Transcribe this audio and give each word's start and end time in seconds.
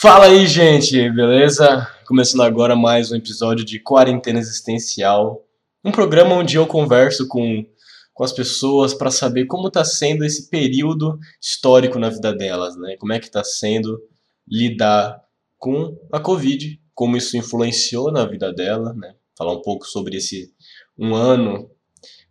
Fala 0.00 0.26
aí, 0.26 0.46
gente, 0.46 1.10
beleza? 1.10 1.84
Começando 2.06 2.44
agora 2.44 2.76
mais 2.76 3.10
um 3.10 3.16
episódio 3.16 3.64
de 3.64 3.80
Quarentena 3.80 4.38
Existencial, 4.38 5.44
um 5.84 5.90
programa 5.90 6.36
onde 6.36 6.54
eu 6.54 6.68
converso 6.68 7.26
com, 7.26 7.66
com 8.14 8.22
as 8.22 8.30
pessoas 8.30 8.94
para 8.94 9.10
saber 9.10 9.46
como 9.46 9.66
está 9.66 9.84
sendo 9.84 10.24
esse 10.24 10.48
período 10.48 11.18
histórico 11.42 11.98
na 11.98 12.10
vida 12.10 12.32
delas, 12.32 12.76
né? 12.76 12.96
Como 12.96 13.12
é 13.12 13.18
que 13.18 13.26
está 13.26 13.42
sendo 13.42 14.00
lidar 14.46 15.20
com 15.58 15.98
a 16.12 16.20
Covid, 16.20 16.80
como 16.94 17.16
isso 17.16 17.36
influenciou 17.36 18.12
na 18.12 18.24
vida 18.24 18.52
dela, 18.52 18.94
né? 18.94 19.16
Falar 19.36 19.52
um 19.52 19.62
pouco 19.62 19.84
sobre 19.84 20.18
esse 20.18 20.54
um 20.96 21.12
ano, 21.12 21.68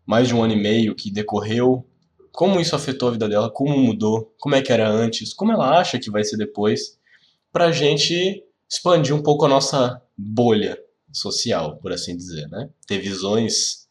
mais 0.05 0.29
de 0.29 0.33
um 0.33 0.41
ano 0.41 0.53
e 0.53 0.61
meio 0.61 0.95
que 0.95 1.11
decorreu, 1.11 1.85
como 2.31 2.61
isso 2.61 2.77
afetou 2.77 3.09
a 3.09 3.11
vida 3.11 3.27
dela, 3.27 3.51
como 3.51 3.77
mudou, 3.77 4.33
como 4.39 4.55
é 4.55 4.61
que 4.61 4.71
era 4.71 4.87
antes, 4.87 5.33
como 5.33 5.51
ela 5.51 5.77
acha 5.77 5.99
que 5.99 6.09
vai 6.09 6.23
ser 6.23 6.37
depois 6.37 6.96
para 7.51 7.65
a 7.65 7.71
gente 7.71 8.43
expandir 8.69 9.15
um 9.15 9.23
pouco 9.23 9.45
a 9.45 9.49
nossa 9.49 10.01
bolha 10.17 10.77
social, 11.11 11.77
por 11.77 11.91
assim 11.91 12.15
dizer, 12.15 12.47
né? 12.49 12.69
Ter 12.85 12.99
visões 12.99 13.87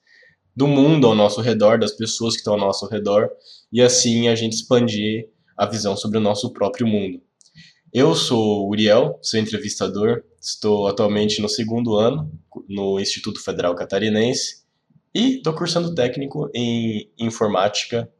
do 0.54 0.66
mundo 0.66 1.06
ao 1.06 1.14
nosso 1.14 1.40
redor, 1.40 1.78
das 1.78 1.92
pessoas 1.92 2.34
que 2.34 2.40
estão 2.40 2.54
ao 2.54 2.60
nosso 2.60 2.86
redor, 2.86 3.28
e 3.72 3.82
assim 3.82 4.28
a 4.28 4.34
gente 4.34 4.54
expandir 4.54 5.28
a 5.56 5.66
visão 5.66 5.96
sobre 5.96 6.18
o 6.18 6.20
nosso 6.20 6.52
próprio 6.52 6.86
mundo. 6.86 7.20
Eu 7.92 8.14
sou 8.14 8.68
Uriel, 8.68 9.18
sou 9.22 9.40
entrevistador, 9.40 10.22
estou 10.40 10.86
atualmente 10.86 11.40
no 11.40 11.48
segundo 11.48 11.94
ano 11.94 12.30
no 12.68 13.00
Instituto 13.00 13.42
Federal 13.42 13.74
Catarinense 13.74 14.64
e 15.14 15.36
estou 15.36 15.54
cursando 15.54 15.94
técnico 15.94 16.50
em 16.54 17.10
informática 17.18 18.10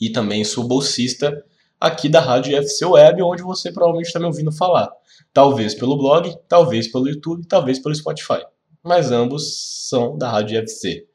e 0.00 0.10
também 0.10 0.44
sou 0.44 0.66
bolsista 0.66 1.44
aqui 1.80 2.08
da 2.08 2.20
Rádio 2.20 2.56
FC 2.56 2.84
Web, 2.84 3.22
onde 3.22 3.42
você 3.42 3.72
provavelmente 3.72 4.06
está 4.06 4.18
me 4.18 4.26
ouvindo 4.26 4.52
falar. 4.52 4.90
Talvez 5.32 5.74
pelo 5.74 5.96
blog, 5.96 6.34
talvez 6.48 6.90
pelo 6.90 7.08
YouTube, 7.08 7.46
talvez 7.46 7.78
pelo 7.78 7.94
Spotify. 7.94 8.44
Mas 8.82 9.12
ambos 9.12 9.88
são 9.88 10.16
da 10.16 10.30
Rádio 10.30 10.58
FC. 10.58 11.06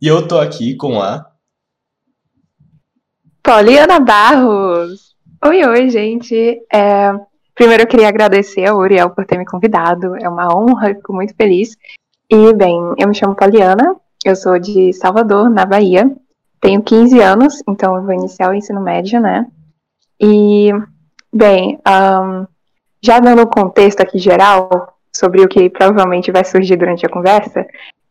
E 0.00 0.06
eu 0.06 0.26
tô 0.26 0.38
aqui 0.38 0.76
com 0.76 1.00
a. 1.00 1.26
Poliana 3.42 4.00
Barros! 4.00 5.14
Oi, 5.44 5.64
oi, 5.64 5.90
gente! 5.90 6.60
É... 6.72 7.12
Primeiro 7.54 7.84
eu 7.84 7.86
queria 7.86 8.08
agradecer 8.08 8.66
ao 8.66 8.78
Uriel 8.78 9.10
por 9.10 9.24
ter 9.24 9.38
me 9.38 9.46
convidado. 9.46 10.16
É 10.16 10.28
uma 10.28 10.54
honra, 10.54 10.94
fico 10.94 11.12
muito 11.12 11.34
feliz. 11.34 11.76
E, 12.28 12.52
bem, 12.52 12.76
eu 12.98 13.06
me 13.06 13.14
chamo 13.14 13.34
Poliana, 13.34 13.96
eu 14.24 14.34
sou 14.34 14.58
de 14.58 14.92
Salvador, 14.92 15.48
na 15.48 15.64
Bahia. 15.64 16.10
Tenho 16.60 16.82
15 16.82 17.20
anos, 17.20 17.62
então 17.68 17.94
eu 17.94 18.02
vou 18.02 18.12
iniciar 18.12 18.50
o 18.50 18.54
ensino 18.54 18.80
médio, 18.80 19.20
né? 19.20 19.46
E, 20.24 20.70
bem, 21.30 21.78
um, 21.86 22.46
já 23.02 23.20
dando 23.20 23.42
um 23.42 23.46
contexto 23.46 24.00
aqui 24.00 24.18
geral 24.18 24.96
sobre 25.14 25.42
o 25.42 25.48
que 25.48 25.68
provavelmente 25.68 26.32
vai 26.32 26.42
surgir 26.42 26.76
durante 26.76 27.04
a 27.04 27.10
conversa, 27.10 27.66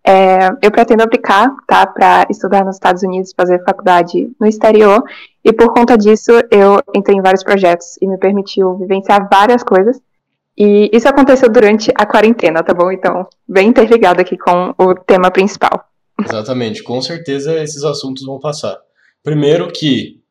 é, 0.06 0.50
eu 0.61 0.69
pretendo 0.69 1.02
aplicar, 1.02 1.50
tá, 1.66 1.88
para 1.88 2.28
estudar 2.30 2.64
nos 2.64 2.75
Estados 2.75 3.02
Unidos, 3.02 3.34
fazer 3.36 3.64
faculdade 3.64 4.30
no 4.39 4.45
exterior, 4.45 5.02
e 5.44 5.52
por 5.52 5.73
conta 5.73 5.97
disso 5.97 6.31
eu 6.52 6.80
entrei 6.94 7.17
em 7.17 7.22
vários 7.22 7.44
projetos 7.44 7.97
e 8.00 8.08
me 8.08 8.17
permitiu 8.19 8.78
vivenciar 8.78 9.28
várias 9.28 9.64
coisas. 9.64 10.00
E 10.56 10.91
isso 10.94 11.09
aconteceu 11.09 11.50
durante 11.50 11.91
a 11.95 12.06
quarentena, 12.06 12.61
tá 12.61 12.75
bom? 12.75 12.91
Então, 12.91 13.25
bem 13.47 13.69
interligado 13.69 14.22
aqui 14.22 14.38
com 14.38 14.75
o 14.78 14.94
tema 14.94 15.31
principal. 15.31 15.89
Exatamente, 16.23 16.84
com 16.84 17.02
certeza 17.02 17.59
esses 17.59 17.84
assuntos 17.84 18.23
vão 18.23 18.39
passar. 18.39 18.78
Primeiro 19.23 19.72
que 19.72 20.23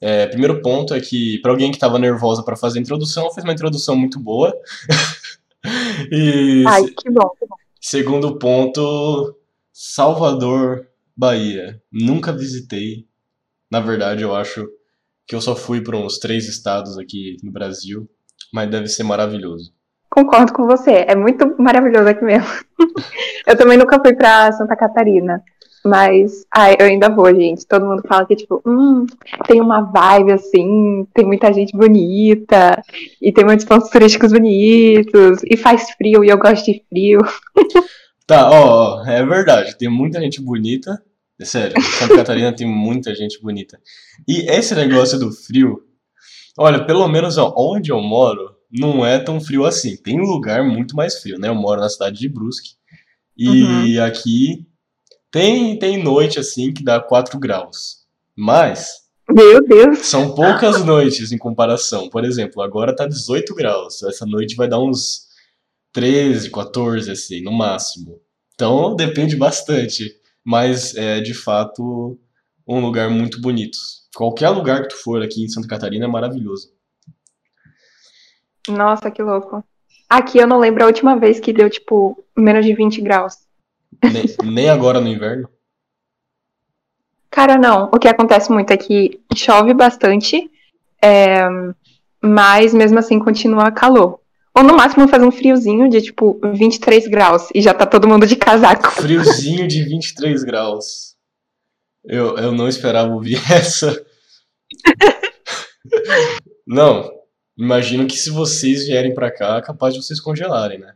é, 0.00 0.26
primeiro 0.26 0.60
ponto 0.60 0.94
é 0.94 1.00
que, 1.00 1.38
para 1.40 1.50
alguém 1.50 1.70
que 1.70 1.76
estava 1.76 1.98
nervosa 1.98 2.42
para 2.42 2.56
fazer 2.56 2.78
a 2.78 2.82
introdução, 2.82 3.30
fez 3.32 3.44
uma 3.44 3.52
introdução 3.52 3.96
muito 3.96 4.20
boa. 4.20 4.54
e, 6.12 6.64
Ai, 6.66 6.84
que 6.84 7.10
bom, 7.10 7.28
que 7.38 7.46
bom. 7.46 7.56
Segundo 7.80 8.38
ponto, 8.38 9.36
Salvador, 9.72 10.86
Bahia. 11.16 11.80
Nunca 11.90 12.32
visitei. 12.32 13.06
Na 13.70 13.80
verdade, 13.80 14.22
eu 14.22 14.34
acho 14.34 14.68
que 15.26 15.34
eu 15.34 15.40
só 15.40 15.56
fui 15.56 15.80
para 15.80 15.96
uns 15.96 16.18
três 16.18 16.46
estados 16.46 16.98
aqui 16.98 17.36
no 17.42 17.50
Brasil, 17.50 18.08
mas 18.52 18.70
deve 18.70 18.88
ser 18.88 19.02
maravilhoso. 19.02 19.72
Concordo 20.10 20.52
com 20.52 20.66
você, 20.66 21.04
é 21.08 21.14
muito 21.14 21.60
maravilhoso 21.60 22.08
aqui 22.08 22.24
mesmo. 22.24 22.48
eu 23.46 23.56
também 23.56 23.76
nunca 23.76 24.00
fui 24.00 24.14
para 24.14 24.52
Santa 24.52 24.76
Catarina. 24.76 25.42
Mas, 25.86 26.44
ai, 26.54 26.76
eu 26.78 26.86
ainda 26.86 27.08
vou, 27.08 27.32
gente. 27.34 27.66
Todo 27.66 27.86
mundo 27.86 28.02
fala 28.06 28.26
que, 28.26 28.36
tipo, 28.36 28.60
hum, 28.66 29.06
tem 29.46 29.60
uma 29.60 29.80
vibe 29.82 30.32
assim, 30.32 31.06
tem 31.14 31.24
muita 31.24 31.52
gente 31.52 31.76
bonita, 31.76 32.82
e 33.20 33.32
tem 33.32 33.44
muitos 33.44 33.64
pontos 33.64 33.90
turísticos 33.90 34.32
bonitos, 34.32 35.40
e 35.44 35.56
faz 35.56 35.90
frio, 35.92 36.24
e 36.24 36.28
eu 36.28 36.38
gosto 36.38 36.64
de 36.64 36.82
frio. 36.88 37.20
Tá, 38.26 38.50
ó, 38.50 39.04
é 39.06 39.24
verdade, 39.24 39.78
tem 39.78 39.88
muita 39.88 40.20
gente 40.20 40.42
bonita. 40.42 41.00
É 41.38 41.44
sério, 41.44 41.80
Santa 41.80 42.16
Catarina 42.16 42.52
tem 42.52 42.66
muita 42.66 43.14
gente 43.14 43.40
bonita. 43.40 43.78
E 44.26 44.50
esse 44.50 44.74
negócio 44.74 45.18
do 45.18 45.30
frio, 45.30 45.82
olha, 46.58 46.84
pelo 46.84 47.06
menos 47.06 47.36
ó, 47.36 47.54
onde 47.56 47.92
eu 47.92 48.00
moro, 48.00 48.56
não 48.72 49.04
é 49.04 49.18
tão 49.18 49.40
frio 49.40 49.64
assim. 49.64 49.96
Tem 49.96 50.18
lugar 50.18 50.64
muito 50.64 50.96
mais 50.96 51.20
frio, 51.20 51.38
né? 51.38 51.48
Eu 51.48 51.54
moro 51.54 51.80
na 51.80 51.88
cidade 51.88 52.18
de 52.18 52.28
Brusque. 52.28 52.70
E 53.36 53.98
uhum. 53.98 54.04
aqui 54.04 54.66
tem, 55.36 55.78
tem 55.78 56.02
noite 56.02 56.38
assim 56.38 56.72
que 56.72 56.82
dá 56.82 56.98
4 56.98 57.38
graus. 57.38 58.06
Mas. 58.34 59.02
Meu 59.28 59.62
Deus! 59.62 59.98
São 59.98 60.34
poucas 60.34 60.82
noites 60.82 61.30
em 61.30 61.36
comparação. 61.36 62.08
Por 62.08 62.24
exemplo, 62.24 62.62
agora 62.62 62.96
tá 62.96 63.06
18 63.06 63.54
graus. 63.54 64.02
Essa 64.04 64.24
noite 64.24 64.56
vai 64.56 64.66
dar 64.66 64.80
uns 64.80 65.26
13, 65.92 66.50
14, 66.50 67.10
assim, 67.10 67.42
no 67.42 67.52
máximo. 67.52 68.18
Então 68.54 68.96
depende 68.96 69.36
bastante. 69.36 70.10
Mas 70.42 70.96
é 70.96 71.20
de 71.20 71.34
fato 71.34 72.18
um 72.66 72.80
lugar 72.80 73.10
muito 73.10 73.38
bonito. 73.38 73.76
Qualquer 74.14 74.48
lugar 74.48 74.82
que 74.82 74.88
tu 74.88 74.96
for 74.96 75.22
aqui 75.22 75.44
em 75.44 75.48
Santa 75.50 75.68
Catarina 75.68 76.06
é 76.06 76.08
maravilhoso. 76.08 76.72
Nossa, 78.68 79.10
que 79.10 79.22
louco. 79.22 79.62
Aqui 80.08 80.38
eu 80.38 80.46
não 80.46 80.58
lembro 80.58 80.82
a 80.82 80.86
última 80.86 81.14
vez 81.18 81.38
que 81.38 81.52
deu, 81.52 81.68
tipo, 81.68 82.24
menos 82.34 82.64
de 82.64 82.72
20 82.72 83.02
graus. 83.02 83.45
Nem, 84.02 84.52
nem 84.52 84.68
agora 84.68 85.00
no 85.00 85.08
inverno? 85.08 85.48
Cara, 87.30 87.56
não. 87.56 87.90
O 87.92 87.98
que 87.98 88.08
acontece 88.08 88.50
muito 88.50 88.72
é 88.72 88.76
que 88.76 89.20
chove 89.34 89.74
bastante, 89.74 90.50
é, 91.02 91.46
mas 92.20 92.72
mesmo 92.72 92.98
assim 92.98 93.18
continua 93.18 93.70
calor. 93.70 94.20
Ou 94.56 94.62
no 94.62 94.74
máximo 94.74 95.06
faz 95.06 95.22
um 95.22 95.30
friozinho 95.30 95.86
de 95.90 96.00
tipo 96.00 96.40
23 96.42 97.06
graus 97.08 97.48
e 97.54 97.60
já 97.60 97.74
tá 97.74 97.84
todo 97.84 98.08
mundo 98.08 98.26
de 98.26 98.36
casaco. 98.36 98.90
Friozinho 99.02 99.68
de 99.68 99.82
23 99.82 100.42
graus. 100.44 101.14
Eu, 102.02 102.38
eu 102.38 102.52
não 102.52 102.66
esperava 102.66 103.12
ouvir 103.12 103.38
essa. 103.52 104.02
não, 106.66 107.10
imagino 107.54 108.06
que 108.06 108.16
se 108.16 108.30
vocês 108.30 108.86
vierem 108.86 109.12
para 109.12 109.30
cá, 109.30 109.58
é 109.58 109.62
capaz 109.62 109.92
de 109.92 110.02
vocês 110.02 110.18
congelarem, 110.18 110.78
né? 110.78 110.94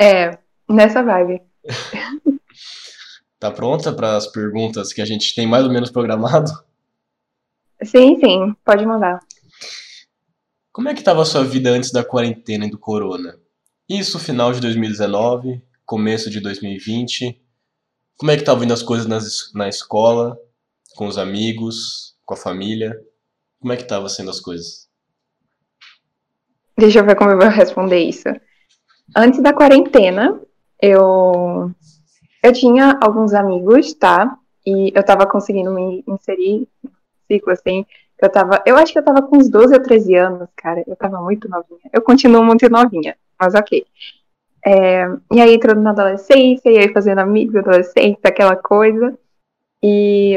É, 0.00 0.38
nessa 0.66 1.02
vibe. 1.02 1.42
tá 3.38 3.50
pronta 3.50 3.92
para 3.92 4.16
as 4.16 4.26
perguntas 4.26 4.92
que 4.92 5.02
a 5.02 5.04
gente 5.04 5.34
tem 5.34 5.46
mais 5.46 5.64
ou 5.64 5.72
menos 5.72 5.90
programado? 5.90 6.50
Sim, 7.82 8.18
sim, 8.20 8.54
pode 8.64 8.86
mandar. 8.86 9.20
Como 10.72 10.88
é 10.88 10.94
que 10.94 11.00
estava 11.00 11.22
a 11.22 11.26
sua 11.26 11.44
vida 11.44 11.70
antes 11.70 11.92
da 11.92 12.04
quarentena 12.04 12.66
e 12.66 12.70
do 12.70 12.78
corona? 12.78 13.38
Isso 13.88 14.18
final 14.18 14.52
de 14.52 14.60
2019, 14.60 15.62
começo 15.84 16.30
de 16.30 16.40
2020. 16.40 17.40
Como 18.16 18.30
é 18.30 18.34
que 18.34 18.42
estavam 18.42 18.64
indo 18.64 18.72
as 18.72 18.82
coisas 18.82 19.06
nas, 19.06 19.52
na 19.54 19.68
escola, 19.68 20.38
com 20.96 21.06
os 21.06 21.18
amigos, 21.18 22.16
com 22.24 22.34
a 22.34 22.36
família? 22.36 22.98
Como 23.60 23.72
é 23.72 23.76
que 23.76 23.82
estavam 23.82 24.08
sendo 24.08 24.30
as 24.30 24.40
coisas? 24.40 24.88
Deixa 26.76 26.98
eu 27.00 27.04
ver 27.04 27.16
como 27.16 27.30
eu 27.30 27.38
vou 27.38 27.48
responder 27.48 28.00
isso. 28.00 28.28
Antes 29.16 29.42
da 29.42 29.52
quarentena, 29.52 30.40
eu, 30.84 31.70
eu 32.42 32.52
tinha 32.52 32.98
alguns 33.00 33.32
amigos, 33.32 33.94
tá? 33.94 34.38
E 34.66 34.92
eu 34.94 35.02
tava 35.02 35.26
conseguindo 35.26 35.72
me 35.72 36.04
inserir 36.06 36.68
no 36.82 36.90
ciclo, 37.26 37.52
assim. 37.52 37.86
Eu 38.20 38.30
tava, 38.30 38.62
eu 38.66 38.76
acho 38.76 38.92
que 38.92 38.98
eu 38.98 39.04
tava 39.04 39.22
com 39.22 39.38
uns 39.38 39.48
12 39.48 39.74
ou 39.74 39.82
13 39.82 40.14
anos, 40.14 40.48
cara. 40.54 40.84
Eu 40.86 40.94
tava 40.94 41.22
muito 41.22 41.48
novinha. 41.48 41.80
Eu 41.90 42.02
continuo 42.02 42.44
muito 42.44 42.68
novinha, 42.68 43.16
mas 43.40 43.54
ok. 43.54 43.86
É, 44.66 45.06
e 45.32 45.40
aí 45.40 45.54
entrando 45.54 45.80
na 45.80 45.90
adolescência, 45.90 46.70
e 46.70 46.78
aí 46.78 46.92
fazendo 46.92 47.20
amigos 47.20 47.56
adolescentes, 47.56 48.20
aquela 48.22 48.56
coisa. 48.56 49.18
E 49.82 50.36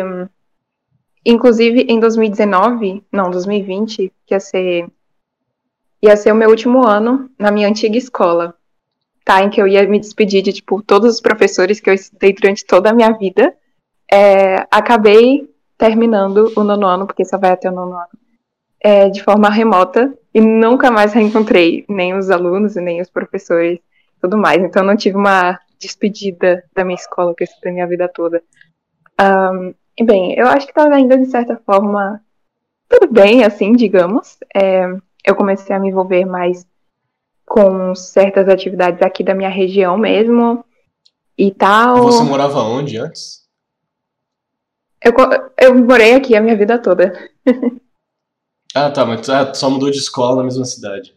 inclusive 1.25 1.81
em 1.89 1.99
2019, 1.99 3.03
não, 3.11 3.29
2020, 3.29 4.13
que 4.25 4.33
ia 4.33 4.39
ser 4.39 4.89
ia 6.01 6.15
ser 6.15 6.31
o 6.31 6.35
meu 6.35 6.49
último 6.49 6.85
ano 6.85 7.29
na 7.39 7.51
minha 7.51 7.67
antiga 7.67 7.97
escola 7.97 8.56
tá? 9.27 9.43
Em 9.43 9.49
que 9.49 9.61
eu 9.61 9.67
ia 9.67 9.85
me 9.85 9.99
despedir 9.99 10.41
de, 10.41 10.53
tipo, 10.53 10.81
todos 10.81 11.15
os 11.15 11.19
professores 11.19 11.81
que 11.81 11.89
eu 11.89 11.93
estudei 11.93 12.31
durante 12.31 12.65
toda 12.65 12.89
a 12.89 12.93
minha 12.93 13.11
vida. 13.11 13.53
É, 14.09 14.65
acabei 14.71 15.53
terminando 15.77 16.53
o 16.55 16.63
nono 16.63 16.87
ano, 16.87 17.05
porque 17.05 17.25
só 17.25 17.37
vai 17.37 17.51
até 17.51 17.69
o 17.69 17.73
nono 17.73 17.93
ano, 17.93 18.07
é, 18.79 19.09
de 19.09 19.21
forma 19.21 19.49
remota. 19.49 20.13
e 20.33 20.39
nunca 20.39 20.89
mais 20.89 21.11
reencontrei 21.11 21.83
nem 21.89 22.13
os 22.13 22.29
alunos 22.29 22.77
e 22.77 22.81
nem 22.81 23.01
os 23.01 23.09
professores 23.09 23.79
tudo 24.21 24.37
mais. 24.37 24.63
Então 24.63 24.81
não 24.81 24.95
tive 24.95 25.17
uma 25.17 25.59
despedida 25.77 26.63
da 26.73 26.85
minha 26.85 26.95
escola 26.95 27.35
que 27.35 27.43
eu 27.43 27.45
estudei 27.45 27.73
minha 27.73 27.87
vida 27.87 28.07
toda. 28.07 28.41
Um, 29.19 29.73
e 29.97 30.03
bem, 30.05 30.35
eu 30.39 30.47
acho 30.47 30.65
que 30.65 30.71
estava 30.71 30.95
ainda 30.95 31.17
de 31.17 31.25
certa 31.25 31.57
forma 31.65 32.21
tudo 32.87 33.11
bem, 33.11 33.43
assim, 33.43 33.73
digamos. 33.73 34.37
É, 34.55 34.85
eu 35.25 35.35
comecei 35.35 35.75
a 35.75 35.79
me 35.79 35.89
envolver 35.89 36.23
mais 36.25 36.65
com 37.47 37.95
certas 37.95 38.49
atividades 38.49 39.01
aqui 39.01 39.23
da 39.23 39.33
minha 39.33 39.49
região 39.49 39.97
mesmo 39.97 40.63
e 41.37 41.49
tal. 41.49 42.03
Você 42.03 42.23
morava 42.23 42.59
onde 42.59 42.97
antes? 42.97 43.47
Eu, 45.01 45.13
eu 45.57 45.75
morei 45.75 46.13
aqui 46.13 46.35
a 46.35 46.41
minha 46.41 46.57
vida 46.57 46.77
toda. 46.77 47.13
ah, 48.75 48.91
tá, 48.91 49.05
mas 49.05 49.29
ah, 49.29 49.53
só 49.53 49.69
mudou 49.69 49.89
de 49.89 49.97
escola 49.97 50.35
na 50.37 50.43
mesma 50.43 50.65
cidade. 50.65 51.15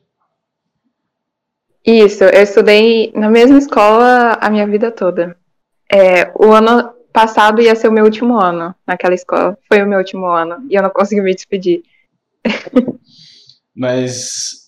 Isso, 1.84 2.22
eu 2.22 2.42
estudei 2.42 3.10
na 3.14 3.28
mesma 3.28 3.58
escola 3.58 4.34
a 4.40 4.50
minha 4.50 4.66
vida 4.66 4.92
toda. 4.92 5.36
É, 5.92 6.30
o 6.38 6.52
ano 6.52 6.94
passado 7.12 7.60
ia 7.60 7.74
ser 7.74 7.88
o 7.88 7.92
meu 7.92 8.04
último 8.04 8.38
ano 8.38 8.72
naquela 8.86 9.14
escola. 9.14 9.58
Foi 9.66 9.82
o 9.82 9.86
meu 9.86 9.98
último 9.98 10.26
ano 10.26 10.64
e 10.70 10.76
eu 10.76 10.82
não 10.82 10.90
consegui 10.90 11.22
me 11.22 11.34
despedir. 11.34 11.82
Mas. 13.74 14.59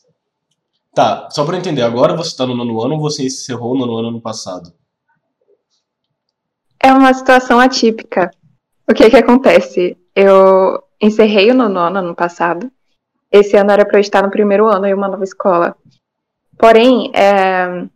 Tá, 0.94 1.28
só 1.30 1.44
pra 1.44 1.56
entender, 1.56 1.80
agora 1.82 2.14
você 2.14 2.36
tá 2.36 2.46
no 2.46 2.54
nono 2.54 2.82
ano 2.82 2.94
ou 2.94 3.00
você 3.00 3.24
encerrou 3.24 3.72
o 3.72 3.78
nono 3.78 3.96
ano 3.96 4.10
no 4.10 4.20
passado? 4.20 4.72
É 6.78 6.92
uma 6.92 7.14
situação 7.14 7.58
atípica. 7.58 8.30
O 8.88 8.92
que 8.92 9.08
que 9.08 9.16
acontece? 9.16 9.96
Eu 10.14 10.82
encerrei 11.00 11.50
o 11.50 11.54
nono 11.54 11.78
ano 11.78 12.02
no 12.02 12.14
passado. 12.14 12.70
Esse 13.30 13.56
ano 13.56 13.70
era 13.70 13.86
para 13.86 13.96
eu 13.96 14.02
estar 14.02 14.22
no 14.22 14.30
primeiro 14.30 14.66
ano 14.66 14.84
em 14.84 14.92
uma 14.92 15.08
nova 15.08 15.24
escola. 15.24 15.74
Porém, 16.58 17.10
é, 17.14 17.86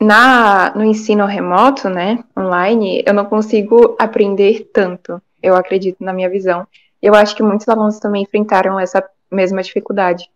na, 0.00 0.72
no 0.76 0.84
ensino 0.84 1.26
remoto, 1.26 1.88
né, 1.88 2.22
online, 2.38 3.02
eu 3.04 3.12
não 3.12 3.24
consigo 3.24 3.96
aprender 3.98 4.70
tanto, 4.72 5.20
eu 5.42 5.56
acredito, 5.56 6.04
na 6.04 6.12
minha 6.12 6.30
visão. 6.30 6.68
Eu 7.02 7.14
acho 7.14 7.34
que 7.34 7.42
muitos 7.42 7.68
alunos 7.68 7.98
também 7.98 8.22
enfrentaram 8.22 8.78
essa 8.78 9.02
mesma 9.30 9.60
dificuldade. 9.60 10.30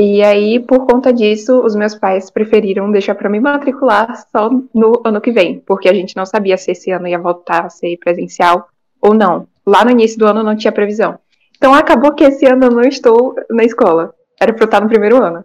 E 0.00 0.22
aí, 0.22 0.60
por 0.60 0.86
conta 0.86 1.12
disso, 1.12 1.60
os 1.60 1.74
meus 1.74 1.92
pais 1.92 2.30
preferiram 2.30 2.88
deixar 2.88 3.16
para 3.16 3.28
me 3.28 3.40
matricular 3.40 4.24
só 4.30 4.48
no 4.72 5.02
ano 5.04 5.20
que 5.20 5.32
vem, 5.32 5.58
porque 5.58 5.88
a 5.88 5.92
gente 5.92 6.16
não 6.16 6.24
sabia 6.24 6.56
se 6.56 6.70
esse 6.70 6.92
ano 6.92 7.08
ia 7.08 7.18
voltar 7.18 7.66
a 7.66 7.68
ser 7.68 7.96
presencial 7.96 8.68
ou 9.02 9.12
não. 9.12 9.48
Lá 9.66 9.84
no 9.84 9.90
início 9.90 10.16
do 10.16 10.26
ano 10.26 10.44
não 10.44 10.56
tinha 10.56 10.70
previsão. 10.70 11.18
Então 11.56 11.74
acabou 11.74 12.14
que 12.14 12.22
esse 12.22 12.46
ano 12.46 12.66
eu 12.66 12.70
não 12.70 12.82
estou 12.82 13.34
na 13.50 13.64
escola. 13.64 14.14
Era 14.40 14.52
para 14.52 14.62
eu 14.62 14.66
estar 14.66 14.80
no 14.80 14.88
primeiro 14.88 15.20
ano. 15.20 15.44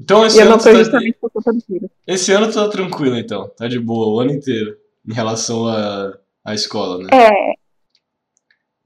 Então 0.00 0.24
esse 0.24 0.38
e 0.38 0.42
ano. 0.42 0.50
Eu 0.50 0.52
não 0.52 0.58
tô 0.58 0.70
tá 0.70 0.74
justamente 0.74 1.18
por 1.20 1.30
conta 1.32 1.52
do 1.52 1.58
vírus. 1.68 1.90
Esse 2.06 2.30
ano 2.30 2.46
tu 2.46 2.54
tá 2.54 2.68
tranquilo, 2.68 3.16
então. 3.16 3.50
Tá 3.56 3.66
de 3.66 3.80
boa 3.80 4.14
o 4.14 4.20
ano 4.20 4.30
inteiro. 4.30 4.76
Em 5.04 5.12
relação 5.12 5.66
à, 5.66 6.16
à 6.44 6.54
escola, 6.54 6.98
né? 6.98 7.08
É. 7.12 7.30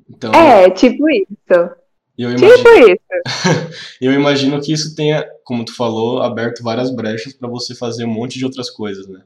Então, 0.09 0.32
é, 0.32 0.71
tipo 0.71 1.06
isso. 1.11 1.80
Eu 2.20 2.32
imagino, 2.32 2.56
tipo 2.56 2.69
isso. 2.69 3.75
eu 3.99 4.12
imagino 4.12 4.61
que 4.61 4.75
isso 4.75 4.94
tenha, 4.94 5.26
como 5.43 5.64
tu 5.64 5.75
falou, 5.75 6.20
aberto 6.20 6.62
várias 6.62 6.90
brechas 6.90 7.32
para 7.32 7.49
você 7.49 7.75
fazer 7.75 8.05
um 8.05 8.12
monte 8.12 8.38
de 8.38 8.44
outras 8.44 8.69
coisas, 8.69 9.08
né? 9.08 9.22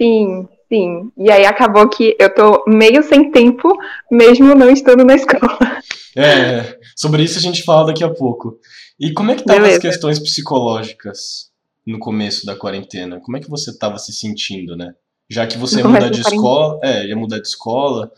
Sim, 0.00 0.48
sim. 0.66 1.12
E 1.14 1.30
aí 1.30 1.44
acabou 1.44 1.90
que 1.90 2.16
eu 2.18 2.34
tô 2.34 2.64
meio 2.66 3.02
sem 3.02 3.30
tempo, 3.30 3.68
mesmo 4.10 4.54
não 4.54 4.70
estando 4.70 5.04
na 5.04 5.14
escola. 5.14 5.58
É, 6.18 6.78
sobre 6.96 7.22
isso 7.22 7.38
a 7.38 7.42
gente 7.42 7.62
fala 7.62 7.88
daqui 7.88 8.02
a 8.02 8.08
pouco. 8.08 8.58
E 8.98 9.12
como 9.12 9.30
é 9.30 9.34
que 9.34 9.42
estavam 9.42 9.68
as 9.68 9.76
questões 9.76 10.18
psicológicas 10.18 11.50
no 11.86 11.98
começo 11.98 12.46
da 12.46 12.56
quarentena? 12.56 13.20
Como 13.20 13.36
é 13.36 13.40
que 13.40 13.50
você 13.50 13.68
estava 13.68 13.98
se 13.98 14.14
sentindo, 14.14 14.74
né? 14.74 14.94
Já 15.28 15.46
que 15.46 15.58
você 15.58 15.80
ia 15.80 15.86
mudar 15.86 16.08
de 16.08 16.22
escola, 16.22 16.80
é, 16.82 17.06
ia 17.06 17.14
mudar 17.14 17.38
de 17.38 17.46
escola 17.48 18.10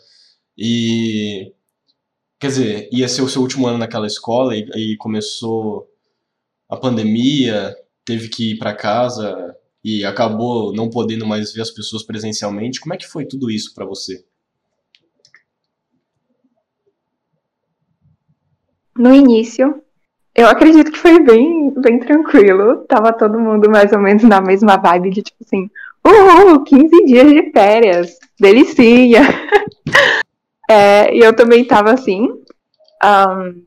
e 0.56 1.52
quer 2.38 2.48
dizer, 2.48 2.88
ia 2.92 3.08
ser 3.08 3.22
o 3.22 3.28
seu 3.28 3.42
último 3.42 3.66
ano 3.66 3.78
naquela 3.78 4.06
escola 4.06 4.54
e, 4.54 4.68
e 4.74 4.96
começou 4.96 5.88
a 6.68 6.76
pandemia, 6.76 7.74
teve 8.04 8.28
que 8.28 8.52
ir 8.52 8.58
para 8.58 8.74
casa 8.74 9.56
e 9.84 10.04
acabou 10.04 10.72
não 10.72 10.90
podendo 10.90 11.26
mais 11.26 11.52
ver 11.52 11.62
as 11.62 11.70
pessoas 11.70 12.02
presencialmente. 12.02 12.80
Como 12.80 12.94
é 12.94 12.96
que 12.96 13.06
foi 13.06 13.24
tudo 13.24 13.50
isso 13.50 13.74
para 13.74 13.86
você? 13.86 14.24
No 18.96 19.14
início, 19.14 19.82
eu 20.34 20.48
acredito 20.48 20.90
que 20.90 20.98
foi 20.98 21.20
bem, 21.20 21.72
bem 21.80 21.98
tranquilo. 22.00 22.84
Tava 22.88 23.12
todo 23.12 23.38
mundo 23.38 23.70
mais 23.70 23.92
ou 23.92 24.00
menos 24.00 24.22
na 24.24 24.40
mesma 24.40 24.76
vibe 24.76 25.10
de 25.10 25.22
tipo 25.22 25.38
assim, 25.44 25.70
uhul, 26.04 26.64
15 26.64 27.04
dias 27.04 27.30
de 27.30 27.50
férias, 27.52 28.18
delicinha. 28.38 29.22
é, 30.68 31.14
e 31.14 31.20
eu 31.20 31.34
também 31.34 31.64
tava 31.64 31.92
assim. 31.92 32.28
Um, 33.02 33.64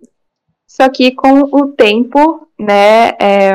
só 0.67 0.87
que 0.89 1.11
com 1.11 1.41
o 1.51 1.73
tempo, 1.73 2.47
né, 2.59 3.09
é, 3.19 3.51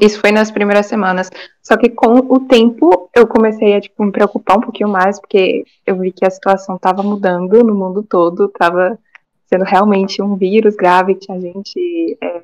isso 0.00 0.20
foi 0.20 0.30
nas 0.30 0.50
primeiras 0.50 0.86
semanas. 0.86 1.30
Só 1.62 1.76
que 1.76 1.88
com 1.88 2.18
o 2.18 2.40
tempo 2.40 3.10
eu 3.14 3.26
comecei 3.26 3.74
a 3.74 3.80
tipo, 3.80 4.04
me 4.04 4.12
preocupar 4.12 4.58
um 4.58 4.62
pouquinho 4.62 4.88
mais, 4.88 5.20
porque 5.20 5.64
eu 5.86 5.96
vi 5.98 6.12
que 6.12 6.26
a 6.26 6.30
situação 6.30 6.76
estava 6.76 7.02
mudando 7.02 7.64
no 7.64 7.74
mundo 7.74 8.02
todo, 8.02 8.48
tava 8.48 8.98
sendo 9.46 9.64
realmente 9.64 10.22
um 10.22 10.36
vírus 10.36 10.76
grave 10.76 11.16
que 11.16 11.30
a 11.32 11.40
gente 11.40 12.18
é, 12.22 12.42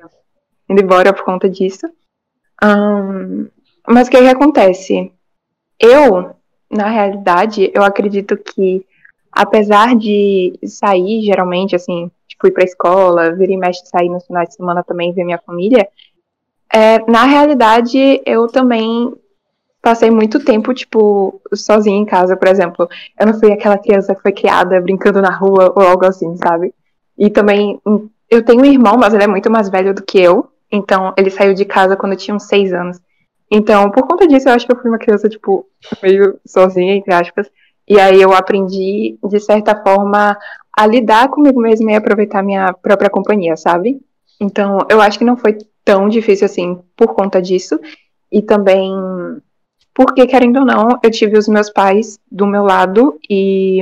indo 0.69 0.81
embora 0.81 1.13
por 1.13 1.23
conta 1.23 1.49
disso. 1.49 1.87
Um, 2.63 3.47
mas 3.87 4.07
o 4.07 4.11
que, 4.11 4.17
que 4.17 4.27
acontece? 4.27 5.11
Eu, 5.79 6.35
na 6.69 6.89
realidade, 6.89 7.71
eu 7.73 7.83
acredito 7.83 8.35
que, 8.35 8.85
apesar 9.37 9.95
de 9.95 10.57
sair, 10.65 11.21
geralmente, 11.23 11.75
assim, 11.75 12.09
tipo, 12.27 12.47
ir 12.47 12.51
pra 12.51 12.63
escola, 12.63 13.31
vir 13.35 13.51
e 13.51 13.57
mexe 13.57 13.85
sair 13.85 14.09
nos 14.09 14.25
finais 14.25 14.49
de 14.49 14.55
semana 14.55 14.83
também, 14.83 15.13
ver 15.13 15.23
minha 15.23 15.37
família, 15.37 15.87
é, 16.73 16.99
na 17.09 17.23
realidade, 17.23 18.21
eu 18.25 18.47
também 18.47 19.13
passei 19.81 20.11
muito 20.11 20.43
tempo, 20.43 20.73
tipo, 20.73 21.39
sozinha 21.53 21.97
em 21.97 22.05
casa, 22.05 22.35
por 22.35 22.47
exemplo. 22.47 22.89
Eu 23.17 23.27
não 23.27 23.39
fui 23.39 23.51
aquela 23.51 23.77
criança 23.77 24.13
que 24.13 24.21
foi 24.21 24.31
criada 24.31 24.81
brincando 24.81 25.21
na 25.21 25.29
rua 25.29 25.71
ou 25.75 25.83
algo 25.83 26.05
assim, 26.05 26.35
sabe? 26.37 26.73
E 27.17 27.29
também, 27.29 27.79
eu 28.29 28.43
tenho 28.43 28.61
um 28.61 28.65
irmão, 28.65 28.97
mas 28.97 29.13
ele 29.13 29.23
é 29.23 29.27
muito 29.27 29.49
mais 29.49 29.69
velho 29.69 29.93
do 29.93 30.03
que 30.03 30.19
eu. 30.19 30.49
Então, 30.71 31.13
ele 31.15 31.29
saiu 31.29 31.53
de 31.53 31.63
casa 31.63 31.95
quando 31.95 32.13
eu 32.13 32.17
tinha 32.17 32.35
uns 32.35 32.43
seis 32.43 32.73
anos. 32.73 32.99
Então, 33.49 33.89
por 33.91 34.05
conta 34.05 34.27
disso, 34.27 34.49
eu 34.49 34.53
acho 34.53 34.65
que 34.65 34.73
eu 34.73 34.79
fui 34.81 34.89
uma 34.89 34.97
criança, 34.97 35.29
tipo, 35.29 35.65
meio 36.03 36.37
sozinha, 36.45 36.95
entre 36.95 37.13
aspas. 37.13 37.49
E 37.87 37.99
aí 37.99 38.21
eu 38.21 38.33
aprendi, 38.33 39.17
de 39.23 39.39
certa 39.39 39.75
forma, 39.81 40.37
a 40.75 40.85
lidar 40.85 41.29
comigo 41.29 41.61
mesma 41.61 41.91
e 41.91 41.95
aproveitar 41.95 42.43
minha 42.43 42.73
própria 42.73 43.09
companhia, 43.09 43.55
sabe? 43.55 44.01
Então, 44.39 44.79
eu 44.89 45.01
acho 45.01 45.17
que 45.17 45.25
não 45.25 45.37
foi 45.37 45.57
tão 45.83 46.09
difícil 46.09 46.45
assim 46.45 46.79
por 46.95 47.13
conta 47.13 47.41
disso. 47.41 47.79
E 48.31 48.41
também 48.41 48.91
porque, 49.97 50.27
querendo 50.27 50.59
ou 50.59 50.65
não, 50.65 50.99
eu 51.01 51.09
tive 51.09 51.39
os 51.39 51.47
meus 51.47 51.71
pais 51.71 52.19
do 52.31 52.45
meu 52.45 52.61
lado 52.61 53.17
e 53.27 53.79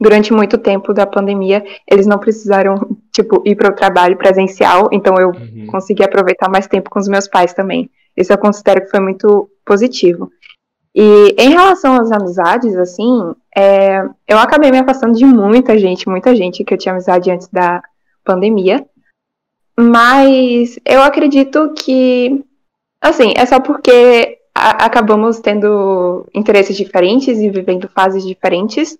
durante 0.00 0.32
muito 0.32 0.56
tempo 0.56 0.94
da 0.94 1.06
pandemia, 1.06 1.62
eles 1.86 2.06
não 2.06 2.18
precisaram, 2.18 2.96
tipo, 3.12 3.42
ir 3.44 3.54
para 3.54 3.70
o 3.70 3.76
trabalho 3.76 4.16
presencial, 4.16 4.88
então 4.90 5.16
eu 5.18 5.28
uhum. 5.28 5.66
consegui 5.66 6.02
aproveitar 6.02 6.48
mais 6.48 6.66
tempo 6.66 6.88
com 6.88 6.98
os 6.98 7.06
meus 7.06 7.28
pais 7.28 7.52
também. 7.52 7.90
Isso 8.16 8.32
eu 8.32 8.38
considero 8.38 8.80
que 8.80 8.90
foi 8.90 9.00
muito 9.00 9.50
positivo. 9.66 10.30
E 10.94 11.34
em 11.36 11.50
relação 11.50 12.00
às 12.00 12.12
amizades, 12.12 12.76
assim, 12.76 13.34
é, 13.56 14.02
eu 14.28 14.38
acabei 14.38 14.70
me 14.70 14.78
afastando 14.78 15.18
de 15.18 15.24
muita 15.24 15.76
gente, 15.76 16.08
muita 16.08 16.36
gente 16.36 16.62
que 16.62 16.72
eu 16.72 16.78
tinha 16.78 16.92
amizade 16.92 17.30
antes 17.30 17.48
da 17.48 17.82
pandemia. 18.24 18.86
Mas 19.76 20.78
eu 20.84 21.02
acredito 21.02 21.74
que, 21.74 22.44
assim, 23.00 23.34
é 23.36 23.44
só 23.44 23.58
porque 23.58 24.38
a, 24.54 24.86
acabamos 24.86 25.40
tendo 25.40 26.28
interesses 26.32 26.76
diferentes 26.76 27.38
e 27.38 27.50
vivendo 27.50 27.88
fases 27.88 28.24
diferentes. 28.24 28.96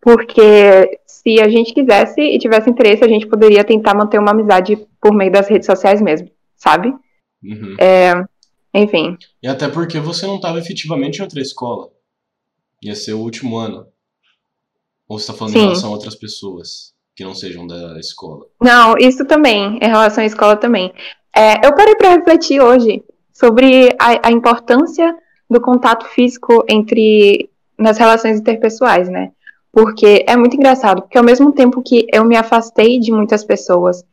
Porque 0.00 1.00
se 1.06 1.40
a 1.40 1.48
gente 1.48 1.72
quisesse 1.72 2.20
e 2.20 2.38
tivesse 2.38 2.68
interesse, 2.68 3.04
a 3.04 3.08
gente 3.08 3.26
poderia 3.26 3.62
tentar 3.62 3.94
manter 3.94 4.18
uma 4.18 4.32
amizade 4.32 4.76
por 5.00 5.12
meio 5.12 5.30
das 5.30 5.48
redes 5.48 5.66
sociais 5.66 6.02
mesmo, 6.02 6.28
sabe? 6.56 6.88
Uhum. 7.42 7.76
É, 7.78 8.24
enfim. 8.74 9.16
E 9.42 9.48
até 9.48 9.68
porque 9.68 10.00
você 10.00 10.26
não 10.26 10.36
estava 10.36 10.58
efetivamente 10.58 11.18
em 11.18 11.22
outra 11.22 11.40
escola. 11.40 11.90
Ia 12.82 12.94
ser 12.94 13.12
o 13.12 13.20
último 13.20 13.58
ano. 13.58 13.86
Ou 15.08 15.18
você 15.18 15.24
está 15.24 15.34
falando 15.34 15.52
Sim. 15.52 15.58
em 15.58 15.62
relação 15.62 15.90
a 15.90 15.92
outras 15.92 16.14
pessoas 16.14 16.94
que 17.14 17.24
não 17.24 17.34
sejam 17.34 17.66
da 17.66 17.98
escola? 17.98 18.46
Não, 18.60 18.96
isso 18.98 19.24
também, 19.26 19.78
em 19.80 19.86
relação 19.86 20.24
à 20.24 20.26
escola 20.26 20.56
também. 20.56 20.92
É, 21.34 21.66
eu 21.66 21.74
parei 21.74 21.94
para 21.96 22.14
refletir 22.16 22.60
hoje 22.60 23.04
sobre 23.32 23.94
a, 23.98 24.28
a 24.28 24.32
importância 24.32 25.14
do 25.48 25.60
contato 25.60 26.06
físico 26.06 26.64
entre 26.68 27.50
nas 27.78 27.98
relações 27.98 28.38
interpessoais, 28.38 29.08
né? 29.08 29.32
Porque 29.70 30.24
é 30.28 30.36
muito 30.36 30.56
engraçado, 30.56 31.02
porque 31.02 31.18
ao 31.18 31.24
mesmo 31.24 31.52
tempo 31.52 31.82
que 31.82 32.06
eu 32.12 32.24
me 32.24 32.36
afastei 32.36 32.98
de 32.98 33.10
muitas 33.10 33.42
pessoas 33.42 34.04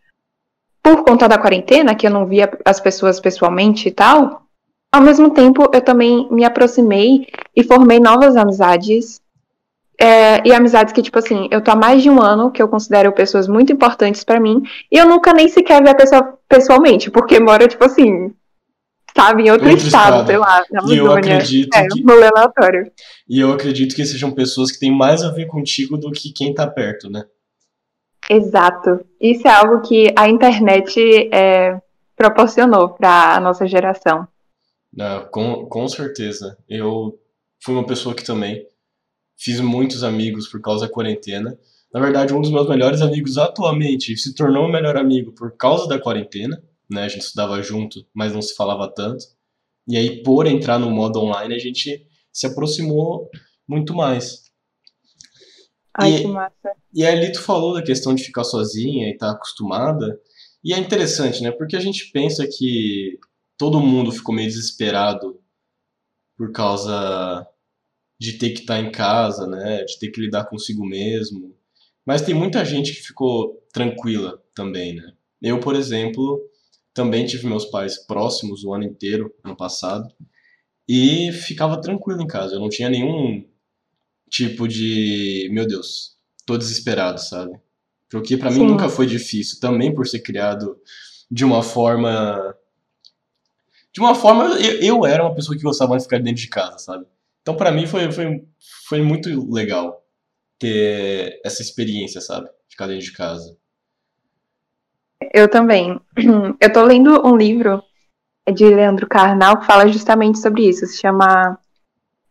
por 0.81 1.03
conta 1.03 1.27
da 1.27 1.37
quarentena, 1.37 1.93
que 1.93 2.07
eu 2.07 2.11
não 2.11 2.25
via 2.25 2.49
as 2.65 2.79
pessoas 2.79 3.19
pessoalmente 3.19 3.89
e 3.89 3.91
tal, 3.91 4.43
ao 4.91 5.01
mesmo 5.01 5.31
tempo 5.31 5.69
eu 5.73 5.81
também 5.81 6.27
me 6.31 6.43
aproximei 6.43 7.27
e 7.55 7.63
formei 7.63 7.99
novas 7.99 8.35
amizades. 8.35 9.21
É, 10.01 10.47
e 10.47 10.53
amizades 10.53 10.93
que, 10.93 11.01
tipo 11.01 11.19
assim, 11.19 11.49
eu 11.51 11.61
tô 11.61 11.71
há 11.71 11.75
mais 11.75 12.01
de 12.01 12.09
um 12.09 12.21
ano 12.21 12.51
que 12.51 12.61
eu 12.61 12.69
considero 12.69 13.11
pessoas 13.11 13.49
muito 13.49 13.73
importantes 13.73 14.23
para 14.23 14.39
mim, 14.39 14.63
e 14.89 14.97
eu 14.97 15.05
nunca 15.05 15.33
nem 15.33 15.49
sequer 15.49 15.83
vi 15.83 15.89
a 15.89 15.93
pessoa 15.93 16.39
pessoalmente, 16.47 17.11
porque 17.11 17.37
mora, 17.37 17.67
tipo 17.67 17.83
assim, 17.83 18.33
sabe, 19.13 19.43
em 19.43 19.51
outro, 19.51 19.69
outro 19.69 19.85
estado, 19.85 20.21
estado, 20.21 20.27
sei 20.27 20.37
lá, 20.37 20.63
na 20.71 20.79
Amazônia. 20.79 20.95
E 20.95 21.05
eu 21.05 21.11
acredito 21.11 21.75
é, 21.75 21.87
que... 21.87 22.01
no 22.01 22.13
aleatório. 22.13 22.89
E 23.27 23.41
eu 23.41 23.51
acredito 23.51 23.93
que 23.93 24.05
sejam 24.05 24.31
pessoas 24.31 24.71
que 24.71 24.79
têm 24.79 24.95
mais 24.95 25.21
a 25.21 25.31
ver 25.31 25.47
contigo 25.47 25.97
do 25.97 26.11
que 26.11 26.31
quem 26.31 26.53
tá 26.53 26.65
perto, 26.65 27.09
né? 27.09 27.25
Exato. 28.29 29.01
Isso 29.19 29.45
é 29.47 29.51
algo 29.51 29.81
que 29.81 30.13
a 30.15 30.29
internet 30.29 31.29
é, 31.33 31.77
proporcionou 32.15 32.89
para 32.89 33.35
a 33.35 33.39
nossa 33.41 33.67
geração. 33.67 34.25
Ah, 34.97 35.27
com, 35.31 35.67
com 35.67 35.87
certeza. 35.87 36.57
Eu 36.67 37.19
fui 37.61 37.75
uma 37.75 37.85
pessoa 37.85 38.15
que 38.15 38.23
também 38.23 38.65
fiz 39.37 39.59
muitos 39.59 40.03
amigos 40.03 40.47
por 40.47 40.61
causa 40.61 40.87
da 40.87 40.91
quarentena. 40.91 41.57
Na 41.93 41.99
verdade, 41.99 42.33
um 42.33 42.41
dos 42.41 42.51
meus 42.51 42.67
melhores 42.67 43.01
amigos 43.01 43.37
atualmente 43.37 44.15
se 44.17 44.33
tornou 44.35 44.65
o 44.65 44.71
melhor 44.71 44.95
amigo 44.97 45.33
por 45.33 45.55
causa 45.55 45.87
da 45.87 45.99
quarentena. 45.99 46.61
Né? 46.89 47.03
A 47.03 47.07
gente 47.07 47.21
estudava 47.21 47.61
junto, 47.61 48.05
mas 48.13 48.33
não 48.33 48.41
se 48.41 48.55
falava 48.55 48.91
tanto. 48.91 49.23
E 49.87 49.97
aí, 49.97 50.21
por 50.23 50.45
entrar 50.45 50.77
no 50.79 50.89
modo 50.91 51.19
online, 51.19 51.55
a 51.55 51.59
gente 51.59 52.07
se 52.31 52.47
aproximou 52.47 53.29
muito 53.67 53.93
mais. 53.95 54.49
Ai, 55.93 56.15
e, 56.15 56.21
que 56.21 56.27
massa. 56.27 56.71
E 56.93 57.05
ali 57.05 57.31
tu 57.31 57.41
falou 57.41 57.73
da 57.73 57.81
questão 57.81 58.13
de 58.13 58.23
ficar 58.23 58.43
sozinha 58.43 59.07
e 59.07 59.13
estar 59.13 59.27
tá 59.27 59.33
acostumada. 59.33 60.19
E 60.63 60.73
é 60.73 60.77
interessante, 60.77 61.41
né? 61.41 61.51
Porque 61.51 61.75
a 61.75 61.79
gente 61.79 62.11
pensa 62.11 62.47
que 62.47 63.17
todo 63.59 63.81
mundo 63.81 64.11
ficou 64.11 64.33
meio 64.33 64.47
desesperado 64.47 65.37
por 66.37 66.53
causa 66.53 67.45
de 68.17 68.33
ter 68.37 68.51
que 68.51 68.61
estar 68.61 68.75
tá 68.75 68.79
em 68.79 68.89
casa, 68.89 69.45
né? 69.45 69.83
De 69.83 69.99
ter 69.99 70.09
que 70.09 70.21
lidar 70.21 70.45
consigo 70.45 70.85
mesmo. 70.85 71.53
Mas 72.05 72.21
tem 72.21 72.33
muita 72.33 72.63
gente 72.63 72.93
que 72.93 73.01
ficou 73.01 73.61
tranquila 73.73 74.41
também, 74.55 74.95
né? 74.95 75.13
Eu, 75.41 75.59
por 75.59 75.75
exemplo, 75.75 76.41
também 76.93 77.25
tive 77.25 77.47
meus 77.47 77.65
pais 77.65 77.97
próximos 77.97 78.63
o 78.63 78.73
ano 78.73 78.85
inteiro, 78.85 79.33
ano 79.43 79.55
passado, 79.55 80.07
e 80.87 81.31
ficava 81.33 81.81
tranquilo 81.81 82.21
em 82.21 82.27
casa. 82.27 82.55
Eu 82.55 82.59
não 82.61 82.69
tinha 82.69 82.89
nenhum 82.89 83.45
tipo 84.29 84.67
de, 84.69 85.49
meu 85.51 85.67
Deus, 85.67 86.17
tô 86.45 86.57
desesperado, 86.57 87.19
sabe? 87.19 87.59
Porque 88.09 88.37
para 88.37 88.51
mim 88.51 88.65
nunca 88.65 88.87
foi 88.87 89.05
difícil, 89.05 89.59
também 89.59 89.93
por 89.93 90.07
ser 90.07 90.21
criado 90.21 90.77
de 91.29 91.43
uma 91.45 91.61
forma 91.61 92.55
de 93.99 94.03
uma 94.03 94.15
forma 94.15 94.45
eu, 94.59 94.79
eu 94.81 95.05
era 95.05 95.23
uma 95.23 95.35
pessoa 95.35 95.57
que 95.57 95.63
gostava 95.63 95.97
de 95.97 96.03
ficar 96.03 96.19
dentro 96.19 96.41
de 96.41 96.47
casa, 96.47 96.77
sabe? 96.79 97.05
Então 97.41 97.55
para 97.55 97.71
mim 97.71 97.85
foi, 97.85 98.11
foi 98.11 98.43
foi 98.87 99.01
muito 99.01 99.51
legal 99.51 100.03
ter 100.57 101.39
essa 101.43 101.61
experiência, 101.61 102.21
sabe? 102.21 102.49
Ficar 102.69 102.87
dentro 102.87 103.05
de 103.05 103.13
casa. 103.13 103.57
Eu 105.33 105.49
também. 105.49 105.99
Eu 106.59 106.73
tô 106.73 106.83
lendo 106.83 107.27
um 107.27 107.35
livro 107.35 107.83
de 108.53 108.65
Leandro 108.65 109.07
Carnal 109.07 109.59
que 109.59 109.65
fala 109.65 109.87
justamente 109.87 110.39
sobre 110.39 110.67
isso. 110.67 110.85
Se 110.87 110.97
chama 110.97 111.59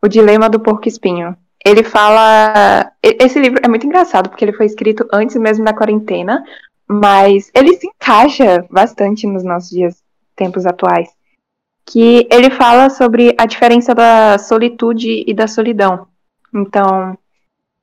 O 0.03 0.09
Dilema 0.09 0.49
do 0.49 0.59
Porco 0.59 0.89
Espinho 0.89 1.37
ele 1.65 1.83
fala. 1.83 2.91
Esse 3.03 3.39
livro 3.39 3.61
é 3.63 3.69
muito 3.69 3.87
engraçado, 3.87 4.29
porque 4.29 4.45
ele 4.45 4.53
foi 4.53 4.67
escrito 4.67 5.07
antes 5.13 5.37
mesmo 5.37 5.65
da 5.65 5.75
quarentena, 5.75 6.43
mas 6.89 7.51
ele 7.55 7.77
se 7.77 7.87
encaixa 7.87 8.65
bastante 8.71 9.27
nos 9.27 9.45
nossos 9.45 9.71
dias, 9.71 10.03
tempos 10.37 10.65
atuais. 10.67 11.09
Que 11.91 12.29
ele 12.31 12.51
fala 12.51 12.91
sobre 12.91 13.35
a 13.39 13.47
diferença 13.47 13.95
da 13.95 14.37
solitude 14.39 15.25
e 15.27 15.33
da 15.33 15.47
solidão. 15.47 16.07
Então, 16.55 17.17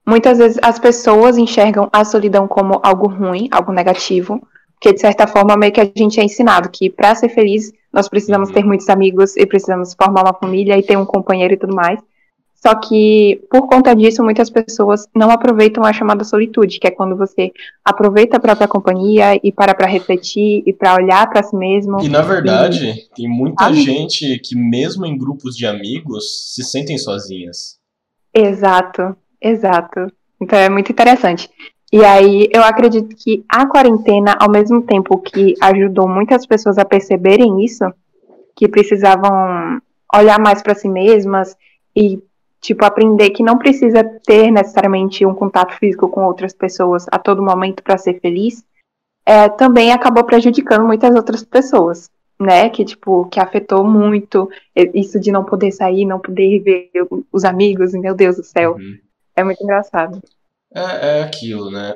muitas 0.06 0.38
vezes 0.38 0.60
as 0.62 0.78
pessoas 0.78 1.38
enxergam 1.38 1.90
a 1.92 2.06
solidão 2.06 2.48
como 2.48 2.80
algo 2.84 3.08
ruim, 3.08 3.48
algo 3.52 3.72
negativo, 3.72 4.48
porque 4.74 4.94
de 4.94 5.02
certa 5.02 5.26
forma 5.26 5.58
meio 5.58 5.72
que 5.72 5.82
a 5.82 5.92
gente 5.96 6.20
é 6.20 6.24
ensinado 6.24 6.70
que 6.70 6.90
para 6.90 7.16
ser 7.16 7.30
feliz 7.30 7.74
nós 7.92 8.08
precisamos 8.08 8.52
ter 8.52 8.64
muitos 8.64 8.90
amigos 8.90 9.36
e 9.38 9.46
precisamos 9.46 9.96
formar 9.96 10.22
uma 10.22 10.34
família 10.34 10.78
e 10.78 10.84
ter 10.84 10.98
um 10.98 11.06
companheiro 11.06 11.56
e 11.56 11.58
tudo 11.58 11.74
mais. 11.74 12.00
Só 12.66 12.74
que, 12.74 13.44
por 13.48 13.68
conta 13.68 13.96
disso, 13.96 14.24
muitas 14.24 14.50
pessoas 14.50 15.08
não 15.14 15.30
aproveitam 15.30 15.84
a 15.84 15.94
chamada 15.94 16.24
solitude, 16.24 16.80
que 16.80 16.88
é 16.88 16.92
quando 16.92 17.16
você 17.16 17.52
aproveita 17.84 18.38
a 18.38 18.40
própria 18.40 18.68
companhia 18.68 19.40
e 19.44 19.52
para 19.52 19.76
para 19.76 19.86
refletir 19.86 20.64
e 20.66 20.74
para 20.74 20.96
olhar 20.96 21.30
para 21.30 21.44
si 21.44 21.56
mesmo. 21.56 22.02
E, 22.02 22.10
na 22.10 22.24
verdade, 22.24 22.90
e... 22.90 23.16
tem 23.16 23.30
muita 23.30 23.72
gente 23.72 24.40
que, 24.40 24.56
mesmo 24.56 25.06
em 25.06 25.16
grupos 25.16 25.56
de 25.56 25.68
amigos, 25.68 26.56
se 26.56 26.64
sentem 26.64 26.98
sozinhas. 26.98 27.78
Exato, 28.34 29.16
exato. 29.40 30.12
Então 30.42 30.58
é 30.58 30.68
muito 30.68 30.92
interessante. 30.92 31.48
E 31.94 32.04
aí, 32.04 32.50
eu 32.52 32.64
acredito 32.64 33.16
que 33.16 33.46
a 33.48 33.68
quarentena, 33.68 34.36
ao 34.40 34.50
mesmo 34.50 34.82
tempo 34.82 35.20
que 35.20 35.54
ajudou 35.62 36.08
muitas 36.08 36.48
pessoas 36.48 36.80
a 36.80 36.84
perceberem 36.84 37.64
isso, 37.64 37.86
que 38.56 38.68
precisavam 38.68 39.80
olhar 40.12 40.40
mais 40.40 40.64
para 40.64 40.74
si 40.74 40.90
mesmas 40.90 41.56
e 41.96 42.20
Tipo, 42.66 42.84
aprender 42.84 43.30
que 43.30 43.44
não 43.44 43.60
precisa 43.60 44.04
ter 44.04 44.50
necessariamente 44.50 45.24
um 45.24 45.36
contato 45.36 45.78
físico 45.78 46.10
com 46.10 46.26
outras 46.26 46.52
pessoas 46.52 47.06
a 47.12 47.20
todo 47.20 47.44
momento 47.44 47.84
para 47.84 47.96
ser 47.96 48.20
feliz, 48.20 48.66
é, 49.24 49.48
também 49.50 49.92
acabou 49.92 50.24
prejudicando 50.24 50.84
muitas 50.84 51.16
outras 51.16 51.44
pessoas, 51.44 52.10
né? 52.40 52.68
Que, 52.72 52.84
tipo, 52.84 53.26
que 53.26 53.40
afetou 53.40 53.84
muito 53.84 54.50
isso 54.96 55.20
de 55.20 55.32
não 55.32 55.44
poder 55.44 55.72
sair, 55.72 56.06
não 56.06 56.20
poder 56.20 56.60
ver 56.60 56.90
os 57.32 57.46
amigos, 57.46 57.94
meu 57.94 58.16
Deus 58.16 58.38
do 58.38 58.44
céu. 58.44 58.78
Uhum. 58.78 58.98
É 59.36 59.44
muito 59.44 59.64
engraçado. 59.64 60.20
É, 60.74 61.20
é 61.20 61.24
aquilo, 61.24 61.70
né? 61.70 61.96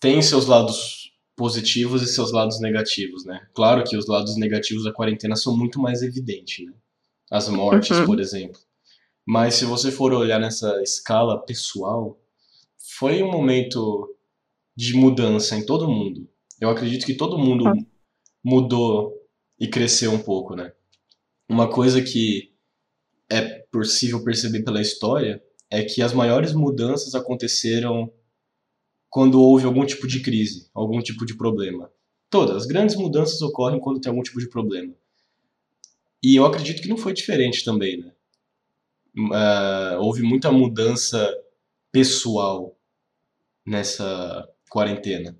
Tem 0.00 0.22
seus 0.22 0.46
lados 0.46 1.12
positivos 1.36 2.00
e 2.00 2.06
seus 2.06 2.32
lados 2.32 2.58
negativos, 2.58 3.26
né? 3.26 3.42
Claro 3.52 3.84
que 3.84 3.98
os 3.98 4.06
lados 4.06 4.38
negativos 4.38 4.84
da 4.84 4.94
quarentena 4.94 5.36
são 5.36 5.54
muito 5.54 5.78
mais 5.78 6.00
evidentes, 6.00 6.64
né? 6.64 6.72
As 7.30 7.50
mortes, 7.50 7.98
uhum. 7.98 8.06
por 8.06 8.18
exemplo. 8.18 8.58
Mas 9.26 9.56
se 9.56 9.64
você 9.64 9.90
for 9.90 10.12
olhar 10.12 10.38
nessa 10.38 10.80
escala 10.82 11.44
pessoal, 11.44 12.20
foi 12.78 13.22
um 13.22 13.30
momento 13.30 14.16
de 14.76 14.94
mudança 14.94 15.56
em 15.56 15.66
todo 15.66 15.88
mundo. 15.88 16.28
Eu 16.60 16.70
acredito 16.70 17.04
que 17.04 17.14
todo 17.14 17.38
mundo 17.38 17.66
ah. 17.66 17.74
mudou 18.44 19.12
e 19.58 19.66
cresceu 19.66 20.12
um 20.12 20.22
pouco, 20.22 20.54
né? 20.54 20.72
Uma 21.48 21.68
coisa 21.68 22.00
que 22.00 22.54
é 23.28 23.42
possível 23.72 24.22
perceber 24.22 24.62
pela 24.62 24.80
história 24.80 25.42
é 25.70 25.82
que 25.82 26.00
as 26.00 26.12
maiores 26.12 26.52
mudanças 26.52 27.14
aconteceram 27.14 28.12
quando 29.10 29.40
houve 29.40 29.64
algum 29.64 29.84
tipo 29.84 30.06
de 30.06 30.20
crise, 30.20 30.70
algum 30.72 31.00
tipo 31.00 31.26
de 31.26 31.36
problema. 31.36 31.90
Todas 32.30 32.56
as 32.56 32.66
grandes 32.66 32.94
mudanças 32.96 33.40
ocorrem 33.42 33.80
quando 33.80 34.00
tem 34.00 34.10
algum 34.10 34.22
tipo 34.22 34.38
de 34.38 34.48
problema. 34.48 34.94
E 36.22 36.36
eu 36.36 36.44
acredito 36.44 36.82
que 36.82 36.88
não 36.88 36.96
foi 36.96 37.12
diferente 37.12 37.64
também, 37.64 37.98
né? 37.98 38.12
Uh, 39.18 39.98
houve 40.00 40.22
muita 40.22 40.52
mudança 40.52 41.32
pessoal 41.90 42.76
nessa 43.64 44.48
quarentena. 44.70 45.36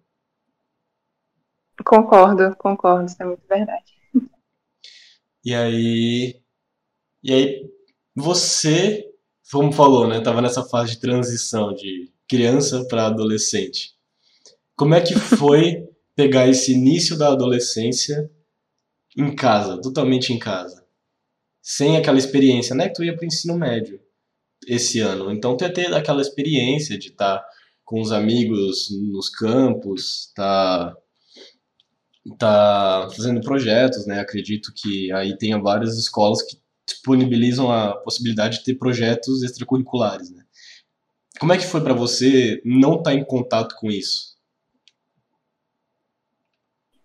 Concordo, 1.85 2.57
concordo, 2.57 3.07
isso 3.07 3.23
é 3.23 3.27
muito 3.27 3.47
verdade. 3.47 3.95
E 5.45 5.55
aí, 5.55 6.41
e 7.23 7.33
aí 7.33 7.71
você, 8.15 9.09
como 9.53 9.71
falou, 9.71 10.09
né, 10.09 10.21
tava 10.21 10.41
nessa 10.41 10.65
fase 10.65 10.93
de 10.93 11.01
transição 11.01 11.75
de 11.75 12.11
criança 12.29 12.85
para 12.89 13.07
adolescente. 13.07 13.95
Como 14.75 14.95
é 14.95 15.01
que 15.01 15.15
foi 15.15 15.89
pegar 16.17 16.49
esse 16.49 16.73
início 16.73 17.17
da 17.17 17.29
adolescência 17.29 18.31
em 19.17 19.35
casa, 19.35 19.81
totalmente 19.81 20.33
em 20.33 20.39
casa? 20.39 20.86
Sem 21.69 21.97
aquela 21.97 22.17
experiência, 22.17 22.77
né? 22.77 22.89
Que 22.89 22.95
tu 22.95 23.03
ia 23.03 23.13
para 23.13 23.25
o 23.25 23.27
ensino 23.27 23.59
médio 23.59 24.01
esse 24.69 25.01
ano. 25.01 25.33
Então 25.33 25.57
tu 25.57 25.65
ia 25.65 25.73
ter 25.73 25.93
aquela 25.93 26.23
experiência 26.23 26.97
de 26.97 27.09
estar 27.09 27.39
tá 27.39 27.49
com 27.85 28.01
os 28.01 28.13
amigos 28.13 28.89
nos 29.11 29.29
campos, 29.29 30.31
tá 30.37 30.97
tá 32.39 33.09
fazendo 33.17 33.41
projetos, 33.41 34.07
né? 34.07 34.21
Acredito 34.21 34.73
que 34.77 35.11
aí 35.13 35.37
tenha 35.37 35.61
várias 35.61 35.99
escolas 35.99 36.41
que 36.43 36.57
disponibilizam 36.89 37.71
a 37.71 37.97
possibilidade 37.97 38.59
de 38.59 38.65
ter 38.65 38.75
projetos 38.77 39.43
extracurriculares, 39.43 40.31
né? 40.31 40.45
Como 41.41 41.53
é 41.53 41.59
que 41.59 41.67
foi 41.67 41.81
para 41.83 41.95
você 41.95 42.63
não 42.65 42.93
estar 42.99 43.11
tá 43.11 43.15
em 43.15 43.25
contato 43.25 43.75
com 43.77 43.91
isso? 43.91 44.36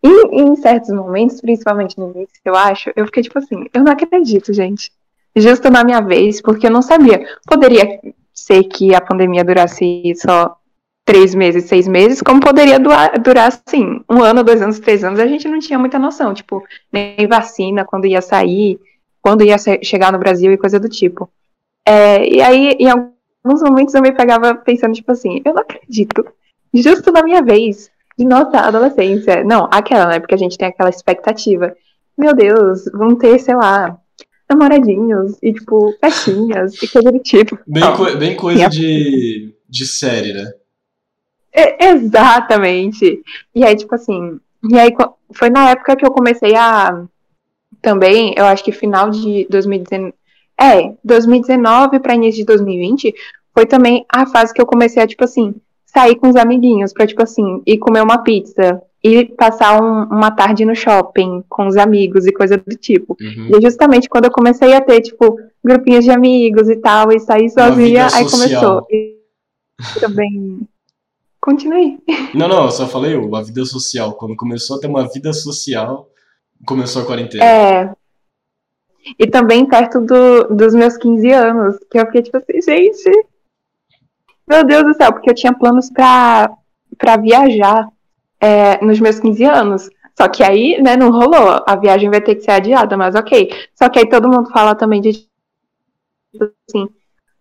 E 0.04 0.42
em 0.42 0.56
certos 0.56 0.90
momentos, 0.90 1.40
principalmente 1.42 1.98
no 1.98 2.12
início, 2.12 2.42
eu 2.44 2.56
acho, 2.56 2.92
eu 2.96 3.06
fiquei 3.06 3.24
tipo 3.24 3.38
assim, 3.38 3.66
eu 3.74 3.84
não 3.84 3.92
acredito, 3.92 4.52
gente. 4.52 4.92
Justo 5.36 5.70
na 5.70 5.84
minha 5.84 6.02
vez, 6.02 6.42
porque 6.42 6.68
eu 6.68 6.72
não 6.72 6.82
sabia. 6.82 7.26
Poderia 7.46 8.00
ser 8.34 8.64
que 8.64 8.96
a 8.96 9.00
pandemia 9.00 9.44
durasse 9.44 10.14
só 10.16 10.58
três 11.06 11.36
meses, 11.36 11.66
seis 11.66 11.88
meses, 11.88 12.22
como 12.22 12.40
poderia 12.40 12.80
durar, 12.80 13.48
assim, 13.48 14.02
um 14.10 14.22
ano, 14.22 14.44
dois 14.44 14.62
anos, 14.62 14.80
três 14.80 15.04
anos, 15.04 15.20
a 15.20 15.28
gente 15.28 15.48
não 15.48 15.60
tinha 15.60 15.80
muita 15.80 16.00
noção, 16.00 16.34
tipo, 16.34 16.64
nem 16.92 17.28
vacina, 17.28 17.84
quando 17.84 18.06
ia 18.06 18.22
sair, 18.22 18.80
quando 19.22 19.44
ia 19.44 19.58
chegar 19.84 20.12
no 20.12 20.20
Brasil 20.20 20.52
e 20.52 20.58
coisa 20.58 20.80
do 20.80 20.88
tipo. 20.88 21.30
É, 21.86 22.28
e 22.28 22.42
aí, 22.42 22.78
em 22.80 22.90
alguns 22.90 23.62
momentos 23.62 23.94
eu 23.94 24.02
me 24.02 24.12
pegava 24.12 24.56
pensando, 24.56 24.94
tipo 24.94 25.12
assim, 25.12 25.42
eu 25.44 25.54
não 25.54 25.62
acredito, 25.62 26.26
justo 26.74 27.12
na 27.12 27.24
minha 27.24 27.42
vez, 27.42 27.90
de 28.18 28.26
nossa 28.26 28.60
adolescência, 28.60 29.44
não, 29.44 29.68
aquela, 29.72 30.08
né, 30.08 30.20
porque 30.20 30.36
a 30.36 30.38
gente 30.38 30.58
tem 30.58 30.68
aquela 30.68 30.90
expectativa, 30.90 31.76
meu 32.18 32.36
Deus, 32.36 32.86
vão 32.94 33.16
ter, 33.16 33.40
sei 33.40 33.56
lá, 33.56 33.98
namoradinhos 34.50 35.38
e, 35.42 35.54
tipo, 35.54 35.96
festinhas 36.00 36.74
e 36.82 36.88
coisa 36.88 37.12
do 37.12 37.20
tipo. 37.20 37.58
Bem, 37.66 37.84
co 37.96 38.18
bem 38.18 38.36
coisa 38.36 38.70
de, 38.70 39.56
de 39.68 39.88
série, 39.88 40.34
né? 40.34 40.52
É, 41.54 41.90
exatamente. 41.90 43.22
E 43.54 43.64
aí, 43.64 43.76
tipo 43.76 43.94
assim, 43.96 44.40
e 44.70 44.78
aí 44.78 44.94
foi 45.34 45.50
na 45.50 45.72
época 45.72 45.96
que 45.96 46.06
eu 46.06 46.12
comecei 46.12 46.56
a 46.56 47.06
também, 47.82 48.34
eu 48.38 48.46
acho 48.46 48.64
que 48.64 48.72
final 48.72 49.10
de 49.10 49.48
2019, 49.50 50.14
é, 50.60 50.94
2019 51.04 52.00
para 52.00 52.14
início 52.14 52.42
de 52.42 52.46
2020, 52.46 53.14
foi 53.54 53.66
também 53.66 54.06
a 54.08 54.28
fase 54.28 54.54
que 54.54 54.62
eu 54.62 54.66
comecei 54.66 55.02
a 55.02 55.08
tipo 55.08 55.24
assim, 55.24 55.56
sair 55.94 56.16
com 56.16 56.30
os 56.30 56.36
amiguinhos 56.36 56.94
para 56.94 57.08
tipo 57.08 57.22
assim, 57.22 57.62
ir 57.66 57.78
comer 57.78 58.02
uma 58.02 58.20
pizza, 58.20 58.82
e 59.04 59.26
passar 59.26 59.82
um, 59.82 60.04
uma 60.16 60.30
tarde 60.30 60.64
no 60.64 60.76
shopping 60.76 61.44
com 61.50 61.66
os 61.66 61.76
amigos 61.76 62.28
e 62.28 62.32
coisa 62.32 62.56
do 62.56 62.76
tipo. 62.76 63.18
Uhum. 63.20 63.58
E 63.58 63.62
justamente 63.62 64.08
quando 64.08 64.26
eu 64.26 64.32
comecei 64.32 64.74
a 64.74 64.82
ter, 64.82 65.02
tipo, 65.02 65.40
grupinhos 65.64 66.06
de 66.06 66.12
amigos 66.12 66.70
e 66.70 66.76
tal, 66.76 67.12
e 67.12 67.20
sair 67.20 67.50
sozinha, 67.50 68.08
aí 68.14 68.30
começou. 68.30 68.86
E 68.92 69.18
também 70.00 70.68
Continue. 71.42 71.98
Não, 72.36 72.48
não, 72.48 72.66
eu 72.66 72.72
só 72.72 72.88
falei 72.88 73.16
a 73.16 73.42
vida 73.42 73.66
social. 73.66 74.14
Quando 74.14 74.36
começou 74.36 74.78
a 74.78 74.80
ter 74.80 74.88
uma 74.88 75.12
vida 75.12 75.34
social, 75.34 76.08
começou 76.68 77.02
a 77.02 77.06
quarentena. 77.06 77.44
É. 77.44 77.94
E 79.18 79.26
também 79.26 79.66
perto 79.66 80.00
do, 80.00 80.56
dos 80.56 80.76
meus 80.76 80.96
15 80.98 81.32
anos, 81.32 81.78
que 81.90 82.00
eu 82.00 82.06
fiquei 82.06 82.22
tipo 82.22 82.38
assim, 82.38 82.62
gente. 82.62 83.28
Meu 84.52 84.66
Deus 84.66 84.84
do 84.84 84.94
céu, 84.94 85.14
porque 85.14 85.30
eu 85.30 85.34
tinha 85.34 85.54
planos 85.54 85.90
pra, 85.90 86.52
pra 86.98 87.16
viajar 87.16 87.88
é, 88.38 88.84
nos 88.84 89.00
meus 89.00 89.18
15 89.18 89.46
anos. 89.46 89.90
Só 90.18 90.28
que 90.28 90.44
aí, 90.44 90.82
né, 90.82 90.98
não 90.98 91.10
rolou. 91.10 91.64
A 91.66 91.74
viagem 91.78 92.10
vai 92.10 92.20
ter 92.20 92.36
que 92.36 92.42
ser 92.42 92.52
adiada, 92.52 92.98
mas 92.98 93.16
ok. 93.16 93.50
Só 93.74 93.88
que 93.88 94.00
aí 94.00 94.10
todo 94.10 94.28
mundo 94.28 94.52
fala 94.52 94.76
também 94.76 95.00
de 95.00 95.26
assim, 96.68 96.90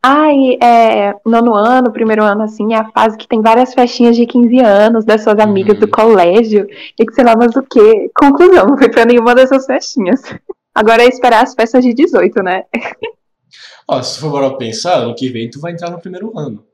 Ai, 0.01 0.57
é, 0.63 1.17
nono 1.27 1.53
ano, 1.53 1.93
primeiro 1.93 2.23
ano, 2.23 2.45
assim, 2.45 2.73
é 2.75 2.77
a 2.77 2.91
fase 2.91 3.19
que 3.19 3.27
tem 3.27 3.43
várias 3.43 3.75
festinhas 3.75 4.17
de 4.17 4.25
15 4.25 4.61
anos 4.61 5.05
das 5.05 5.25
suas 5.25 5.39
amigas 5.41 5.75
uhum. 5.75 5.81
do 5.81 5.89
colégio, 5.89 6.67
e 6.97 7.05
que 7.05 7.13
sei 7.13 7.25
lá 7.25 7.35
mais 7.37 7.57
o 7.57 7.63
quê. 7.63 8.09
Conclusão, 8.15 8.69
não 8.69 8.79
fui 8.79 8.89
pra 8.89 9.05
nenhuma 9.05 9.35
dessas 9.35 9.67
festinhas. 9.67 10.23
Agora 10.73 11.03
é 11.03 11.09
esperar 11.09 11.43
as 11.43 11.55
festas 11.55 11.83
de 11.85 11.93
18, 11.93 12.41
né? 12.41 12.65
Ó, 13.87 14.01
se 14.01 14.21
for 14.21 14.31
para 14.31 14.57
pensar, 14.57 15.01
ano 15.01 15.15
que 15.17 15.29
vem 15.29 15.51
tu 15.51 15.61
vai 15.61 15.73
entrar 15.73 15.91
no 15.91 16.01
primeiro 16.01 16.39
ano. 16.39 16.70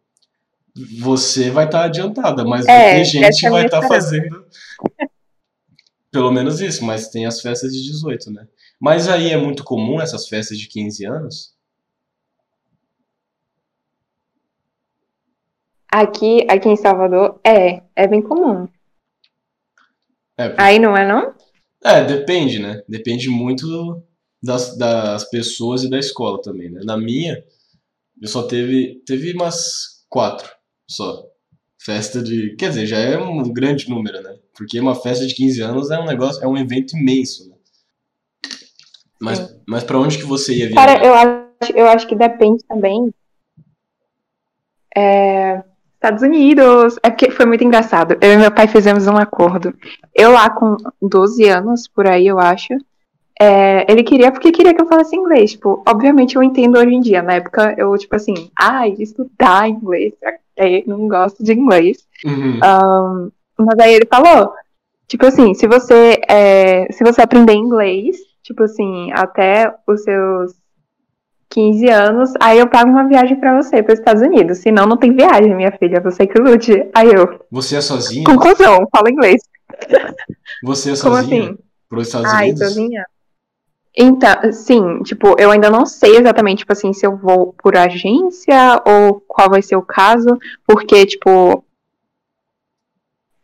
Você 1.01 1.51
vai 1.51 1.65
estar 1.65 1.81
tá 1.81 1.85
adiantada, 1.87 2.45
mas 2.45 2.67
é, 2.67 3.03
gente 3.03 3.41
que 3.41 3.51
vai 3.51 3.65
estar 3.65 3.81
tá 3.81 3.89
fazendo 3.89 4.45
pelo 6.17 6.33
menos 6.33 6.63
isso, 6.63 6.83
mas 6.83 7.11
tem 7.11 7.27
as 7.27 7.43
festas 7.43 7.75
de 7.75 7.83
18, 7.83 8.31
né? 8.31 8.49
Mas 8.81 9.07
aí 9.07 9.33
é 9.33 9.37
muito 9.37 9.63
comum 9.63 10.01
essas 10.01 10.27
festas 10.27 10.59
de 10.59 10.67
15 10.67 11.05
anos? 11.05 11.55
Aqui, 15.93 16.47
aqui 16.49 16.71
em 16.71 16.77
Salvador, 16.77 17.39
é, 17.45 17.83
é 17.95 18.09
bem 18.09 18.23
comum. 18.23 18.67
É, 20.39 20.55
Aí 20.57 20.79
não 20.79 20.97
é, 20.97 21.07
não? 21.07 21.35
É, 21.85 22.03
depende, 22.03 22.59
né? 22.59 22.83
Depende 22.89 23.29
muito 23.29 24.03
das, 24.43 24.75
das 24.75 25.29
pessoas 25.29 25.85
e 25.85 25.91
da 25.91 25.99
escola 25.99 26.41
também, 26.41 26.71
né? 26.71 26.81
Na 26.83 26.97
minha, 26.97 27.45
eu 28.23 28.29
só 28.29 28.43
teve, 28.43 29.03
teve 29.05 29.35
umas 29.35 30.07
quatro 30.09 30.56
só. 30.89 31.25
Festa 31.79 32.23
de. 32.23 32.57
Quer 32.57 32.71
dizer, 32.71 32.87
já 32.87 32.99
é 32.99 33.19
um 33.19 33.53
grande 33.53 33.89
número, 33.89 34.23
né? 34.23 34.37
Porque 34.57 34.81
uma 34.81 34.95
festa 34.95 35.27
de 35.27 35.35
15 35.35 35.63
anos 35.63 35.91
é 35.91 35.99
um 35.99 36.07
negócio, 36.07 36.43
é 36.43 36.47
um 36.47 36.57
evento 36.57 36.97
imenso, 36.97 37.49
né? 37.49 37.57
Mas, 39.21 39.57
mas 39.67 39.85
pra 39.85 39.99
onde 39.99 40.19
que 40.19 40.25
você 40.25 40.55
ia 40.55 40.69
viajar? 40.69 40.87
Cara, 40.87 41.07
eu 41.07 41.15
acho, 41.15 41.73
eu 41.75 41.87
acho 41.87 42.07
que 42.07 42.15
depende 42.15 42.65
também. 42.65 43.13
É, 44.97 45.63
Estados 46.07 46.23
Unidos. 46.23 46.99
É 47.03 47.11
porque 47.11 47.31
foi 47.31 47.47
muito 47.47 47.65
engraçado. 47.65 48.17
Eu 48.21 48.33
e 48.33 48.37
meu 48.37 48.51
pai 48.51 48.69
fizemos 48.69 49.07
um 49.07 49.17
acordo. 49.17 49.75
Eu 50.15 50.33
lá 50.33 50.49
com 50.51 50.77
12 51.03 51.49
anos, 51.49 51.89
por 51.89 52.07
aí, 52.07 52.27
eu 52.27 52.39
acho. 52.39 52.75
É, 53.39 53.91
ele 53.91 54.03
queria 54.03 54.33
porque 54.33 54.51
queria 54.51 54.75
que 54.75 54.81
eu 54.81 54.87
falasse 54.89 55.17
inglês. 55.17 55.53
Tipo, 55.53 55.83
obviamente 55.87 56.37
eu 56.37 56.43
entendo 56.43 56.79
hoje 56.79 56.95
em 56.95 57.01
dia. 57.01 57.23
Na 57.23 57.35
época 57.35 57.75
eu, 57.77 57.97
tipo 57.99 58.15
assim, 58.15 58.51
ai, 58.57 58.95
ah, 58.99 59.03
estudar 59.03 59.69
inglês. 59.69 60.15
Eu 60.57 60.83
não 60.87 61.09
gosto 61.09 61.43
de 61.43 61.53
inglês. 61.53 61.99
Uhum. 62.25 62.59
Um, 62.59 63.31
mas 63.59 63.79
aí 63.79 63.95
ele 63.95 64.07
falou, 64.07 64.53
tipo 65.07 65.27
assim, 65.27 65.55
se 65.55 65.67
você, 65.67 66.21
é, 66.29 66.91
se 66.93 67.05
você 67.05 67.23
aprender 67.23 67.55
inglês, 67.55 68.17
tipo 68.43 68.63
assim, 68.63 69.11
até 69.13 69.75
os 69.87 70.03
seus 70.03 70.55
15 71.51 71.89
anos, 71.89 72.33
aí 72.41 72.59
eu 72.59 72.69
pago 72.69 72.91
uma 72.91 73.09
viagem 73.09 73.39
para 73.39 73.61
você, 73.61 73.83
para 73.83 73.93
os 73.93 73.99
Estados 73.99 74.23
Unidos. 74.23 74.59
Senão, 74.59 74.87
não 74.87 74.97
tem 74.97 75.15
viagem, 75.15 75.55
minha 75.55 75.73
filha. 75.73 76.01
Você 76.01 76.27
que 76.27 76.39
lute. 76.39 76.89
Aí 76.95 77.09
eu. 77.13 77.41
Você 77.51 77.77
é 77.77 77.81
sozinha? 77.81 78.25
Conclusão, 78.25 78.87
fala 78.95 79.11
inglês. 79.11 79.43
Você 80.63 80.91
é 80.91 80.97
sozinha? 80.97 81.03
Como 81.03 81.17
assim? 81.17 81.59
Para 81.89 81.99
os 81.99 82.07
Estados 82.07 82.33
Ai, 82.33 82.51
Unidos? 82.51 82.69
sozinha? 82.69 83.05
Então, 83.99 84.53
sim, 84.53 85.03
tipo, 85.03 85.35
eu 85.39 85.51
ainda 85.51 85.71
não 85.71 85.87
sei 85.87 86.19
exatamente, 86.19 86.59
tipo 86.59 86.73
assim, 86.73 86.93
se 86.93 87.07
eu 87.07 87.17
vou 87.17 87.55
por 87.55 87.77
agência 87.77 88.83
ou 88.85 89.23
qual 89.27 89.49
vai 89.49 89.63
ser 89.63 89.77
o 89.77 89.83
caso, 89.83 90.39
porque, 90.67 91.07
tipo, 91.07 91.65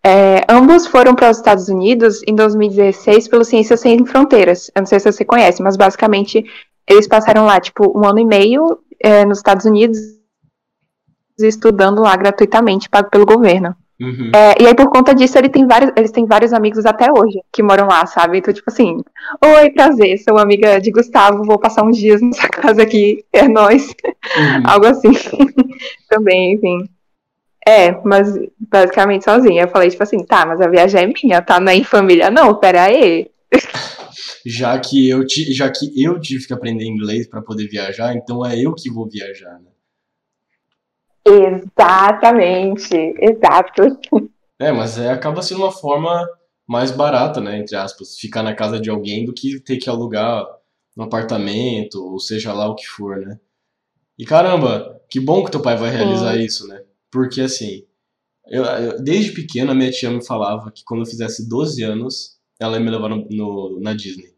é, 0.04 0.44
ambos 0.48 0.86
foram 0.86 1.14
para 1.14 1.30
os 1.30 1.38
Estados 1.38 1.68
Unidos 1.68 2.20
em 2.26 2.34
2016 2.34 3.28
pelo 3.28 3.44
Ciências 3.44 3.80
Sem 3.80 4.04
Fronteiras. 4.04 4.70
Eu 4.74 4.80
não 4.80 4.86
sei 4.86 5.00
se 5.00 5.10
você 5.10 5.24
conhece, 5.24 5.62
mas 5.62 5.76
basicamente 5.76 6.44
eles 6.86 7.08
passaram 7.08 7.46
lá, 7.46 7.58
tipo, 7.58 7.98
um 7.98 8.04
ano 8.06 8.18
e 8.18 8.24
meio 8.24 8.78
é, 9.00 9.24
nos 9.24 9.38
Estados 9.38 9.64
Unidos 9.64 9.98
estudando 11.38 12.02
lá 12.02 12.14
gratuitamente, 12.14 12.90
pago 12.90 13.08
pelo 13.10 13.24
governo. 13.24 13.74
Uhum. 14.02 14.32
É, 14.34 14.60
e 14.60 14.66
aí, 14.66 14.74
por 14.74 14.90
conta 14.90 15.14
disso, 15.14 15.38
ele 15.38 15.48
tem 15.48 15.64
vários, 15.64 15.92
eles 15.96 16.10
têm 16.10 16.26
vários 16.26 16.52
amigos 16.52 16.84
até 16.84 17.06
hoje 17.12 17.40
que 17.52 17.62
moram 17.62 17.86
lá, 17.86 18.04
sabe? 18.04 18.38
Então, 18.38 18.52
tipo 18.52 18.68
assim, 18.68 18.98
oi, 19.44 19.70
prazer, 19.70 20.18
sou 20.18 20.38
amiga 20.38 20.80
de 20.80 20.90
Gustavo, 20.90 21.44
vou 21.44 21.58
passar 21.58 21.84
uns 21.84 21.96
dias 21.96 22.20
nessa 22.20 22.48
casa 22.50 22.82
aqui, 22.82 23.24
é 23.32 23.46
nós. 23.46 23.94
Uhum. 24.04 24.62
Algo 24.66 24.86
assim. 24.86 25.12
Também, 26.10 26.54
enfim. 26.54 26.88
É, 27.64 27.92
mas 28.04 28.36
basicamente 28.58 29.24
sozinha. 29.24 29.62
Eu 29.62 29.68
falei, 29.68 29.88
tipo 29.88 30.02
assim, 30.02 30.24
tá, 30.24 30.44
mas 30.44 30.60
a 30.60 30.68
viagem 30.68 31.00
é 31.00 31.06
minha, 31.06 31.40
tá? 31.40 31.60
Não 31.60 31.70
é 31.70 31.76
em 31.76 31.84
família, 31.84 32.28
não, 32.28 32.56
pera 32.56 32.82
aí 32.82 33.30
já 34.44 34.78
que 34.78 35.08
eu 35.08 35.24
já 35.28 35.70
que 35.70 36.02
eu 36.02 36.20
tive 36.20 36.46
que 36.46 36.52
aprender 36.52 36.84
inglês 36.84 37.28
para 37.28 37.42
poder 37.42 37.68
viajar, 37.68 38.14
então 38.14 38.44
é 38.44 38.58
eu 38.58 38.74
que 38.74 38.90
vou 38.90 39.08
viajar, 39.08 39.58
né? 39.60 39.70
Exatamente, 41.26 42.94
exato. 43.18 43.82
É, 44.58 44.72
mas 44.72 44.98
é, 44.98 45.10
acaba 45.10 45.42
sendo 45.42 45.62
uma 45.62 45.72
forma 45.72 46.26
mais 46.66 46.90
barata, 46.90 47.40
né, 47.40 47.58
entre 47.58 47.76
aspas, 47.76 48.16
ficar 48.16 48.42
na 48.42 48.54
casa 48.54 48.80
de 48.80 48.90
alguém 48.90 49.24
do 49.24 49.32
que 49.32 49.60
ter 49.60 49.76
que 49.76 49.90
alugar 49.90 50.46
um 50.96 51.02
apartamento, 51.02 51.96
ou 51.96 52.18
seja 52.18 52.52
lá 52.52 52.68
o 52.68 52.74
que 52.74 52.86
for, 52.86 53.16
né? 53.16 53.38
E 54.18 54.24
caramba, 54.24 55.00
que 55.08 55.18
bom 55.18 55.44
que 55.44 55.50
teu 55.50 55.62
pai 55.62 55.76
vai 55.76 55.90
realizar 55.90 56.34
Sim. 56.34 56.42
isso, 56.42 56.68
né? 56.68 56.82
Porque 57.10 57.40
assim, 57.40 57.84
eu, 58.46 58.64
eu, 58.64 59.02
desde 59.02 59.32
pequeno 59.32 59.70
a 59.70 59.74
minha 59.74 59.90
tia 59.90 60.10
me 60.10 60.24
falava 60.24 60.70
que 60.70 60.84
quando 60.84 61.00
eu 61.00 61.06
fizesse 61.06 61.48
12 61.48 61.82
anos, 61.82 62.38
ela 62.60 62.74
ia 62.74 62.80
me 62.80 62.90
levar 62.90 63.08
no, 63.08 63.26
no, 63.30 63.80
na 63.80 63.94
Disney. 63.94 64.34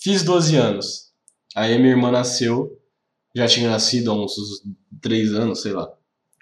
Fiz 0.00 0.22
12 0.22 0.56
anos. 0.56 1.12
Aí 1.54 1.74
a 1.74 1.78
minha 1.78 1.90
irmã 1.90 2.10
nasceu, 2.10 2.78
já 3.34 3.46
tinha 3.46 3.70
nascido 3.70 4.10
há 4.10 4.14
uns 4.14 4.34
3 5.00 5.32
anos, 5.32 5.62
sei 5.62 5.72
lá. 5.72 5.92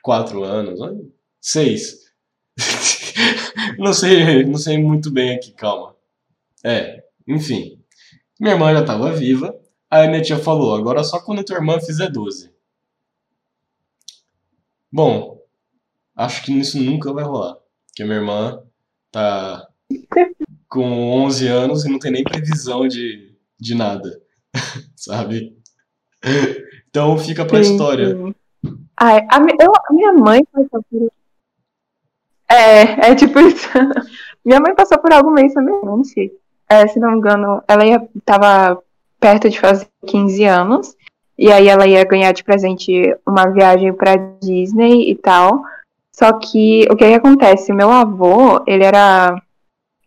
4 0.06 0.44
anos, 0.44 0.78
6. 1.40 1.96
não 3.76 3.92
sei, 3.92 4.44
não 4.44 4.56
sei 4.56 4.78
muito 4.78 5.10
bem 5.10 5.34
aqui, 5.34 5.50
calma. 5.50 5.96
É, 6.64 7.02
enfim. 7.26 7.82
Minha 8.38 8.54
irmã 8.54 8.72
já 8.72 8.82
estava 8.82 9.10
viva. 9.10 9.58
Aí 9.90 10.06
minha 10.06 10.22
tia 10.22 10.38
falou: 10.38 10.76
agora 10.76 11.02
só 11.02 11.18
quando 11.18 11.40
a 11.40 11.44
tua 11.44 11.56
irmã 11.56 11.80
fizer 11.80 12.08
12. 12.08 12.52
Bom, 14.92 15.42
acho 16.14 16.44
que 16.44 16.52
isso 16.52 16.80
nunca 16.80 17.12
vai 17.12 17.24
rolar. 17.24 17.56
Porque 17.88 18.04
minha 18.04 18.18
irmã 18.18 18.62
tá 19.10 19.66
com 20.68 21.24
11 21.24 21.48
anos 21.48 21.84
e 21.84 21.90
não 21.90 21.98
tem 21.98 22.12
nem 22.12 22.22
previsão 22.22 22.86
de, 22.86 23.36
de 23.58 23.74
nada, 23.74 24.22
sabe? 24.94 25.58
Então 26.88 27.18
fica 27.18 27.44
pra 27.44 27.64
sim, 27.64 27.72
história. 27.72 28.16
Ai, 28.96 29.26
a, 29.30 29.38
eu, 29.60 29.72
a 29.74 29.92
minha 29.92 30.12
mãe 30.12 30.42
passou 30.52 30.82
por 30.90 31.10
É, 32.48 33.10
é 33.10 33.14
tipo 33.14 33.38
isso. 33.40 33.68
Minha 34.44 34.60
mãe 34.60 34.74
passou 34.76 34.98
por 34.98 35.12
algo 35.12 35.30
meio 35.30 35.50
sei. 36.04 36.32
É, 36.68 36.86
se 36.86 37.00
não 37.00 37.10
me 37.10 37.16
engano, 37.16 37.62
ela 37.66 37.84
ia, 37.84 38.08
tava 38.24 38.80
perto 39.18 39.50
de 39.50 39.58
fazer 39.58 39.88
15 40.06 40.44
anos. 40.44 40.96
E 41.38 41.52
aí 41.52 41.68
ela 41.68 41.86
ia 41.86 42.04
ganhar 42.04 42.32
de 42.32 42.44
presente 42.44 43.14
uma 43.26 43.50
viagem 43.50 43.92
pra 43.92 44.16
Disney 44.40 45.10
e 45.10 45.14
tal. 45.16 45.62
Só 46.12 46.32
que 46.32 46.86
o 46.90 46.96
que, 46.96 47.08
que 47.08 47.14
acontece? 47.14 47.72
Meu 47.72 47.90
avô, 47.90 48.62
ele 48.66 48.84
era. 48.84 49.40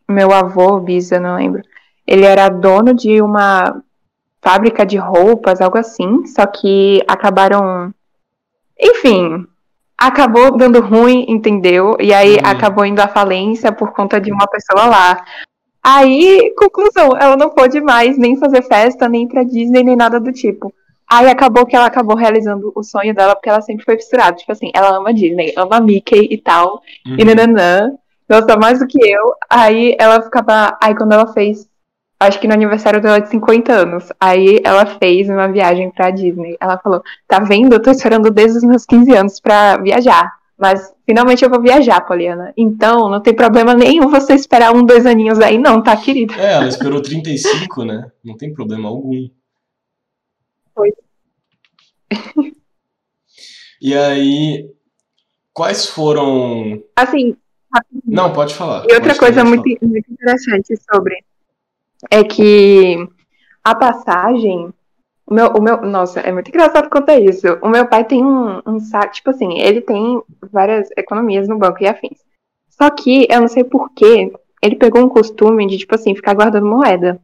Meu 0.07 0.33
avô, 0.33 0.79
Bisa, 0.79 1.19
não 1.19 1.35
lembro. 1.35 1.61
Ele 2.07 2.25
era 2.25 2.49
dono 2.49 2.95
de 2.95 3.21
uma 3.21 3.79
fábrica 4.41 4.83
de 4.83 4.97
roupas, 4.97 5.61
algo 5.61 5.77
assim. 5.77 6.25
Só 6.25 6.47
que 6.47 7.03
acabaram. 7.07 7.93
Enfim, 8.79 9.45
acabou 9.97 10.55
dando 10.57 10.79
ruim, 10.79 11.25
entendeu? 11.27 11.97
E 11.99 12.13
aí 12.13 12.37
acabou 12.43 12.85
indo 12.85 12.99
à 12.99 13.07
falência 13.07 13.71
por 13.71 13.91
conta 13.91 14.19
de 14.19 14.31
uma 14.31 14.47
pessoa 14.47 14.85
lá. 14.85 15.25
Aí, 15.83 16.53
conclusão, 16.57 17.17
ela 17.19 17.35
não 17.37 17.49
pôde 17.49 17.81
mais 17.81 18.17
nem 18.17 18.35
fazer 18.37 18.61
festa, 18.63 19.09
nem 19.09 19.23
ir 19.23 19.27
pra 19.27 19.43
Disney, 19.43 19.83
nem 19.83 19.95
nada 19.95 20.19
do 20.19 20.31
tipo. 20.31 20.73
Aí 21.09 21.27
acabou 21.27 21.65
que 21.65 21.75
ela 21.75 21.87
acabou 21.87 22.15
realizando 22.15 22.71
o 22.75 22.83
sonho 22.83 23.15
dela, 23.15 23.35
porque 23.35 23.49
ela 23.49 23.61
sempre 23.61 23.83
foi 23.83 23.95
fissurada. 23.95 24.37
Tipo 24.37 24.51
assim, 24.51 24.69
ela 24.75 24.95
ama 24.95 25.13
Disney, 25.13 25.53
ama 25.57 25.79
Mickey 25.79 26.27
e 26.29 26.37
tal. 26.37 26.81
Uhum. 27.07 27.15
E 27.17 27.25
nananã. 27.25 27.91
Gosta 28.29 28.55
mais 28.57 28.77
do 28.79 28.85
que 28.85 28.99
eu. 29.01 29.33
Aí 29.49 29.95
ela 29.97 30.21
ficava. 30.21 30.77
Aí 30.81 30.95
quando 30.95 31.13
ela 31.13 31.33
fez. 31.33 31.67
Acho 32.21 32.39
que 32.39 32.47
no 32.47 32.53
aniversário 32.53 33.01
dela 33.01 33.19
de 33.19 33.29
50 33.29 33.71
anos. 33.71 34.09
Aí 34.19 34.59
ela 34.63 34.85
fez 34.85 35.29
uma 35.29 35.47
viagem 35.47 35.89
pra 35.89 36.11
Disney. 36.11 36.57
Ela 36.59 36.77
falou: 36.77 37.01
Tá 37.25 37.39
vendo? 37.39 37.73
Eu 37.73 37.81
tô 37.81 37.89
esperando 37.89 38.29
desde 38.29 38.57
os 38.57 38.63
meus 38.63 38.85
15 38.85 39.15
anos 39.15 39.39
pra 39.39 39.77
viajar. 39.77 40.37
Mas 40.57 40.93
finalmente 41.05 41.45
eu 41.45 41.49
vou 41.49 41.61
viajar, 41.61 42.01
Poliana. 42.01 42.53
Então, 42.57 43.09
não 43.09 43.21
tem 43.21 43.33
problema 43.33 43.73
nenhum 43.73 44.09
você 44.09 44.33
esperar 44.33 44.75
um, 44.75 44.83
dois 44.83 45.05
aninhos 45.05 45.39
aí, 45.39 45.57
não, 45.57 45.81
tá, 45.81 45.95
querida? 45.95 46.33
É, 46.33 46.55
ela 46.55 46.67
esperou 46.67 47.01
35, 47.01 47.85
né? 47.85 48.11
Não 48.21 48.35
tem 48.35 48.53
problema 48.53 48.89
algum. 48.89 49.29
Foi. 50.75 50.91
e 53.81 53.95
aí, 53.95 54.69
quais 55.53 55.85
foram. 55.85 56.83
Assim. 56.97 57.37
Não, 58.05 58.33
pode 58.33 58.53
falar. 58.53 58.83
E 58.89 58.93
outra 58.93 59.17
coisa 59.17 59.45
muito, 59.45 59.63
muito 59.81 60.11
interessante 60.11 60.75
sobre 60.91 61.23
é 62.09 62.23
que 62.23 63.07
a 63.63 63.75
passagem. 63.75 64.73
O 65.25 65.33
meu, 65.33 65.47
o 65.49 65.61
meu, 65.61 65.81
nossa, 65.81 66.19
é 66.21 66.31
muito 66.31 66.49
engraçado 66.49 66.89
contar 66.89 67.19
isso. 67.19 67.45
O 67.61 67.69
meu 67.69 67.85
pai 67.87 68.03
tem 68.03 68.25
um, 68.25 68.61
um 68.65 68.79
saco, 68.79 69.13
tipo 69.13 69.29
assim, 69.29 69.59
ele 69.59 69.79
tem 69.79 70.21
várias 70.51 70.89
economias 70.97 71.47
no 71.47 71.57
banco 71.57 71.83
e 71.83 71.87
afins. 71.87 72.17
Só 72.69 72.89
que 72.89 73.27
eu 73.29 73.41
não 73.41 73.47
sei 73.47 73.63
porquê, 73.63 74.33
ele 74.61 74.75
pegou 74.75 75.03
um 75.03 75.09
costume 75.09 75.67
de, 75.67 75.77
tipo 75.77 75.93
assim, 75.93 76.15
ficar 76.15 76.33
guardando 76.33 76.65
moeda. 76.65 77.21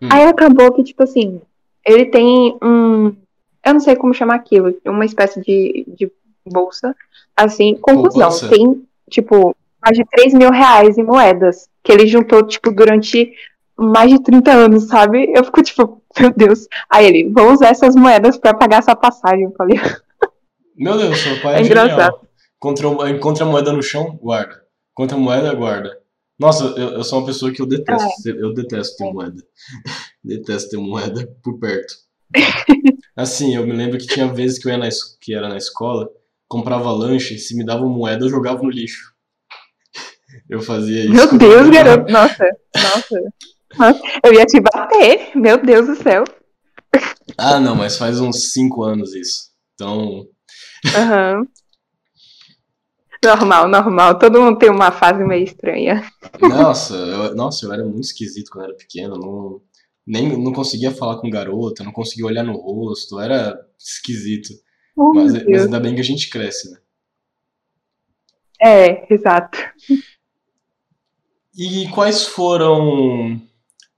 Hum. 0.00 0.08
Aí 0.12 0.24
acabou 0.24 0.72
que, 0.72 0.84
tipo 0.84 1.02
assim, 1.02 1.40
ele 1.84 2.06
tem 2.06 2.56
um, 2.62 3.16
eu 3.64 3.74
não 3.74 3.80
sei 3.80 3.94
como 3.94 4.14
chamar 4.14 4.34
aquilo, 4.34 4.76
uma 4.84 5.04
espécie 5.04 5.40
de, 5.40 5.84
de 5.88 6.10
bolsa, 6.44 6.94
assim, 7.36 7.76
conclusão, 7.76 8.28
bolsa. 8.28 8.48
tem, 8.48 8.84
tipo, 9.08 9.56
mais 9.80 9.96
de 9.96 10.04
3 10.04 10.34
mil 10.34 10.50
reais 10.50 10.98
em 10.98 11.04
moedas, 11.04 11.68
que 11.82 11.92
ele 11.92 12.06
juntou, 12.06 12.44
tipo, 12.46 12.72
durante 12.72 13.32
mais 13.82 14.10
de 14.10 14.22
30 14.22 14.50
anos, 14.52 14.84
sabe? 14.84 15.32
Eu 15.34 15.44
fico, 15.44 15.62
tipo, 15.62 16.02
meu 16.18 16.32
Deus. 16.34 16.66
Aí 16.90 17.06
ele, 17.06 17.30
vou 17.30 17.52
usar 17.52 17.68
essas 17.68 17.94
moedas 17.94 18.38
para 18.38 18.54
pagar 18.54 18.78
essa 18.78 18.94
passagem, 18.94 19.44
eu 19.44 19.52
falei. 19.52 19.78
Meu 20.74 20.96
Deus, 20.96 21.18
seu 21.18 21.38
pai 21.40 21.56
é, 21.56 21.58
é 21.58 21.62
engraçado. 21.64 22.20
Encontra, 22.56 23.10
encontra 23.10 23.44
a 23.44 23.46
moeda 23.46 23.72
no 23.72 23.82
chão, 23.82 24.18
guarda. 24.22 24.62
Encontra 24.92 25.16
a 25.16 25.20
moeda, 25.20 25.54
guarda. 25.54 25.98
Nossa, 26.38 26.64
eu, 26.64 26.94
eu 26.94 27.04
sou 27.04 27.18
uma 27.18 27.26
pessoa 27.26 27.52
que 27.52 27.60
eu 27.60 27.66
detesto. 27.66 28.28
É. 28.28 28.30
Eu 28.30 28.54
detesto 28.54 28.96
ter 28.96 29.12
moeda. 29.12 29.42
detesto 30.24 30.70
ter 30.70 30.76
moeda 30.78 31.28
por 31.42 31.58
perto. 31.58 31.94
Assim, 33.14 33.54
eu 33.54 33.66
me 33.66 33.72
lembro 33.72 33.98
que 33.98 34.06
tinha 34.06 34.26
vezes 34.32 34.58
que 34.58 34.66
eu 34.66 34.72
ia 34.72 34.78
na, 34.78 34.88
que 35.20 35.34
era 35.34 35.48
na 35.48 35.58
escola, 35.58 36.08
comprava 36.48 36.90
lanche, 36.90 37.38
se 37.38 37.56
me 37.56 37.64
dava 37.64 37.84
moeda, 37.84 38.24
eu 38.24 38.30
jogava 38.30 38.62
no 38.62 38.70
lixo. 38.70 39.12
Eu 40.48 40.60
fazia 40.60 41.04
isso. 41.04 41.12
Meu 41.12 41.38
Deus, 41.38 41.68
garoto. 41.68 42.10
Nossa, 42.10 42.44
nossa. 42.74 43.20
Eu 44.22 44.32
ia 44.32 44.46
te 44.46 44.60
bater. 44.60 45.30
Meu 45.34 45.58
Deus 45.62 45.86
do 45.86 45.96
céu. 45.96 46.24
Ah, 47.38 47.58
não, 47.58 47.74
mas 47.74 47.96
faz 47.96 48.20
uns 48.20 48.52
5 48.52 48.82
anos 48.82 49.14
isso. 49.14 49.50
Então. 49.74 50.26
Uhum. 50.84 51.48
Normal, 53.24 53.68
normal. 53.68 54.18
Todo 54.18 54.40
mundo 54.40 54.58
tem 54.58 54.68
uma 54.68 54.90
fase 54.90 55.24
meio 55.24 55.44
estranha. 55.44 56.04
Nossa, 56.40 56.94
eu, 56.94 57.34
nossa, 57.36 57.66
eu 57.66 57.72
era 57.72 57.84
muito 57.84 58.04
esquisito 58.04 58.50
quando 58.50 58.64
era 58.64 58.74
pequeno. 58.74 59.16
Não, 59.16 59.62
nem 60.06 60.36
não 60.36 60.52
conseguia 60.52 60.90
falar 60.90 61.18
com 61.18 61.30
garota, 61.30 61.84
não 61.84 61.92
conseguia 61.92 62.26
olhar 62.26 62.42
no 62.42 62.56
rosto, 62.56 63.20
era 63.20 63.58
esquisito. 63.78 64.52
Oh, 64.96 65.14
mas, 65.14 65.32
mas, 65.32 65.62
ainda 65.62 65.78
bem 65.78 65.94
que 65.94 66.00
a 66.00 66.04
gente 66.04 66.28
cresce, 66.28 66.70
né? 66.70 66.78
É, 68.60 69.12
exato. 69.12 69.58
E 71.56 71.88
quais 71.90 72.26
foram 72.26 73.40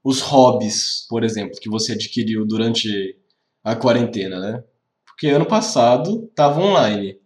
os 0.05 0.21
hobbies, 0.21 1.07
por 1.09 1.23
exemplo, 1.23 1.59
que 1.59 1.67
você 1.67 1.93
adquiriu 1.93 2.45
durante 2.45 3.17
a 3.63 3.75
quarentena, 3.75 4.39
né? 4.39 4.63
Porque 5.03 5.27
ano 5.27 5.47
passado 5.47 6.27
tava 6.35 6.61
online. 6.61 7.19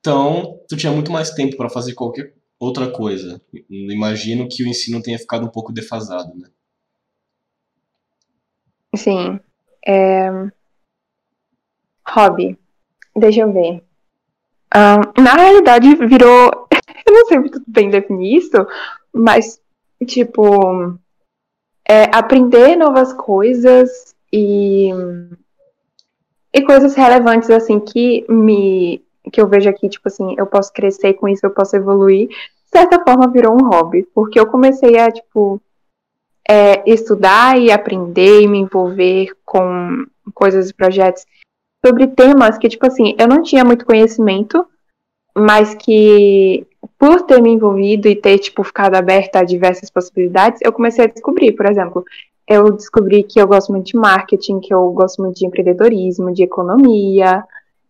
Então, 0.00 0.58
tu 0.68 0.76
tinha 0.76 0.90
muito 0.90 1.12
mais 1.12 1.30
tempo 1.30 1.56
para 1.56 1.70
fazer 1.70 1.94
qualquer 1.94 2.34
outra 2.58 2.90
coisa. 2.90 3.40
Imagino 3.70 4.48
que 4.50 4.64
o 4.64 4.66
ensino 4.66 5.00
tenha 5.00 5.16
ficado 5.16 5.46
um 5.46 5.50
pouco 5.50 5.72
defasado, 5.72 6.36
né? 6.36 6.48
Sim. 8.96 9.38
É... 9.86 10.28
Hobby. 12.08 12.58
Deixa 13.14 13.42
eu 13.42 13.52
ver. 13.52 13.80
Um, 14.74 15.22
na 15.22 15.34
realidade, 15.34 15.94
virou. 15.94 16.50
Eu 17.06 17.12
não 17.12 17.26
sei 17.26 17.38
muito 17.38 17.62
bem 17.66 17.90
definir 17.90 18.38
isso, 18.38 18.66
mas, 19.12 19.60
tipo. 20.04 20.98
É 21.88 22.04
aprender 22.16 22.76
novas 22.76 23.12
coisas 23.12 24.14
e. 24.32 24.90
E 26.54 26.62
coisas 26.62 26.94
relevantes, 26.94 27.50
assim, 27.50 27.80
que 27.80 28.24
me. 28.28 29.02
Que 29.32 29.40
eu 29.40 29.48
vejo 29.48 29.68
aqui, 29.68 29.88
tipo 29.88 30.08
assim, 30.08 30.34
eu 30.36 30.46
posso 30.46 30.72
crescer 30.72 31.14
com 31.14 31.28
isso, 31.28 31.46
eu 31.46 31.50
posso 31.50 31.76
evoluir. 31.76 32.28
De 32.28 32.78
certa 32.78 33.02
forma, 33.02 33.30
virou 33.30 33.54
um 33.54 33.68
hobby. 33.68 34.06
Porque 34.14 34.38
eu 34.38 34.46
comecei 34.46 34.98
a, 34.98 35.10
tipo, 35.10 35.60
é, 36.48 36.82
estudar 36.90 37.58
e 37.58 37.70
aprender 37.70 38.42
e 38.42 38.48
me 38.48 38.58
envolver 38.58 39.34
com 39.44 40.04
coisas 40.34 40.70
e 40.70 40.74
projetos 40.74 41.24
sobre 41.84 42.06
temas 42.06 42.58
que, 42.58 42.68
tipo 42.68 42.86
assim, 42.86 43.14
eu 43.18 43.26
não 43.26 43.42
tinha 43.42 43.64
muito 43.64 43.84
conhecimento, 43.84 44.66
mas 45.36 45.74
que 45.74 46.66
por 47.02 47.22
ter 47.22 47.42
me 47.42 47.50
envolvido 47.50 48.06
e 48.06 48.14
ter, 48.14 48.38
tipo, 48.38 48.62
ficado 48.62 48.94
aberta 48.94 49.40
a 49.40 49.44
diversas 49.44 49.90
possibilidades, 49.90 50.60
eu 50.62 50.72
comecei 50.72 51.04
a 51.04 51.08
descobrir, 51.08 51.50
por 51.50 51.66
exemplo, 51.66 52.04
eu 52.46 52.70
descobri 52.70 53.24
que 53.24 53.40
eu 53.40 53.48
gosto 53.48 53.72
muito 53.72 53.86
de 53.86 53.96
marketing, 53.96 54.60
que 54.60 54.72
eu 54.72 54.88
gosto 54.92 55.20
muito 55.20 55.36
de 55.36 55.44
empreendedorismo, 55.44 56.32
de 56.32 56.44
economia 56.44 57.42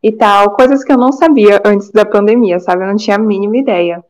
e 0.03 0.13
tal, 0.13 0.53
coisas 0.53 0.83
que 0.83 0.91
eu 0.91 0.97
não 0.97 1.13
sabia 1.13 1.61
antes 1.63 1.91
da 1.91 2.07
pandemia, 2.07 2.59
sabe? 2.59 2.85
Eu 2.85 2.89
não 2.89 2.97
tinha 2.97 3.17
a 3.17 3.19
mínima 3.19 3.59
ideia. 3.59 4.03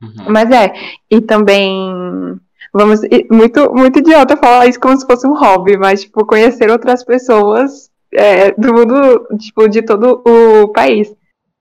Uhum. 0.00 0.26
Mas 0.28 0.48
é, 0.52 0.72
e 1.10 1.20
também 1.20 2.38
Vamos, 2.72 3.00
muito, 3.28 3.74
muito 3.74 3.98
idiota 3.98 4.36
falar 4.36 4.68
isso 4.68 4.78
como 4.78 4.96
se 4.96 5.04
fosse 5.04 5.26
um 5.26 5.34
hobby, 5.34 5.76
mas, 5.76 6.02
tipo, 6.02 6.24
conhecer 6.24 6.70
outras 6.70 7.04
pessoas 7.04 7.90
é, 8.12 8.52
do 8.52 8.72
mundo, 8.72 9.26
tipo, 9.36 9.68
de 9.68 9.82
todo 9.82 10.22
o 10.24 10.68
país. 10.68 11.12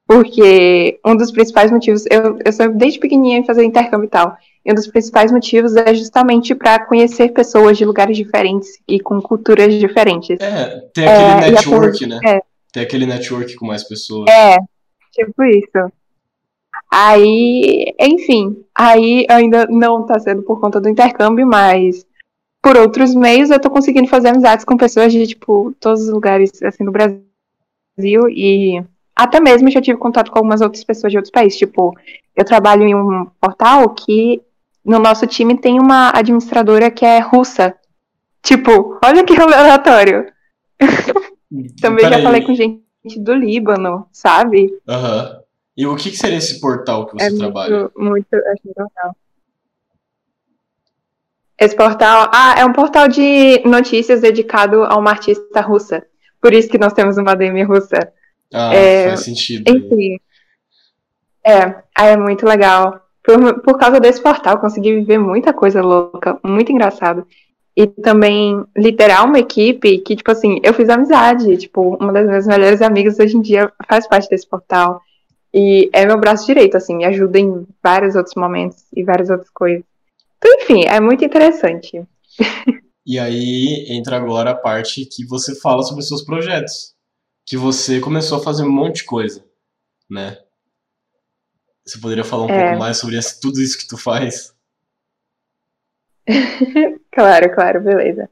Porque 0.06 1.00
um 1.06 1.16
dos 1.16 1.32
principais 1.32 1.72
motivos, 1.72 2.06
eu, 2.12 2.38
eu 2.46 2.52
sou 2.52 2.70
desde 2.70 3.00
pequenininha 3.00 3.40
em 3.40 3.46
fazer 3.46 3.64
intercâmbio 3.64 4.06
e 4.06 4.10
tal, 4.10 4.38
e 4.66 4.72
um 4.72 4.76
dos 4.76 4.88
principais 4.88 5.32
motivos 5.32 5.76
é 5.76 5.94
justamente 5.94 6.54
para 6.56 6.86
conhecer 6.86 7.30
pessoas 7.34 7.78
de 7.78 7.86
lugares 7.86 8.16
diferentes 8.16 8.80
e 8.88 9.00
com 9.00 9.22
culturas 9.22 9.74
diferentes. 9.74 10.40
É, 10.40 10.82
tem 10.94 11.08
aquele 11.08 11.46
é, 11.46 11.52
network, 11.52 12.06
né? 12.06 12.20
É. 12.26 12.42
Tem 12.72 12.84
aquele 12.84 13.06
network 13.06 13.56
com 13.56 13.66
mais 13.66 13.84
pessoas. 13.84 14.30
É, 14.30 14.58
tipo 15.12 15.44
isso. 15.44 15.92
Aí, 16.92 17.94
enfim, 18.00 18.64
aí 18.76 19.26
ainda 19.30 19.66
não 19.68 20.06
tá 20.06 20.20
sendo 20.20 20.44
por 20.44 20.60
conta 20.60 20.80
do 20.80 20.90
intercâmbio, 20.90 21.46
mas 21.48 22.06
por 22.62 22.78
outros 22.78 23.14
meios 23.14 23.50
eu 23.50 23.60
tô 23.60 23.70
conseguindo 23.70 24.08
fazer 24.08 24.30
amizades 24.30 24.64
com 24.64 24.78
pessoas 24.78 25.12
de, 25.12 25.28
tipo, 25.28 25.76
todos 25.80 26.04
os 26.04 26.10
lugares, 26.10 26.52
assim, 26.64 26.86
do 26.86 26.92
Brasil 26.92 28.30
e 28.30 28.84
até 29.16 29.40
mesmo 29.40 29.70
já 29.70 29.82
tive 29.82 29.98
contato 29.98 30.32
com 30.32 30.40
algumas 30.40 30.62
outras 30.62 30.84
pessoas 30.84 31.12
de 31.12 31.18
outros 31.18 31.32
países. 31.32 31.58
Tipo, 31.58 31.94
eu 32.36 32.44
trabalho 32.44 32.84
em 32.84 32.96
um 32.96 33.26
portal 33.40 33.90
que 33.90 34.42
no 34.84 35.00
nosso 35.00 35.26
time 35.28 35.58
tem 35.58 35.80
uma 35.80 36.12
administradora 36.14 36.92
que 36.92 37.06
é 37.06 37.20
russa. 37.20 37.76
Tipo, 38.42 39.00
olha 39.04 39.24
que 39.24 39.40
aleatório. 39.40 40.32
Também 41.80 42.10
já 42.10 42.22
falei 42.22 42.42
com 42.42 42.54
gente 42.54 42.84
do 43.20 43.34
Líbano, 43.34 44.08
sabe? 44.12 44.70
Aham. 44.88 45.36
Uhum. 45.38 45.44
E 45.76 45.88
o 45.88 45.96
que, 45.96 46.12
que 46.12 46.18
seria 46.18 46.38
esse 46.38 46.60
portal 46.60 47.08
que 47.08 47.14
você 47.14 47.34
é 47.34 47.38
trabalha? 47.38 47.92
Muito, 47.96 48.00
muito, 48.00 48.36
acho 48.36 48.62
legal. 48.66 49.16
Esse 51.58 51.76
portal, 51.76 52.30
ah, 52.32 52.56
é 52.58 52.66
um 52.66 52.74
portal 52.74 53.08
de 53.08 53.60
notícias 53.66 54.22
dedicado 54.22 54.84
a 54.84 54.98
uma 54.98 55.12
artista 55.12 55.62
russa. 55.62 56.06
Por 56.42 56.54
isso 56.54 56.70
que 56.70 56.78
nós 56.78 56.94
temos 56.94 57.18
uma 57.18 57.36
DM 57.36 57.64
russa. 57.64 58.12
Ah, 58.54 58.74
é, 58.74 59.08
faz 59.08 59.22
sentido. 59.22 59.70
Enfim. 59.70 60.20
É, 61.44 61.84
é 61.98 62.18
muito 62.18 62.46
legal. 62.46 63.02
Por, 63.24 63.62
por 63.62 63.78
causa 63.78 64.00
desse 64.00 64.22
portal, 64.22 64.60
consegui 64.60 64.94
viver 64.96 65.18
muita 65.18 65.54
coisa 65.54 65.82
louca, 65.82 66.40
muito 66.44 66.72
engraçado. 66.72 67.26
E 67.76 67.88
também 67.88 68.64
liderar 68.78 69.26
uma 69.26 69.40
equipe 69.40 69.98
que, 70.00 70.16
tipo 70.16 70.30
assim, 70.30 70.60
eu 70.64 70.74
fiz 70.74 70.88
amizade. 70.90 71.58
Tipo, 71.58 71.98
uma 72.00 72.14
das 72.14 72.28
minhas 72.28 72.46
melhores 72.46 72.82
amigas 72.82 73.18
hoje 73.20 73.36
em 73.36 73.42
dia 73.42 73.72
faz 73.88 74.08
parte 74.08 74.30
desse 74.30 74.48
portal. 74.48 75.02
E 75.54 75.90
é 75.94 76.06
meu 76.06 76.20
braço 76.20 76.46
direito, 76.46 76.78
assim, 76.78 76.96
me 76.96 77.06
ajuda 77.06 77.40
em 77.40 77.66
vários 77.84 78.16
outros 78.16 78.36
momentos 78.36 78.84
e 78.96 79.04
várias 79.04 79.30
outras 79.30 79.50
coisas. 79.50 79.84
Então, 80.38 80.52
enfim, 80.60 80.86
é 80.86 81.00
muito 81.00 81.26
interessante. 81.26 82.04
E 83.06 83.20
aí 83.20 83.86
entra 83.90 84.16
agora 84.16 84.52
a 84.52 84.56
parte 84.56 85.06
que 85.06 85.26
você 85.26 85.54
fala 85.60 85.84
sobre 85.84 86.04
seus 86.04 86.22
projetos. 86.22 86.93
Que 87.46 87.58
você 87.58 88.00
começou 88.00 88.38
a 88.38 88.44
fazer 88.44 88.64
um 88.64 88.72
monte 88.72 88.98
de 88.98 89.06
coisa, 89.06 89.44
né? 90.10 90.38
Você 91.86 92.00
poderia 92.00 92.24
falar 92.24 92.46
um 92.46 92.50
é. 92.50 92.64
pouco 92.64 92.80
mais 92.80 92.98
sobre 92.98 93.20
tudo 93.42 93.62
isso 93.62 93.78
que 93.78 93.88
tu 93.88 93.98
faz? 93.98 94.54
claro, 97.12 97.54
claro, 97.54 97.82
beleza. 97.82 98.30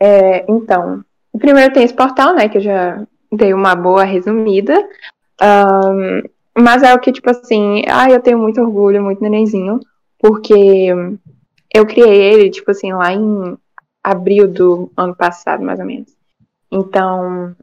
É, 0.00 0.44
então, 0.50 1.02
primeiro 1.38 1.72
tem 1.72 1.84
esse 1.84 1.94
portal, 1.94 2.34
né, 2.34 2.48
que 2.48 2.58
eu 2.58 2.62
já 2.62 3.06
dei 3.32 3.54
uma 3.54 3.74
boa 3.74 4.04
resumida. 4.04 4.74
Um, 5.42 6.22
mas 6.56 6.82
é 6.82 6.94
o 6.94 7.00
que, 7.00 7.12
tipo 7.12 7.30
assim, 7.30 7.82
ah, 7.88 8.08
eu 8.10 8.20
tenho 8.20 8.38
muito 8.38 8.60
orgulho, 8.60 9.02
muito 9.02 9.20
nenenzinho, 9.20 9.80
porque 10.18 10.88
eu 11.74 11.86
criei 11.86 12.34
ele, 12.34 12.50
tipo 12.50 12.70
assim, 12.70 12.92
lá 12.92 13.12
em 13.12 13.56
abril 14.02 14.46
do 14.46 14.92
ano 14.96 15.16
passado, 15.16 15.64
mais 15.64 15.80
ou 15.80 15.86
menos. 15.86 16.14
Então, 16.70 17.56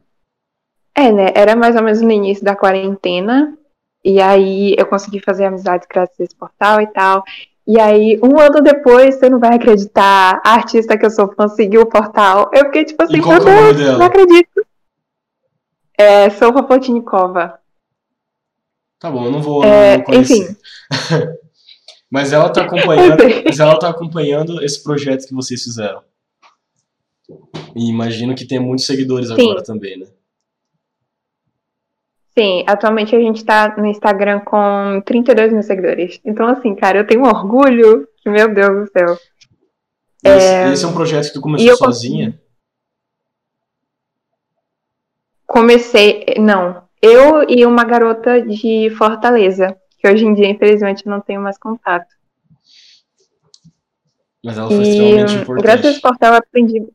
é, 0.94 1.12
né, 1.12 1.32
era 1.34 1.56
mais 1.56 1.76
ou 1.76 1.82
menos 1.82 2.00
no 2.00 2.10
início 2.10 2.44
da 2.44 2.56
quarentena, 2.56 3.56
e 4.04 4.20
aí 4.20 4.74
eu 4.76 4.86
consegui 4.86 5.20
fazer 5.20 5.44
amizades 5.44 5.86
graças 5.88 6.18
a 6.18 6.24
esse 6.24 6.34
portal 6.34 6.80
e 6.80 6.86
tal. 6.88 7.22
E 7.66 7.78
aí, 7.78 8.18
um 8.22 8.40
ano 8.40 8.60
depois, 8.60 9.14
você 9.14 9.28
não 9.28 9.38
vai 9.38 9.54
acreditar, 9.54 10.40
a 10.44 10.54
artista 10.54 10.98
que 10.98 11.06
eu 11.06 11.10
sou 11.10 11.32
fã 11.32 11.46
seguiu 11.46 11.82
o 11.82 11.88
portal. 11.88 12.50
Eu 12.52 12.66
fiquei 12.66 12.84
tipo 12.84 13.02
assim, 13.02 13.20
meu 13.20 13.74
Deus, 13.74 13.98
não 13.98 14.06
acredito. 14.06 14.66
É, 15.96 16.28
Sofa 16.30 16.62
Potnikova. 16.64 17.58
Tá 18.98 19.10
bom, 19.10 19.24
eu 19.24 19.30
não 19.30 19.40
vou 19.40 19.64
é, 19.64 19.98
não 19.98 20.20
Enfim. 20.20 20.44
mas 22.10 22.32
ela 22.32 22.50
tá 22.50 22.62
acompanhando, 22.62 23.22
mas 23.46 23.60
ela 23.60 23.78
tá 23.78 23.88
acompanhando 23.88 24.62
esse 24.62 24.82
projeto 24.82 25.26
que 25.26 25.34
vocês 25.34 25.62
fizeram. 25.62 26.02
E 27.76 27.88
imagino 27.88 28.34
que 28.34 28.46
tem 28.46 28.58
muitos 28.58 28.86
seguidores 28.86 29.28
Sim. 29.28 29.34
agora 29.34 29.62
também, 29.62 29.98
né? 29.98 30.06
Sim, 32.36 32.64
atualmente 32.66 33.14
a 33.14 33.20
gente 33.20 33.44
tá 33.44 33.76
no 33.76 33.86
Instagram 33.86 34.40
com 34.40 35.02
32 35.04 35.52
mil 35.52 35.62
seguidores. 35.62 36.18
Então, 36.24 36.46
assim, 36.48 36.74
cara, 36.74 36.98
eu 36.98 37.06
tenho 37.06 37.22
um 37.22 37.28
orgulho 37.28 38.08
que, 38.16 38.30
meu 38.30 38.52
Deus 38.52 38.88
do 38.88 38.90
céu. 38.90 39.18
Esse 40.24 40.46
é, 40.46 40.72
esse 40.72 40.84
é 40.84 40.88
um 40.88 40.94
projeto 40.94 41.26
que 41.26 41.34
tu 41.34 41.40
começou 41.40 41.76
sozinha? 41.76 42.40
Comecei, 45.46 46.24
não. 46.38 46.82
Eu 47.02 47.44
e 47.46 47.66
uma 47.66 47.84
garota 47.84 48.40
de 48.40 48.88
Fortaleza, 48.96 49.76
que 49.98 50.08
hoje 50.08 50.24
em 50.24 50.32
dia, 50.32 50.48
infelizmente, 50.48 51.06
não 51.06 51.20
tenho 51.20 51.42
mais 51.42 51.58
contato. 51.58 52.14
Mas 54.42 54.56
ela 54.56 54.68
foi 54.68 54.76
e, 54.78 54.88
extremamente 54.88 55.34
importante. 55.34 55.62
Graças 55.62 55.86
a 55.86 55.90
esse 55.90 56.00
portal 56.00 56.32
eu 56.32 56.38
aprendi. 56.38 56.88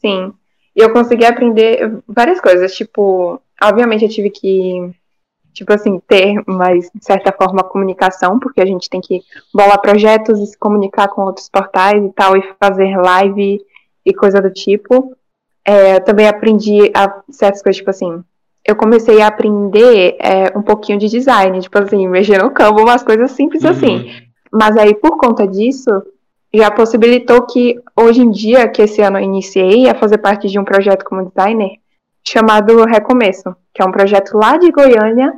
Sim. 0.00 0.34
E 0.76 0.80
eu 0.82 0.92
consegui 0.92 1.24
aprender 1.24 2.02
várias 2.06 2.40
coisas, 2.40 2.74
tipo, 2.74 3.40
obviamente 3.68 4.04
eu 4.04 4.10
tive 4.10 4.30
que, 4.30 4.90
tipo 5.52 5.72
assim, 5.72 6.00
ter 6.06 6.42
mais, 6.46 6.90
de 6.94 7.04
certa 7.04 7.32
forma, 7.32 7.64
comunicação, 7.64 8.38
porque 8.38 8.60
a 8.60 8.66
gente 8.66 8.88
tem 8.88 9.00
que 9.00 9.22
bolar 9.52 9.80
projetos 9.80 10.38
e 10.40 10.46
se 10.46 10.58
comunicar 10.58 11.08
com 11.08 11.22
outros 11.22 11.48
portais 11.48 12.02
e 12.04 12.12
tal, 12.12 12.36
e 12.36 12.42
fazer 12.62 12.96
live 12.96 13.60
e 14.04 14.14
coisa 14.14 14.40
do 14.40 14.50
tipo. 14.50 15.16
É, 15.64 15.98
também 16.00 16.28
aprendi 16.28 16.90
a, 16.94 17.22
certas 17.30 17.62
coisas, 17.62 17.78
tipo 17.78 17.90
assim, 17.90 18.22
eu 18.66 18.76
comecei 18.76 19.20
a 19.20 19.28
aprender 19.28 20.16
é, 20.18 20.56
um 20.56 20.62
pouquinho 20.62 20.98
de 20.98 21.08
design, 21.08 21.58
tipo 21.60 21.78
assim, 21.78 22.06
mexer 22.08 22.42
no 22.42 22.50
campo, 22.50 22.82
umas 22.82 23.02
coisas 23.02 23.30
simples 23.32 23.62
uhum. 23.62 23.70
assim. 23.70 24.10
Mas 24.52 24.76
aí, 24.76 24.94
por 24.94 25.16
conta 25.16 25.46
disso, 25.46 25.90
já 26.52 26.70
possibilitou 26.70 27.42
que, 27.42 27.80
hoje 27.96 28.20
em 28.20 28.30
dia, 28.30 28.68
que 28.68 28.82
esse 28.82 29.02
ano 29.02 29.18
eu 29.18 29.24
iniciei 29.24 29.88
a 29.88 29.94
fazer 29.94 30.18
parte 30.18 30.48
de 30.48 30.58
um 30.58 30.64
projeto 30.64 31.04
como 31.04 31.24
designer, 31.24 31.78
chamado 32.26 32.84
Recomeço, 32.84 33.54
que 33.72 33.82
é 33.82 33.84
um 33.84 33.92
projeto 33.92 34.36
lá 34.36 34.56
de 34.56 34.70
Goiânia 34.70 35.32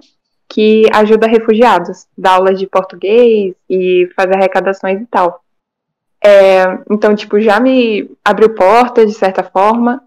que 0.48 0.84
ajuda 0.92 1.26
refugiados, 1.26 2.06
dá 2.16 2.32
aulas 2.32 2.58
de 2.58 2.66
português 2.66 3.54
e 3.68 4.08
faz 4.14 4.30
arrecadações 4.30 5.00
e 5.00 5.06
tal. 5.06 5.40
É, 6.24 6.64
então, 6.90 7.14
tipo, 7.14 7.40
já 7.40 7.60
me 7.60 8.10
abriu 8.24 8.54
portas, 8.54 9.10
de 9.10 9.16
certa 9.16 9.42
forma, 9.42 10.02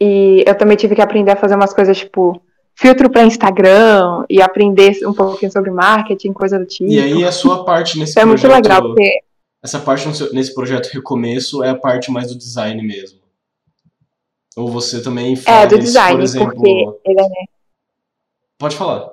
e 0.00 0.44
eu 0.46 0.54
também 0.54 0.76
tive 0.76 0.94
que 0.94 1.02
aprender 1.02 1.32
a 1.32 1.36
fazer 1.36 1.54
umas 1.54 1.72
coisas, 1.72 1.96
tipo, 1.98 2.40
filtro 2.74 3.10
para 3.10 3.24
Instagram 3.24 4.24
e 4.28 4.40
aprender 4.40 4.98
um 5.06 5.12
pouquinho 5.12 5.52
sobre 5.52 5.70
marketing, 5.70 6.32
coisa 6.32 6.58
do 6.58 6.66
tipo. 6.66 6.90
E 6.90 7.00
aí 7.00 7.24
a 7.24 7.32
sua 7.32 7.64
parte 7.64 7.98
nesse 7.98 8.14
projeto... 8.14 8.44
é 8.44 8.48
muito 8.48 8.62
legal, 8.62 8.82
porque... 8.82 9.20
Essa 9.62 9.78
parte 9.78 10.08
nesse 10.32 10.54
projeto 10.54 10.88
Recomeço 10.88 11.62
é 11.62 11.68
a 11.68 11.74
parte 11.74 12.10
mais 12.10 12.28
do 12.28 12.38
design 12.38 12.82
mesmo. 12.82 13.19
Ou 14.56 14.68
você 14.68 15.02
também 15.02 15.36
faz, 15.36 15.64
É, 15.64 15.66
do 15.66 15.78
design, 15.78 16.16
por 16.16 16.22
exemplo... 16.22 16.52
porque 16.52 16.70
ele 17.04 17.20
é... 17.20 17.44
Pode 18.58 18.76
falar. 18.76 19.10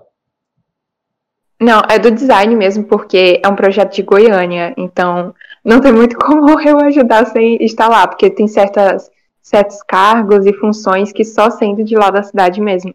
Não, 1.59 1.81
é 1.89 1.97
do 1.97 2.11
design 2.11 2.55
mesmo, 2.55 2.83
porque 2.83 3.41
é 3.43 3.47
um 3.47 3.55
projeto 3.55 3.95
de 3.95 4.03
Goiânia, 4.03 4.73
então 4.77 5.33
não 5.63 5.81
tem 5.81 5.91
muito 5.91 6.17
como 6.19 6.59
eu 6.59 6.79
ajudar 6.79 7.25
sem 7.25 7.63
estar 7.63 7.87
lá, 7.87 8.07
porque 8.07 8.29
tem 8.29 8.47
certas, 8.47 9.09
certos 9.41 9.81
cargos 9.83 10.45
e 10.45 10.53
funções 10.53 11.11
que 11.11 11.23
só 11.23 11.49
sendo 11.49 11.83
de 11.83 11.95
lá 11.95 12.09
da 12.09 12.23
cidade 12.23 12.61
mesmo, 12.61 12.93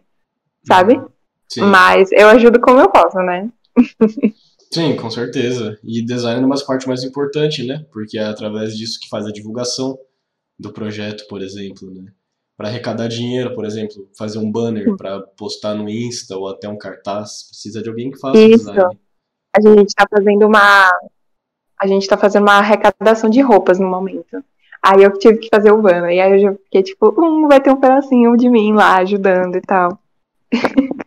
sabe? 0.63 1.01
Sim. 1.49 1.61
Mas 1.61 2.11
eu 2.11 2.29
ajudo 2.29 2.59
como 2.59 2.79
eu 2.79 2.89
posso, 2.89 3.17
né? 3.17 3.49
Sim, 4.71 4.95
com 4.95 5.07
certeza. 5.11 5.77
E 5.83 6.03
design 6.03 6.41
é 6.41 6.45
uma 6.45 6.55
parte 6.65 6.87
mais 6.87 7.03
importante, 7.03 7.63
né? 7.63 7.85
Porque 7.91 8.17
é 8.17 8.25
através 8.25 8.75
disso 8.75 8.99
que 8.99 9.07
faz 9.07 9.23
a 9.27 9.31
divulgação 9.31 9.95
do 10.57 10.73
projeto, 10.73 11.27
por 11.27 11.43
exemplo, 11.43 11.91
né? 11.91 12.11
Para 12.57 12.67
arrecadar 12.67 13.07
dinheiro, 13.07 13.53
por 13.55 13.65
exemplo, 13.65 14.07
fazer 14.17 14.37
um 14.39 14.51
banner 14.51 14.95
para 14.95 15.21
postar 15.21 15.73
no 15.73 15.89
Insta 15.89 16.37
ou 16.37 16.47
até 16.47 16.69
um 16.69 16.77
cartaz, 16.77 17.47
precisa 17.49 17.81
de 17.81 17.89
alguém 17.89 18.11
que 18.11 18.19
faça 18.19 18.37
Isso. 18.37 18.65
design. 18.65 18.99
A 19.55 19.61
gente 19.61 19.89
está 19.89 20.05
fazendo 20.09 20.45
uma 20.47 20.89
a 21.79 21.87
gente 21.87 22.03
está 22.03 22.17
fazendo 22.17 22.43
uma 22.43 22.59
arrecadação 22.59 23.29
de 23.29 23.41
roupas 23.41 23.77
no 23.77 23.89
momento. 23.89 24.43
Aí 24.81 25.03
eu 25.03 25.11
tive 25.17 25.37
que 25.37 25.49
fazer 25.49 25.71
o 25.71 25.81
banner 25.81 26.11
e 26.11 26.21
aí 26.21 26.31
eu 26.31 26.39
já 26.39 26.53
fiquei 26.53 26.83
tipo, 26.83 27.13
hum, 27.19 27.47
vai 27.47 27.59
ter 27.59 27.71
um 27.71 27.79
pedacinho 27.79 28.35
de 28.37 28.49
mim 28.49 28.73
lá 28.73 28.97
ajudando 28.97 29.55
e 29.55 29.61
tal. 29.61 29.99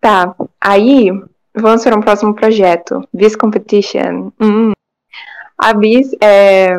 tá. 0.00 0.34
Aí 0.60 1.10
vamos 1.54 1.82
para 1.84 1.96
um 1.96 2.02
próximo 2.02 2.34
projeto, 2.34 3.06
Bis 3.12 3.36
Competition. 3.36 4.30
Hum. 4.40 4.72
A 5.56 5.72
Bis 5.72 6.14
é, 6.20 6.74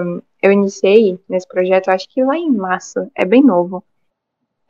eu 0.45 0.51
iniciei 0.51 1.19
nesse 1.27 1.47
projeto, 1.47 1.89
acho 1.89 2.07
que 2.07 2.23
lá 2.23 2.37
em 2.37 2.51
março, 2.51 3.09
é 3.15 3.25
bem 3.25 3.41
novo. 3.43 3.83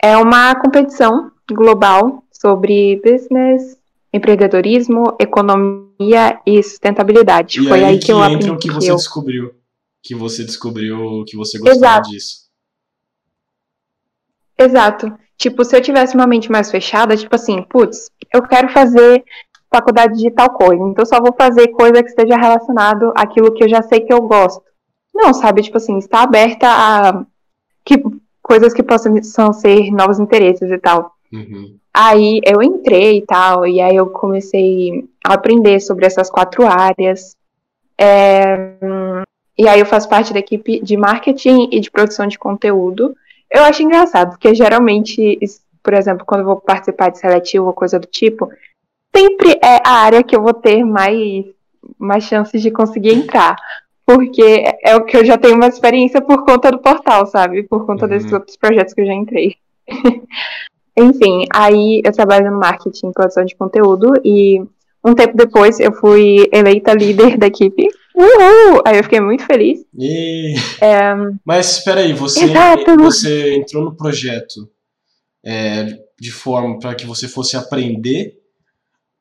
É 0.01 0.15
uma 0.15 0.55
competição 0.55 1.31
global 1.51 2.23
sobre 2.31 3.01
business, 3.03 3.77
empreendedorismo, 4.13 5.17
economia 5.19 6.39
e 6.45 6.63
sustentabilidade. 6.63 7.59
E 7.61 7.67
Foi 7.67 7.79
aí, 7.79 7.85
aí 7.85 7.99
que, 7.99 8.05
que 8.05 8.11
eu 8.13 8.23
aprendi. 8.23 8.49
o 8.49 8.57
que 8.57 8.71
você 8.71 8.89
eu... 8.91 8.95
descobriu. 8.95 9.53
Que 10.01 10.15
você 10.15 10.45
descobriu 10.45 11.25
que 11.27 11.35
você 11.35 11.57
gostava 11.57 11.77
Exato. 11.77 12.09
disso. 12.09 12.45
Exato. 14.57 15.13
Tipo, 15.37 15.65
se 15.65 15.75
eu 15.75 15.81
tivesse 15.81 16.15
uma 16.15 16.27
mente 16.27 16.49
mais 16.49 16.71
fechada, 16.71 17.17
tipo 17.17 17.35
assim, 17.35 17.61
putz, 17.63 18.09
eu 18.33 18.41
quero 18.43 18.69
fazer 18.69 19.25
faculdade 19.69 20.17
de 20.17 20.31
tal 20.31 20.51
coisa, 20.51 20.81
então 20.83 21.05
só 21.05 21.19
vou 21.19 21.33
fazer 21.33 21.67
coisa 21.69 22.01
que 22.01 22.07
esteja 22.07 22.37
relacionado 22.37 23.11
àquilo 23.13 23.53
que 23.53 23.61
eu 23.61 23.67
já 23.67 23.81
sei 23.81 23.99
que 23.99 24.13
eu 24.13 24.21
gosto. 24.21 24.63
Não, 25.15 25.33
sabe? 25.33 25.61
Tipo 25.61 25.77
assim, 25.77 25.97
está 25.97 26.23
aberta 26.23 26.67
a 26.67 27.25
que, 27.85 28.03
coisas 28.41 28.73
que 28.73 28.83
possam 28.83 29.53
ser 29.53 29.89
novos 29.91 30.19
interesses 30.19 30.69
e 30.69 30.77
tal. 30.77 31.15
Uhum. 31.31 31.77
Aí 31.93 32.41
eu 32.43 32.61
entrei 32.61 33.19
e 33.19 33.21
tal, 33.25 33.65
e 33.65 33.79
aí 33.79 33.95
eu 33.95 34.07
comecei 34.07 35.07
a 35.25 35.33
aprender 35.33 35.79
sobre 35.79 36.05
essas 36.05 36.29
quatro 36.29 36.67
áreas. 36.67 37.37
É, 37.97 38.75
e 39.57 39.65
aí 39.67 39.79
eu 39.79 39.85
faço 39.85 40.09
parte 40.09 40.33
da 40.33 40.39
equipe 40.39 40.81
de 40.81 40.97
marketing 40.97 41.69
e 41.71 41.79
de 41.79 41.89
produção 41.89 42.27
de 42.27 42.37
conteúdo. 42.37 43.15
Eu 43.49 43.63
acho 43.63 43.81
engraçado, 43.81 44.31
porque 44.31 44.53
geralmente, 44.53 45.39
por 45.81 45.93
exemplo, 45.93 46.25
quando 46.25 46.41
eu 46.41 46.47
vou 46.47 46.57
participar 46.57 47.09
de 47.09 47.19
seletivo 47.19 47.67
ou 47.67 47.73
coisa 47.73 47.97
do 47.97 48.07
tipo, 48.07 48.49
sempre 49.15 49.57
é 49.63 49.81
a 49.85 50.01
área 50.01 50.23
que 50.23 50.35
eu 50.35 50.41
vou 50.41 50.53
ter 50.53 50.83
mais, 50.83 51.45
mais 51.97 52.25
chances 52.25 52.61
de 52.61 52.69
conseguir 52.69 53.13
entrar. 53.13 53.55
Porque 54.05 54.63
é 54.83 54.95
o 54.95 55.03
que 55.03 55.17
eu 55.17 55.25
já 55.25 55.37
tenho 55.37 55.55
uma 55.55 55.67
experiência 55.67 56.21
por 56.21 56.45
conta 56.45 56.71
do 56.71 56.79
portal, 56.79 57.25
sabe? 57.25 57.63
Por 57.63 57.85
conta 57.85 58.05
uhum. 58.05 58.09
desses 58.09 58.31
outros 58.31 58.55
projetos 58.55 58.93
que 58.93 59.01
eu 59.01 59.05
já 59.05 59.13
entrei. 59.13 59.55
Enfim, 60.97 61.45
aí 61.53 62.01
eu 62.05 62.11
trabalho 62.11 62.51
no 62.51 62.59
marketing, 62.59 63.11
produção 63.11 63.43
de 63.43 63.55
conteúdo, 63.55 64.13
e 64.23 64.61
um 65.03 65.13
tempo 65.13 65.35
depois 65.35 65.79
eu 65.79 65.91
fui 65.91 66.47
eleita 66.53 66.93
líder 66.93 67.37
da 67.37 67.47
equipe. 67.47 67.87
Uhul! 68.15 68.81
Aí 68.85 68.97
eu 68.97 69.03
fiquei 69.03 69.19
muito 69.19 69.43
feliz. 69.45 69.85
E... 69.97 70.55
É... 70.79 71.13
Mas 71.43 71.77
espera 71.77 72.01
aí, 72.01 72.13
você, 72.13 72.47
você 72.97 73.55
entrou 73.55 73.83
no 73.83 73.95
projeto 73.95 74.69
é, 75.45 75.99
de 76.19 76.31
forma 76.31 76.79
para 76.79 76.95
que 76.95 77.05
você 77.05 77.27
fosse 77.27 77.57
aprender 77.57 78.39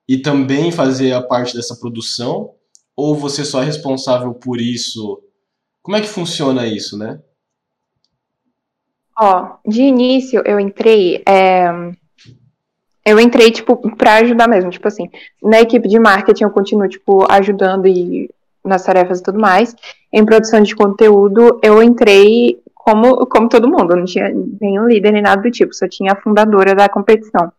e 0.08 0.18
também 0.18 0.70
fazer 0.70 1.12
a 1.12 1.20
parte 1.20 1.56
dessa 1.56 1.74
produção? 1.76 2.54
Ou 2.96 3.14
você 3.14 3.44
só 3.44 3.62
é 3.62 3.64
responsável 3.64 4.32
por 4.34 4.60
isso? 4.60 5.22
Como 5.82 5.96
é 5.96 6.00
que 6.00 6.08
funciona 6.08 6.66
isso, 6.66 6.96
né? 6.96 7.20
Ó, 9.18 9.56
de 9.66 9.82
início 9.82 10.42
eu 10.44 10.58
entrei. 10.58 11.22
É... 11.26 11.68
Eu 13.06 13.20
entrei, 13.20 13.50
tipo, 13.50 13.76
pra 13.96 14.16
ajudar 14.16 14.48
mesmo. 14.48 14.70
Tipo 14.70 14.88
assim, 14.88 15.10
na 15.42 15.60
equipe 15.60 15.86
de 15.88 15.98
marketing 15.98 16.44
eu 16.44 16.50
continuo, 16.50 16.88
tipo, 16.88 17.30
ajudando 17.30 17.86
e 17.86 18.30
nas 18.64 18.82
tarefas 18.82 19.20
e 19.20 19.22
tudo 19.22 19.38
mais. 19.38 19.76
Em 20.12 20.24
produção 20.24 20.62
de 20.62 20.74
conteúdo, 20.74 21.60
eu 21.62 21.82
entrei 21.82 22.62
como, 22.74 23.26
como 23.26 23.48
todo 23.48 23.68
mundo, 23.68 23.96
não 23.96 24.04
tinha 24.04 24.30
nenhum 24.60 24.86
líder 24.86 25.12
nem 25.12 25.22
nada 25.22 25.40
do 25.40 25.50
tipo, 25.50 25.74
só 25.74 25.88
tinha 25.88 26.12
a 26.12 26.20
fundadora 26.20 26.74
da 26.74 26.88
competição. 26.88 27.50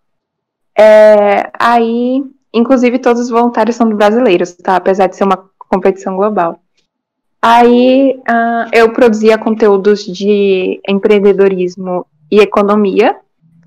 É, 0.78 1.50
aí, 1.60 2.24
inclusive, 2.56 2.98
todos 2.98 3.22
os 3.24 3.30
voluntários 3.30 3.76
são 3.76 3.88
brasileiros, 3.90 4.54
tá? 4.54 4.78
Apesar 4.78 5.08
de 5.08 5.16
ser 5.16 5.26
uma 5.26 5.50
competição 5.58 6.16
global. 6.16 6.60
Aí 7.42 8.16
uh, 8.28 8.70
eu 8.74 8.92
produzia 8.92 9.38
conteúdos 9.38 10.04
de 10.04 10.82
empreendedorismo 10.88 12.08
e 12.32 12.40
economia, 12.40 13.18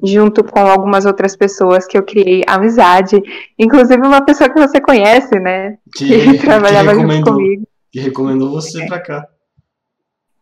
junto 0.03 0.43
com 0.43 0.61
algumas 0.61 1.07
outras 1.07 1.37
pessoas 1.37 1.87
que 1.87 1.97
eu 1.97 2.03
criei 2.03 2.43
amizade, 2.47 3.23
inclusive 3.59 4.05
uma 4.05 4.25
pessoa 4.25 4.49
que 4.49 4.59
você 4.59 4.81
conhece, 4.81 5.39
né? 5.39 5.79
Que, 5.95 6.33
que 6.33 6.39
trabalhava 6.39 6.95
que 6.95 7.01
junto 7.01 7.31
comigo. 7.31 7.69
Que 7.93 8.01
recomendou 8.01 8.51
você 8.51 8.83
é. 8.83 8.87
pra 8.87 9.01
cá. 9.01 9.29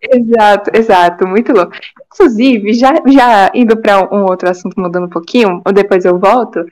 Exato, 0.00 0.70
exato, 0.74 1.26
muito 1.26 1.52
louco. 1.52 1.72
Inclusive, 2.06 2.72
já, 2.74 2.94
já 3.06 3.50
indo 3.54 3.76
para 3.76 4.08
um 4.14 4.24
outro 4.24 4.48
assunto, 4.48 4.80
mudando 4.80 5.06
um 5.06 5.10
pouquinho, 5.10 5.60
ou 5.64 5.72
depois 5.72 6.04
eu 6.04 6.18
volto, 6.18 6.64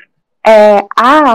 é, 0.46 0.84
a, 0.96 1.34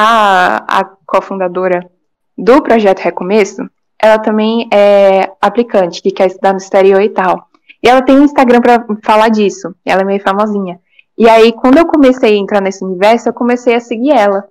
a, 0.00 0.78
a 0.80 0.84
cofundadora 1.04 1.90
do 2.36 2.62
projeto 2.62 3.00
Recomeço, 3.00 3.68
ela 4.00 4.16
também 4.16 4.68
é 4.72 5.28
aplicante, 5.40 6.00
que 6.00 6.12
quer 6.12 6.28
estudar 6.28 6.52
no 6.52 6.58
exterior 6.58 7.02
e 7.02 7.08
tal. 7.08 7.48
E 7.82 7.88
ela 7.88 8.00
tem 8.00 8.16
um 8.16 8.22
Instagram 8.22 8.60
para 8.60 8.84
falar 9.02 9.28
disso. 9.28 9.74
Ela 9.84 10.02
é 10.02 10.04
meio 10.04 10.20
famosinha. 10.20 10.78
E 11.16 11.28
aí, 11.28 11.52
quando 11.52 11.78
eu 11.78 11.86
comecei 11.86 12.34
a 12.34 12.38
entrar 12.38 12.60
nesse 12.60 12.84
universo, 12.84 13.28
eu 13.28 13.32
comecei 13.32 13.74
a 13.74 13.80
seguir 13.80 14.12
ela. 14.12 14.46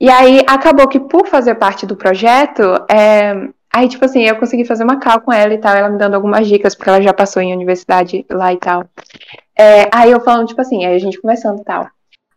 E 0.00 0.10
aí, 0.10 0.42
acabou 0.44 0.88
que 0.88 0.98
por 0.98 1.28
fazer 1.28 1.54
parte 1.54 1.86
do 1.86 1.94
projeto, 1.94 2.62
é... 2.90 3.48
aí, 3.72 3.88
tipo 3.88 4.04
assim, 4.04 4.24
eu 4.24 4.36
consegui 4.36 4.64
fazer 4.64 4.82
uma 4.82 4.98
cal 4.98 5.20
com 5.20 5.32
ela 5.32 5.54
e 5.54 5.58
tal, 5.58 5.72
ela 5.76 5.88
me 5.88 5.98
dando 5.98 6.14
algumas 6.14 6.48
dicas, 6.48 6.74
porque 6.74 6.90
ela 6.90 7.00
já 7.00 7.14
passou 7.14 7.40
em 7.40 7.54
universidade 7.54 8.26
lá 8.28 8.52
e 8.52 8.56
tal. 8.56 8.84
É... 9.56 9.88
Aí 9.92 10.10
eu 10.10 10.20
falando, 10.20 10.48
tipo 10.48 10.60
assim, 10.60 10.84
aí 10.84 10.96
a 10.96 10.98
gente 10.98 11.20
conversando 11.20 11.60
e 11.60 11.64
tal. 11.64 11.86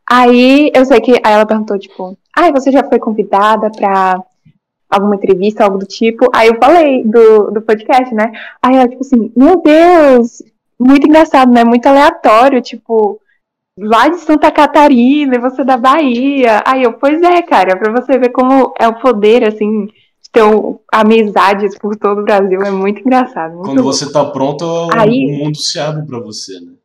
Aí 0.09 0.71
eu 0.73 0.85
sei 0.85 1.01
que 1.01 1.11
aí 1.23 1.33
ela 1.33 1.45
perguntou, 1.45 1.77
tipo, 1.77 2.17
ai, 2.35 2.49
ah, 2.49 2.51
você 2.51 2.71
já 2.71 2.83
foi 2.83 2.97
convidada 2.97 3.69
pra 3.69 4.23
alguma 4.89 5.15
entrevista, 5.15 5.63
algo 5.63 5.77
do 5.77 5.85
tipo. 5.85 6.29
Aí 6.33 6.47
eu 6.47 6.57
falei 6.57 7.03
do, 7.03 7.51
do 7.51 7.61
podcast, 7.61 8.13
né? 8.13 8.31
Aí 8.61 8.75
ela, 8.75 8.87
tipo 8.87 9.01
assim, 9.01 9.31
meu 9.35 9.61
Deus, 9.61 10.41
muito 10.79 11.07
engraçado, 11.07 11.51
né? 11.51 11.63
Muito 11.63 11.85
aleatório, 11.87 12.61
tipo, 12.61 13.19
lá 13.77 14.07
de 14.07 14.17
Santa 14.19 14.51
Catarina 14.51 15.35
e 15.35 15.39
você 15.39 15.63
da 15.63 15.75
Bahia. 15.75 16.63
Aí 16.65 16.83
eu, 16.83 16.93
pois 16.93 17.21
é, 17.21 17.41
cara, 17.41 17.75
pra 17.77 17.91
você 17.91 18.17
ver 18.17 18.29
como 18.29 18.73
é 18.79 18.87
o 18.87 18.99
poder, 18.99 19.43
assim, 19.43 19.87
de 19.87 20.31
ter 20.31 20.43
um, 20.43 20.79
amizades 20.91 21.77
por 21.77 21.95
todo 21.97 22.21
o 22.21 22.23
Brasil. 22.23 22.61
É 22.61 22.71
muito 22.71 23.01
engraçado. 23.01 23.55
Muito 23.55 23.65
Quando 23.65 23.83
você 23.83 24.11
tá 24.11 24.23
pronto, 24.25 24.87
Aí, 24.93 25.25
o 25.25 25.43
mundo 25.43 25.57
se 25.57 25.77
abre 25.79 26.05
pra 26.05 26.19
você, 26.19 26.59
né? 26.61 26.76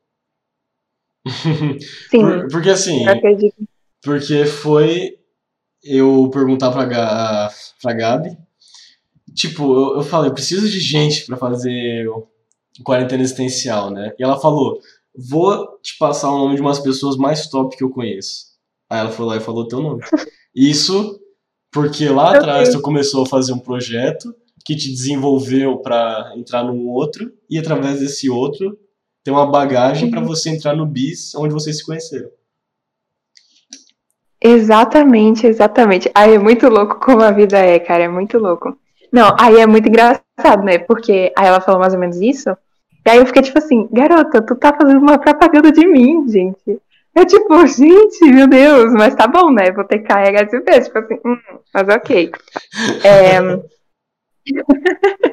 Sim. 2.11 2.49
porque 2.51 2.71
assim. 2.71 3.05
Porque 4.03 4.45
foi 4.45 5.19
eu 5.83 6.29
perguntar 6.33 6.71
pra, 6.71 7.51
pra 7.81 7.93
Gabi. 7.93 8.37
Tipo, 9.35 9.73
eu, 9.73 9.97
eu 9.97 10.03
falei, 10.03 10.31
eu 10.31 10.35
preciso 10.35 10.69
de 10.69 10.81
gente 10.81 11.25
para 11.25 11.37
fazer 11.37 12.09
o 12.09 12.29
quarentena 12.85 13.23
existencial, 13.23 13.91
né? 13.91 14.13
E 14.19 14.23
ela 14.23 14.39
falou, 14.39 14.81
vou 15.15 15.79
te 15.83 15.97
passar 15.99 16.31
o 16.31 16.39
nome 16.39 16.57
de 16.57 16.61
umas 16.61 16.81
pessoas 16.81 17.17
mais 17.17 17.49
top 17.49 17.77
que 17.77 17.85
eu 17.85 17.91
conheço. 17.91 18.53
Aí 18.91 19.01
ela 19.01 19.11
foi 19.11 19.27
lá 19.27 19.37
e 19.37 19.41
falou 19.41 19.69
teu 19.69 19.81
nome. 19.81 20.03
Isso 20.55 21.19
porque 21.73 22.09
lá 22.09 22.37
atrás 22.37 22.71
tu 22.71 22.81
começou 22.83 23.23
a 23.23 23.27
fazer 23.27 23.53
um 23.53 23.59
projeto 23.59 24.35
que 24.65 24.77
te 24.77 24.91
desenvolveu 24.91 25.79
para 25.79 26.33
entrar 26.37 26.63
num 26.63 26.87
outro 26.89 27.33
e 27.49 27.59
através 27.59 28.01
desse 28.01 28.29
outro 28.29 28.79
ter 29.25 29.31
uma 29.31 29.47
bagagem 29.47 30.11
para 30.11 30.21
uhum. 30.21 30.27
você 30.27 30.51
entrar 30.51 30.75
no 30.75 30.87
bis 30.87 31.35
onde 31.35 31.55
vocês 31.55 31.79
se 31.79 31.87
conheceram. 31.87 32.29
Exatamente, 34.41 35.47
exatamente. 35.47 36.11
Aí 36.15 36.35
é 36.35 36.39
muito 36.39 36.69
louco 36.69 36.99
como 36.99 37.23
a 37.23 37.31
vida 37.31 37.59
é, 37.59 37.79
cara, 37.79 38.05
é 38.05 38.09
muito 38.09 38.39
louco. 38.39 38.77
Não, 39.13 39.37
aí 39.39 39.61
é 39.61 39.67
muito 39.67 39.89
engraçado, 39.89 40.65
né? 40.65 40.79
Porque 40.79 41.33
aí 41.37 41.47
ela 41.47 41.61
falou 41.61 41.81
mais 41.81 41.95
ou 41.95 42.01
menos 42.01 42.21
isso. 42.21 42.51
E 43.05 43.11
aí 43.11 43.19
eu 43.19 43.27
fiquei 43.27 43.43
tipo 43.43 43.59
assim, 43.59 43.89
garota, 43.93 44.43
tu 44.43 44.57
tá 44.57 44.75
fazendo 44.75 45.01
uma 45.01 45.19
propaganda 45.19 45.71
de 45.71 45.87
mim, 45.87 46.29
gente. 46.29 46.81
Eu 47.15 47.27
tipo, 47.27 47.67
gente, 47.67 48.25
meu 48.25 48.49
Deus, 48.49 48.93
mas 48.95 49.15
tá 49.15 49.27
bom, 49.27 49.51
né? 49.51 49.71
Vou 49.71 49.85
ter 49.85 49.99
que 49.99 50.09
carregar. 50.09 50.49
Tipo 50.49 50.99
assim, 50.99 51.21
hum, 51.25 51.39
mas 51.73 51.89
ok. 51.89 52.33
É... 53.05 53.39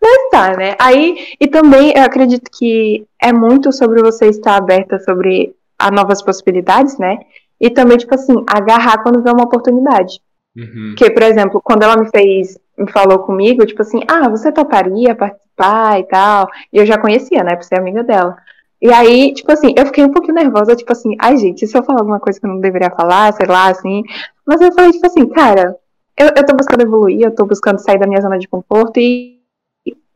mas 0.00 0.30
tá, 0.30 0.56
né? 0.56 0.74
Aí, 0.78 1.34
e 1.40 1.46
também 1.46 1.92
eu 1.96 2.02
acredito 2.02 2.50
que 2.50 3.06
é 3.20 3.32
muito 3.32 3.72
sobre 3.72 4.02
você 4.02 4.26
estar 4.26 4.56
aberta 4.56 4.98
sobre 5.00 5.54
a 5.78 5.90
novas 5.90 6.22
possibilidades, 6.22 6.98
né? 6.98 7.18
E 7.60 7.70
também, 7.70 7.96
tipo 7.96 8.14
assim, 8.14 8.34
agarrar 8.46 9.02
quando 9.02 9.22
vê 9.22 9.30
uma 9.30 9.44
oportunidade. 9.44 10.20
Uhum. 10.56 10.94
Que, 10.96 11.10
por 11.10 11.22
exemplo, 11.22 11.60
quando 11.62 11.82
ela 11.82 11.96
me 11.96 12.10
fez, 12.10 12.58
me 12.76 12.90
falou 12.90 13.20
comigo, 13.20 13.64
tipo 13.64 13.82
assim, 13.82 14.00
ah, 14.08 14.28
você 14.28 14.52
toparia 14.52 15.14
participar 15.14 15.98
e 16.00 16.04
tal. 16.04 16.48
E 16.72 16.78
eu 16.78 16.86
já 16.86 16.98
conhecia, 16.98 17.42
né, 17.42 17.56
por 17.56 17.64
ser 17.64 17.78
amiga 17.78 18.02
dela. 18.02 18.36
E 18.80 18.92
aí, 18.92 19.32
tipo 19.32 19.50
assim, 19.52 19.72
eu 19.76 19.86
fiquei 19.86 20.04
um 20.04 20.12
pouquinho 20.12 20.34
nervosa, 20.34 20.74
tipo 20.74 20.90
assim, 20.90 21.14
ai, 21.20 21.36
gente, 21.36 21.66
se 21.66 21.78
eu 21.78 21.84
falar 21.84 22.00
alguma 22.00 22.18
coisa 22.18 22.40
que 22.40 22.44
eu 22.44 22.50
não 22.50 22.58
deveria 22.60 22.90
falar, 22.90 23.32
sei 23.32 23.46
lá, 23.46 23.68
assim. 23.68 24.02
Mas 24.44 24.60
eu 24.60 24.72
falei, 24.72 24.90
tipo 24.90 25.06
assim, 25.06 25.28
cara, 25.28 25.76
eu, 26.18 26.28
eu 26.36 26.46
tô 26.46 26.54
buscando 26.54 26.82
evoluir, 26.82 27.22
eu 27.22 27.34
tô 27.34 27.46
buscando 27.46 27.78
sair 27.78 27.98
da 27.98 28.06
minha 28.06 28.20
zona 28.20 28.38
de 28.38 28.48
conforto 28.48 28.98
e, 28.98 29.40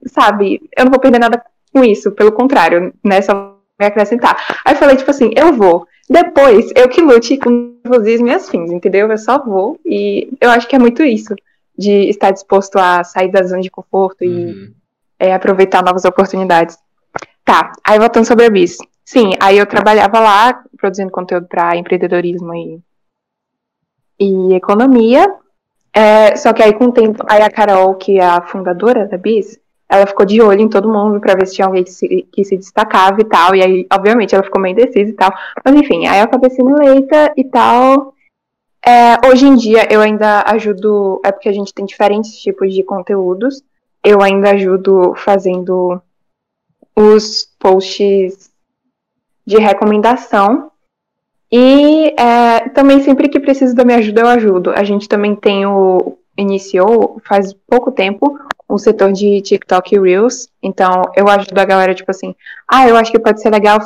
sabe, 0.06 0.60
eu 0.76 0.84
não 0.84 0.90
vou 0.90 1.00
perder 1.00 1.18
nada 1.18 1.42
com 1.72 1.84
isso, 1.84 2.12
pelo 2.12 2.32
contrário, 2.32 2.92
né, 3.04 3.20
só 3.20 3.56
me 3.78 3.86
acrescentar. 3.86 4.36
Aí 4.64 4.74
eu 4.74 4.78
falei, 4.78 4.96
tipo 4.96 5.10
assim, 5.10 5.30
eu 5.36 5.52
vou. 5.52 5.86
Depois, 6.08 6.70
eu 6.74 6.88
que 6.88 7.02
lute 7.02 7.36
com 7.36 7.76
os 7.84 8.20
minhas 8.20 8.48
fins, 8.48 8.70
entendeu? 8.70 9.10
Eu 9.10 9.18
só 9.18 9.42
vou. 9.42 9.78
E 9.84 10.32
eu 10.40 10.50
acho 10.50 10.68
que 10.68 10.76
é 10.76 10.78
muito 10.78 11.02
isso, 11.02 11.34
de 11.76 12.08
estar 12.08 12.30
disposto 12.30 12.76
a 12.76 13.02
sair 13.02 13.30
da 13.30 13.42
zona 13.42 13.60
de 13.60 13.70
conforto 13.70 14.24
e 14.24 14.28
uhum. 14.28 14.74
é, 15.18 15.34
aproveitar 15.34 15.84
novas 15.84 16.04
oportunidades. 16.04 16.78
Tá, 17.44 17.72
aí 17.84 17.98
voltando 17.98 18.24
sobre 18.24 18.46
a 18.46 18.50
Bis. 18.50 18.78
Sim, 19.04 19.32
aí 19.40 19.58
eu 19.58 19.66
trabalhava 19.66 20.18
lá, 20.18 20.64
produzindo 20.76 21.12
conteúdo 21.12 21.46
para 21.46 21.76
empreendedorismo 21.76 22.54
e, 22.54 22.80
e 24.18 24.54
economia. 24.54 25.32
É, 25.96 26.36
só 26.36 26.52
que 26.52 26.62
aí 26.62 26.74
com 26.74 26.84
o 26.84 26.92
tempo, 26.92 27.24
aí 27.26 27.40
a 27.40 27.48
Carol, 27.48 27.94
que 27.94 28.18
é 28.18 28.24
a 28.24 28.42
fundadora 28.42 29.06
da 29.06 29.16
Bis, 29.16 29.58
ela 29.88 30.06
ficou 30.06 30.26
de 30.26 30.42
olho 30.42 30.60
em 30.60 30.68
todo 30.68 30.92
mundo 30.92 31.18
para 31.18 31.34
ver 31.34 31.46
se 31.46 31.54
tinha 31.54 31.66
alguém 31.66 31.84
que 31.84 31.90
se, 31.90 32.28
que 32.30 32.44
se, 32.44 32.54
destacava 32.54 33.18
e 33.18 33.24
tal. 33.24 33.54
E 33.54 33.62
aí, 33.62 33.86
obviamente, 33.90 34.34
ela 34.34 34.44
ficou 34.44 34.60
meio 34.60 34.72
indecisa 34.72 35.10
e 35.10 35.14
tal. 35.14 35.32
Mas 35.64 35.74
enfim, 35.74 36.06
aí 36.06 36.18
eu 36.18 36.24
acabei 36.24 36.50
sendo 36.50 36.82
eleita 36.82 37.32
e 37.34 37.44
tal. 37.44 38.12
É, 38.84 39.26
hoje 39.26 39.46
em 39.46 39.56
dia 39.56 39.88
eu 39.90 40.02
ainda 40.02 40.44
ajudo, 40.46 41.18
é 41.24 41.32
porque 41.32 41.48
a 41.48 41.52
gente 41.52 41.72
tem 41.72 41.86
diferentes 41.86 42.36
tipos 42.42 42.74
de 42.74 42.82
conteúdos. 42.82 43.62
Eu 44.04 44.20
ainda 44.20 44.50
ajudo 44.50 45.14
fazendo 45.16 45.98
os 46.94 47.48
posts 47.58 48.50
de 49.46 49.56
recomendação. 49.56 50.70
E 51.50 52.14
é, 52.18 52.68
também 52.70 53.00
sempre 53.00 53.28
que 53.28 53.38
precisa 53.38 53.74
da 53.74 53.84
minha 53.84 53.98
ajuda, 53.98 54.20
eu 54.20 54.28
ajudo. 54.28 54.70
A 54.74 54.84
gente 54.84 55.08
também 55.08 55.34
tem 55.34 55.66
o. 55.66 56.18
Iniciou 56.38 57.18
faz 57.24 57.54
pouco 57.66 57.90
tempo 57.90 58.38
um 58.68 58.76
setor 58.76 59.12
de 59.12 59.40
TikTok 59.40 59.98
Reels. 59.98 60.48
Então, 60.62 61.02
eu 61.16 61.28
ajudo 61.28 61.58
a 61.58 61.64
galera, 61.64 61.94
tipo 61.94 62.10
assim, 62.10 62.34
ah, 62.68 62.86
eu 62.88 62.96
acho 62.96 63.10
que 63.10 63.18
pode 63.18 63.40
ser 63.40 63.50
legal 63.50 63.78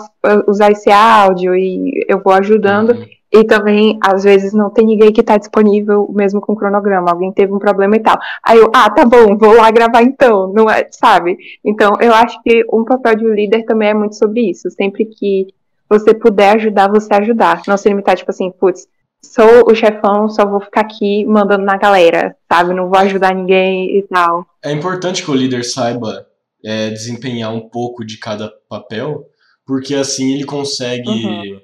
usar 0.49 0.71
esse 0.71 0.91
áudio 0.91 1.55
e 1.55 2.05
eu 2.09 2.19
vou 2.19 2.33
ajudando. 2.33 2.91
Uhum. 2.91 3.07
E 3.33 3.45
também, 3.45 3.97
às 4.03 4.25
vezes, 4.25 4.53
não 4.53 4.71
tem 4.71 4.85
ninguém 4.85 5.13
que 5.13 5.23
tá 5.23 5.37
disponível 5.37 6.11
mesmo 6.13 6.41
com 6.41 6.55
o 6.55 6.57
cronograma. 6.57 7.13
Alguém 7.13 7.31
teve 7.31 7.53
um 7.53 7.61
problema 7.61 7.95
e 7.95 8.01
tal. 8.01 8.19
Aí 8.43 8.59
eu, 8.59 8.71
ah, 8.75 8.91
tá 8.91 9.05
bom, 9.05 9.37
vou 9.39 9.55
lá 9.55 9.71
gravar 9.71 10.03
então. 10.03 10.53
Não 10.53 10.69
é, 10.69 10.89
sabe? 10.91 11.39
Então, 11.65 11.93
eu 12.01 12.13
acho 12.13 12.43
que 12.43 12.65
um 12.73 12.85
papel 12.85 13.15
de 13.15 13.27
um 13.27 13.33
líder 13.33 13.65
também 13.65 13.91
é 13.91 13.95
muito 13.95 14.17
sobre 14.17 14.51
isso. 14.51 14.69
Sempre 14.71 15.05
que 15.05 15.47
você 15.91 16.15
puder 16.15 16.55
ajudar, 16.55 16.89
você 16.89 17.13
ajudar. 17.15 17.63
Não 17.67 17.77
se 17.77 17.89
limitar, 17.89 18.17
tipo 18.17 18.31
assim, 18.31 18.51
putz, 18.53 18.87
sou 19.23 19.69
o 19.69 19.75
chefão, 19.75 20.29
só 20.29 20.47
vou 20.47 20.61
ficar 20.61 20.83
aqui 20.83 21.25
mandando 21.27 21.65
na 21.65 21.77
galera, 21.77 22.37
sabe? 22.51 22.73
Não 22.73 22.89
vou 22.89 22.99
ajudar 22.99 23.35
ninguém 23.35 23.99
e 23.99 24.03
tal. 24.03 24.47
É 24.65 24.71
importante 24.73 25.25
que 25.25 25.31
o 25.31 25.35
líder 25.35 25.65
saiba 25.65 26.27
é, 26.65 26.91
desempenhar 26.91 27.53
um 27.53 27.69
pouco 27.69 28.05
de 28.05 28.19
cada 28.19 28.51
papel, 28.69 29.27
porque 29.67 29.95
assim 29.95 30.33
ele 30.33 30.45
consegue 30.45 31.09
uhum. 31.09 31.61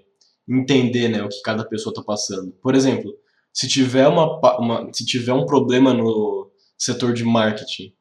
entender 0.49 1.09
né, 1.09 1.22
o 1.22 1.29
que 1.29 1.41
cada 1.43 1.64
pessoa 1.64 1.93
está 1.93 2.03
passando. 2.03 2.53
Por 2.61 2.74
exemplo, 2.74 3.12
se 3.53 3.68
tiver, 3.68 4.09
uma, 4.09 4.41
uma, 4.59 4.93
se 4.93 5.07
tiver 5.07 5.33
um 5.33 5.47
problema 5.47 5.95
no 5.95 6.51
setor 6.77 7.12
de 7.14 7.24
marketing, 7.24 7.93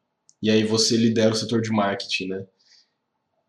e 0.41 0.49
aí 0.49 0.63
você 0.63 0.97
lidera 0.97 1.32
o 1.32 1.36
setor 1.36 1.61
de 1.61 1.71
marketing, 1.71 2.28
né? 2.28 2.45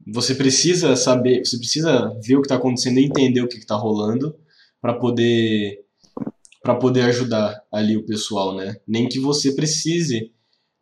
Você 0.07 0.35
precisa 0.35 0.95
saber, 0.95 1.45
você 1.45 1.59
precisa 1.59 2.17
ver 2.25 2.37
o 2.37 2.41
que 2.41 2.47
está 2.47 2.57
acontecendo 2.57 2.99
e 2.99 3.05
entender 3.05 3.41
o 3.41 3.49
que 3.49 3.57
está 3.57 3.75
rolando 3.75 4.37
para 4.81 4.95
poder 4.95 5.85
para 6.63 6.75
poder 6.75 7.03
ajudar 7.03 7.63
ali 7.73 7.97
o 7.97 8.05
pessoal, 8.05 8.57
né? 8.57 8.77
Nem 8.87 9.09
que 9.09 9.21
você 9.21 9.55
precise, 9.55 10.33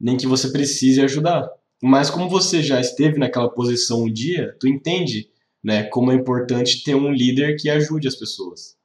nem 0.00 0.16
que 0.16 0.26
você 0.26 0.50
precise 0.50 1.02
ajudar. 1.02 1.46
Mas 1.82 2.08
como 2.08 2.28
você 2.28 2.62
já 2.62 2.80
esteve 2.80 3.18
naquela 3.18 3.50
posição 3.50 4.04
um 4.04 4.10
dia, 4.10 4.56
tu 4.58 4.66
entende, 4.66 5.28
né, 5.62 5.84
como 5.84 6.10
é 6.10 6.14
importante 6.14 6.82
ter 6.82 6.94
um 6.94 7.12
líder 7.12 7.56
que 7.56 7.68
ajude 7.68 8.08
as 8.08 8.16
pessoas. 8.16 8.78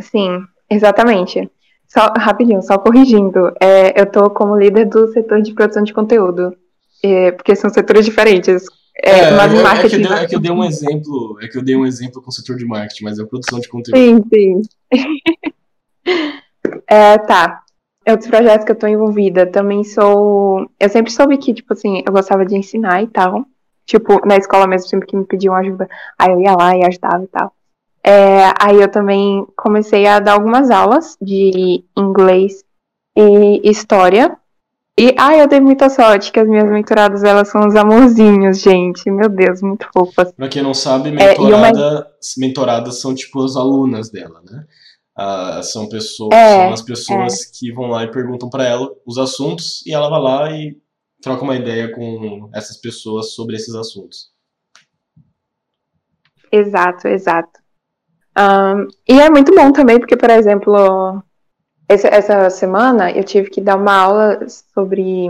Sim, 0.00 0.44
exatamente. 0.70 1.50
Só 1.88 2.12
rapidinho, 2.16 2.62
só 2.62 2.78
corrigindo, 2.78 3.52
é, 3.60 4.00
eu 4.00 4.06
tô 4.06 4.30
como 4.30 4.56
líder 4.56 4.88
do 4.88 5.08
setor 5.12 5.42
de 5.42 5.52
produção 5.52 5.82
de 5.82 5.92
conteúdo, 5.92 6.56
é, 7.02 7.32
porque 7.32 7.56
são 7.56 7.70
setores 7.70 8.04
diferentes. 8.04 8.64
É, 9.02 9.20
é, 9.20 9.30
mas 9.30 9.52
é, 9.52 9.62
marketing, 9.62 9.96
é, 9.96 9.98
que 9.98 10.08
deu, 10.08 10.16
é 10.16 10.26
que 10.26 10.36
eu 10.36 10.40
dei 10.40 10.50
um 10.50 10.64
exemplo, 10.64 11.38
é 11.40 11.48
que 11.48 11.58
eu 11.58 11.62
dei 11.62 11.76
um 11.76 11.86
exemplo 11.86 12.20
com 12.20 12.28
o 12.28 12.32
setor 12.32 12.56
de 12.56 12.66
marketing, 12.66 13.04
mas 13.04 13.18
é 13.18 13.24
produção 13.24 13.58
de 13.58 13.68
conteúdo. 13.68 13.98
Sim, 13.98 14.22
sim. 14.28 14.62
é, 16.86 17.18
tá. 17.18 17.62
Outros 18.08 18.28
projetos 18.28 18.64
que 18.64 18.72
eu 18.72 18.78
tô 18.78 18.86
envolvida, 18.86 19.46
também 19.46 19.84
sou. 19.84 20.68
Eu 20.78 20.88
sempre 20.88 21.12
soube 21.12 21.38
que, 21.38 21.54
tipo 21.54 21.72
assim, 21.72 22.02
eu 22.06 22.12
gostava 22.12 22.44
de 22.44 22.56
ensinar 22.56 23.02
e 23.02 23.06
tal. 23.06 23.44
Tipo, 23.86 24.26
na 24.26 24.36
escola 24.36 24.66
mesmo, 24.66 24.88
sempre 24.88 25.06
que 25.06 25.16
me 25.16 25.24
pediam 25.24 25.54
ajuda, 25.54 25.88
aí 26.18 26.30
eu 26.30 26.40
ia 26.40 26.52
lá 26.54 26.76
e 26.76 26.84
ajudava 26.84 27.24
e 27.24 27.28
tal. 27.28 27.52
É, 28.04 28.52
aí 28.60 28.80
eu 28.80 28.88
também 28.90 29.46
comecei 29.56 30.06
a 30.06 30.20
dar 30.20 30.32
algumas 30.32 30.70
aulas 30.70 31.16
de 31.20 31.84
inglês 31.96 32.64
e 33.16 33.68
história 33.68 34.39
e, 35.00 35.14
ai, 35.18 35.40
eu 35.40 35.48
dei 35.48 35.60
muita 35.60 35.88
sorte 35.88 36.30
que 36.30 36.38
as 36.38 36.46
minhas 36.46 36.68
mentoradas, 36.68 37.24
elas 37.24 37.48
são 37.48 37.66
os 37.66 37.74
amorzinhos, 37.74 38.60
gente. 38.60 39.10
Meu 39.10 39.28
Deus, 39.30 39.62
muito 39.62 39.88
fofas. 39.92 40.30
Pra 40.32 40.48
quem 40.48 40.62
não 40.62 40.74
sabe, 40.74 41.10
mentorada, 41.10 42.06
é, 42.10 42.40
mentoradas 42.40 43.00
são 43.00 43.14
tipo 43.14 43.42
as 43.42 43.56
alunas 43.56 44.10
dela, 44.10 44.42
né? 44.50 44.66
Ah, 45.16 45.62
são 45.62 45.88
pessoas, 45.88 46.34
é, 46.34 46.64
são 46.64 46.72
as 46.74 46.82
pessoas 46.82 47.40
é. 47.40 47.44
que 47.52 47.72
vão 47.72 47.86
lá 47.86 48.04
e 48.04 48.10
perguntam 48.10 48.50
para 48.50 48.64
ela 48.64 48.90
os 49.06 49.16
assuntos 49.16 49.84
e 49.86 49.92
ela 49.92 50.10
vai 50.10 50.20
lá 50.20 50.50
e 50.50 50.76
troca 51.22 51.44
uma 51.44 51.56
ideia 51.56 51.90
com 51.92 52.50
essas 52.54 52.76
pessoas 52.76 53.32
sobre 53.32 53.56
esses 53.56 53.74
assuntos. 53.74 54.30
Exato, 56.52 57.08
exato. 57.08 57.60
Um, 58.38 58.86
e 59.08 59.20
é 59.20 59.30
muito 59.30 59.54
bom 59.54 59.72
também, 59.72 59.98
porque, 59.98 60.16
por 60.16 60.30
exemplo, 60.30 61.22
essa, 61.90 62.08
essa 62.08 62.50
semana 62.50 63.10
eu 63.10 63.24
tive 63.24 63.50
que 63.50 63.60
dar 63.60 63.76
uma 63.76 63.96
aula 63.96 64.46
sobre 64.48 65.28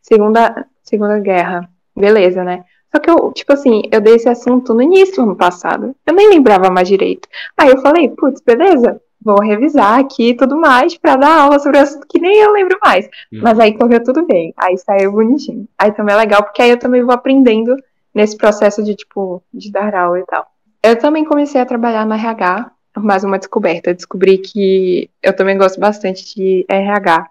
Segunda, 0.00 0.66
segunda 0.82 1.18
Guerra. 1.18 1.68
Beleza, 1.94 2.44
né? 2.44 2.64
Só 2.94 3.00
que 3.00 3.10
eu, 3.10 3.32
tipo 3.32 3.52
assim, 3.52 3.82
eu 3.90 4.00
dei 4.00 4.14
esse 4.14 4.28
assunto 4.28 4.72
no 4.72 4.80
início 4.80 5.16
do 5.16 5.22
ano 5.22 5.36
passado. 5.36 5.94
Eu 6.06 6.14
nem 6.14 6.30
lembrava 6.30 6.70
mais 6.70 6.86
direito. 6.86 7.28
Aí 7.56 7.70
eu 7.70 7.82
falei, 7.82 8.08
putz, 8.08 8.40
beleza, 8.40 9.02
vou 9.20 9.40
revisar 9.42 9.98
aqui 9.98 10.30
e 10.30 10.36
tudo 10.36 10.56
mais 10.56 10.96
para 10.96 11.16
dar 11.16 11.40
aula 11.40 11.58
sobre 11.58 11.78
o 11.78 11.82
assunto 11.82 12.06
que 12.08 12.20
nem 12.20 12.38
eu 12.38 12.52
lembro 12.52 12.78
mais. 12.82 13.06
Hum. 13.32 13.40
Mas 13.42 13.58
aí 13.58 13.76
correu 13.76 14.02
tudo 14.02 14.24
bem. 14.24 14.54
Aí 14.56 14.78
saiu 14.78 15.10
bonitinho. 15.12 15.68
Aí 15.76 15.92
também 15.92 16.14
é 16.14 16.18
legal, 16.18 16.42
porque 16.42 16.62
aí 16.62 16.70
eu 16.70 16.78
também 16.78 17.02
vou 17.02 17.12
aprendendo 17.12 17.76
nesse 18.14 18.36
processo 18.36 18.82
de, 18.82 18.94
tipo, 18.94 19.42
de 19.52 19.72
dar 19.72 19.94
aula 19.94 20.20
e 20.20 20.24
tal. 20.24 20.46
Eu 20.82 20.96
também 20.96 21.24
comecei 21.24 21.60
a 21.60 21.66
trabalhar 21.66 22.06
na 22.06 22.14
RH 22.14 22.70
mais 23.04 23.24
uma 23.24 23.38
descoberta. 23.38 23.94
Descobri 23.94 24.38
que 24.38 25.10
eu 25.22 25.34
também 25.34 25.56
gosto 25.56 25.80
bastante 25.80 26.34
de 26.34 26.64
RH. 26.68 27.30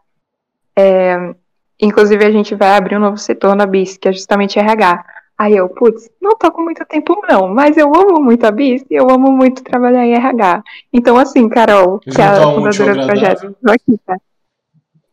É, 0.76 1.34
inclusive, 1.80 2.24
a 2.26 2.32
gente 2.32 2.55
vai 2.55 2.78
abrir 2.78 2.95
um 2.97 2.99
novo 2.99 3.18
setor 3.18 3.55
na 3.55 3.65
BIS, 3.65 3.97
que 3.97 4.07
é 4.07 4.13
justamente 4.13 4.59
RH. 4.59 5.05
Aí 5.38 5.55
eu, 5.55 5.70
putz, 5.70 6.09
não 6.20 6.36
tô 6.36 6.51
com 6.51 6.63
muito 6.63 6.84
tempo 6.86 7.22
não, 7.30 7.47
mas 7.47 7.78
eu 7.78 7.93
amo 7.95 8.20
muito 8.20 8.43
a 8.43 8.51
BIS 8.51 8.84
e 8.89 8.95
eu 8.95 9.07
amo 9.09 9.32
muito 9.32 9.63
trabalhar 9.63 10.03
em 10.03 10.13
RH. 10.13 10.63
Então, 10.91 11.18
assim, 11.18 11.47
Carol, 11.47 11.99
que 11.99 12.20
é 12.20 12.26
a 12.26 12.41
fundadora 12.41 12.95
do 12.95 13.05
projeto, 13.05 13.55
aqui, 13.68 13.99
tá? 14.03 14.18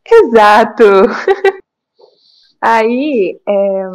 Exato! 0.07 0.85
aí, 2.61 3.39
é... 3.47 3.91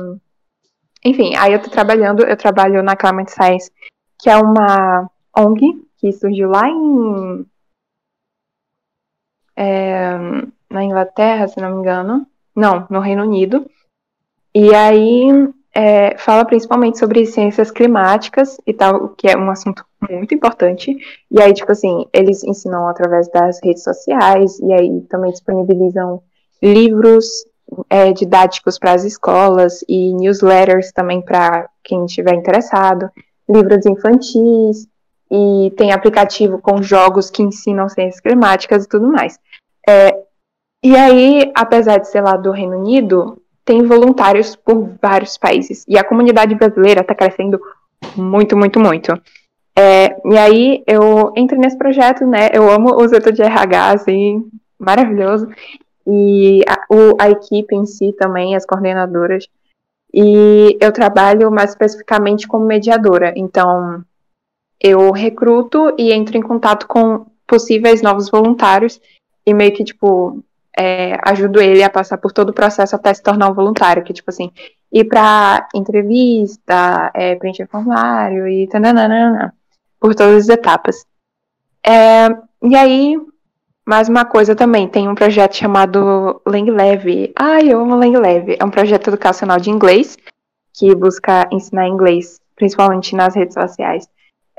enfim, 1.03 1.35
aí 1.35 1.53
eu 1.53 1.61
tô 1.61 1.69
trabalhando, 1.69 2.23
eu 2.23 2.37
trabalho 2.37 2.83
na 2.83 2.95
Climate 2.95 3.31
Science, 3.31 3.71
que 4.19 4.29
é 4.29 4.37
uma 4.37 5.09
ONG 5.35 5.88
que 5.99 6.11
surgiu 6.11 6.49
lá 6.49 6.69
em. 6.69 7.45
É, 9.55 10.17
na 10.69 10.83
Inglaterra, 10.83 11.47
se 11.47 11.59
não 11.59 11.71
me 11.71 11.79
engano. 11.79 12.25
Não, 12.55 12.87
no 12.89 12.99
Reino 12.99 13.23
Unido. 13.23 13.69
E 14.53 14.73
aí 14.73 15.27
é, 15.73 16.17
fala 16.17 16.45
principalmente 16.45 16.97
sobre 16.97 17.25
ciências 17.25 17.71
climáticas 17.71 18.57
e 18.65 18.73
tal, 18.73 19.09
que 19.09 19.27
é 19.27 19.37
um 19.37 19.49
assunto 19.49 19.85
muito 20.09 20.33
importante. 20.33 20.97
E 21.29 21.41
aí, 21.41 21.53
tipo 21.53 21.71
assim, 21.71 22.05
eles 22.11 22.43
ensinam 22.43 22.87
através 22.87 23.29
das 23.29 23.59
redes 23.63 23.83
sociais, 23.83 24.59
e 24.59 24.73
aí 24.73 25.01
também 25.09 25.31
disponibilizam 25.31 26.21
livros 26.61 27.25
é, 27.89 28.11
didáticos 28.11 28.79
para 28.79 28.93
as 28.93 29.03
escolas 29.03 29.83
e 29.87 30.13
newsletters 30.13 30.91
também 30.91 31.21
para 31.21 31.69
quem 31.83 32.05
estiver 32.05 32.33
interessado, 32.33 33.09
livros 33.47 33.85
infantis, 33.85 34.87
e 35.31 35.71
tem 35.77 35.91
aplicativo 35.91 36.59
com 36.59 36.81
jogos 36.81 37.29
que 37.29 37.43
ensinam 37.43 37.87
ciências 37.87 38.19
climáticas 38.19 38.85
e 38.85 38.89
tudo 38.89 39.07
mais. 39.07 39.39
É, 39.87 40.15
e 40.83 40.95
aí, 40.95 41.51
apesar 41.55 41.97
de 41.97 42.07
ser 42.07 42.21
lá 42.21 42.35
do 42.35 42.51
Reino 42.51 42.77
Unido, 42.77 43.41
tem 43.65 43.83
voluntários 43.83 44.55
por 44.55 44.89
vários 45.01 45.37
países. 45.37 45.85
E 45.87 45.97
a 45.97 46.03
comunidade 46.03 46.55
brasileira 46.55 47.01
está 47.01 47.13
crescendo 47.13 47.59
muito, 48.15 48.57
muito, 48.57 48.79
muito. 48.79 49.13
É, 49.77 50.15
e 50.25 50.37
aí 50.37 50.83
eu 50.87 51.31
entro 51.35 51.57
nesse 51.57 51.77
projeto, 51.77 52.25
né? 52.25 52.49
Eu 52.53 52.69
amo 52.69 52.95
o 52.95 53.07
setor 53.07 53.31
de 53.31 53.41
RH, 53.41 53.91
assim, 53.91 54.49
maravilhoso. 54.79 55.47
E 56.07 56.61
a, 56.67 56.93
o, 56.93 57.15
a 57.19 57.29
equipe 57.29 57.75
em 57.75 57.85
si 57.85 58.13
também, 58.13 58.55
as 58.55 58.65
coordenadoras. 58.65 59.47
E 60.13 60.77
eu 60.81 60.91
trabalho 60.91 61.51
mais 61.51 61.69
especificamente 61.69 62.47
como 62.47 62.65
mediadora. 62.65 63.33
Então, 63.35 64.03
eu 64.81 65.11
recruto 65.11 65.93
e 65.97 66.13
entro 66.13 66.37
em 66.37 66.41
contato 66.41 66.87
com 66.87 67.25
possíveis 67.45 68.01
novos 68.01 68.29
voluntários 68.29 69.01
e 69.45 69.53
meio 69.53 69.73
que, 69.73 69.83
tipo, 69.83 70.43
é, 70.77 71.17
ajudo 71.23 71.59
ele 71.59 71.83
a 71.83 71.89
passar 71.89 72.17
por 72.17 72.31
todo 72.31 72.49
o 72.49 72.53
processo 72.53 72.95
até 72.95 73.13
se 73.13 73.21
tornar 73.21 73.49
um 73.49 73.53
voluntário, 73.53 74.03
que, 74.03 74.13
tipo 74.13 74.29
assim, 74.29 74.51
ir 74.91 75.03
pra 75.05 75.67
entrevista, 75.75 77.11
é, 77.13 77.35
preencher 77.35 77.67
formulário 77.67 78.47
e 78.47 78.67
tananana, 78.67 79.53
por 79.99 80.15
todas 80.15 80.43
as 80.43 80.49
etapas. 80.49 81.05
É, 81.85 82.27
e 82.63 82.75
aí, 82.75 83.17
mais 83.85 84.07
uma 84.07 84.23
coisa 84.23 84.55
também, 84.55 84.87
tem 84.87 85.09
um 85.09 85.15
projeto 85.15 85.55
chamado 85.55 86.41
Lang 86.45 86.71
Leve. 86.71 87.33
Ai, 87.35 87.67
eu 87.73 87.81
amo 87.81 87.95
Lang 87.95 88.17
Leve. 88.17 88.55
É 88.59 88.63
um 88.63 88.71
projeto 88.71 89.09
educacional 89.09 89.59
de 89.59 89.69
inglês, 89.69 90.17
que 90.73 90.95
busca 90.95 91.49
ensinar 91.51 91.87
inglês, 91.87 92.39
principalmente 92.55 93.15
nas 93.15 93.35
redes 93.35 93.55
sociais 93.55 94.07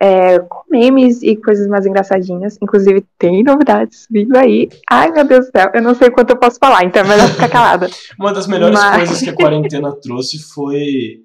é, 0.01 0.39
com 0.39 0.63
memes 0.71 1.23
e 1.23 1.37
coisas 1.37 1.67
mais 1.67 1.85
engraçadinhas. 1.85 2.57
Inclusive, 2.63 3.05
tem 3.19 3.43
novidades 3.43 4.07
vindo 4.11 4.35
aí. 4.37 4.71
Ai, 4.91 5.13
meu 5.13 5.27
Deus 5.27 5.47
do 5.47 5.51
céu, 5.53 5.71
eu 5.75 5.83
não 5.83 5.95
sei 5.95 6.11
quanto 6.11 6.31
eu 6.31 6.39
posso 6.39 6.59
falar, 6.59 6.85
então 6.85 7.03
é 7.03 7.07
melhor 7.07 7.29
ficar 7.29 7.51
calada. 7.51 7.91
Uma 8.19 8.33
das 8.33 8.47
melhores 8.47 8.81
Mas... 8.81 8.97
coisas 8.97 9.23
que 9.23 9.29
a 9.29 9.35
quarentena 9.35 9.93
trouxe 9.93 10.39
foi. 10.39 11.21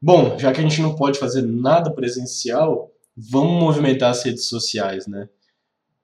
Bom, 0.00 0.38
já 0.38 0.52
que 0.52 0.60
a 0.60 0.62
gente 0.62 0.82
não 0.82 0.94
pode 0.94 1.18
fazer 1.18 1.42
nada 1.42 1.90
presencial, 1.90 2.90
vamos 3.16 3.60
movimentar 3.60 4.10
as 4.10 4.22
redes 4.22 4.46
sociais, 4.46 5.06
né? 5.06 5.28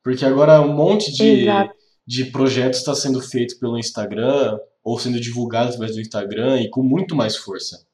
Porque 0.02 0.24
agora 0.24 0.60
um 0.60 0.74
monte 0.74 1.12
de, 1.12 1.46
de 2.06 2.24
projetos 2.26 2.80
está 2.80 2.94
sendo 2.94 3.20
feito 3.20 3.58
pelo 3.60 3.78
Instagram, 3.78 4.58
ou 4.82 4.98
sendo 4.98 5.20
divulgado 5.20 5.68
através 5.68 5.94
do 5.94 6.00
Instagram, 6.00 6.60
e 6.60 6.70
com 6.70 6.82
muito 6.82 7.14
mais 7.14 7.36
força. 7.36 7.86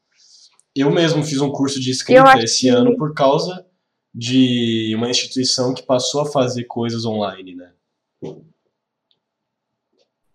Eu 0.74 0.90
mesmo 0.90 1.22
fiz 1.22 1.40
um 1.40 1.50
curso 1.50 1.80
de 1.80 1.90
escrita 1.90 2.38
esse 2.38 2.62
que... 2.62 2.68
ano 2.68 2.96
por 2.96 3.12
causa 3.12 3.66
de 4.14 4.92
uma 4.96 5.08
instituição 5.08 5.72
que 5.72 5.82
passou 5.82 6.22
a 6.22 6.26
fazer 6.26 6.64
coisas 6.64 7.04
online, 7.04 7.54
né? 7.54 7.70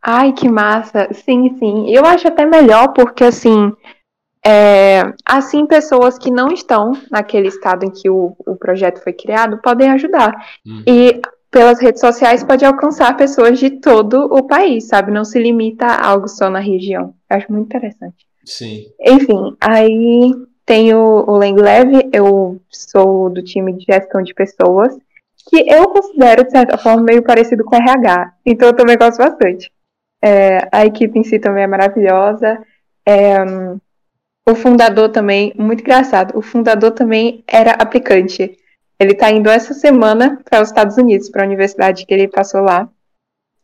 Ai, 0.01 0.33
que 0.33 0.47
massa! 0.47 1.09
Sim, 1.13 1.57
sim. 1.57 1.89
Eu 1.89 2.05
acho 2.05 2.27
até 2.27 2.45
melhor 2.45 2.93
porque, 2.93 3.23
assim, 3.23 3.73
é, 4.45 5.01
assim 5.25 5.65
pessoas 5.65 6.19
que 6.19 6.29
não 6.29 6.49
estão 6.49 6.91
naquele 7.09 7.47
estado 7.47 7.83
em 7.83 7.89
que 7.89 8.09
o, 8.09 8.35
o 8.45 8.55
projeto 8.55 9.01
foi 9.01 9.11
criado 9.11 9.57
podem 9.57 9.89
ajudar. 9.89 10.33
Hum. 10.65 10.83
E 10.85 11.19
pelas 11.49 11.79
redes 11.79 12.01
sociais 12.01 12.43
pode 12.43 12.63
alcançar 12.63 13.17
pessoas 13.17 13.57
de 13.57 13.69
todo 13.71 14.25
o 14.25 14.43
país, 14.43 14.87
sabe? 14.87 15.11
Não 15.11 15.25
se 15.25 15.39
limita 15.39 15.85
a 15.85 16.07
algo 16.07 16.27
só 16.27 16.49
na 16.49 16.59
região. 16.59 17.15
Eu 17.29 17.37
acho 17.37 17.51
muito 17.51 17.65
interessante. 17.65 18.27
Sim. 18.45 18.85
Enfim, 19.01 19.55
aí 19.59 20.31
tenho 20.65 20.97
o 20.97 21.37
Lang 21.37 21.61
Leve, 21.61 22.09
eu 22.11 22.59
sou 22.69 23.29
do 23.29 23.43
time 23.43 23.73
de 23.73 23.85
gestão 23.85 24.21
de 24.21 24.33
pessoas, 24.33 24.97
que 25.47 25.63
eu 25.71 25.87
considero, 25.89 26.43
de 26.43 26.51
certa 26.51 26.77
forma, 26.77 27.03
meio 27.03 27.21
parecido 27.21 27.63
com 27.63 27.75
RH. 27.75 28.33
Então 28.45 28.69
eu 28.69 28.75
também 28.75 28.97
gosto 28.97 29.19
bastante. 29.19 29.71
É, 30.23 30.67
a 30.71 30.85
equipe 30.85 31.19
em 31.19 31.23
si 31.23 31.37
também 31.37 31.63
é 31.63 31.67
maravilhosa. 31.67 32.59
É, 33.07 33.37
o 34.47 34.55
fundador 34.55 35.09
também, 35.09 35.53
muito 35.55 35.81
engraçado, 35.81 36.37
o 36.37 36.41
fundador 36.41 36.91
também 36.91 37.43
era 37.47 37.71
aplicante. 37.71 38.57
Ele 38.99 39.11
está 39.11 39.29
indo 39.29 39.49
essa 39.49 39.73
semana 39.73 40.39
para 40.49 40.61
os 40.61 40.69
Estados 40.69 40.97
Unidos, 40.97 41.29
para 41.29 41.43
a 41.43 41.45
universidade 41.45 42.05
que 42.05 42.13
ele 42.13 42.27
passou 42.27 42.61
lá. 42.61 42.89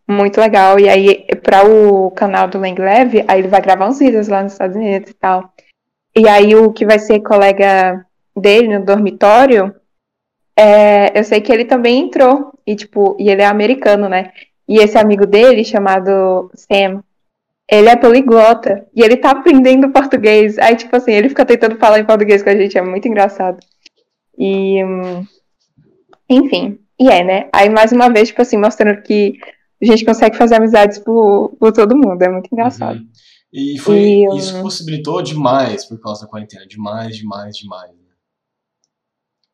Muito 0.07 0.39
legal. 0.39 0.79
E 0.79 0.89
aí, 0.89 1.25
para 1.41 1.65
o 1.65 2.11
canal 2.11 2.47
do 2.47 2.59
Lang 2.59 2.79
Leve, 2.79 3.23
aí 3.27 3.39
ele 3.39 3.47
vai 3.47 3.61
gravar 3.61 3.87
uns 3.87 3.99
vídeos 3.99 4.27
lá 4.27 4.43
nos 4.43 4.53
Estados 4.53 4.75
Unidos 4.75 5.11
e 5.11 5.13
tal. 5.13 5.53
E 6.15 6.27
aí, 6.27 6.55
o 6.55 6.71
que 6.71 6.85
vai 6.85 6.99
ser 6.99 7.21
colega 7.21 8.05
dele 8.35 8.77
no 8.77 8.85
dormitório, 8.85 9.73
é, 10.57 11.17
eu 11.17 11.23
sei 11.23 11.41
que 11.41 11.51
ele 11.51 11.65
também 11.65 11.99
entrou. 11.99 12.51
E, 12.65 12.75
tipo, 12.75 13.15
e 13.19 13.29
ele 13.29 13.41
é 13.41 13.45
americano, 13.45 14.09
né? 14.09 14.31
E 14.67 14.77
esse 14.77 14.97
amigo 14.97 15.25
dele, 15.25 15.63
chamado 15.63 16.51
Sam, 16.53 17.03
ele 17.69 17.89
é 17.89 17.95
poliglota. 17.95 18.85
E 18.95 19.01
ele 19.01 19.17
tá 19.17 19.31
aprendendo 19.31 19.89
português. 19.89 20.57
Aí, 20.59 20.75
tipo 20.75 20.95
assim, 20.95 21.11
ele 21.11 21.29
fica 21.29 21.45
tentando 21.45 21.77
falar 21.77 21.99
em 21.99 22.05
português 22.05 22.43
com 22.43 22.49
a 22.49 22.55
gente. 22.55 22.77
É 22.77 22.81
muito 22.81 23.07
engraçado. 23.07 23.59
E. 24.37 24.83
Hum, 24.83 25.25
enfim. 26.29 26.79
E 26.99 27.09
é, 27.09 27.23
né? 27.23 27.49
Aí, 27.53 27.69
mais 27.69 27.91
uma 27.91 28.09
vez, 28.09 28.27
tipo 28.27 28.41
assim, 28.41 28.57
mostrando 28.57 29.01
que 29.01 29.39
a 29.81 29.85
gente 29.85 30.05
consegue 30.05 30.37
fazer 30.37 30.55
amizades 30.55 30.99
por, 30.99 31.55
por 31.59 31.71
todo 31.71 31.97
mundo. 31.97 32.21
É 32.21 32.29
muito 32.29 32.49
engraçado. 32.51 32.99
Uhum. 32.99 33.07
E 33.51 33.77
foi 33.77 33.99
e, 33.99 34.37
isso 34.37 34.55
hum, 34.55 34.61
possibilitou 34.61 35.21
demais 35.21 35.85
por 35.85 35.99
causa 35.99 36.21
da 36.21 36.27
quarentena. 36.27 36.65
Demais, 36.65 37.17
demais, 37.17 37.57
demais. 37.57 37.91
Né? 37.91 37.97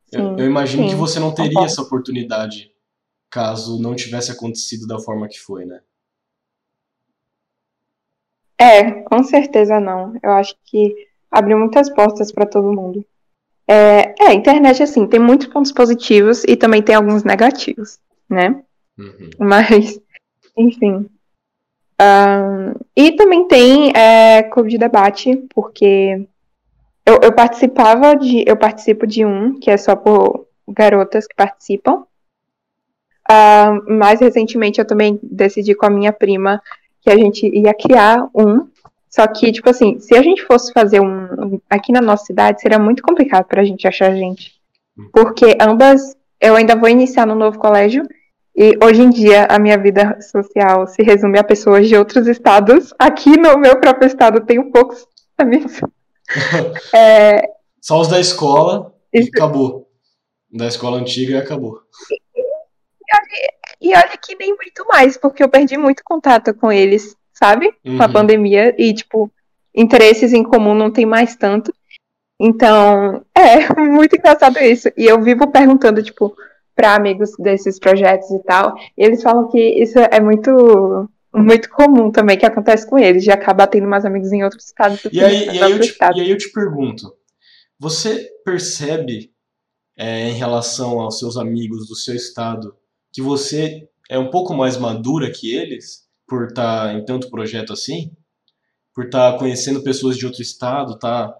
Sim, 0.06 0.18
eu, 0.18 0.38
eu, 0.38 0.46
imagino 0.46 0.84
sim, 0.84 0.88
que 0.90 0.94
você 0.94 1.18
não 1.18 1.34
teria 1.34 1.64
essa 1.64 1.82
oportunidade 1.82 2.70
caso 3.30 3.80
não 3.80 3.94
tivesse 3.94 4.30
acontecido 4.30 4.86
da 4.86 4.98
forma 4.98 5.28
que 5.28 5.38
foi, 5.38 5.64
né? 5.64 5.80
É, 8.56 9.02
com 9.02 9.22
certeza 9.22 9.78
não. 9.78 10.14
Eu 10.22 10.32
acho 10.32 10.54
que 10.64 10.94
abriu 11.30 11.58
muitas 11.58 11.90
portas 11.90 12.32
para 12.32 12.46
todo 12.46 12.72
mundo. 12.72 13.04
É, 13.66 14.14
é, 14.18 14.28
a 14.28 14.34
internet, 14.34 14.82
assim, 14.82 15.06
tem 15.06 15.20
muitos 15.20 15.46
pontos 15.46 15.70
positivos 15.70 16.42
e 16.44 16.56
também 16.56 16.82
tem 16.82 16.94
alguns 16.94 17.22
negativos, 17.22 17.98
né? 18.28 18.62
Uhum. 18.98 19.30
Mas, 19.38 20.00
enfim. 20.56 21.08
Um, 22.00 22.74
e 22.96 23.12
também 23.12 23.48
tem 23.48 23.92
é, 23.94 24.42
clube 24.44 24.70
de 24.70 24.78
debate, 24.78 25.36
porque 25.54 26.26
eu, 27.04 27.18
eu, 27.22 27.32
participava 27.32 28.14
de. 28.14 28.44
Eu 28.46 28.56
participo 28.56 29.06
de 29.06 29.24
um, 29.24 29.58
que 29.58 29.70
é 29.70 29.76
só 29.76 29.96
por 29.96 30.46
garotas 30.68 31.26
que 31.26 31.34
participam. 31.34 32.04
Mais 33.86 34.20
recentemente 34.20 34.78
eu 34.78 34.86
também 34.86 35.18
decidi 35.22 35.74
com 35.74 35.84
a 35.84 35.90
minha 35.90 36.12
prima 36.12 36.62
que 37.02 37.10
a 37.10 37.16
gente 37.16 37.46
ia 37.46 37.74
criar 37.74 38.26
um 38.34 38.66
só 39.08 39.26
que, 39.26 39.50
tipo 39.50 39.68
assim, 39.70 39.98
se 39.98 40.14
a 40.14 40.22
gente 40.22 40.44
fosse 40.44 40.72
fazer 40.72 41.00
um 41.00 41.58
aqui 41.68 41.92
na 41.92 42.00
nossa 42.00 42.26
cidade, 42.26 42.60
seria 42.60 42.78
muito 42.78 43.02
complicado 43.02 43.46
pra 43.46 43.64
gente 43.64 43.88
achar 43.88 44.14
gente. 44.14 44.52
Hum. 44.98 45.08
Porque 45.12 45.56
ambas, 45.60 46.16
eu 46.40 46.54
ainda 46.54 46.76
vou 46.76 46.88
iniciar 46.88 47.26
no 47.26 47.34
novo 47.34 47.58
colégio, 47.58 48.06
e 48.58 48.76
hoje 48.82 49.02
em 49.02 49.10
dia 49.10 49.46
a 49.48 49.58
minha 49.58 49.78
vida 49.78 50.18
social 50.20 50.86
se 50.86 51.02
resume 51.02 51.38
a 51.38 51.44
pessoas 51.44 51.88
de 51.88 51.96
outros 51.96 52.26
estados. 52.26 52.92
Aqui 52.98 53.38
no 53.38 53.56
meu 53.56 53.78
próprio 53.78 54.06
estado 54.06 54.44
tenho 54.44 54.70
poucos 54.72 55.06
amigos. 55.38 55.80
é... 56.94 57.48
Só 57.80 58.00
os 58.00 58.08
da 58.08 58.18
escola 58.18 58.92
e 59.12 59.20
Isso... 59.20 59.30
acabou. 59.34 59.88
Da 60.50 60.66
escola 60.66 60.98
antiga 60.98 61.34
e 61.34 61.36
acabou. 61.36 61.80
E, 63.80 63.90
e 63.90 63.94
olha 63.94 64.16
que 64.20 64.34
nem 64.34 64.56
muito 64.56 64.84
mais, 64.90 65.16
porque 65.16 65.42
eu 65.42 65.48
perdi 65.48 65.76
muito 65.76 66.02
contato 66.04 66.52
com 66.52 66.72
eles 66.72 67.16
sabe? 67.38 67.72
Uhum. 67.84 67.96
Com 67.96 68.02
a 68.02 68.06
uhum. 68.06 68.12
pandemia 68.12 68.74
e, 68.76 68.92
tipo, 68.92 69.30
interesses 69.74 70.32
em 70.32 70.42
comum 70.42 70.74
não 70.74 70.90
tem 70.90 71.06
mais 71.06 71.36
tanto. 71.36 71.72
Então, 72.38 73.24
é 73.34 73.72
muito 73.80 74.16
engraçado 74.16 74.58
isso. 74.58 74.88
E 74.96 75.06
eu 75.06 75.22
vivo 75.22 75.46
perguntando, 75.50 76.02
tipo, 76.02 76.36
para 76.78 76.94
amigos 76.94 77.32
desses 77.38 77.76
projetos 77.76 78.30
e 78.30 78.38
tal, 78.44 78.76
e 78.96 79.04
eles 79.04 79.20
falam 79.20 79.48
que 79.48 79.58
isso 79.58 79.98
é 79.98 80.20
muito 80.20 81.10
muito 81.34 81.68
comum 81.68 82.10
também 82.10 82.38
que 82.38 82.46
acontece 82.46 82.88
com 82.88 82.98
eles, 82.98 83.22
de 83.22 83.30
acabar 83.30 83.66
tendo 83.66 83.86
mais 83.86 84.04
amigos 84.04 84.32
em 84.32 84.42
outros 84.42 84.64
estados. 84.64 85.00
E 85.12 85.20
aí, 85.20 85.46
e, 85.48 85.62
aí 85.62 85.78
te, 85.78 85.96
e 86.16 86.20
aí, 86.20 86.30
eu 86.30 86.38
te, 86.38 86.50
pergunto, 86.50 87.12
você 87.78 88.28
percebe 88.44 89.30
é, 89.96 90.30
em 90.30 90.32
relação 90.32 91.00
aos 91.00 91.18
seus 91.18 91.36
amigos 91.36 91.86
do 91.86 91.94
seu 91.94 92.14
estado 92.14 92.74
que 93.12 93.20
você 93.20 93.86
é 94.08 94.18
um 94.18 94.30
pouco 94.30 94.54
mais 94.54 94.76
madura 94.76 95.30
que 95.30 95.54
eles? 95.54 96.08
por 96.28 96.48
estar 96.48 96.88
tá 96.88 96.92
em 96.92 97.04
tanto 97.04 97.30
projeto 97.30 97.72
assim, 97.72 98.12
por 98.94 99.06
estar 99.06 99.32
tá 99.32 99.38
conhecendo 99.38 99.82
pessoas 99.82 100.16
de 100.16 100.26
outro 100.26 100.42
estado, 100.42 100.98
tá 100.98 101.34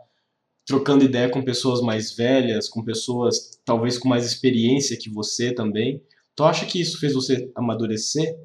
trocando 0.68 1.02
ideia 1.02 1.30
com 1.30 1.42
pessoas 1.42 1.80
mais 1.80 2.14
velhas, 2.14 2.68
com 2.68 2.84
pessoas 2.84 3.58
talvez 3.64 3.96
com 3.96 4.06
mais 4.06 4.26
experiência 4.26 4.98
que 4.98 5.08
você 5.08 5.50
também. 5.50 6.02
Tu 6.36 6.44
acha 6.44 6.66
que 6.66 6.78
isso 6.78 7.00
fez 7.00 7.14
você 7.14 7.50
amadurecer 7.56 8.36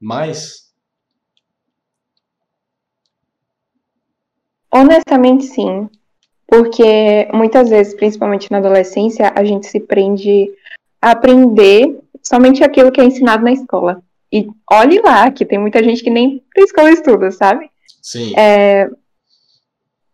mais? 0.00 0.72
Honestamente, 4.70 5.46
sim. 5.46 5.90
Porque 6.46 7.28
muitas 7.32 7.68
vezes, 7.68 7.92
principalmente 7.92 8.52
na 8.52 8.58
adolescência, 8.58 9.32
a 9.34 9.44
gente 9.44 9.66
se 9.66 9.80
prende 9.80 10.52
a 11.02 11.10
aprender 11.10 11.98
somente 12.22 12.62
aquilo 12.62 12.92
que 12.92 13.00
é 13.00 13.04
ensinado 13.04 13.42
na 13.42 13.52
escola. 13.52 14.00
E 14.32 14.46
olhe 14.70 15.00
lá, 15.00 15.28
que 15.28 15.44
tem 15.44 15.58
muita 15.58 15.82
gente 15.82 16.04
que 16.04 16.10
nem 16.10 16.40
pra 16.54 16.62
escola 16.62 16.90
estuda, 16.92 17.32
sabe? 17.32 17.68
Sim. 18.00 18.32
É, 18.36 18.88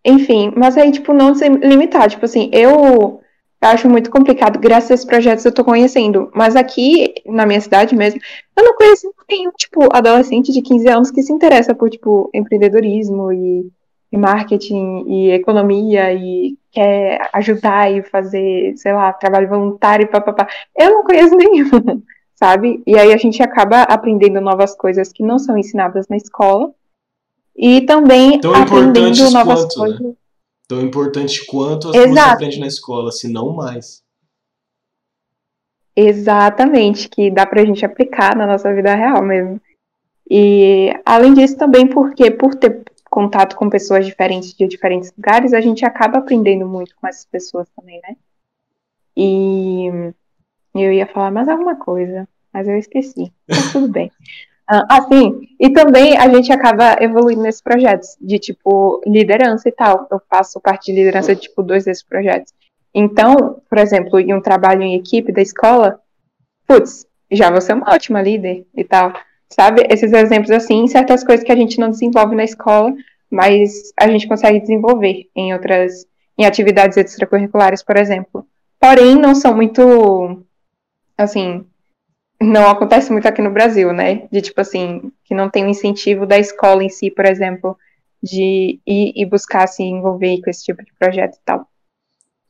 enfim, 0.05 0.53
mas 0.57 0.77
aí, 0.77 0.91
tipo, 0.93 1.13
não 1.13 1.35
se 1.35 1.49
limitar. 1.49 2.09
Tipo 2.09 2.25
assim, 2.25 2.51
eu 2.53 3.21
acho 3.61 3.89
muito 3.89 4.11
complicado. 4.11 4.59
Graças 4.59 4.91
a 4.91 4.95
esses 4.95 5.07
projetos 5.07 5.45
eu 5.45 5.53
tô 5.53 5.65
conhecendo. 5.65 6.31
Mas 6.35 6.57
aqui, 6.57 7.15
na 7.27 7.47
minha 7.47 7.61
cidade 7.61 7.95
mesmo, 7.95 8.21
eu 8.57 8.65
não 8.65 8.75
conheço 8.77 9.13
nenhum, 9.29 9.51
tipo, 9.53 9.89
adolescente 9.93 10.53
de 10.53 10.63
15 10.63 10.89
anos 10.89 11.11
que 11.11 11.23
se 11.23 11.33
interessa 11.33 11.75
por, 11.75 11.91
tipo, 11.91 12.31
empreendedorismo 12.35 13.33
e, 13.33 13.71
e 14.13 14.17
marketing 14.17 15.05
e 15.07 15.31
economia 15.33 16.13
e 16.13 16.57
quer 16.73 17.29
ajudar 17.33 17.93
e 17.93 18.03
fazer, 18.03 18.75
sei 18.77 18.93
lá, 18.93 19.13
trabalho 19.13 19.49
voluntário 19.49 20.05
e 20.05 20.09
papapá. 20.09 20.49
Eu 20.77 20.91
não 20.91 21.05
conheço 21.05 21.35
nenhum 21.37 22.03
sabe? 22.41 22.83
E 22.87 22.99
aí 22.99 23.13
a 23.13 23.17
gente 23.19 23.43
acaba 23.43 23.83
aprendendo 23.83 24.41
novas 24.41 24.75
coisas 24.75 25.13
que 25.13 25.23
não 25.23 25.39
são 25.39 25.59
ensinadas 25.59 26.09
na 26.09 26.17
escola. 26.17 26.73
E 27.57 27.81
também 27.83 28.41
Tão 28.41 28.55
aprendendo 28.55 29.31
novas 29.31 29.61
quanto, 29.63 29.79
né? 29.79 29.87
coisas. 29.87 30.01
Né? 30.01 30.15
Tão 30.69 30.81
importante 30.83 31.47
quanto 31.47 31.89
as 31.89 31.97
Exato. 31.97 32.09
que 32.09 32.15
você 32.15 32.31
aprende 32.31 32.61
na 32.61 32.67
escola, 32.67 33.11
se 33.11 33.29
não 33.29 33.55
mais. 33.55 34.03
Exatamente, 35.97 37.09
que 37.09 37.31
dá 37.31 37.45
pra 37.45 37.65
gente 37.65 37.85
aplicar 37.85 38.37
na 38.37 38.47
nossa 38.47 38.73
vida 38.73 38.95
real 38.95 39.23
mesmo. 39.23 39.61
E 40.31 40.95
além 41.05 41.35
disso, 41.35 41.57
também 41.57 41.87
porque 41.87 42.31
por 42.31 42.55
ter 42.55 42.85
contato 43.11 43.57
com 43.57 43.69
pessoas 43.69 44.07
diferentes 44.07 44.55
de 44.55 44.69
diferentes 44.69 45.13
lugares, 45.17 45.53
a 45.53 45.61
gente 45.61 45.85
acaba 45.85 46.19
aprendendo 46.19 46.67
muito 46.67 46.95
com 46.97 47.07
essas 47.07 47.25
pessoas 47.25 47.69
também, 47.77 48.01
né? 48.03 48.17
E 49.17 49.89
eu 50.75 50.93
ia 50.93 51.07
falar 51.07 51.33
mais 51.33 51.49
alguma 51.49 51.75
coisa, 51.75 52.29
mas 52.53 52.69
eu 52.69 52.79
esqueci. 52.79 53.33
Mas 53.49 53.73
tudo 53.73 53.89
bem. 53.89 54.11
Assim, 54.89 55.49
e 55.59 55.71
também 55.71 56.17
a 56.17 56.29
gente 56.29 56.53
acaba 56.53 56.97
evoluindo 57.01 57.43
nesses 57.43 57.61
projetos, 57.61 58.17
de 58.21 58.39
tipo 58.39 59.01
liderança 59.07 59.69
e 59.69 59.73
tal. 59.73 60.07
Eu 60.11 60.21
faço 60.31 60.61
parte 60.61 60.87
de 60.87 60.99
liderança 60.99 61.35
de 61.35 61.43
tipo 61.43 61.63
dois 61.63 61.85
desses 61.85 62.03
projetos. 62.03 62.53
Então, 62.95 63.61
por 63.69 63.79
exemplo, 63.79 64.19
em 64.21 64.35
um 64.35 64.41
trabalho 64.41 64.83
em 64.83 64.95
equipe 64.95 65.33
da 65.33 65.43
escola, 65.43 66.01
putz, 66.67 67.07
já 67.31 67.51
vou 67.51 67.61
ser 67.61 67.75
uma 67.75 67.93
ótima 67.93 68.23
líder 68.23 68.67
e 68.77 68.85
tal. 68.85 69.13
Sabe? 69.49 69.83
Esses 69.91 70.13
exemplos 70.13 70.51
assim, 70.51 70.87
certas 70.87 71.25
coisas 71.25 71.45
que 71.45 71.53
a 71.53 71.57
gente 71.57 71.79
não 71.79 71.91
desenvolve 71.91 72.37
na 72.37 72.45
escola, 72.45 72.95
mas 73.31 73.93
a 73.99 74.09
gente 74.09 74.29
consegue 74.29 74.61
desenvolver 74.61 75.29
em 75.35 75.53
outras, 75.53 76.07
em 76.39 76.45
atividades 76.47 76.97
extracurriculares, 76.97 77.83
por 77.83 77.97
exemplo 77.97 78.47
porém 78.81 79.15
não 79.15 79.35
são 79.35 79.55
muito, 79.55 80.43
assim, 81.17 81.67
não 82.41 82.69
acontece 82.69 83.13
muito 83.13 83.29
aqui 83.29 83.43
no 83.43 83.51
Brasil, 83.51 83.93
né? 83.93 84.27
De 84.33 84.41
tipo 84.41 84.61
assim, 84.61 85.13
que 85.25 85.35
não 85.35 85.51
tem 85.51 85.65
o 85.65 85.69
incentivo 85.69 86.27
da 86.27 86.39
escola 86.39 86.83
em 86.83 86.89
si, 86.89 87.11
por 87.11 87.27
exemplo, 87.27 87.77
de 88.23 88.81
ir 88.87 89.13
e 89.15 89.27
buscar 89.27 89.67
se 89.67 89.83
envolver 89.83 90.41
com 90.43 90.51
esse 90.51 90.65
tipo 90.65 90.83
de 90.85 90.93
projeto 90.99 91.37
e 91.37 91.41
tal. 91.45 91.67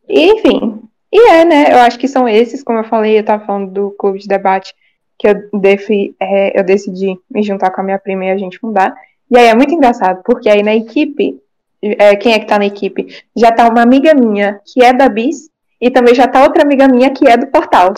E, 0.09 0.33
enfim, 0.33 0.83
e 1.13 1.19
é, 1.31 1.45
né? 1.45 1.73
Eu 1.73 1.79
acho 1.79 1.99
que 1.99 2.09
são 2.09 2.29
esses, 2.29 2.63
como 2.63 2.79
eu 2.79 2.85
falei, 2.85 3.19
eu 3.19 3.25
tava 3.25 3.45
falando 3.45 3.71
do 3.73 3.91
clube 3.93 4.19
de 4.19 4.29
debate 4.29 4.75
que 5.19 5.29
eu, 5.29 5.61
defi, 5.61 6.15
é, 6.19 6.59
eu 6.59 6.65
decidi 6.65 7.19
me 7.31 7.43
juntar 7.43 7.71
com 7.71 7.81
a 7.81 7.85
minha 7.85 7.99
prima 7.99 8.25
e 8.25 8.31
a 8.31 8.39
gente 8.39 8.59
fundar. 8.59 8.95
E 9.31 9.37
aí 9.37 9.47
é 9.47 9.55
muito 9.55 9.75
engraçado, 9.75 10.23
porque 10.25 10.49
aí 10.49 10.63
na 10.63 10.75
equipe, 10.75 11.39
é, 11.83 12.17
quem 12.17 12.33
é 12.33 12.39
que 12.39 12.47
tá 12.47 12.59
na 12.59 12.67
equipe? 12.67 13.07
Já 13.37 13.53
tá 13.53 13.69
uma 13.69 13.83
amiga 13.83 14.15
minha 14.15 14.61
que 14.65 14.83
é 14.83 14.93
da 14.93 15.09
BIS 15.09 15.51
e 15.81 15.91
também 15.91 16.15
já 16.15 16.27
tá 16.27 16.43
outra 16.43 16.63
amiga 16.63 16.89
minha 16.89 17.11
que 17.11 17.29
é 17.29 17.37
do 17.37 17.49
portal. 17.49 17.93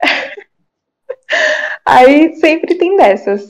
aí 1.86 2.34
sempre 2.36 2.76
tem 2.76 2.96
dessas. 2.96 3.48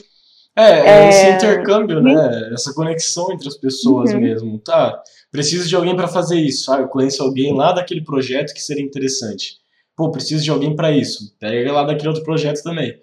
É, 0.55 1.05
é, 1.05 1.09
esse 1.09 1.29
intercâmbio, 1.29 2.01
né? 2.01 2.51
Essa 2.53 2.73
conexão 2.73 3.31
entre 3.31 3.47
as 3.47 3.55
pessoas 3.55 4.13
uhum. 4.13 4.19
mesmo. 4.19 4.59
Tá, 4.59 5.01
preciso 5.31 5.67
de 5.67 5.75
alguém 5.75 5.95
para 5.95 6.07
fazer 6.07 6.39
isso. 6.39 6.71
Ah, 6.71 6.79
eu 6.79 6.87
conheço 6.87 7.23
alguém 7.23 7.55
lá 7.55 7.71
daquele 7.71 8.03
projeto 8.03 8.53
que 8.53 8.61
seria 8.61 8.83
interessante. 8.83 9.61
Pô, 9.95 10.11
preciso 10.11 10.43
de 10.43 10.51
alguém 10.51 10.75
para 10.75 10.91
isso. 10.91 11.35
Pega 11.39 11.71
lá 11.71 11.83
daquele 11.83 12.09
outro 12.09 12.23
projeto 12.23 12.61
também. 12.63 12.99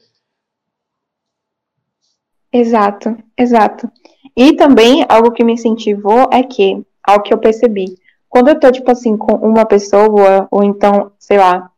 Exato, 2.52 3.16
exato. 3.36 3.90
E 4.36 4.54
também 4.54 5.04
algo 5.08 5.32
que 5.32 5.44
me 5.44 5.52
incentivou 5.54 6.28
é 6.32 6.42
que, 6.42 6.82
ao 7.02 7.22
que 7.22 7.32
eu 7.32 7.38
percebi, 7.38 7.94
quando 8.28 8.48
eu 8.48 8.60
tô, 8.60 8.70
tipo 8.70 8.90
assim, 8.90 9.16
com 9.16 9.34
uma 9.36 9.64
pessoa, 9.64 10.46
ou 10.50 10.62
então, 10.62 11.12
sei 11.18 11.38
lá, 11.38 11.70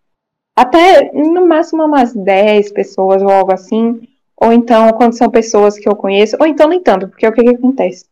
até 0.60 1.10
no 1.12 1.46
máximo 1.46 1.84
umas 1.84 2.12
10 2.12 2.72
pessoas 2.72 3.22
ou 3.22 3.30
algo 3.30 3.50
assim, 3.50 4.06
ou 4.36 4.52
então 4.52 4.92
quando 4.92 5.16
são 5.16 5.30
pessoas 5.30 5.78
que 5.78 5.88
eu 5.88 5.96
conheço, 5.96 6.36
ou 6.38 6.46
então 6.46 6.68
nem 6.68 6.82
tanto, 6.82 7.08
porque 7.08 7.24
é 7.24 7.28
o 7.30 7.32
que, 7.32 7.42
que 7.42 7.54
acontece? 7.54 8.04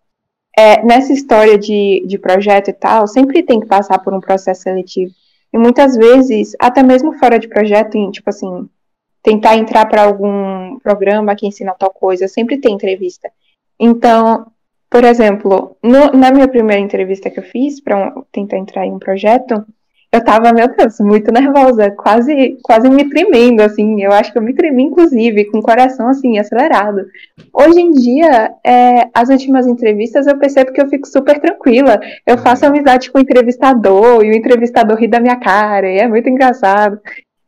É, 0.56 0.82
nessa 0.82 1.12
história 1.12 1.58
de, 1.58 2.02
de 2.06 2.18
projeto 2.18 2.68
e 2.68 2.72
tal, 2.72 3.06
sempre 3.06 3.42
tem 3.42 3.60
que 3.60 3.66
passar 3.66 3.98
por 3.98 4.14
um 4.14 4.20
processo 4.20 4.62
seletivo. 4.62 5.12
E 5.52 5.58
muitas 5.58 5.94
vezes, 5.94 6.56
até 6.58 6.82
mesmo 6.82 7.18
fora 7.18 7.38
de 7.38 7.48
projeto, 7.48 7.96
em, 7.96 8.10
tipo 8.10 8.30
assim, 8.30 8.66
tentar 9.22 9.56
entrar 9.56 9.84
para 9.86 10.04
algum 10.04 10.78
programa 10.78 11.36
que 11.36 11.46
ensina 11.46 11.74
tal 11.74 11.90
coisa, 11.90 12.26
sempre 12.28 12.56
tem 12.56 12.74
entrevista. 12.74 13.30
Então, 13.78 14.50
por 14.88 15.04
exemplo, 15.04 15.76
no, 15.82 16.12
na 16.12 16.30
minha 16.30 16.48
primeira 16.48 16.82
entrevista 16.82 17.28
que 17.28 17.38
eu 17.38 17.44
fiz 17.44 17.78
para 17.78 17.96
um, 17.96 18.24
tentar 18.32 18.56
entrar 18.56 18.86
em 18.86 18.92
um 18.92 18.98
projeto, 18.98 19.64
eu 20.10 20.24
tava, 20.24 20.52
meu 20.52 20.74
Deus, 20.74 20.98
muito 21.00 21.30
nervosa, 21.30 21.90
quase, 21.90 22.56
quase 22.62 22.88
me 22.88 23.10
tremendo, 23.10 23.60
assim. 23.60 24.02
Eu 24.02 24.10
acho 24.12 24.32
que 24.32 24.38
eu 24.38 24.42
me 24.42 24.54
tremi, 24.54 24.84
inclusive, 24.84 25.44
com 25.46 25.58
o 25.58 25.62
coração, 25.62 26.08
assim, 26.08 26.38
acelerado. 26.38 27.04
Hoje 27.52 27.80
em 27.80 27.92
dia, 27.92 28.54
é, 28.64 29.08
as 29.14 29.28
últimas 29.28 29.66
entrevistas, 29.66 30.26
eu 30.26 30.38
percebo 30.38 30.72
que 30.72 30.80
eu 30.80 30.88
fico 30.88 31.06
super 31.06 31.38
tranquila. 31.38 32.00
Eu 32.26 32.38
faço 32.38 32.64
amizade 32.64 33.10
com 33.10 33.18
o 33.18 33.20
entrevistador, 33.20 34.24
e 34.24 34.30
o 34.30 34.34
entrevistador 34.34 34.96
ri 34.96 35.06
da 35.06 35.20
minha 35.20 35.36
cara, 35.36 35.86
e 35.86 35.98
é 35.98 36.08
muito 36.08 36.28
engraçado. 36.28 36.98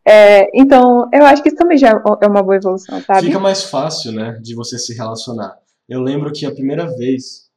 É, 0.06 0.50
então, 0.54 1.08
eu 1.14 1.24
acho 1.24 1.42
que 1.42 1.48
isso 1.48 1.56
também 1.56 1.78
já 1.78 1.90
é 2.20 2.26
uma 2.26 2.42
boa 2.42 2.56
evolução, 2.56 3.00
sabe? 3.00 3.26
Fica 3.26 3.40
mais 3.40 3.64
fácil, 3.64 4.12
né, 4.12 4.38
de 4.42 4.54
você 4.54 4.78
se 4.78 4.94
relacionar. 4.94 5.56
Eu 5.88 6.02
lembro 6.02 6.30
que 6.30 6.44
a 6.44 6.52
primeira 6.52 6.86
vez 6.94 7.48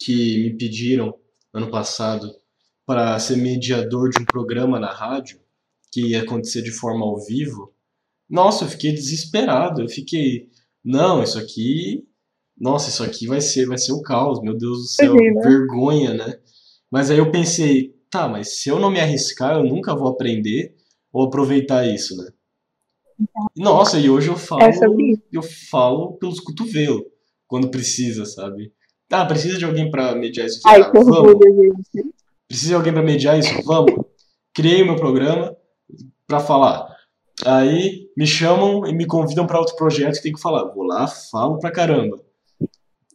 que 0.00 0.44
me 0.44 0.56
pediram, 0.56 1.14
ano 1.52 1.70
passado, 1.70 2.30
para 2.88 3.18
ser 3.18 3.36
mediador 3.36 4.08
de 4.08 4.22
um 4.22 4.24
programa 4.24 4.80
na 4.80 4.90
rádio, 4.90 5.38
que 5.92 6.12
ia 6.12 6.22
acontecer 6.22 6.62
de 6.62 6.70
forma 6.70 7.04
ao 7.04 7.22
vivo, 7.22 7.74
nossa, 8.26 8.64
eu 8.64 8.68
fiquei 8.68 8.92
desesperado. 8.92 9.82
Eu 9.82 9.88
fiquei, 9.90 10.48
não, 10.82 11.22
isso 11.22 11.38
aqui, 11.38 12.08
nossa, 12.58 12.88
isso 12.88 13.04
aqui 13.04 13.26
vai 13.26 13.42
ser, 13.42 13.66
vai 13.66 13.76
ser 13.76 13.92
o 13.92 14.00
caos, 14.00 14.40
meu 14.40 14.56
Deus 14.56 14.78
do 14.78 14.84
céu, 14.86 15.14
né? 15.14 15.42
vergonha, 15.42 16.14
né? 16.14 16.38
Mas 16.90 17.10
aí 17.10 17.18
eu 17.18 17.30
pensei, 17.30 17.94
tá, 18.10 18.26
mas 18.26 18.58
se 18.58 18.70
eu 18.70 18.78
não 18.78 18.90
me 18.90 19.00
arriscar, 19.00 19.58
eu 19.58 19.64
nunca 19.64 19.94
vou 19.94 20.08
aprender 20.08 20.74
ou 21.12 21.26
aproveitar 21.26 21.86
isso, 21.86 22.16
né? 22.16 22.30
Nossa, 23.54 23.98
e 23.98 24.08
hoje 24.08 24.28
eu 24.28 24.36
falo, 24.38 24.62
é 24.62 24.70
eu 25.30 25.42
falo 25.42 26.14
pelos 26.14 26.40
cotovelos 26.40 27.02
quando 27.46 27.70
precisa, 27.70 28.24
sabe? 28.24 28.72
Ah, 29.12 29.26
precisa 29.26 29.58
de 29.58 29.66
alguém 29.66 29.90
para 29.90 30.14
mediar 30.14 30.46
isso. 30.46 30.62
Ai, 30.66 30.80
ah, 30.80 30.90
que 30.90 30.96
orgulho, 30.96 31.54
gente. 31.54 32.14
Precisa 32.48 32.70
de 32.70 32.74
alguém 32.74 32.92
para 32.92 33.02
mediar 33.02 33.38
isso? 33.38 33.62
Vamos. 33.62 33.94
Criei 34.54 34.82
o 34.82 34.86
meu 34.86 34.96
programa 34.96 35.54
para 36.26 36.40
falar. 36.40 36.88
Aí 37.44 38.08
me 38.16 38.26
chamam 38.26 38.86
e 38.86 38.92
me 38.92 39.06
convidam 39.06 39.46
para 39.46 39.60
outro 39.60 39.76
projeto 39.76 40.16
que 40.16 40.22
tem 40.22 40.32
que 40.32 40.40
falar. 40.40 40.72
Vou 40.72 40.84
lá, 40.84 41.06
falo 41.06 41.58
pra 41.58 41.70
caramba. 41.70 42.18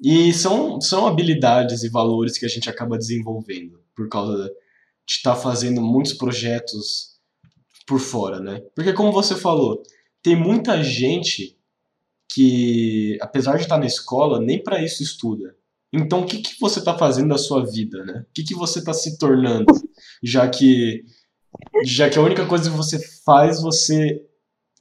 E 0.01 0.33
são, 0.33 0.79
são 0.79 1.07
habilidades 1.07 1.83
e 1.83 1.89
valores 1.89 2.37
que 2.37 2.45
a 2.45 2.49
gente 2.49 2.69
acaba 2.69 2.97
desenvolvendo 2.97 3.81
por 3.95 4.07
causa 4.07 4.45
de 5.05 5.13
estar 5.15 5.35
tá 5.35 5.41
fazendo 5.41 5.81
muitos 5.81 6.13
projetos 6.13 7.13
por 7.87 7.99
fora, 7.99 8.39
né? 8.39 8.61
Porque 8.75 8.93
como 8.93 9.11
você 9.11 9.35
falou, 9.35 9.81
tem 10.21 10.35
muita 10.35 10.81
gente 10.83 11.57
que, 12.33 13.17
apesar 13.21 13.57
de 13.57 13.63
estar 13.63 13.77
na 13.77 13.85
escola, 13.85 14.39
nem 14.39 14.61
para 14.61 14.81
isso 14.83 15.03
estuda. 15.03 15.55
Então, 15.93 16.21
o 16.21 16.25
que, 16.25 16.41
que 16.41 16.59
você 16.59 16.79
está 16.79 16.97
fazendo 16.97 17.29
da 17.29 17.37
sua 17.37 17.63
vida, 17.63 18.03
né? 18.03 18.25
O 18.27 18.33
que, 18.33 18.43
que 18.43 18.55
você 18.55 18.79
está 18.79 18.91
se 18.93 19.17
tornando? 19.19 19.65
Já 20.23 20.49
que, 20.49 21.03
já 21.83 22.09
que 22.09 22.17
a 22.17 22.21
única 22.21 22.47
coisa 22.47 22.71
que 22.71 22.75
você 22.75 22.99
faz, 23.23 23.61
você. 23.61 24.25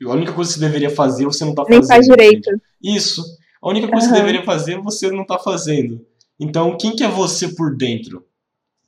A 0.03 0.13
única 0.13 0.33
coisa 0.33 0.51
que 0.51 0.59
você 0.59 0.65
deveria 0.65 0.91
fazer, 0.91 1.27
você 1.27 1.45
não 1.45 1.51
está 1.51 1.65
fazendo. 1.65 1.81
Nem 1.81 1.89
faz 1.89 2.07
direito. 2.07 2.51
Isso. 2.83 3.23
A 3.61 3.69
única 3.69 3.89
coisa 3.89 4.07
uhum. 4.07 4.13
que 4.13 4.19
você 4.19 4.25
deveria 4.25 4.45
fazer, 4.45 4.81
você 4.81 5.11
não 5.11 5.23
está 5.23 5.39
fazendo. 5.39 6.05
Então, 6.41 6.77
quem 6.79 6.97
que 6.97 7.05
é 7.05 7.09
você 7.09 7.55
por 7.55 7.77
dentro? 7.77 8.25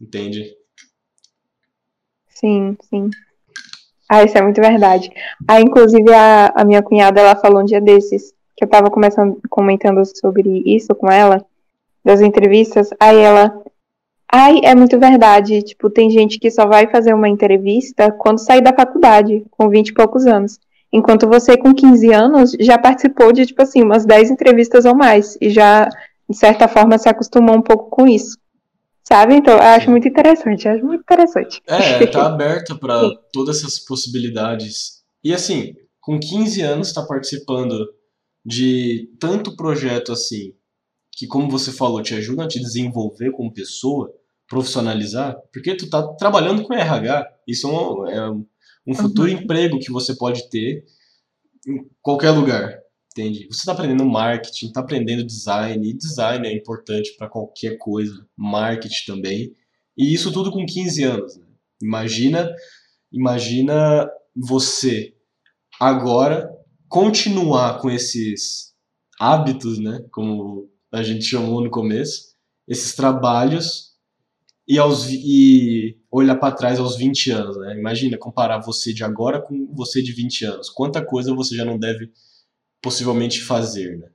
Entende? 0.00 0.56
Sim, 2.26 2.76
sim. 2.88 3.10
Ah, 4.08 4.24
isso 4.24 4.36
é 4.36 4.42
muito 4.42 4.60
verdade. 4.60 5.10
Ah, 5.46 5.60
inclusive, 5.60 6.12
a, 6.12 6.52
a 6.56 6.64
minha 6.64 6.82
cunhada, 6.82 7.20
ela 7.20 7.36
falou 7.36 7.60
um 7.60 7.64
dia 7.64 7.80
desses, 7.80 8.32
que 8.56 8.64
eu 8.64 8.66
estava 8.66 8.90
comentando 8.90 10.02
sobre 10.04 10.62
isso 10.66 10.94
com 10.94 11.10
ela, 11.10 11.44
das 12.04 12.20
entrevistas, 12.20 12.90
aí 13.00 13.16
ela. 13.18 13.52
Ai, 14.30 14.60
é 14.64 14.74
muito 14.74 14.98
verdade. 14.98 15.62
Tipo, 15.62 15.88
tem 15.88 16.10
gente 16.10 16.38
que 16.38 16.50
só 16.50 16.66
vai 16.66 16.90
fazer 16.90 17.14
uma 17.14 17.28
entrevista 17.28 18.10
quando 18.10 18.38
sair 18.38 18.60
da 18.60 18.74
faculdade, 18.74 19.44
com 19.50 19.68
20 19.68 19.88
e 19.88 19.94
poucos 19.94 20.26
anos. 20.26 20.58
Enquanto 20.92 21.28
você, 21.28 21.56
com 21.56 21.74
15 21.74 22.12
anos, 22.12 22.52
já 22.60 22.78
participou 22.78 23.32
de, 23.32 23.46
tipo 23.46 23.62
assim, 23.62 23.82
umas 23.82 24.04
10 24.04 24.30
entrevistas 24.30 24.84
ou 24.84 24.94
mais. 24.94 25.36
E 25.40 25.50
já, 25.50 25.88
de 26.28 26.36
certa 26.36 26.68
forma, 26.68 26.98
se 26.98 27.08
acostumou 27.08 27.56
um 27.56 27.62
pouco 27.62 27.90
com 27.90 28.06
isso. 28.06 28.36
Sabe? 29.02 29.34
Então, 29.34 29.54
eu 29.54 29.62
acho 29.62 29.90
muito 29.90 30.08
interessante. 30.08 30.68
acho 30.68 30.84
muito 30.84 31.02
interessante. 31.02 31.62
É, 31.66 32.06
tá 32.06 32.26
aberta 32.26 32.74
para 32.74 33.10
todas 33.32 33.58
essas 33.58 33.78
possibilidades. 33.78 35.02
E 35.22 35.32
assim, 35.32 35.74
com 36.00 36.18
15 36.18 36.60
anos, 36.62 36.92
tá 36.92 37.02
participando 37.02 37.86
de 38.44 39.10
tanto 39.18 39.56
projeto 39.56 40.12
assim, 40.12 40.52
que, 41.16 41.26
como 41.26 41.50
você 41.50 41.72
falou, 41.72 42.02
te 42.02 42.14
ajuda 42.14 42.44
a 42.44 42.48
te 42.48 42.58
desenvolver 42.60 43.30
como 43.32 43.52
pessoa, 43.52 44.12
profissionalizar, 44.48 45.36
porque 45.52 45.76
tu 45.76 45.88
tá 45.88 46.02
trabalhando 46.14 46.62
com 46.62 46.74
RH. 46.74 47.26
Isso 47.46 47.66
é 47.66 47.70
um, 47.70 48.08
é 48.08 48.30
um 48.86 48.94
futuro 48.94 49.30
uhum. 49.30 49.38
emprego 49.38 49.78
que 49.78 49.90
você 49.90 50.14
pode 50.14 50.48
ter 50.50 50.84
em 51.66 51.88
qualquer 52.02 52.30
lugar, 52.30 52.78
entende? 53.12 53.46
Você 53.46 53.60
está 53.60 53.72
aprendendo 53.72 54.04
marketing, 54.04 54.66
está 54.66 54.80
aprendendo 54.80 55.24
design, 55.24 55.88
e 55.88 55.96
design 55.96 56.46
é 56.46 56.52
importante 56.52 57.16
para 57.16 57.28
qualquer 57.28 57.78
coisa, 57.78 58.26
marketing 58.36 59.06
também, 59.06 59.54
e 59.96 60.12
isso 60.12 60.32
tudo 60.32 60.50
com 60.50 60.66
15 60.66 61.02
anos. 61.04 61.36
Né? 61.36 61.46
Imagina, 61.82 62.50
imagina 63.10 64.08
você 64.36 65.14
agora 65.80 66.50
continuar 66.88 67.80
com 67.80 67.90
esses 67.90 68.74
hábitos, 69.18 69.78
né? 69.78 70.04
Como 70.10 70.68
a 70.94 71.02
gente 71.02 71.24
chamou 71.24 71.62
no 71.62 71.70
começo, 71.70 72.34
esses 72.68 72.94
trabalhos 72.94 73.94
e, 74.66 74.78
aos, 74.78 75.10
e 75.10 75.98
olhar 76.10 76.36
para 76.36 76.54
trás 76.54 76.78
aos 76.78 76.96
20 76.96 77.30
anos, 77.30 77.56
né? 77.58 77.76
Imagina 77.76 78.16
comparar 78.16 78.58
você 78.58 78.92
de 78.92 79.04
agora 79.04 79.40
com 79.40 79.66
você 79.74 80.02
de 80.02 80.12
20 80.12 80.44
anos. 80.44 80.70
Quanta 80.70 81.04
coisa 81.04 81.34
você 81.34 81.56
já 81.56 81.64
não 81.64 81.78
deve 81.78 82.10
possivelmente 82.80 83.42
fazer, 83.42 83.98
né? 83.98 84.08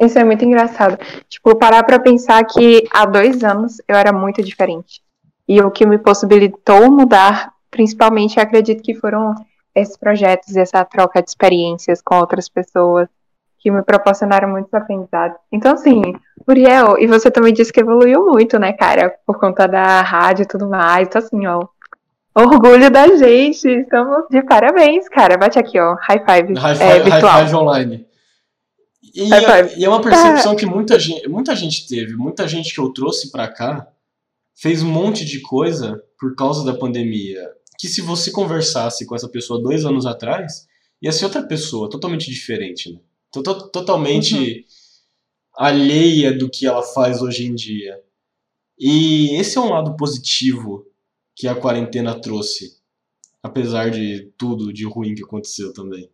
Isso 0.00 0.18
é 0.18 0.24
muito 0.24 0.44
engraçado. 0.44 0.98
Tipo, 1.28 1.56
parar 1.56 1.84
para 1.84 2.00
pensar 2.00 2.44
que 2.44 2.84
há 2.92 3.06
dois 3.06 3.44
anos 3.44 3.76
eu 3.86 3.94
era 3.94 4.12
muito 4.12 4.42
diferente. 4.42 5.00
E 5.46 5.60
o 5.60 5.70
que 5.70 5.86
me 5.86 5.98
possibilitou 5.98 6.90
mudar, 6.90 7.52
principalmente, 7.70 8.40
acredito 8.40 8.82
que 8.82 8.94
foram 8.94 9.34
esses 9.74 9.96
projetos, 9.96 10.56
essa 10.56 10.84
troca 10.84 11.22
de 11.22 11.30
experiências 11.30 12.02
com 12.02 12.16
outras 12.16 12.48
pessoas, 12.48 13.08
que 13.64 13.70
me 13.70 13.82
proporcionaram 13.82 14.50
muitos 14.50 14.72
aprendizados. 14.74 15.38
Então, 15.50 15.72
assim, 15.72 16.02
Uriel, 16.46 16.98
e 16.98 17.06
você 17.06 17.30
também 17.30 17.54
disse 17.54 17.72
que 17.72 17.80
evoluiu 17.80 18.26
muito, 18.26 18.58
né, 18.58 18.74
cara, 18.74 19.14
por 19.26 19.40
conta 19.40 19.66
da 19.66 20.02
rádio 20.02 20.42
e 20.42 20.46
tudo 20.46 20.68
mais. 20.68 21.08
Então, 21.08 21.22
assim, 21.22 21.46
ó, 21.46 21.66
Orgulho 22.36 22.90
da 22.90 23.16
gente. 23.16 23.68
Estamos 23.68 24.24
de 24.28 24.42
parabéns, 24.42 25.08
cara. 25.08 25.38
Bate 25.38 25.56
aqui, 25.56 25.78
ó. 25.78 25.94
High 25.94 26.18
five. 26.18 26.58
High 26.58 26.72
é, 26.72 27.00
five, 27.00 27.10
high 27.10 27.20
five 27.20 27.54
online. 27.54 28.06
E, 29.14 29.28
High 29.28 29.44
é, 29.44 29.68
five. 29.68 29.80
e 29.80 29.84
é 29.84 29.88
uma 29.88 30.02
percepção 30.02 30.56
que 30.56 30.66
muita 30.66 30.98
gente, 30.98 31.28
muita 31.28 31.54
gente 31.54 31.86
teve. 31.86 32.16
Muita 32.16 32.48
gente 32.48 32.74
que 32.74 32.80
eu 32.80 32.92
trouxe 32.92 33.30
pra 33.30 33.46
cá 33.46 33.86
fez 34.56 34.82
um 34.82 34.90
monte 34.90 35.24
de 35.24 35.40
coisa 35.42 36.02
por 36.18 36.34
causa 36.34 36.64
da 36.64 36.76
pandemia. 36.76 37.40
Que 37.78 37.86
se 37.86 38.00
você 38.00 38.32
conversasse 38.32 39.06
com 39.06 39.14
essa 39.14 39.28
pessoa 39.28 39.62
dois 39.62 39.84
anos 39.84 40.04
atrás, 40.04 40.66
ia 41.00 41.12
ser 41.12 41.26
outra 41.26 41.46
pessoa, 41.46 41.88
totalmente 41.88 42.28
diferente, 42.28 42.92
né? 42.92 42.98
To- 43.34 43.42
to- 43.42 43.68
Totalmente 43.70 44.64
alheia 45.56 46.36
do 46.36 46.50
que 46.50 46.66
ela 46.66 46.82
faz 46.82 47.20
hoje 47.20 47.46
em 47.46 47.54
dia. 47.54 48.00
E 48.78 49.36
esse 49.36 49.58
é 49.58 49.60
um 49.60 49.70
lado 49.70 49.96
positivo 49.96 50.86
que 51.36 51.46
a 51.48 51.54
quarentena 51.54 52.20
trouxe, 52.20 52.78
apesar 53.42 53.90
de 53.90 54.32
tudo 54.38 54.72
de 54.72 54.84
ruim 54.86 55.14
que 55.14 55.24
aconteceu 55.24 55.72
também. 55.72 56.10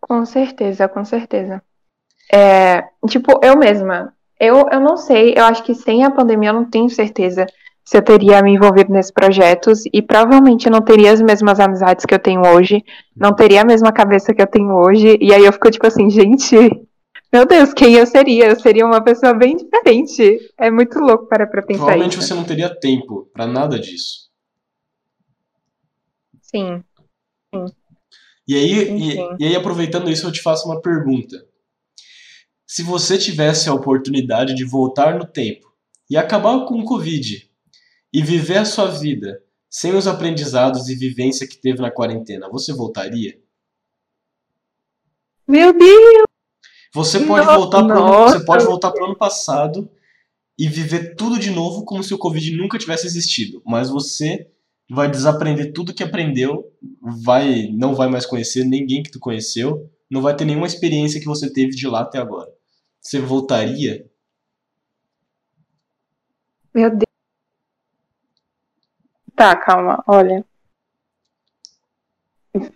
Com 0.00 0.24
certeza, 0.26 0.88
com 0.88 1.04
certeza. 1.04 1.62
É, 2.32 2.82
tipo, 3.08 3.40
eu 3.44 3.56
mesma. 3.56 4.16
Eu, 4.38 4.68
eu 4.70 4.80
não 4.80 4.96
sei, 4.96 5.34
eu 5.36 5.44
acho 5.44 5.62
que 5.62 5.74
sem 5.74 6.04
a 6.04 6.10
pandemia 6.10 6.50
eu 6.50 6.54
não 6.54 6.68
tenho 6.68 6.90
certeza 6.90 7.46
se 7.84 7.96
eu 7.96 8.02
teria 8.02 8.42
me 8.42 8.54
envolvido 8.54 8.92
nesses 8.92 9.10
projetos 9.10 9.82
e 9.92 10.00
provavelmente 10.00 10.66
eu 10.66 10.72
não 10.72 10.80
teria 10.80 11.12
as 11.12 11.20
mesmas 11.20 11.58
amizades 11.58 12.04
que 12.04 12.14
eu 12.14 12.18
tenho 12.18 12.42
hoje, 12.46 12.84
não 13.16 13.34
teria 13.34 13.62
a 13.62 13.64
mesma 13.64 13.92
cabeça 13.92 14.32
que 14.32 14.40
eu 14.40 14.46
tenho 14.46 14.72
hoje, 14.74 15.18
e 15.20 15.32
aí 15.32 15.44
eu 15.44 15.52
fico 15.52 15.70
tipo 15.70 15.86
assim, 15.86 16.08
gente, 16.08 16.56
meu 17.32 17.46
Deus, 17.46 17.72
quem 17.72 17.94
eu 17.94 18.06
seria? 18.06 18.48
Eu 18.48 18.60
seria 18.60 18.84
uma 18.84 19.02
pessoa 19.02 19.32
bem 19.32 19.56
diferente. 19.56 20.38
É 20.58 20.70
muito 20.70 20.98
louco 20.98 21.26
para 21.26 21.46
pra 21.46 21.62
pensar 21.62 21.78
Provavelmente 21.78 22.18
isso. 22.18 22.28
você 22.28 22.34
não 22.34 22.44
teria 22.44 22.68
tempo 22.68 23.30
pra 23.32 23.46
nada 23.46 23.78
disso. 23.78 24.30
Sim. 26.42 26.84
E 28.46 28.54
aí, 28.54 28.72
e, 28.90 29.16
e 29.38 29.44
aí, 29.46 29.56
aproveitando 29.56 30.10
isso, 30.10 30.26
eu 30.26 30.32
te 30.32 30.42
faço 30.42 30.68
uma 30.68 30.82
pergunta. 30.82 31.42
Se 32.66 32.82
você 32.82 33.16
tivesse 33.16 33.68
a 33.68 33.74
oportunidade 33.74 34.54
de 34.54 34.64
voltar 34.64 35.18
no 35.18 35.24
tempo 35.24 35.72
e 36.10 36.18
acabar 36.18 36.66
com 36.66 36.78
o 36.78 36.84
Covid 36.84 37.50
e 38.12 38.22
viver 38.22 38.58
a 38.58 38.64
sua 38.64 38.86
vida 38.86 39.42
sem 39.70 39.94
os 39.94 40.06
aprendizados 40.06 40.88
e 40.88 40.94
vivência 40.94 41.46
que 41.48 41.56
teve 41.56 41.80
na 41.80 41.90
quarentena, 41.90 42.48
você 42.50 42.72
voltaria? 42.72 43.40
Meu 45.48 45.72
Deus! 45.72 46.24
Você 46.94 47.20
pode 47.20 47.46
No- 47.46 47.54
voltar 47.54 47.82
nossa. 47.82 48.38
você 48.38 48.44
pode 48.44 48.64
voltar 48.64 48.90
pro 48.92 49.06
ano 49.06 49.16
passado 49.16 49.88
e 50.58 50.68
viver 50.68 51.14
tudo 51.16 51.38
de 51.38 51.50
novo 51.50 51.84
como 51.84 52.02
se 52.04 52.12
o 52.12 52.18
Covid 52.18 52.54
nunca 52.54 52.78
tivesse 52.78 53.06
existido, 53.06 53.62
mas 53.66 53.88
você 53.88 54.50
vai 54.90 55.10
desaprender 55.10 55.72
tudo 55.72 55.94
que 55.94 56.02
aprendeu, 56.02 56.70
vai 57.24 57.68
não 57.72 57.94
vai 57.94 58.08
mais 58.10 58.26
conhecer 58.26 58.62
ninguém 58.64 59.02
que 59.02 59.10
tu 59.10 59.18
conheceu, 59.18 59.90
não 60.10 60.20
vai 60.20 60.36
ter 60.36 60.44
nenhuma 60.44 60.66
experiência 60.66 61.18
que 61.18 61.24
você 61.26 61.50
teve 61.50 61.70
de 61.70 61.86
lá 61.88 62.02
até 62.02 62.18
agora. 62.18 62.50
Você 63.00 63.18
voltaria? 63.18 64.06
Meu 66.74 66.90
Deus. 66.90 67.11
Tá, 69.42 69.56
calma, 69.56 70.04
olha. 70.06 70.44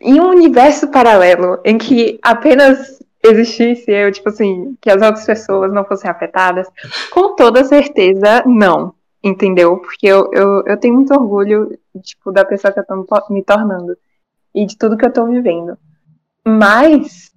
Em 0.00 0.20
um 0.20 0.30
universo 0.30 0.90
paralelo 0.90 1.60
em 1.64 1.78
que 1.78 2.18
apenas 2.20 3.00
existisse 3.24 3.88
eu, 3.88 4.10
tipo 4.10 4.30
assim, 4.30 4.76
que 4.80 4.90
as 4.90 5.00
outras 5.00 5.24
pessoas 5.24 5.72
não 5.72 5.84
fossem 5.84 6.10
afetadas, 6.10 6.66
com 7.12 7.36
toda 7.36 7.62
certeza, 7.62 8.42
não. 8.44 8.92
Entendeu? 9.22 9.76
Porque 9.78 10.08
eu, 10.08 10.28
eu, 10.32 10.64
eu 10.66 10.76
tenho 10.76 10.94
muito 10.94 11.14
orgulho, 11.14 11.78
tipo, 12.02 12.32
da 12.32 12.44
pessoa 12.44 12.72
que 12.72 12.80
eu 12.80 12.84
tô 12.84 12.96
me 12.96 13.06
to- 13.06 13.26
me 13.32 13.44
tornando 13.44 13.96
e 14.52 14.66
de 14.66 14.76
tudo 14.76 14.96
que 14.96 15.04
eu 15.06 15.12
tô 15.12 15.24
vivendo. 15.26 15.78
Mas, 16.44 17.30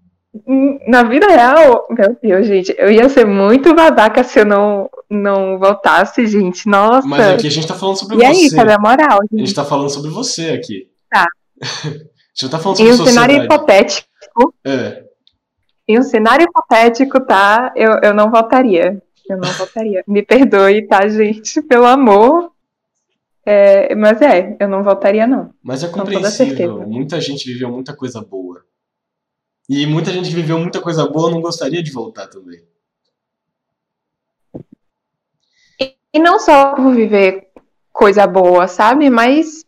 na 0.88 1.04
vida 1.04 1.28
real, 1.28 1.88
meu 1.90 2.16
Deus, 2.22 2.46
gente, 2.46 2.74
eu 2.78 2.92
ia 2.92 3.10
ser 3.10 3.26
muito 3.26 3.74
babaca 3.74 4.24
se 4.24 4.40
eu 4.40 4.46
não, 4.46 4.90
não 5.10 5.58
voltasse, 5.58 6.26
gente. 6.28 6.68
Nossa. 6.68 7.08
Mas 7.08 7.28
aqui 7.28 7.48
a 7.48 7.52
gente 7.52 7.68
tá 7.68 7.74
falando 7.74 7.98
sobre 7.98 8.18
E 8.18 8.24
aí, 8.26 8.50
você. 8.50 8.56
cadê 8.56 8.74
a 8.74 8.80
moral, 8.80 9.20
A 9.22 9.26
gente? 9.32 9.40
gente 9.48 9.56
tá 9.56 9.66
falando 9.66 9.90
sobre 9.90 10.12
você 10.12 10.50
aqui. 10.52 10.88
Tá. 11.10 11.26
a 11.62 11.88
gente 12.34 12.52
tá 12.52 12.60
falando 12.60 12.80
Em 12.80 12.94
sobre 12.94 13.02
um 13.02 13.06
cenário 13.06 13.36
sociedade. 13.36 13.46
hipotético, 13.46 14.54
É. 14.66 15.04
em 15.88 16.00
um 16.00 16.04
cenário 16.04 16.46
hipotético, 16.46 17.20
tá? 17.26 17.74
Eu, 17.76 17.94
eu 18.04 18.14
não 18.14 18.30
votaria. 18.30 19.02
Eu 19.28 19.38
não 19.38 19.50
votaria. 19.54 20.04
Me 20.08 20.22
perdoe, 20.24 20.88
tá, 20.88 21.08
gente? 21.08 21.62
Pelo 21.64 21.86
amor. 21.86 22.52
É, 23.46 23.96
mas 23.96 24.22
é, 24.22 24.56
eu 24.60 24.68
não 24.68 24.84
votaria, 24.84 25.26
não. 25.26 25.52
Mas 25.64 25.84
é 25.84 25.88
compreensível. 25.88 26.88
Muita 26.88 27.20
gente 27.20 27.52
viveu 27.52 27.72
muita 27.72 27.96
coisa 27.96 28.22
boa. 28.22 28.62
E 29.70 29.86
muita 29.86 30.12
gente 30.12 30.34
viveu 30.34 30.58
muita 30.58 30.82
coisa 30.82 31.08
boa 31.08 31.30
não 31.30 31.42
gostaria 31.42 31.84
de 31.84 31.92
voltar 31.92 32.26
também. 32.26 32.60
E 36.12 36.18
não 36.18 36.40
só 36.40 36.74
por 36.74 36.92
viver 36.92 37.50
coisa 37.94 38.26
boa, 38.26 38.68
sabe? 38.68 39.12
Mas, 39.12 39.64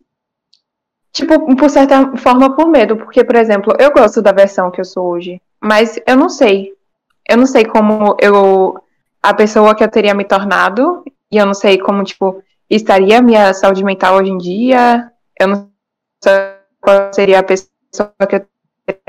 tipo, 1.14 1.56
por 1.56 1.70
certa 1.70 2.18
forma, 2.18 2.56
por 2.56 2.68
medo. 2.68 2.97
Porque, 2.97 3.24
por 3.24 3.36
exemplo, 3.36 3.76
eu 3.78 3.93
gosto 3.93 4.24
da 4.24 4.32
versão 4.32 4.72
que 4.72 4.82
eu 4.82 4.86
sou 4.86 5.06
hoje. 5.06 5.39
Mas 5.62 5.99
eu 6.08 6.18
não 6.18 6.30
sei. 6.30 6.74
Eu 7.30 7.38
não 7.38 7.45
sei 7.45 7.64
como 7.64 8.18
eu. 8.20 8.84
A 9.22 9.36
pessoa 9.36 9.76
que 9.76 9.84
eu 9.84 9.91
teria 9.91 10.16
me 10.16 10.26
tornado. 10.26 11.04
E 11.32 11.38
eu 11.38 11.45
não 11.45 11.54
sei 11.54 11.78
como, 11.78 12.04
tipo, 12.04 12.43
estaria 12.68 13.20
a 13.20 13.22
minha 13.22 13.54
saúde 13.54 13.84
mental 13.84 14.16
hoje 14.16 14.32
em 14.32 14.38
dia. 14.39 15.12
Eu 15.39 15.47
não 15.47 15.70
sei 16.24 16.34
qual 16.82 17.14
seria 17.14 17.39
a 17.39 17.43
pessoa 17.43 18.12
que 18.28 18.38
eu 18.38 18.51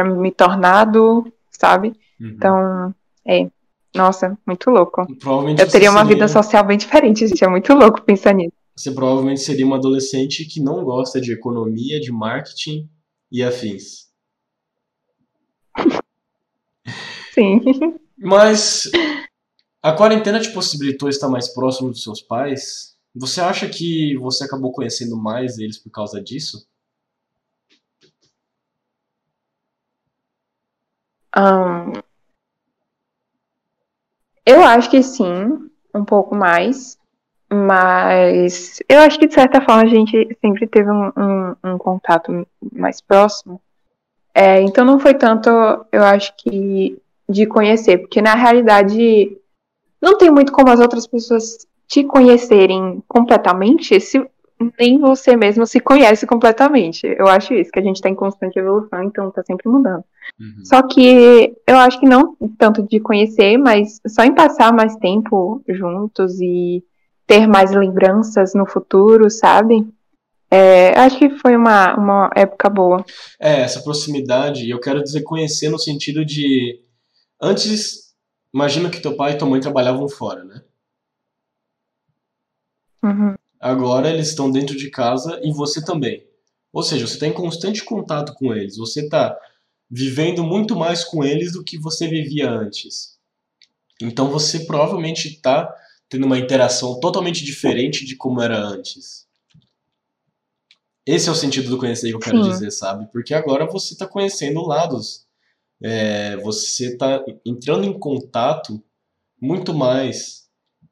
me 0.04 0.30
tornado, 0.32 1.24
sabe? 1.50 1.88
Uhum. 2.20 2.28
Então, 2.28 2.94
é. 3.26 3.50
Nossa, 3.94 4.38
muito 4.46 4.70
louco. 4.70 5.02
Eu 5.02 5.68
teria 5.68 5.90
uma 5.90 6.00
seria- 6.00 6.04
vida 6.04 6.26
social 6.28 6.64
bem 6.64 6.78
diferente, 6.78 7.26
gente. 7.28 7.44
É 7.44 7.48
muito 7.48 7.74
louco 7.74 8.00
pensar 8.00 8.32
nisso. 8.32 8.52
Você 8.74 8.90
provavelmente 8.90 9.42
seria 9.42 9.66
uma 9.66 9.76
adolescente 9.76 10.46
que 10.46 10.60
não 10.62 10.82
gosta 10.82 11.20
de 11.20 11.30
economia, 11.30 12.00
de 12.00 12.10
marketing 12.10 12.88
e 13.30 13.42
afins. 13.42 14.06
Sim. 17.34 17.60
Mas 18.18 18.90
a 19.82 19.92
quarentena 19.92 20.40
te 20.40 20.50
possibilitou 20.52 21.08
estar 21.08 21.28
mais 21.28 21.52
próximo 21.52 21.90
dos 21.90 22.02
seus 22.02 22.22
pais? 22.22 22.96
Você 23.14 23.40
acha 23.40 23.68
que 23.68 24.16
você 24.16 24.44
acabou 24.44 24.72
conhecendo 24.72 25.16
mais 25.16 25.58
eles 25.58 25.78
por 25.78 25.90
causa 25.90 26.22
disso? 26.22 26.66
Ahn, 31.32 31.92
eu 34.44 34.62
acho 34.62 34.90
que 34.90 35.02
sim, 35.02 35.68
um 35.94 36.04
pouco 36.04 36.34
mais. 36.34 36.98
Mas 37.52 38.80
eu 38.88 39.00
acho 39.00 39.18
que 39.18 39.28
de 39.28 39.34
certa 39.34 39.60
forma 39.60 39.82
a 39.82 39.86
gente 39.86 40.36
sempre 40.40 40.66
teve 40.66 40.90
um, 40.90 41.12
um- 41.16 41.56
um 41.74 41.78
contato 41.78 42.46
mais 42.72 43.00
próximo. 43.00 43.60
É, 44.34 44.60
então 44.62 44.84
não 44.84 45.00
foi 45.00 45.14
tanto, 45.14 45.50
eu 45.92 46.04
acho 46.04 46.34
que 46.36 46.98
de 47.28 47.46
conhecer, 47.46 47.98
porque 47.98 48.22
na 48.22 48.34
realidade 48.34 49.36
não 50.00 50.18
tem 50.18 50.30
muito 50.30 50.52
como 50.52 50.70
as 50.70 50.80
outras 50.80 51.06
pessoas 51.06 51.66
te 51.88 52.04
conhecerem 52.04 53.02
completamente 53.08 54.00
se 54.00 54.26
nem 54.78 54.98
você 54.98 55.36
mesmo 55.36 55.66
se 55.66 55.80
conhece 55.80 56.26
completamente. 56.26 57.06
Eu 57.06 57.26
acho 57.26 57.54
isso, 57.54 57.70
que 57.70 57.78
a 57.78 57.82
gente 57.82 57.96
está 57.96 58.08
em 58.08 58.14
constante 58.14 58.58
evolução, 58.58 59.02
então 59.02 59.30
tá 59.30 59.42
sempre 59.42 59.68
mudando. 59.68 60.04
Uhum. 60.40 60.64
Só 60.64 60.82
que 60.82 61.54
eu 61.66 61.76
acho 61.76 61.98
que 61.98 62.06
não 62.06 62.36
tanto 62.58 62.82
de 62.82 63.00
conhecer, 63.00 63.56
mas 63.58 64.00
só 64.06 64.22
em 64.24 64.34
passar 64.34 64.72
mais 64.72 64.96
tempo 64.96 65.62
juntos 65.68 66.40
e 66.40 66.84
ter 67.26 67.46
mais 67.46 67.72
lembranças 67.72 68.54
no 68.54 68.66
futuro, 68.66 69.30
sabe? 69.30 69.86
É, 70.50 70.90
acho 70.98 71.18
que 71.18 71.30
foi 71.38 71.56
uma, 71.56 71.94
uma 71.96 72.30
época 72.36 72.68
boa. 72.68 73.04
É, 73.40 73.62
essa 73.62 73.82
proximidade, 73.82 74.68
eu 74.68 74.78
quero 74.78 75.02
dizer 75.02 75.22
conhecer 75.22 75.70
no 75.70 75.78
sentido 75.78 76.24
de. 76.24 76.78
Antes, 77.40 78.14
imagina 78.52 78.90
que 78.90 79.00
teu 79.00 79.16
pai 79.16 79.32
e 79.32 79.38
tua 79.38 79.48
mãe 79.48 79.60
trabalhavam 79.60 80.06
fora, 80.08 80.44
né? 80.44 80.62
Uhum. 83.02 83.34
Agora 83.62 84.10
eles 84.10 84.30
estão 84.30 84.50
dentro 84.50 84.76
de 84.76 84.90
casa 84.90 85.40
e 85.44 85.52
você 85.52 85.84
também. 85.84 86.26
Ou 86.72 86.82
seja, 86.82 87.06
você 87.06 87.14
está 87.14 87.28
em 87.28 87.32
constante 87.32 87.84
contato 87.84 88.34
com 88.34 88.52
eles. 88.52 88.76
Você 88.76 89.02
está 89.02 89.38
vivendo 89.88 90.42
muito 90.42 90.74
mais 90.74 91.04
com 91.04 91.22
eles 91.22 91.52
do 91.52 91.62
que 91.62 91.78
você 91.78 92.08
vivia 92.08 92.50
antes. 92.50 93.16
Então 94.00 94.28
você 94.28 94.64
provavelmente 94.64 95.28
está 95.28 95.72
tendo 96.08 96.26
uma 96.26 96.40
interação 96.40 96.98
totalmente 96.98 97.44
diferente 97.44 98.04
de 98.04 98.16
como 98.16 98.40
era 98.40 98.58
antes. 98.58 99.28
Esse 101.06 101.28
é 101.28 101.32
o 101.32 101.36
sentido 101.36 101.70
do 101.70 101.78
conhecer 101.78 102.08
que 102.08 102.16
eu 102.16 102.20
quero 102.20 102.42
Sim. 102.42 102.50
dizer, 102.50 102.72
sabe? 102.72 103.06
Porque 103.12 103.32
agora 103.32 103.64
você 103.64 103.92
está 103.92 104.08
conhecendo 104.08 104.66
lados. 104.66 105.24
É, 105.80 106.36
você 106.38 106.94
está 106.94 107.24
entrando 107.46 107.84
em 107.84 107.96
contato 107.96 108.82
muito 109.40 109.72
mais 109.72 110.41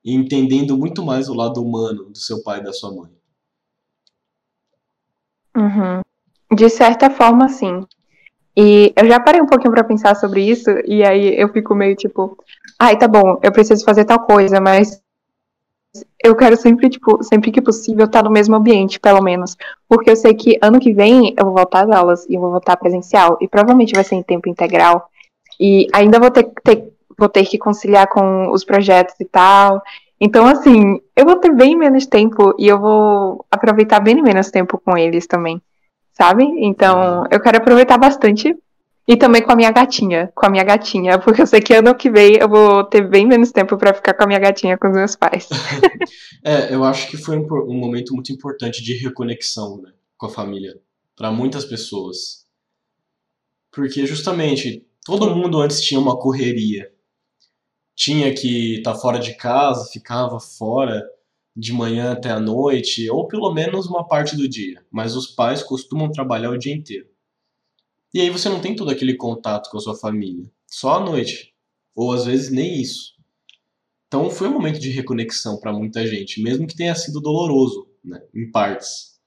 e 0.05 0.15
entendendo 0.15 0.77
muito 0.77 1.05
mais 1.05 1.29
o 1.29 1.35
lado 1.35 1.63
humano 1.63 2.05
do 2.05 2.19
seu 2.19 2.43
pai 2.43 2.61
e 2.61 2.65
da 2.65 2.73
sua 2.73 2.93
mãe. 2.93 3.11
Uhum. 5.57 6.01
De 6.55 6.69
certa 6.69 7.11
forma, 7.11 7.49
sim. 7.49 7.85
E 8.57 8.93
eu 8.97 9.07
já 9.07 9.21
parei 9.21 9.41
um 9.41 9.47
pouquinho 9.47 9.73
para 9.73 9.85
pensar 9.85 10.17
sobre 10.17 10.43
isso, 10.43 10.71
e 10.85 11.03
aí 11.05 11.39
eu 11.41 11.49
fico 11.53 11.75
meio 11.75 11.95
tipo, 11.95 12.37
ai, 12.79 12.99
tá 12.99 13.07
bom, 13.07 13.39
eu 13.43 13.53
preciso 13.53 13.85
fazer 13.85 14.05
tal 14.05 14.21
coisa, 14.27 14.61
mas 14.61 15.01
eu 16.23 16.37
quero 16.37 16.57
sempre, 16.57 16.89
tipo, 16.89 17.23
sempre 17.23 17.51
que 17.51 17.61
possível 17.61 18.07
estar 18.07 18.23
no 18.23 18.31
mesmo 18.31 18.55
ambiente, 18.55 19.01
pelo 19.01 19.23
menos. 19.23 19.57
Porque 19.89 20.11
eu 20.11 20.17
sei 20.17 20.35
que 20.35 20.59
ano 20.63 20.81
que 20.81 20.93
vem 20.93 21.35
eu 21.39 21.45
vou 21.45 21.55
voltar 21.55 21.85
às 21.85 21.91
aulas 21.91 22.27
e 22.29 22.35
eu 22.35 22.41
vou 22.41 22.51
voltar 22.51 22.77
presencial, 22.77 23.39
e 23.41 23.49
provavelmente 23.49 23.95
vai 23.95 24.05
ser 24.05 24.17
em 24.17 24.23
tempo 24.23 24.49
integral. 24.49 25.09
E 25.59 25.87
ainda 25.93 26.19
vou 26.19 26.31
ter, 26.31 26.51
ter, 26.65 26.90
vou 27.21 27.29
ter 27.29 27.45
que 27.45 27.59
conciliar 27.59 28.09
com 28.09 28.51
os 28.51 28.65
projetos 28.65 29.15
e 29.21 29.25
tal. 29.27 29.83
Então, 30.19 30.47
assim, 30.47 30.99
eu 31.15 31.25
vou 31.25 31.37
ter 31.37 31.55
bem 31.55 31.77
menos 31.77 32.07
tempo 32.07 32.55
e 32.59 32.67
eu 32.67 32.81
vou 32.81 33.45
aproveitar 33.51 34.01
bem 34.01 34.21
menos 34.23 34.51
tempo 34.51 34.81
com 34.83 34.97
eles 34.97 35.27
também, 35.27 35.61
sabe? 36.13 36.45
Então, 36.45 37.25
eu 37.31 37.41
quero 37.41 37.59
aproveitar 37.59 37.99
bastante. 37.99 38.57
E 39.09 39.17
também 39.17 39.43
com 39.43 39.51
a 39.51 39.57
minha 39.57 39.73
gatinha, 39.73 40.31
com 40.35 40.47
a 40.47 40.51
minha 40.51 40.63
gatinha, 40.63 41.19
porque 41.21 41.43
eu 41.43 41.47
sei 41.47 41.61
que 41.61 41.75
ano 41.75 41.95
que 41.95 42.11
vem 42.11 42.37
eu 42.37 42.49
vou 42.49 42.85
ter 42.85 43.03
bem 43.09 43.27
menos 43.27 43.51
tempo 43.51 43.77
para 43.77 43.93
ficar 43.93 44.15
com 44.15 44.23
a 44.23 44.27
minha 44.27 44.39
gatinha 44.39 44.79
com 44.79 44.89
os 44.89 44.95
meus 44.95 45.17
pais. 45.17 45.49
é, 46.45 46.73
eu 46.73 46.85
acho 46.85 47.11
que 47.11 47.17
foi 47.17 47.37
um, 47.37 47.47
um 47.69 47.77
momento 47.77 48.15
muito 48.15 48.33
importante 48.33 48.83
de 48.83 48.95
reconexão 48.95 49.81
né, 49.83 49.91
com 50.17 50.27
a 50.27 50.31
família, 50.31 50.79
para 51.17 51.33
muitas 51.33 51.65
pessoas. 51.65 52.47
Porque 53.73 54.07
justamente 54.07 54.87
todo 55.05 55.35
mundo 55.35 55.61
antes 55.61 55.81
tinha 55.81 55.99
uma 55.99 56.17
correria 56.17 56.89
tinha 58.01 58.35
que 58.35 58.79
estar 58.79 58.95
tá 58.95 58.99
fora 58.99 59.19
de 59.19 59.35
casa, 59.35 59.91
ficava 59.93 60.41
fora 60.41 61.07
de 61.55 61.71
manhã 61.71 62.13
até 62.13 62.31
a 62.31 62.41
noite, 62.41 63.11
ou 63.11 63.29
pelo 63.29 63.53
menos 63.53 63.87
uma 63.87 64.09
parte 64.09 64.35
do 64.35 64.49
dia. 64.49 64.83
Mas 64.91 65.15
os 65.15 65.27
pais 65.27 65.63
costumam 65.63 66.11
trabalhar 66.11 66.49
o 66.49 66.57
dia 66.57 66.75
inteiro. 66.75 67.07
E 68.15 68.19
aí 68.23 68.31
você 68.31 68.49
não 68.49 68.59
tem 68.59 68.75
todo 68.75 68.91
aquele 68.91 69.15
contato 69.19 69.69
com 69.69 69.77
a 69.77 69.81
sua 69.81 69.95
família, 69.95 70.51
só 70.67 70.95
à 70.95 71.01
noite, 71.01 71.55
ou 71.95 72.11
às 72.15 72.25
vezes 72.25 72.51
nem 72.51 72.81
isso. 72.81 73.13
Então 74.09 74.31
foi 74.31 74.49
um 74.49 74.53
momento 74.53 74.81
de 74.81 74.89
reconexão 74.89 75.61
para 75.61 75.71
muita 75.71 76.07
gente, 76.07 76.43
mesmo 76.43 76.67
que 76.67 76.75
tenha 76.75 76.95
sido 76.95 77.21
doloroso, 77.21 77.87
né, 78.03 78.23
em 78.35 78.51
partes. 78.51 79.21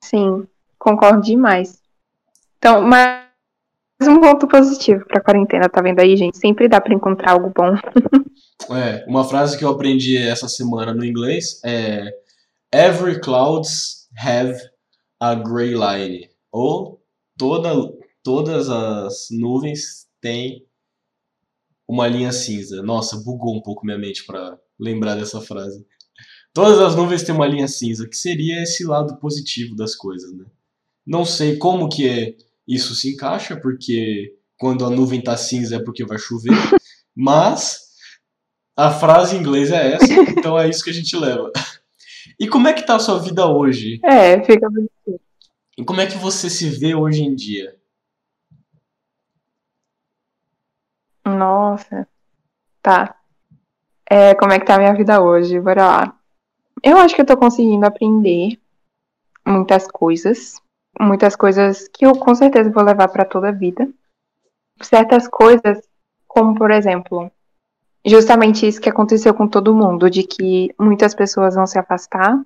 Sim, 0.00 0.46
concordo 0.78 1.22
demais. 1.22 1.82
Então, 2.56 2.82
mas 2.82 3.21
um 4.06 4.20
ponto 4.20 4.46
positivo 4.46 5.04
pra 5.06 5.20
quarentena, 5.20 5.68
tá 5.68 5.80
vendo 5.82 6.00
aí, 6.00 6.16
gente? 6.16 6.36
Sempre 6.36 6.68
dá 6.68 6.80
para 6.80 6.94
encontrar 6.94 7.32
algo 7.32 7.52
bom. 7.54 7.74
é, 8.76 9.04
uma 9.08 9.24
frase 9.24 9.58
que 9.58 9.64
eu 9.64 9.70
aprendi 9.70 10.16
essa 10.16 10.48
semana 10.48 10.94
no 10.94 11.04
inglês 11.04 11.60
é 11.64 12.12
Every 12.74 13.20
clouds 13.20 14.08
have 14.16 14.58
a 15.20 15.34
gray 15.34 15.74
line. 15.74 16.28
Ou 16.50 17.02
toda, 17.36 17.70
todas 18.22 18.68
as 18.68 19.26
nuvens 19.30 20.06
têm 20.20 20.66
uma 21.86 22.08
linha 22.08 22.32
cinza. 22.32 22.82
Nossa, 22.82 23.16
bugou 23.18 23.54
um 23.54 23.62
pouco 23.62 23.84
minha 23.84 23.98
mente 23.98 24.24
para 24.24 24.58
lembrar 24.78 25.16
dessa 25.16 25.40
frase. 25.40 25.84
Todas 26.54 26.78
as 26.80 26.96
nuvens 26.96 27.22
têm 27.22 27.34
uma 27.34 27.46
linha 27.46 27.68
cinza, 27.68 28.08
que 28.08 28.16
seria 28.16 28.62
esse 28.62 28.84
lado 28.84 29.18
positivo 29.18 29.74
das 29.74 29.94
coisas, 29.94 30.32
né? 30.34 30.44
Não 31.06 31.24
sei 31.24 31.56
como 31.56 31.88
que 31.88 32.08
é 32.08 32.36
isso 32.74 32.94
se 32.94 33.12
encaixa, 33.12 33.56
porque 33.56 34.34
quando 34.58 34.84
a 34.84 34.90
nuvem 34.90 35.20
tá 35.20 35.36
cinza 35.36 35.76
é 35.76 35.82
porque 35.82 36.04
vai 36.04 36.18
chover, 36.18 36.52
mas 37.14 37.80
a 38.76 38.90
frase 38.90 39.36
em 39.36 39.40
inglês 39.40 39.70
é 39.70 39.94
essa, 39.94 40.12
então 40.30 40.58
é 40.58 40.68
isso 40.68 40.84
que 40.84 40.90
a 40.90 40.94
gente 40.94 41.16
leva. 41.16 41.50
E 42.38 42.48
como 42.48 42.68
é 42.68 42.72
que 42.72 42.86
tá 42.86 42.96
a 42.96 43.00
sua 43.00 43.18
vida 43.18 43.46
hoje? 43.46 44.00
É, 44.04 44.42
fica 44.42 44.68
bonito. 44.68 45.20
E 45.76 45.84
como 45.84 46.00
é 46.00 46.06
que 46.06 46.16
você 46.16 46.48
se 46.48 46.68
vê 46.68 46.94
hoje 46.94 47.22
em 47.22 47.34
dia? 47.34 47.76
Nossa. 51.24 52.06
Tá. 52.80 53.16
É, 54.08 54.34
como 54.34 54.52
é 54.52 54.58
que 54.58 54.66
tá 54.66 54.76
a 54.76 54.78
minha 54.78 54.94
vida 54.94 55.20
hoje? 55.22 55.58
Bora 55.60 55.86
lá. 55.86 56.18
Eu 56.82 56.98
acho 56.98 57.14
que 57.14 57.20
eu 57.20 57.26
tô 57.26 57.36
conseguindo 57.36 57.86
aprender 57.86 58.58
muitas 59.46 59.86
coisas 59.86 60.61
muitas 61.00 61.36
coisas 61.36 61.88
que 61.88 62.06
eu 62.06 62.12
com 62.12 62.34
certeza 62.34 62.70
vou 62.70 62.82
levar 62.82 63.08
para 63.08 63.24
toda 63.24 63.48
a 63.48 63.52
vida. 63.52 63.88
Certas 64.80 65.28
coisas, 65.28 65.80
como 66.26 66.54
por 66.54 66.70
exemplo, 66.70 67.30
justamente 68.04 68.66
isso 68.66 68.80
que 68.80 68.88
aconteceu 68.88 69.32
com 69.32 69.46
todo 69.46 69.74
mundo, 69.74 70.10
de 70.10 70.22
que 70.22 70.74
muitas 70.78 71.14
pessoas 71.14 71.54
vão 71.54 71.66
se 71.66 71.78
afastar, 71.78 72.40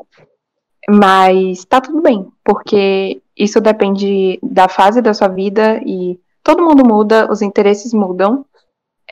mas 0.89 1.65
tá 1.65 1.81
tudo 1.81 2.01
bem, 2.01 2.31
porque 2.45 3.21
isso 3.37 3.61
depende 3.61 4.39
da 4.43 4.69
fase 4.69 5.01
da 5.03 5.15
sua 5.15 5.29
vida 5.29 5.81
e 5.85 6.21
todo 6.43 6.63
mundo 6.63 6.87
muda, 6.87 7.31
os 7.31 7.43
interesses 7.43 7.93
mudam, 7.93 8.45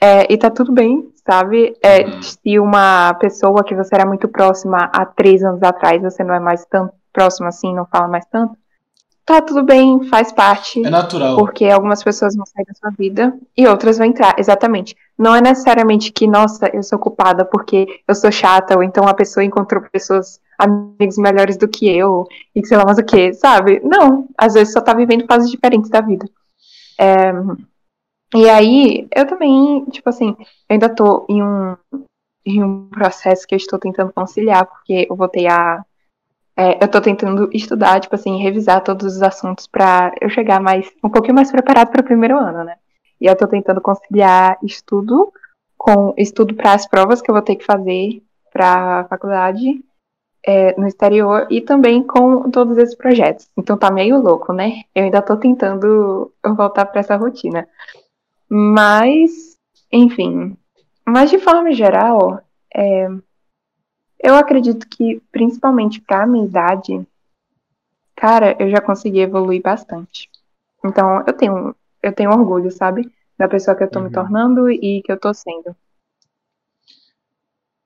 é, 0.00 0.32
e 0.32 0.36
tá 0.36 0.50
tudo 0.50 0.72
bem, 0.72 1.10
sabe? 1.26 1.76
É, 1.82 2.20
se 2.20 2.58
uma 2.58 3.14
pessoa 3.14 3.64
que 3.64 3.74
você 3.74 3.94
era 3.94 4.06
muito 4.06 4.28
próxima 4.28 4.90
há 4.92 5.04
três 5.06 5.42
anos 5.42 5.62
atrás, 5.62 6.02
você 6.02 6.22
não 6.22 6.34
é 6.34 6.40
mais 6.40 6.64
tão 6.66 6.92
próximo 7.12 7.48
assim, 7.48 7.74
não 7.74 7.86
fala 7.86 8.08
mais 8.08 8.26
tanto, 8.26 8.56
tá 9.24 9.40
tudo 9.40 9.62
bem, 9.62 10.04
faz 10.08 10.30
parte. 10.30 10.84
É 10.84 10.90
natural. 10.90 11.36
Porque 11.36 11.64
algumas 11.66 12.02
pessoas 12.02 12.36
vão 12.36 12.44
sair 12.46 12.64
da 12.66 12.74
sua 12.74 12.90
vida 12.90 13.36
e 13.56 13.66
outras 13.66 13.98
vão 13.98 14.06
entrar, 14.06 14.34
exatamente. 14.38 14.96
Não 15.18 15.34
é 15.34 15.40
necessariamente 15.40 16.12
que, 16.12 16.26
nossa, 16.26 16.68
eu 16.74 16.82
sou 16.82 16.98
culpada 16.98 17.44
porque 17.44 18.02
eu 18.06 18.14
sou 18.14 18.30
chata, 18.30 18.76
ou 18.76 18.82
então 18.82 19.06
a 19.06 19.14
pessoa 19.14 19.44
encontrou 19.44 19.82
pessoas, 19.90 20.40
amigos 20.58 21.16
melhores 21.16 21.56
do 21.56 21.68
que 21.68 21.88
eu, 21.88 22.26
e 22.54 22.66
sei 22.66 22.76
lá 22.76 22.84
mais 22.84 22.98
o 22.98 23.04
que, 23.04 23.32
sabe? 23.32 23.80
Não, 23.84 24.28
às 24.36 24.54
vezes 24.54 24.72
só 24.72 24.80
tá 24.80 24.92
vivendo 24.92 25.26
fases 25.26 25.50
diferentes 25.50 25.90
da 25.90 26.00
vida. 26.00 26.28
É, 26.98 27.32
e 28.34 28.48
aí, 28.48 29.06
eu 29.14 29.26
também, 29.26 29.84
tipo 29.86 30.08
assim, 30.08 30.34
eu 30.38 30.46
ainda 30.68 30.88
tô 30.88 31.24
em 31.28 31.42
um, 31.42 31.76
em 32.44 32.62
um 32.62 32.88
processo 32.88 33.46
que 33.46 33.54
eu 33.54 33.56
estou 33.56 33.78
tentando 33.78 34.12
conciliar, 34.12 34.66
porque 34.66 35.06
eu 35.08 35.14
voltei 35.14 35.46
a 35.46 35.84
é, 36.56 36.82
eu 36.82 36.88
tô 36.88 37.00
tentando 37.00 37.50
estudar, 37.52 38.00
tipo 38.00 38.14
assim, 38.14 38.40
revisar 38.42 38.82
todos 38.82 39.16
os 39.16 39.22
assuntos 39.22 39.66
para 39.66 40.14
eu 40.20 40.30
chegar 40.30 40.60
mais 40.60 40.88
um 41.02 41.08
pouquinho 41.08 41.34
mais 41.34 41.50
preparado 41.50 41.90
para 41.90 42.00
o 42.00 42.04
primeiro 42.04 42.38
ano, 42.38 42.62
né? 42.64 42.76
E 43.20 43.26
eu 43.26 43.36
tô 43.36 43.46
tentando 43.46 43.80
conciliar 43.80 44.58
estudo 44.62 45.32
com 45.76 46.14
estudo 46.16 46.54
para 46.54 46.72
as 46.72 46.86
provas 46.86 47.20
que 47.20 47.30
eu 47.30 47.34
vou 47.34 47.42
ter 47.42 47.56
que 47.56 47.64
fazer 47.64 48.22
para 48.52 49.00
a 49.00 49.04
faculdade 49.04 49.84
é, 50.46 50.78
no 50.78 50.86
exterior 50.86 51.46
e 51.50 51.60
também 51.60 52.02
com 52.02 52.50
todos 52.50 52.78
esses 52.78 52.94
projetos. 52.94 53.48
Então 53.56 53.76
tá 53.76 53.90
meio 53.90 54.20
louco, 54.20 54.52
né? 54.52 54.82
Eu 54.94 55.04
ainda 55.04 55.22
tô 55.22 55.36
tentando 55.36 56.32
voltar 56.56 56.86
para 56.86 57.00
essa 57.00 57.16
rotina. 57.16 57.66
Mas, 58.48 59.58
enfim. 59.90 60.56
Mas 61.04 61.30
de 61.30 61.38
forma 61.38 61.72
geral, 61.72 62.40
é, 62.74 63.08
eu 64.24 64.34
acredito 64.34 64.88
que, 64.88 65.20
principalmente 65.30 66.00
para 66.00 66.26
minha 66.26 66.46
idade, 66.46 67.06
cara, 68.16 68.56
eu 68.58 68.70
já 68.70 68.80
consegui 68.80 69.20
evoluir 69.20 69.60
bastante. 69.60 70.30
Então, 70.82 71.22
eu 71.26 71.32
tenho, 71.34 71.76
eu 72.02 72.12
tenho 72.12 72.30
orgulho, 72.30 72.70
sabe? 72.70 73.12
Da 73.36 73.46
pessoa 73.46 73.76
que 73.76 73.84
eu 73.84 73.90
tô 73.90 73.98
uhum. 73.98 74.06
me 74.06 74.10
tornando 74.12 74.70
e 74.70 75.02
que 75.02 75.12
eu 75.12 75.20
tô 75.20 75.34
sendo. 75.34 75.76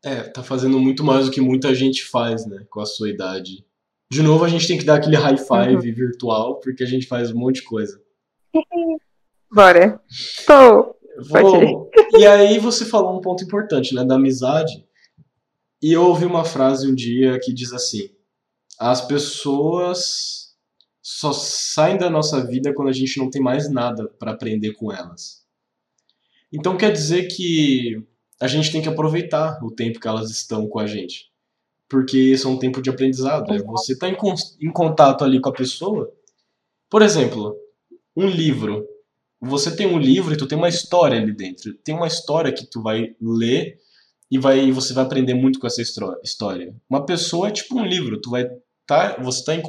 É, 0.05 0.23
tá 0.23 0.45
fazendo 0.45 0.79
muito 0.79 1.03
mais 1.03 1.27
do 1.27 1.33
que 1.33 1.41
muita 1.41 1.75
gente 1.75 2.05
faz, 2.05 2.47
né, 2.47 2.65
com 2.71 2.81
a 2.81 2.87
sua 2.87 3.11
idade. 3.11 3.67
De 4.09 4.23
novo, 4.23 4.45
a 4.45 4.49
gente 4.49 4.69
tem 4.69 4.79
que 4.79 4.85
dar 4.85 4.95
aquele 4.95 5.17
high 5.17 5.37
five 5.37 5.75
uhum. 5.75 5.95
virtual, 5.95 6.61
porque 6.61 6.85
a 6.85 6.87
gente 6.87 7.09
faz 7.09 7.33
um 7.33 7.39
monte 7.39 7.57
de 7.57 7.65
coisa. 7.65 8.01
Bora. 9.51 10.01
Tô. 10.47 10.95
Vou... 11.29 11.91
E 12.17 12.25
aí 12.25 12.61
você 12.61 12.85
falou 12.85 13.19
um 13.19 13.21
ponto 13.21 13.43
importante, 13.43 13.93
né, 13.93 14.05
da 14.05 14.15
amizade. 14.15 14.88
E 15.81 15.93
eu 15.93 16.05
ouvi 16.05 16.25
uma 16.25 16.45
frase 16.45 16.87
um 16.87 16.95
dia 16.95 17.39
que 17.41 17.53
diz 17.53 17.73
assim: 17.73 18.11
as 18.79 19.01
pessoas 19.01 20.55
só 21.03 21.33
saem 21.33 21.97
da 21.97 22.11
nossa 22.11 22.45
vida 22.45 22.75
quando 22.75 22.89
a 22.89 22.93
gente 22.93 23.19
não 23.19 23.31
tem 23.31 23.41
mais 23.41 23.71
nada 23.71 24.09
para 24.19 24.33
aprender 24.33 24.75
com 24.75 24.93
elas. 24.93 25.47
Então 26.53 26.77
quer 26.77 26.93
dizer 26.93 27.29
que 27.29 28.03
a 28.41 28.47
gente 28.47 28.71
tem 28.71 28.81
que 28.81 28.89
aproveitar 28.89 29.59
o 29.65 29.71
tempo 29.71 30.01
que 30.01 30.09
elas 30.09 30.31
estão 30.31 30.69
com 30.69 30.79
a 30.79 30.87
gente. 30.87 31.31
Porque 31.89 32.19
isso 32.19 32.47
é 32.47 32.51
um 32.51 32.59
tempo 32.59 32.83
de 32.83 32.91
aprendizado. 32.91 33.53
É 33.53 33.59
você 33.59 33.95
está 33.95 34.09
em, 34.09 34.17
em 34.61 34.71
contato 34.71 35.25
ali 35.25 35.41
com 35.41 35.49
a 35.49 35.55
pessoa. 35.55 36.13
Por 36.91 37.03
exemplo, 37.03 37.57
um 38.17 38.27
livro. 38.27 38.87
Você 39.41 39.75
tem 39.75 39.87
um 39.87 39.99
livro 39.99 40.35
e 40.35 40.37
tu 40.37 40.47
tem 40.47 40.59
uma 40.59 40.69
história 40.69 41.19
ali 41.21 41.33
dentro. 41.33 41.73
Tem 41.79 41.95
uma 41.95 42.07
história 42.07 42.53
que 42.53 42.67
tu 42.67 42.83
vai 42.83 43.15
ler 43.21 43.79
e 44.31 44.39
vai 44.39 44.71
você 44.71 44.93
vai 44.93 45.05
aprender 45.05 45.35
muito 45.35 45.59
com 45.59 45.67
essa 45.67 45.83
história. 45.83 46.75
Uma 46.89 47.05
pessoa 47.05 47.49
é 47.49 47.53
tipo 47.53 47.79
um 47.79 47.85
livro, 47.85 48.21
tu 48.21 48.31
vai 48.31 48.49
tá, 48.87 49.21
você 49.21 49.41
está 49.41 49.55
em 49.55 49.63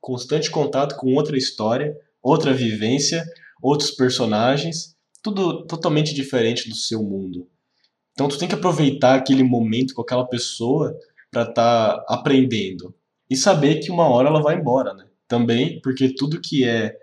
constante 0.00 0.50
contato 0.50 0.96
com 0.96 1.14
outra 1.14 1.36
história, 1.36 1.96
outra 2.22 2.52
vivência, 2.52 3.24
outros 3.62 3.90
personagens, 3.90 4.96
tudo 5.22 5.66
totalmente 5.66 6.14
diferente 6.14 6.68
do 6.68 6.74
seu 6.74 7.02
mundo. 7.02 7.48
Então 8.12 8.28
tu 8.28 8.38
tem 8.38 8.48
que 8.48 8.54
aproveitar 8.54 9.14
aquele 9.14 9.42
momento 9.42 9.94
com 9.94 10.02
aquela 10.02 10.26
pessoa 10.26 10.96
para 11.30 11.42
estar 11.42 11.98
tá 11.98 12.04
aprendendo. 12.08 12.94
e 13.28 13.36
saber 13.36 13.78
que 13.78 13.92
uma 13.92 14.08
hora 14.08 14.28
ela 14.28 14.42
vai 14.42 14.56
embora, 14.56 14.92
né? 14.92 15.06
Também 15.28 15.80
porque 15.80 16.12
tudo 16.14 16.40
que 16.40 16.64
é 16.64 16.96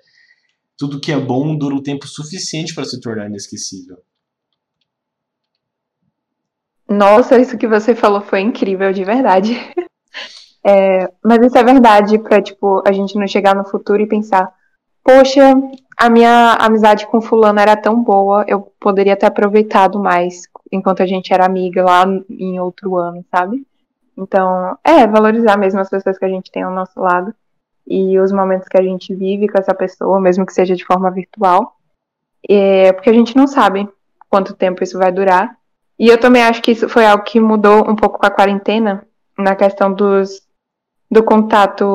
tudo 0.77 0.99
que 0.99 1.11
é 1.11 1.19
bom 1.19 1.57
dura 1.57 1.73
um 1.73 1.81
tempo 1.81 2.05
suficiente 2.07 2.75
para 2.75 2.85
se 2.85 2.99
tornar 2.99 3.27
inesquecível. 3.27 3.97
Nossa, 6.89 7.37
isso 7.39 7.57
que 7.57 7.67
você 7.67 7.93
falou 7.93 8.21
foi 8.21 8.39
incrível, 8.41 8.91
de 8.93 9.03
verdade. 9.03 9.53
É, 10.65 11.09
mas 11.23 11.39
isso 11.45 11.57
é 11.57 11.63
verdade 11.63 12.19
para 12.19 12.41
tipo 12.41 12.83
a 12.85 12.91
gente 12.91 13.15
não 13.15 13.25
chegar 13.25 13.55
no 13.55 13.63
futuro 13.63 14.01
e 14.01 14.07
pensar, 14.07 14.53
poxa, 15.01 15.53
a 15.95 16.09
minha 16.09 16.55
amizade 16.59 17.07
com 17.07 17.21
fulano 17.21 17.59
era 17.59 17.77
tão 17.77 18.03
boa, 18.03 18.43
eu 18.49 18.69
poderia 18.77 19.15
ter 19.15 19.27
aproveitado 19.27 19.97
mais 19.97 20.41
enquanto 20.69 21.01
a 21.01 21.05
gente 21.05 21.33
era 21.33 21.45
amiga 21.45 21.85
lá 21.85 22.05
em 22.29 22.59
outro 22.59 22.97
ano, 22.97 23.23
sabe? 23.31 23.65
Então, 24.17 24.77
é 24.83 25.07
valorizar 25.07 25.57
mesmo 25.57 25.79
as 25.79 25.89
pessoas 25.89 26.17
que 26.17 26.25
a 26.25 26.29
gente 26.29 26.51
tem 26.51 26.63
ao 26.63 26.73
nosso 26.73 26.99
lado 26.99 27.33
e 27.85 28.19
os 28.19 28.31
momentos 28.31 28.67
que 28.67 28.77
a 28.77 28.83
gente 28.83 29.15
vive 29.15 29.47
com 29.47 29.57
essa 29.57 29.73
pessoa, 29.73 30.19
mesmo 30.19 30.45
que 30.45 30.53
seja 30.53 30.75
de 30.75 30.85
forma 30.85 31.09
virtual, 31.09 31.77
é, 32.49 32.91
porque 32.91 33.09
a 33.09 33.13
gente 33.13 33.35
não 33.35 33.47
sabe 33.47 33.87
quanto 34.29 34.53
tempo 34.53 34.83
isso 34.83 34.97
vai 34.97 35.11
durar. 35.11 35.56
E 35.99 36.07
eu 36.07 36.19
também 36.19 36.43
acho 36.43 36.61
que 36.61 36.71
isso 36.71 36.87
foi 36.87 37.05
algo 37.05 37.23
que 37.23 37.39
mudou 37.39 37.89
um 37.89 37.95
pouco 37.95 38.19
com 38.19 38.25
a 38.25 38.31
quarentena, 38.31 39.05
na 39.37 39.55
questão 39.55 39.91
dos 39.91 40.41
do 41.09 41.23
contato. 41.23 41.85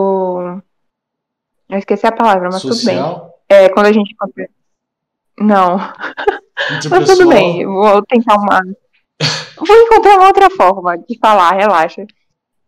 Eu 1.68 1.78
esqueci 1.78 2.06
a 2.06 2.12
palavra, 2.12 2.48
mas 2.50 2.62
Social? 2.62 3.14
tudo 3.14 3.20
bem. 3.20 3.32
É, 3.48 3.68
quando 3.68 3.86
a 3.86 3.92
gente 3.92 4.14
Não. 5.38 5.76
mas 6.90 7.06
tudo 7.06 7.28
bem, 7.28 7.66
vou 7.66 8.02
tentar 8.02 8.36
uma. 8.36 8.60
vou 9.56 9.76
encontrar 9.76 10.16
uma 10.16 10.26
outra 10.26 10.50
forma 10.50 10.98
de 10.98 11.18
falar, 11.18 11.52
relaxa. 11.52 12.06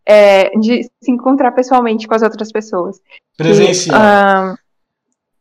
É, 0.06 0.50
de 0.58 0.82
se 1.00 1.10
encontrar 1.10 1.52
pessoalmente 1.52 2.06
com 2.06 2.14
as 2.14 2.22
outras 2.22 2.52
pessoas. 2.52 3.00
Presencial. 3.38 3.98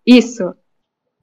E, 0.07 0.17
isso. 0.17 0.55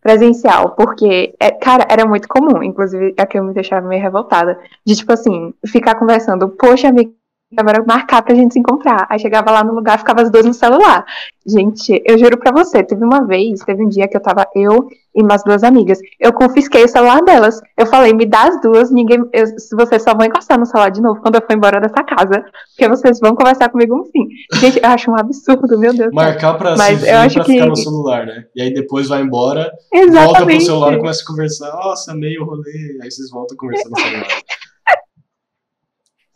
Presencial, 0.01 0.71
porque, 0.71 1.35
é, 1.39 1.51
cara, 1.51 1.87
era 1.91 2.07
muito 2.07 2.27
comum, 2.27 2.63
inclusive, 2.63 3.15
aqui 3.19 3.39
eu 3.39 3.45
me 3.45 3.53
deixava 3.53 3.87
meio 3.87 4.01
revoltada, 4.01 4.59
de 4.87 4.97
tipo 4.97 5.13
assim, 5.13 5.53
ficar 5.67 5.95
conversando, 5.95 6.49
poxa, 6.49 6.89
amiga, 6.89 7.11
agora 7.57 7.85
marcar 7.87 8.23
pra 8.23 8.35
gente 8.35 8.55
se 8.55 8.61
encontrar. 8.61 9.07
Aí 9.09 9.19
chegava 9.19 9.51
lá 9.51 9.65
no 9.65 9.75
lugar, 9.75 9.99
ficava 9.99 10.23
as 10.23 10.31
duas 10.31 10.47
no 10.47 10.55
celular. 10.55 11.05
Gente, 11.47 12.01
eu 12.05 12.19
juro 12.19 12.39
pra 12.39 12.53
você, 12.53 12.83
teve 12.83 13.05
uma 13.05 13.27
vez, 13.27 13.61
teve 13.61 13.83
um 13.83 13.89
dia 13.89 14.07
que 14.07 14.17
eu 14.17 14.21
tava 14.21 14.47
eu 14.55 14.89
e 15.15 15.23
umas 15.23 15.43
duas 15.43 15.65
amigas. 15.65 15.99
Eu 16.21 16.33
confisquei 16.33 16.85
o 16.85 16.89
celular 16.89 17.21
delas. 17.23 17.61
Eu 17.77 17.87
falei, 17.87 18.13
me 18.13 18.25
dá 18.25 18.45
as 18.45 18.61
duas, 18.61 18.91
ninguém. 18.91 19.19
Eu, 19.33 19.47
vocês 19.73 20.03
só 20.03 20.15
vão 20.15 20.27
encostar 20.27 20.59
no 20.59 20.67
celular 20.67 20.91
de 20.91 21.01
novo 21.01 21.21
quando 21.21 21.37
eu 21.37 21.43
for 21.43 21.53
embora 21.53 21.81
dessa 21.81 22.05
casa. 22.05 22.45
Porque 22.69 22.89
vocês 22.89 23.19
vão 23.19 23.35
conversar 23.35 23.69
comigo 23.69 24.07
enfim. 24.07 24.29
Gente, 24.61 24.79
eu 24.81 24.89
acho 24.89 25.11
um 25.11 25.17
absurdo, 25.17 25.79
meu 25.79 25.93
Deus. 25.93 26.13
Marcar 26.13 26.55
pra 26.55 26.77
Mas 26.77 27.01
se 27.01 27.11
eu 27.11 27.17
acho 27.19 27.35
pra 27.37 27.45
que... 27.45 27.53
ficar 27.55 27.67
no 27.67 27.77
celular, 27.77 28.27
né? 28.27 28.45
E 28.55 28.63
aí 28.63 28.73
depois 28.73 29.09
vai 29.09 29.23
embora, 29.23 29.73
Exatamente. 29.93 30.25
volta 30.25 30.47
pro 30.47 30.61
celular 30.61 30.93
e 30.93 30.99
começa 30.99 31.23
a 31.23 31.27
conversar. 31.27 31.73
Nossa, 31.73 32.15
meio 32.15 32.45
rolê. 32.45 32.99
Aí 33.03 33.11
vocês 33.11 33.29
voltam 33.31 33.57
a 33.57 33.59
conversar 33.59 33.89
no 33.89 33.99
celular. 33.99 34.29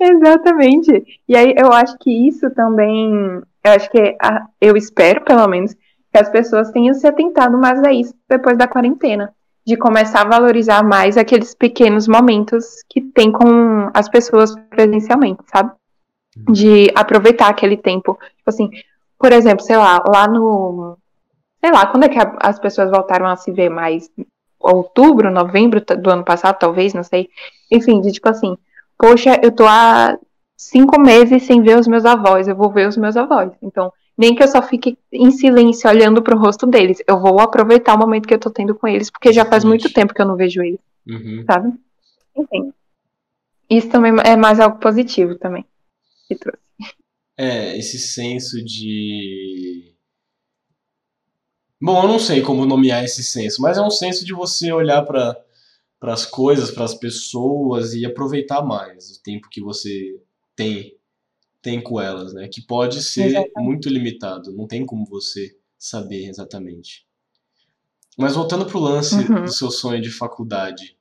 Exatamente. 0.01 1.21
E 1.29 1.37
aí 1.37 1.55
eu 1.57 1.73
acho 1.73 1.97
que 1.99 2.11
isso 2.11 2.51
também, 2.51 3.43
eu 3.65 3.73
acho 3.73 3.91
que 3.91 4.17
eu 4.61 4.77
espero, 4.77 5.23
pelo 5.23 5.47
menos, 5.49 5.75
que 5.75 6.19
as 6.19 6.29
pessoas 6.29 6.71
tenham 6.71 6.95
se 6.95 7.07
atentado 7.07 7.57
mais 7.59 7.83
a 7.83 7.93
isso 7.93 8.15
depois 8.29 8.57
da 8.57 8.69
quarentena. 8.69 9.35
De 9.67 9.77
começar 9.77 10.21
a 10.21 10.29
valorizar 10.29 10.83
mais 10.83 11.17
aqueles 11.17 11.55
pequenos 11.55 12.07
momentos 12.07 12.83
que 12.89 13.01
tem 13.01 13.33
com 13.33 13.91
as 13.95 14.09
pessoas 14.11 14.55
presencialmente, 14.69 15.43
sabe? 15.47 15.73
Uhum. 16.37 16.53
De 16.53 16.93
aproveitar 16.95 17.49
aquele 17.49 17.77
tempo. 17.77 18.19
Tipo 18.37 18.51
assim, 18.51 18.71
por 19.19 19.33
exemplo, 19.33 19.65
sei 19.65 19.77
lá, 19.77 20.03
lá 20.07 20.29
no. 20.29 20.99
Sei 21.65 21.73
lá, 21.73 21.87
quando 21.87 22.05
é 22.05 22.09
que 22.11 22.19
as 22.43 22.59
pessoas 22.59 22.91
voltaram 22.91 23.27
a 23.27 23.37
se 23.37 23.51
ver 23.51 23.71
mais? 23.71 24.11
Outubro, 24.61 25.31
novembro 25.31 25.81
do 25.81 26.11
ano 26.11 26.25
passado, 26.25 26.59
talvez, 26.59 26.93
não 26.93 27.03
sei. 27.03 27.31
Enfim, 27.71 28.03
de 28.03 28.13
tipo 28.13 28.29
assim, 28.29 28.59
poxa, 28.99 29.41
eu 29.43 29.53
tô 29.53 29.65
há 29.67 30.19
cinco 30.57 31.01
meses 31.01 31.43
sem 31.45 31.63
ver 31.63 31.79
os 31.79 31.87
meus 31.87 32.05
avós, 32.05 32.49
eu 32.49 32.57
vou 32.57 32.71
ver 32.71 32.89
os 32.89 32.97
meus 32.97 33.17
avós. 33.17 33.53
Então, 33.63 33.93
nem 34.17 34.35
que 34.35 34.43
eu 34.43 34.49
só 34.49 34.63
fique 34.63 34.97
em 35.13 35.31
silêncio 35.31 35.89
olhando 35.91 36.23
pro 36.23 36.39
rosto 36.39 36.67
deles, 36.67 37.03
eu 37.07 37.19
vou 37.21 37.41
aproveitar 37.41 37.95
o 37.95 37.99
momento 37.99 38.29
que 38.29 38.35
eu 38.35 38.39
tô 38.39 38.51
tendo 38.51 38.75
com 38.75 38.87
eles, 38.87 39.11
porque 39.11 39.33
já 39.33 39.45
faz 39.45 39.65
muito 39.65 39.93
tempo 39.93 40.15
que 40.15 40.23
eu 40.23 40.27
não 40.27 40.37
vejo 40.37 40.63
eles, 40.63 40.81
uhum. 41.07 41.45
sabe? 41.47 41.73
Enfim. 42.37 42.73
Isso 43.69 43.89
também 43.89 44.13
é 44.25 44.37
mais 44.37 44.61
algo 44.61 44.79
positivo 44.79 45.37
também 45.37 45.65
que 46.29 46.35
trouxe. 46.37 46.63
É, 47.37 47.77
esse 47.77 47.99
senso 47.99 48.65
de. 48.65 49.93
Bom, 51.81 52.03
eu 52.03 52.09
não 52.09 52.19
sei 52.19 52.41
como 52.41 52.65
nomear 52.65 53.05
esse 53.05 53.23
senso, 53.23 53.61
mas 53.61 53.77
é 53.77 53.83
um 53.83 53.91
senso 53.91 54.25
de 54.25 54.33
você 54.33 54.73
olhar 54.73 55.03
para 55.03 55.37
para 56.05 56.13
as 56.13 56.27
coisas, 56.27 56.71
para 56.71 56.85
as 56.85 56.95
pessoas 56.95 57.95
e 57.95 58.05
aproveitar 58.05 58.61
mais 58.61 59.11
o 59.11 59.23
tempo 59.23 59.49
que 59.49 59.63
você 59.63 60.21
tem 60.55 60.95
tem 61.63 61.83
com 61.83 61.99
elas, 61.99 62.35
né? 62.35 62.47
Que 62.47 62.61
pode 62.61 63.03
ser 63.03 63.29
exatamente. 63.29 63.65
muito 63.65 63.89
limitado, 63.89 64.53
não 64.53 64.67
tem 64.67 64.85
como 64.85 65.07
você 65.07 65.57
saber 65.79 66.29
exatamente. 66.29 67.07
Mas 68.19 68.35
voltando 68.35 68.67
pro 68.67 68.79
lance 68.79 69.15
uhum. 69.15 69.45
do 69.47 69.51
seu 69.51 69.71
sonho 69.71 70.03
de 70.03 70.11
faculdade, 70.11 70.95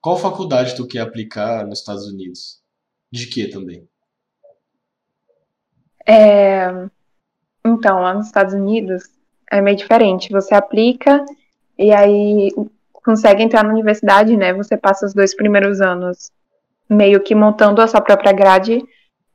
qual 0.00 0.16
faculdade 0.16 0.74
tu 0.74 0.86
quer 0.86 1.00
aplicar 1.00 1.66
nos 1.66 1.80
Estados 1.80 2.06
Unidos? 2.06 2.62
De 3.12 3.26
que 3.26 3.48
também? 3.48 3.86
É... 6.08 6.88
Então, 7.62 8.00
lá 8.00 8.14
nos 8.14 8.24
Estados 8.24 8.54
Unidos 8.54 9.02
é 9.52 9.60
meio 9.60 9.76
diferente. 9.76 10.32
Você 10.32 10.54
aplica 10.54 11.26
e 11.78 11.92
aí 11.92 12.50
consegue 13.06 13.40
entrar 13.40 13.62
na 13.62 13.70
universidade, 13.70 14.36
né? 14.36 14.52
Você 14.52 14.76
passa 14.76 15.06
os 15.06 15.14
dois 15.14 15.32
primeiros 15.32 15.80
anos 15.80 16.32
meio 16.90 17.20
que 17.20 17.36
montando 17.36 17.80
a 17.80 17.86
sua 17.86 18.00
própria 18.00 18.32
grade 18.32 18.82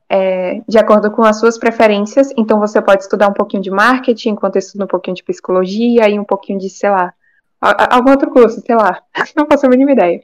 é, 0.09 0.61
de 0.67 0.77
acordo 0.77 1.09
com 1.09 1.23
as 1.23 1.39
suas 1.39 1.57
preferências. 1.57 2.33
Então 2.37 2.59
você 2.59 2.81
pode 2.81 3.03
estudar 3.03 3.29
um 3.29 3.33
pouquinho 3.33 3.63
de 3.63 3.71
marketing, 3.71 4.31
enquanto 4.31 4.57
estuda 4.57 4.83
um 4.83 4.87
pouquinho 4.87 5.15
de 5.15 5.23
psicologia 5.23 6.09
e 6.09 6.19
um 6.19 6.25
pouquinho 6.25 6.59
de, 6.59 6.69
sei 6.69 6.89
lá, 6.89 7.13
algum 7.61 8.11
outro 8.11 8.29
curso, 8.29 8.59
sei 8.59 8.75
lá. 8.75 9.01
Não 9.37 9.47
faço 9.47 9.65
a 9.65 9.69
mínima 9.69 9.93
ideia. 9.93 10.21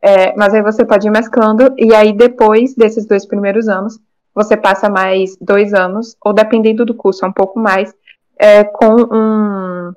É, 0.00 0.34
mas 0.34 0.54
aí 0.54 0.62
você 0.62 0.82
pode 0.82 1.06
ir 1.06 1.10
mesclando, 1.10 1.74
e 1.76 1.94
aí 1.94 2.14
depois 2.14 2.74
desses 2.74 3.04
dois 3.04 3.26
primeiros 3.26 3.68
anos, 3.68 3.98
você 4.34 4.56
passa 4.56 4.88
mais 4.88 5.36
dois 5.38 5.74
anos, 5.74 6.16
ou 6.24 6.32
dependendo 6.32 6.84
do 6.86 6.94
curso, 6.94 7.26
um 7.26 7.32
pouco 7.32 7.58
mais, 7.58 7.94
é, 8.38 8.64
com 8.64 8.94
um 9.10 9.92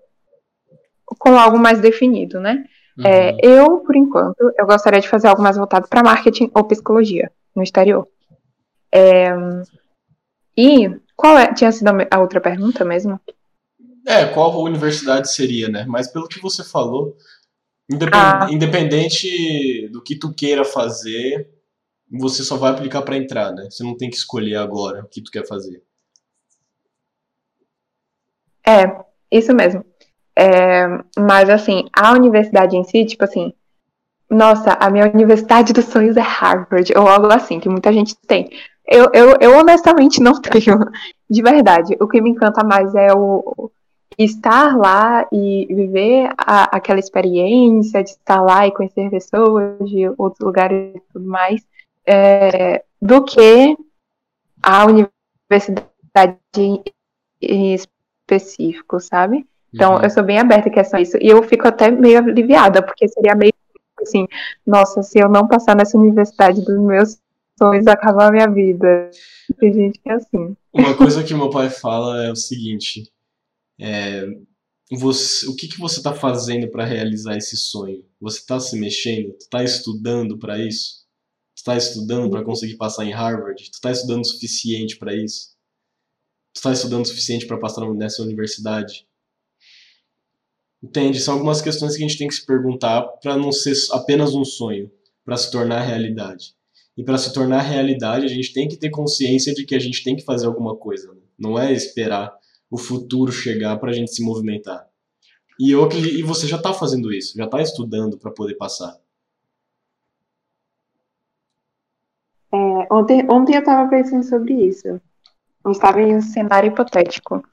com 1.17 1.37
algo 1.37 1.57
mais 1.57 1.79
definido, 1.79 2.39
né? 2.39 2.63
É, 3.03 3.31
uhum. 3.31 3.37
É, 3.37 3.37
eu, 3.41 3.79
por 3.79 3.95
enquanto, 3.95 4.53
eu 4.57 4.65
gostaria 4.65 4.99
de 4.99 5.07
fazer 5.07 5.27
algo 5.27 5.41
mais 5.41 5.57
voltado 5.57 5.87
para 5.87 6.03
marketing 6.03 6.51
ou 6.53 6.63
psicologia 6.65 7.31
no 7.55 7.63
exterior. 7.63 8.07
É, 8.91 9.29
e 10.57 10.89
qual 11.15 11.37
é, 11.37 11.53
tinha 11.53 11.71
sido 11.71 11.89
a 12.09 12.19
outra 12.19 12.41
pergunta 12.41 12.83
mesmo? 12.83 13.19
É, 14.05 14.25
qual 14.25 14.61
universidade 14.61 15.31
seria, 15.31 15.69
né? 15.69 15.85
Mas 15.87 16.07
pelo 16.11 16.27
que 16.27 16.41
você 16.41 16.63
falou, 16.63 17.15
independ, 17.89 18.15
ah. 18.15 18.47
independente 18.49 19.87
do 19.89 20.01
que 20.01 20.17
tu 20.17 20.33
queira 20.33 20.65
fazer, 20.65 21.49
você 22.11 22.43
só 22.43 22.57
vai 22.57 22.71
aplicar 22.71 23.03
para 23.03 23.17
entrar, 23.17 23.51
né? 23.53 23.67
Você 23.69 23.83
não 23.83 23.95
tem 23.95 24.09
que 24.09 24.17
escolher 24.17 24.55
agora 24.55 25.03
o 25.03 25.07
que 25.07 25.21
tu 25.21 25.31
quer 25.31 25.45
fazer. 25.45 25.83
É, 28.65 29.03
isso 29.31 29.53
mesmo. 29.53 29.85
É, 30.39 30.87
mas, 31.19 31.49
assim, 31.49 31.83
a 31.91 32.13
universidade 32.13 32.77
em 32.77 32.83
si, 32.85 33.03
tipo 33.03 33.25
assim, 33.25 33.53
nossa, 34.29 34.71
a 34.71 34.89
minha 34.89 35.11
universidade 35.13 35.73
dos 35.73 35.83
sonhos 35.85 36.15
é 36.15 36.21
Harvard, 36.21 36.93
ou 36.95 37.05
algo 37.05 37.27
assim, 37.27 37.59
que 37.59 37.67
muita 37.67 37.91
gente 37.91 38.15
tem. 38.15 38.49
Eu, 38.87 39.09
eu, 39.13 39.35
eu 39.41 39.57
honestamente 39.57 40.21
não 40.21 40.39
tenho, 40.39 40.79
de 41.29 41.41
verdade. 41.41 41.97
O 41.99 42.07
que 42.07 42.21
me 42.21 42.29
encanta 42.29 42.63
mais 42.63 42.95
é 42.95 43.13
o 43.13 43.69
estar 44.17 44.77
lá 44.77 45.27
e 45.29 45.65
viver 45.69 46.29
a, 46.37 46.75
aquela 46.77 46.99
experiência 46.99 48.01
de 48.01 48.11
estar 48.11 48.41
lá 48.41 48.65
e 48.65 48.71
conhecer 48.71 49.09
pessoas 49.09 49.77
de 49.89 50.07
outros 50.17 50.39
lugares 50.39 50.95
e 50.95 51.01
tudo 51.11 51.25
mais, 51.25 51.61
é, 52.05 52.83
do 53.01 53.25
que 53.25 53.75
a 54.63 54.85
universidade 54.85 56.37
em 57.41 57.73
específico, 57.73 58.99
sabe? 59.01 59.48
Então, 59.73 59.95
uhum. 59.95 60.03
eu 60.03 60.09
sou 60.09 60.23
bem 60.23 60.39
aberta 60.39 60.69
em 60.69 60.71
questão 60.71 60.99
a 60.99 61.01
isso. 61.01 61.17
E 61.21 61.27
eu 61.27 61.41
fico 61.43 61.67
até 61.67 61.91
meio 61.91 62.19
aliviada, 62.19 62.81
porque 62.81 63.07
seria 63.07 63.35
meio 63.35 63.53
assim, 64.01 64.27
nossa, 64.65 65.03
se 65.03 65.19
eu 65.19 65.29
não 65.29 65.47
passar 65.47 65.75
nessa 65.75 65.97
universidade 65.97 66.61
dos 66.61 66.79
meus 66.79 67.17
sonhos, 67.57 67.85
acabar 67.87 68.27
a 68.27 68.31
minha 68.31 68.49
vida. 68.49 69.11
Tem 69.59 69.73
gente 69.73 69.99
que 69.99 70.09
é 70.09 70.13
assim. 70.13 70.55
Uma 70.73 70.95
coisa 70.95 71.23
que 71.23 71.33
meu 71.33 71.49
pai 71.49 71.69
fala 71.69 72.23
é 72.23 72.31
o 72.31 72.35
seguinte: 72.35 73.11
é, 73.79 74.25
você, 74.91 75.47
o 75.47 75.55
que, 75.55 75.67
que 75.67 75.79
você 75.79 75.97
está 75.97 76.13
fazendo 76.13 76.69
para 76.69 76.85
realizar 76.85 77.35
esse 77.35 77.57
sonho? 77.57 78.03
Você 78.19 78.39
está 78.39 78.59
se 78.59 78.79
mexendo? 78.79 79.35
Está 79.39 79.63
estudando 79.63 80.37
para 80.37 80.57
isso? 80.57 80.99
Está 81.55 81.75
estudando 81.75 82.29
para 82.29 82.43
conseguir 82.43 82.77
passar 82.77 83.05
em 83.05 83.11
Harvard? 83.11 83.61
Está 83.61 83.91
estudando 83.91 84.21
o 84.21 84.27
suficiente 84.27 84.97
para 84.97 85.13
isso? 85.13 85.59
está 86.55 86.71
estudando 86.71 87.05
o 87.05 87.07
suficiente 87.07 87.45
para 87.45 87.57
passar 87.57 87.87
nessa 87.93 88.21
universidade? 88.21 89.07
Entende? 90.81 91.19
São 91.19 91.33
algumas 91.35 91.61
questões 91.61 91.95
que 91.95 92.03
a 92.03 92.07
gente 92.07 92.17
tem 92.17 92.27
que 92.27 92.35
se 92.35 92.45
perguntar 92.45 93.01
para 93.21 93.37
não 93.37 93.51
ser 93.51 93.73
apenas 93.91 94.33
um 94.33 94.45
sonho, 94.45 94.89
para 95.25 95.35
se 95.35 95.51
tornar 95.51 95.81
realidade. 95.81 96.53
E 96.97 97.03
para 97.03 97.17
se 97.17 97.33
tornar 97.33 97.61
realidade, 97.61 98.25
a 98.25 98.29
gente 98.29 98.53
tem 98.53 98.67
que 98.67 98.77
ter 98.77 98.89
consciência 98.89 99.53
de 99.53 99.65
que 99.65 99.75
a 99.75 99.79
gente 99.79 100.03
tem 100.03 100.15
que 100.15 100.23
fazer 100.23 100.47
alguma 100.47 100.75
coisa. 100.75 101.13
Né? 101.13 101.21
Não 101.37 101.59
é 101.59 101.71
esperar 101.71 102.33
o 102.69 102.77
futuro 102.77 103.31
chegar 103.31 103.77
para 103.77 103.89
a 103.89 103.93
gente 103.93 104.13
se 104.13 104.23
movimentar. 104.23 104.87
E, 105.59 105.71
eu, 105.71 105.89
e 105.91 106.23
você 106.23 106.47
já 106.47 106.55
está 106.57 106.73
fazendo 106.73 107.11
isso, 107.11 107.37
já 107.37 107.45
está 107.45 107.61
estudando 107.61 108.17
para 108.17 108.31
poder 108.31 108.55
passar. 108.55 108.97
É, 112.51 112.57
ontem, 112.93 113.25
ontem 113.29 113.55
eu 113.55 113.59
estava 113.59 113.89
pensando 113.89 114.23
sobre 114.23 114.53
isso. 114.53 114.87
Eu 114.87 115.71
estava 115.71 116.01
em 116.01 116.15
um 116.15 116.21
cenário 116.21 116.71
hipotético. 116.71 117.43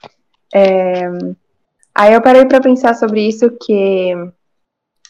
É, 0.55 1.03
aí 1.97 2.15
eu 2.15 2.21
parei 2.21 2.45
para 2.45 2.61
pensar 2.61 2.95
sobre 2.95 3.27
isso 3.27 3.51
que 3.51 4.13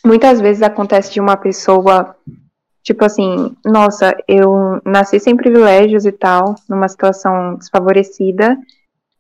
muitas 0.05 0.41
vezes 0.41 0.63
acontece 0.63 1.13
de 1.13 1.21
uma 1.21 1.37
pessoa 1.37 2.17
tipo 2.87 3.05
assim, 3.05 3.53
nossa, 3.65 4.17
eu 4.29 4.81
nasci 4.85 5.19
sem 5.19 5.37
privilégios 5.37 6.07
e 6.07 6.13
tal, 6.13 6.55
numa 6.69 6.87
situação 6.87 7.57
desfavorecida, 7.57 8.57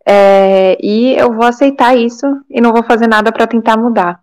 é, 0.06 0.78
e 0.80 1.14
eu 1.16 1.32
vou 1.32 1.44
aceitar 1.44 1.96
isso 1.96 2.24
e 2.48 2.60
não 2.60 2.72
vou 2.72 2.84
fazer 2.84 3.08
nada 3.08 3.32
para 3.32 3.44
tentar 3.44 3.76
mudar. 3.76 4.22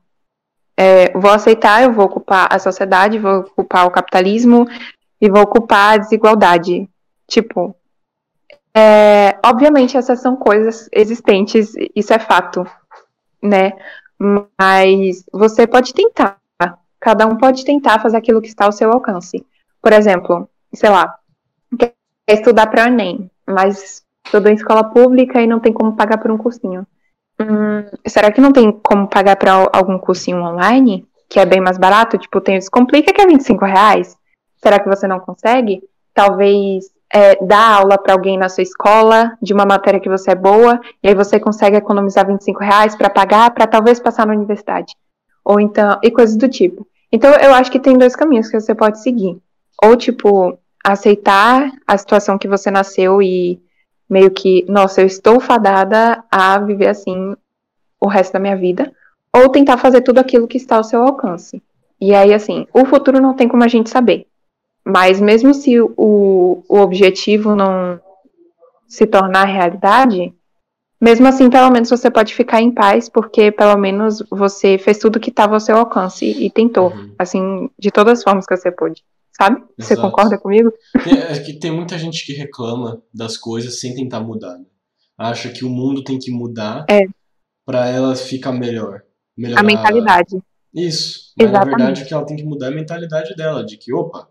É, 0.77 1.11
vou 1.11 1.29
aceitar, 1.29 1.83
eu 1.83 1.91
vou 1.91 2.05
ocupar 2.05 2.47
a 2.49 2.57
sociedade, 2.57 3.19
vou 3.19 3.39
ocupar 3.39 3.85
o 3.85 3.91
capitalismo 3.91 4.65
e 5.19 5.29
vou 5.29 5.41
ocupar 5.41 5.95
a 5.95 5.97
desigualdade. 5.97 6.89
Tipo, 7.27 7.75
é, 8.73 9.37
obviamente 9.45 9.97
essas 9.97 10.21
são 10.21 10.37
coisas 10.37 10.87
existentes, 10.93 11.73
isso 11.93 12.13
é 12.13 12.17
fato, 12.17 12.65
né? 13.43 13.73
Mas 14.17 15.25
você 15.31 15.67
pode 15.67 15.93
tentar. 15.93 16.37
Cada 16.99 17.27
um 17.27 17.35
pode 17.35 17.65
tentar 17.65 17.99
fazer 17.99 18.15
aquilo 18.15 18.41
que 18.41 18.47
está 18.47 18.65
ao 18.65 18.71
seu 18.71 18.89
alcance. 18.89 19.45
Por 19.81 19.91
exemplo, 19.91 20.49
sei 20.73 20.89
lá, 20.89 21.19
quer 21.77 21.93
estudar 22.27 22.67
para 22.67 22.85
o 22.85 22.87
Enem, 22.87 23.29
mas 23.45 24.01
estudou 24.25 24.49
em 24.49 24.55
escola 24.55 24.85
pública 24.85 25.41
e 25.41 25.47
não 25.47 25.59
tem 25.59 25.73
como 25.73 25.97
pagar 25.97 26.17
por 26.17 26.31
um 26.31 26.37
cursinho. 26.37 26.87
Hum, 27.39 27.83
será 28.07 28.31
que 28.31 28.39
não 28.39 28.53
tem 28.53 28.71
como 28.71 29.09
pagar 29.09 29.35
para 29.35 29.51
algum 29.73 29.99
cursinho 29.99 30.41
online, 30.41 31.05
que 31.27 31.39
é 31.39 31.45
bem 31.45 31.59
mais 31.59 31.77
barato? 31.77 32.17
Tipo, 32.17 32.39
tem 32.39 32.55
o 32.55 32.59
Descomplica 32.59 33.11
que 33.11 33.21
é 33.21 33.27
25 33.27 33.65
reais. 33.65 34.15
Será 34.55 34.79
que 34.79 34.87
você 34.87 35.05
não 35.05 35.19
consegue? 35.19 35.83
Talvez 36.13 36.89
é, 37.13 37.35
dar 37.45 37.75
aula 37.75 37.95
para 37.95 38.13
alguém 38.13 38.37
na 38.37 38.49
sua 38.49 38.63
escola 38.63 39.37
de 39.39 39.53
uma 39.53 39.65
matéria 39.65 39.99
que 39.99 40.09
você 40.09 40.31
é 40.31 40.35
boa, 40.35 40.81
e 41.01 41.07
aí 41.07 41.13
você 41.13 41.39
consegue 41.39 41.77
economizar 41.77 42.25
25 42.25 42.59
reais 42.59 42.95
para 42.95 43.09
pagar, 43.09 43.51
para 43.51 43.67
talvez 43.67 43.99
passar 43.99 44.25
na 44.25 44.33
universidade. 44.33 44.95
Ou 45.45 45.59
então, 45.59 45.99
e 46.01 46.09
coisas 46.09 46.35
do 46.35 46.49
tipo. 46.49 46.87
Então, 47.11 47.31
eu 47.35 47.53
acho 47.53 47.71
que 47.71 47.79
tem 47.79 47.97
dois 47.97 48.15
caminhos 48.15 48.49
que 48.49 48.59
você 48.59 48.73
pode 48.73 48.99
seguir. 48.99 49.37
Ou, 49.83 49.95
tipo, 49.95 50.57
aceitar 50.83 51.71
a 51.85 51.97
situação 51.97 52.39
que 52.39 52.47
você 52.47 52.71
nasceu 52.71 53.21
e 53.21 53.61
meio 54.09 54.31
que, 54.31 54.65
nossa, 54.67 55.01
eu 55.01 55.05
estou 55.05 55.39
fadada 55.39 56.23
a 56.31 56.57
viver 56.57 56.87
assim 56.87 57.35
o 58.01 58.07
resto 58.07 58.33
da 58.33 58.39
minha 58.39 58.55
vida, 58.55 58.91
ou 59.35 59.49
tentar 59.49 59.77
fazer 59.77 60.01
tudo 60.01 60.19
aquilo 60.19 60.47
que 60.47 60.57
está 60.57 60.77
ao 60.77 60.83
seu 60.83 61.03
alcance. 61.03 61.61
E 62.01 62.13
aí, 62.13 62.33
assim, 62.33 62.67
o 62.73 62.85
futuro 62.85 63.21
não 63.21 63.35
tem 63.35 63.47
como 63.47 63.63
a 63.63 63.67
gente 63.67 63.89
saber. 63.89 64.27
Mas 64.85 65.19
mesmo 65.19 65.53
se 65.53 65.79
o, 65.79 66.63
o 66.67 66.77
objetivo 66.79 67.55
não 67.55 67.99
se 68.87 69.07
tornar 69.07 69.45
realidade, 69.45 70.33
mesmo 70.99 71.27
assim, 71.27 71.49
pelo 71.49 71.71
menos 71.71 71.89
você 71.89 72.11
pode 72.11 72.33
ficar 72.33 72.61
em 72.61 72.71
paz, 72.71 73.09
porque 73.09 73.51
pelo 73.51 73.77
menos 73.77 74.23
você 74.29 74.77
fez 74.77 74.97
tudo 74.97 75.19
que 75.19 75.29
estava 75.29 75.55
ao 75.55 75.59
seu 75.59 75.77
alcance 75.77 76.25
e 76.25 76.49
tentou, 76.49 76.91
uhum. 76.91 77.15
assim, 77.17 77.69
de 77.79 77.91
todas 77.91 78.19
as 78.19 78.23
formas 78.23 78.45
que 78.45 78.55
você 78.55 78.71
pôde 78.71 79.03
sabe? 79.37 79.57
Exato. 79.57 79.73
Você 79.79 79.95
concorda 79.97 80.37
comigo? 80.37 80.71
Tem, 81.03 81.13
é 81.17 81.39
que 81.39 81.53
tem 81.53 81.71
muita 81.71 81.97
gente 81.97 82.25
que 82.25 82.33
reclama 82.33 83.01
das 83.13 83.37
coisas 83.37 83.79
sem 83.79 83.93
tentar 83.93 84.21
mudar. 84.21 84.57
Né? 84.57 84.65
Acha 85.17 85.49
que 85.49 85.65
o 85.65 85.69
mundo 85.69 86.03
tem 86.03 86.17
que 86.17 86.31
mudar 86.31 86.85
é. 86.89 87.01
para 87.65 87.87
ela 87.87 88.15
ficar 88.15 88.51
melhor. 88.51 89.01
Melhorar. 89.37 89.61
A 89.61 89.63
mentalidade. 89.63 90.37
Isso. 90.73 91.33
Mas 91.37 91.49
Exatamente. 91.49 91.71
na 91.71 91.77
verdade 91.77 92.03
o 92.03 92.07
que 92.07 92.13
ela 92.13 92.25
tem 92.25 92.37
que 92.37 92.43
mudar 92.43 92.67
é 92.67 92.69
a 92.69 92.75
mentalidade 92.75 93.35
dela, 93.35 93.65
de 93.65 93.77
que, 93.77 93.93
opa, 93.93 94.27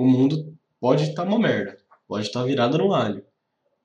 o 0.00 0.06
mundo 0.06 0.56
pode 0.80 1.02
estar 1.02 1.24
tá 1.24 1.28
uma 1.28 1.38
merda, 1.38 1.76
pode 2.08 2.26
estar 2.26 2.40
tá 2.40 2.46
virado 2.46 2.78
no 2.78 2.94
alho. 2.94 3.22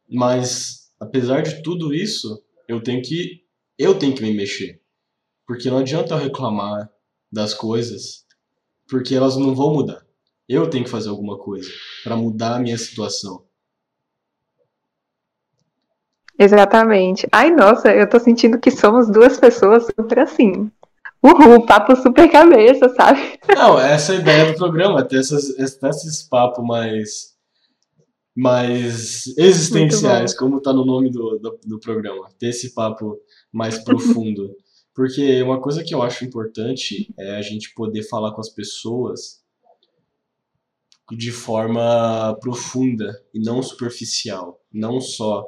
Mas, 0.10 0.94
apesar 0.98 1.42
de 1.42 1.62
tudo 1.62 1.94
isso, 1.94 2.42
eu 2.70 2.82
tenho 2.82 3.02
que. 3.02 3.44
Eu 3.78 4.00
tenho 4.00 4.16
que 4.16 4.24
me 4.24 4.34
mexer. 4.34 4.82
Porque 5.46 5.70
não 5.70 5.80
adianta 5.80 6.14
eu 6.14 6.18
reclamar 6.18 6.90
das 7.30 7.54
coisas, 7.54 8.26
porque 8.88 9.14
elas 9.14 9.36
não 9.36 9.54
vão 9.54 9.74
mudar. 9.74 10.06
Eu 10.48 10.70
tenho 10.70 10.86
que 10.86 10.90
fazer 10.90 11.10
alguma 11.10 11.38
coisa 11.38 11.70
para 12.02 12.16
mudar 12.16 12.56
a 12.56 12.60
minha 12.60 12.78
situação. 12.78 13.44
Exatamente. 16.40 17.28
Ai, 17.30 17.52
nossa, 17.52 17.94
eu 17.94 18.10
tô 18.10 18.20
sentindo 18.20 18.58
que 18.58 18.72
somos 18.72 19.10
duas 19.10 19.38
pessoas 19.38 19.86
super 19.88 20.20
assim. 20.20 20.72
Uhul, 21.24 21.66
papo 21.66 21.96
super 21.96 22.30
cabeça, 22.32 22.90
sabe? 22.90 23.40
Não, 23.56 23.80
essa 23.80 24.14
é 24.14 24.18
a 24.18 24.20
ideia 24.20 24.52
do 24.52 24.58
programa, 24.58 25.04
ter 25.04 25.20
essas, 25.20 25.50
esses 25.58 26.24
papos 26.24 26.64
mais 26.66 27.36
mais 28.36 29.28
existenciais, 29.38 30.38
como 30.38 30.62
tá 30.62 30.74
no 30.74 30.84
nome 30.84 31.10
do, 31.10 31.40
do, 31.40 31.58
do, 31.66 31.80
programa. 31.80 32.30
Ter 32.38 32.50
esse 32.50 32.74
papo 32.74 33.18
mais 33.52 33.80
profundo. 33.80 34.54
Porque 34.94 35.42
uma 35.42 35.62
coisa 35.62 35.84
que 35.84 35.96
eu 35.96 36.02
acho 36.02 36.26
importante 36.26 37.14
é 37.18 37.38
a 37.38 37.42
gente 37.42 37.74
poder 37.74 38.04
falar 38.04 38.34
com 38.34 38.42
as 38.42 38.50
pessoas 38.50 39.42
de 41.12 41.32
forma 41.32 42.36
profunda 42.42 43.22
e 43.34 43.40
não 43.40 43.62
superficial. 43.62 44.62
Não 44.72 45.00
só 45.00 45.46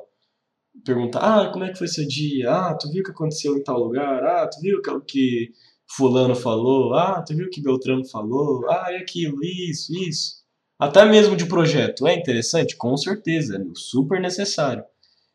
perguntar, 0.86 1.20
ah, 1.20 1.52
como 1.52 1.66
é 1.66 1.72
que 1.72 1.78
foi 1.78 1.88
seu 1.88 2.08
dia? 2.08 2.52
Ah, 2.52 2.76
tu 2.76 2.90
viu 2.90 3.02
o 3.02 3.06
que 3.06 3.12
aconteceu 3.12 3.58
em 3.58 3.64
tal 3.64 3.80
lugar? 3.80 4.24
Ah, 4.24 4.48
tu 4.48 4.60
viu 4.62 4.80
o 4.80 5.02
que 5.02 5.52
fulano 5.96 6.36
falou? 6.36 6.94
Ah, 6.94 7.22
tu 7.22 7.36
viu 7.36 7.48
o 7.48 7.50
que 7.50 7.62
Beltrano 7.62 8.06
falou? 8.06 8.70
Ah, 8.70 8.92
e 8.92 8.98
aquilo, 8.98 9.44
isso, 9.44 9.94
isso. 9.94 10.38
Até 10.80 11.06
mesmo 11.06 11.36
de 11.36 11.46
projeto. 11.46 12.06
É 12.08 12.14
interessante? 12.14 12.76
Com 12.76 12.96
certeza, 12.98 13.58
é 13.58 13.62
super 13.74 14.22
necessário. 14.22 14.84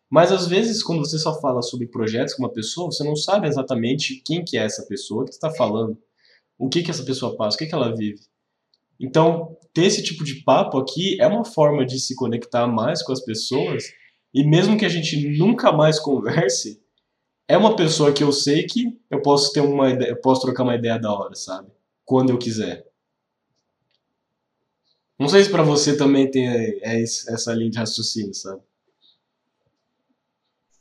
Mas 0.09 0.31
às 0.31 0.47
vezes, 0.47 0.83
quando 0.83 0.99
você 0.99 1.19
só 1.19 1.41
fala 1.41 1.63
sobre 1.63 1.87
projetos 1.87 2.35
com 2.35 2.43
uma 2.43 2.53
pessoa, 2.53 2.91
você 2.91 3.03
não 3.03 3.17
sabe 3.17 3.49
exatamente 3.49 4.23
quem 4.25 4.45
que 4.45 4.59
é 4.59 4.65
essa 4.65 4.87
pessoa 4.87 5.25
que 5.25 5.33
está 5.33 5.51
falando. 5.51 5.97
O 6.59 6.69
que 6.69 6.83
que 6.83 6.91
essa 6.91 7.03
pessoa 7.03 7.35
passa, 7.37 7.57
o 7.57 7.59
que 7.59 7.67
que 7.67 7.75
ela 7.75 7.97
vive. 7.97 8.21
Então, 9.01 9.57
ter 9.73 9.87
esse 9.87 10.03
tipo 10.03 10.23
de 10.23 10.45
papo 10.45 10.79
aqui 10.79 11.21
é 11.21 11.27
uma 11.27 11.45
forma 11.45 11.85
de 11.85 11.99
se 11.99 12.15
conectar 12.15 12.67
mais 12.67 13.03
com 13.03 13.13
as 13.13 13.25
pessoas. 13.25 13.85
E 14.35 14.45
mesmo 14.45 14.79
que 14.79 14.85
a 14.85 14.89
gente 14.89 15.37
nunca 15.39 15.73
mais 15.73 15.99
converse, 15.99 16.83
é 17.47 17.57
uma 17.57 17.77
pessoa 17.77 18.13
que 18.13 18.23
eu 18.23 18.33
sei 18.33 18.65
que 18.65 18.99
eu 19.11 19.21
posso 19.21 19.53
ter 19.53 19.61
uma 19.61 19.91
ideia, 19.91 20.11
eu 20.11 20.17
posso 20.17 20.43
trocar 20.43 20.63
uma 20.63 20.75
ideia 20.75 20.99
da 20.99 21.13
hora, 21.13 21.35
sabe? 21.35 21.69
Quando 22.05 22.31
eu 22.31 22.39
quiser. 22.39 22.87
Não 25.19 25.29
sei 25.29 25.45
se 25.45 25.51
para 25.51 25.63
você 25.63 25.97
também 25.97 26.31
tem 26.31 26.49
é, 26.49 27.03
essa 27.03 27.53
linha 27.53 27.71
de 27.71 27.79
raciocínio, 27.79 28.35
sabe? 28.35 28.61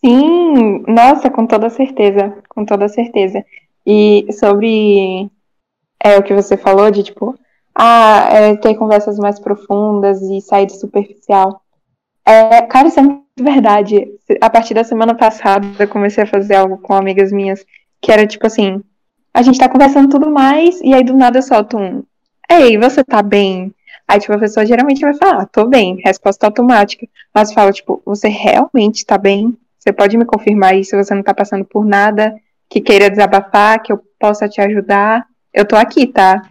Sim, 0.04 0.84
nossa, 0.88 1.30
com 1.30 1.46
toda 1.46 1.70
certeza, 1.70 2.42
com 2.50 2.66
toda 2.66 2.88
certeza. 2.88 3.46
E 3.86 4.26
sobre 4.34 5.30
é, 6.04 6.18
o 6.18 6.24
que 6.24 6.34
você 6.34 6.58
falou 6.58 6.90
de 6.90 7.04
tipo, 7.04 7.38
ah, 7.76 8.28
é, 8.32 8.56
ter 8.56 8.76
conversas 8.76 9.20
mais 9.20 9.40
profundas 9.40 10.22
e 10.22 10.42
sair 10.42 10.66
do 10.66 10.74
superficial. 10.74 11.62
É, 12.26 12.62
cara, 12.64 12.88
isso 12.88 13.00
é 13.00 13.04
verdade. 13.42 14.08
A 14.40 14.50
partir 14.50 14.74
da 14.74 14.84
semana 14.84 15.16
passada, 15.16 15.66
eu 15.80 15.88
comecei 15.88 16.24
a 16.24 16.28
fazer 16.28 16.56
algo 16.56 16.78
com 16.78 16.94
amigas 16.94 17.32
minhas 17.32 17.66
que 18.02 18.12
era 18.12 18.26
tipo 18.26 18.46
assim: 18.48 18.82
a 19.34 19.42
gente 19.42 19.60
tá 19.60 19.70
conversando 19.70 20.10
tudo 20.10 20.30
mais, 20.30 20.80
e 20.82 20.94
aí 20.94 21.04
do 21.04 21.16
nada 21.16 21.40
eu 21.40 21.44
solto 21.44 21.78
um: 21.78 22.04
Ei, 22.50 22.78
você 22.78 23.04
tá 23.04 23.22
bem? 23.22 23.74
Aí, 24.08 24.20
tipo, 24.20 24.34
a 24.34 24.40
pessoa 24.40 24.66
geralmente 24.66 25.02
vai 25.02 25.14
falar: 25.14 25.44
ah, 25.44 25.46
tô 25.46 25.66
bem, 25.66 26.02
resposta 26.04 26.46
automática. 26.46 27.08
Mas 27.34 27.54
fala, 27.54 27.72
tipo, 27.72 28.02
você 28.06 28.28
realmente 28.28 29.06
tá 29.06 29.18
bem? 29.18 29.58
Você 29.80 29.92
pode 29.92 30.18
me 30.18 30.26
confirmar 30.26 30.78
isso? 30.78 30.96
Você 30.96 31.14
não 31.14 31.24
tá 31.24 31.34
passando 31.34 31.66
por 31.66 31.86
nada 31.86 32.36
que 32.70 32.82
queira 32.82 33.10
desabafar, 33.10 33.82
que 33.82 33.92
eu 33.92 34.02
possa 34.20 34.48
te 34.48 34.62
ajudar? 34.62 35.26
Eu 35.54 35.66
tô 35.66 35.76
aqui, 35.76 36.08
tá? 36.08 36.42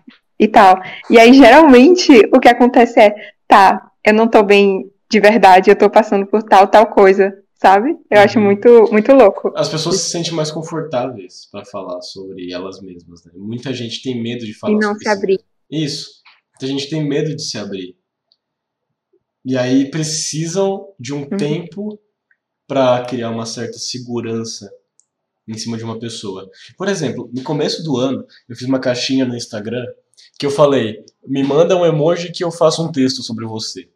e 0.40 0.48
tal. 0.48 0.82
E 1.10 1.18
aí, 1.18 1.34
geralmente, 1.34 2.10
o 2.32 2.40
que 2.40 2.48
acontece 2.48 2.98
é, 2.98 3.14
tá, 3.46 3.90
eu 4.04 4.14
não 4.14 4.26
tô 4.26 4.42
bem 4.42 4.90
de 5.10 5.20
verdade, 5.20 5.70
eu 5.70 5.76
tô 5.76 5.90
passando 5.90 6.24
por 6.24 6.42
tal, 6.42 6.68
tal 6.68 6.86
coisa, 6.86 7.36
sabe? 7.60 7.90
Eu 8.08 8.18
uhum. 8.18 8.24
acho 8.24 8.40
muito, 8.40 8.68
muito 8.92 9.12
louco. 9.12 9.52
As 9.56 9.68
pessoas 9.68 9.96
se 9.96 10.10
sentem 10.10 10.32
mais 10.32 10.52
confortáveis 10.52 11.48
para 11.50 11.64
falar 11.64 12.00
sobre 12.00 12.52
elas 12.52 12.80
mesmas, 12.80 13.24
né? 13.24 13.32
Muita 13.34 13.74
gente 13.74 14.02
tem 14.02 14.22
medo 14.22 14.46
de 14.46 14.54
falar 14.54 14.74
E 14.74 14.78
não 14.78 14.94
se 14.94 15.08
abrir. 15.08 15.40
Isso. 15.68 16.20
Muita 16.52 16.66
gente 16.66 16.88
tem 16.88 17.06
medo 17.06 17.34
de 17.34 17.42
se 17.42 17.58
abrir. 17.58 17.96
E 19.44 19.56
aí 19.56 19.90
precisam 19.90 20.86
de 20.98 21.12
um 21.12 21.22
uhum. 21.22 21.36
tempo 21.36 22.00
para 22.68 23.04
criar 23.04 23.30
uma 23.30 23.46
certa 23.46 23.78
segurança 23.78 24.70
em 25.48 25.58
cima 25.58 25.76
de 25.76 25.82
uma 25.82 25.98
pessoa. 25.98 26.48
Por 26.78 26.88
exemplo, 26.88 27.28
no 27.34 27.42
começo 27.42 27.82
do 27.82 27.96
ano, 27.96 28.24
eu 28.48 28.54
fiz 28.54 28.68
uma 28.68 28.78
caixinha 28.78 29.24
no 29.24 29.34
Instagram 29.34 29.84
que 30.38 30.46
eu 30.46 30.50
falei: 30.50 31.04
me 31.26 31.42
manda 31.42 31.76
um 31.76 31.84
emoji 31.84 32.30
que 32.30 32.44
eu 32.44 32.52
faça 32.52 32.80
um 32.80 32.92
texto 32.92 33.24
sobre 33.24 33.44
você. 33.44 33.88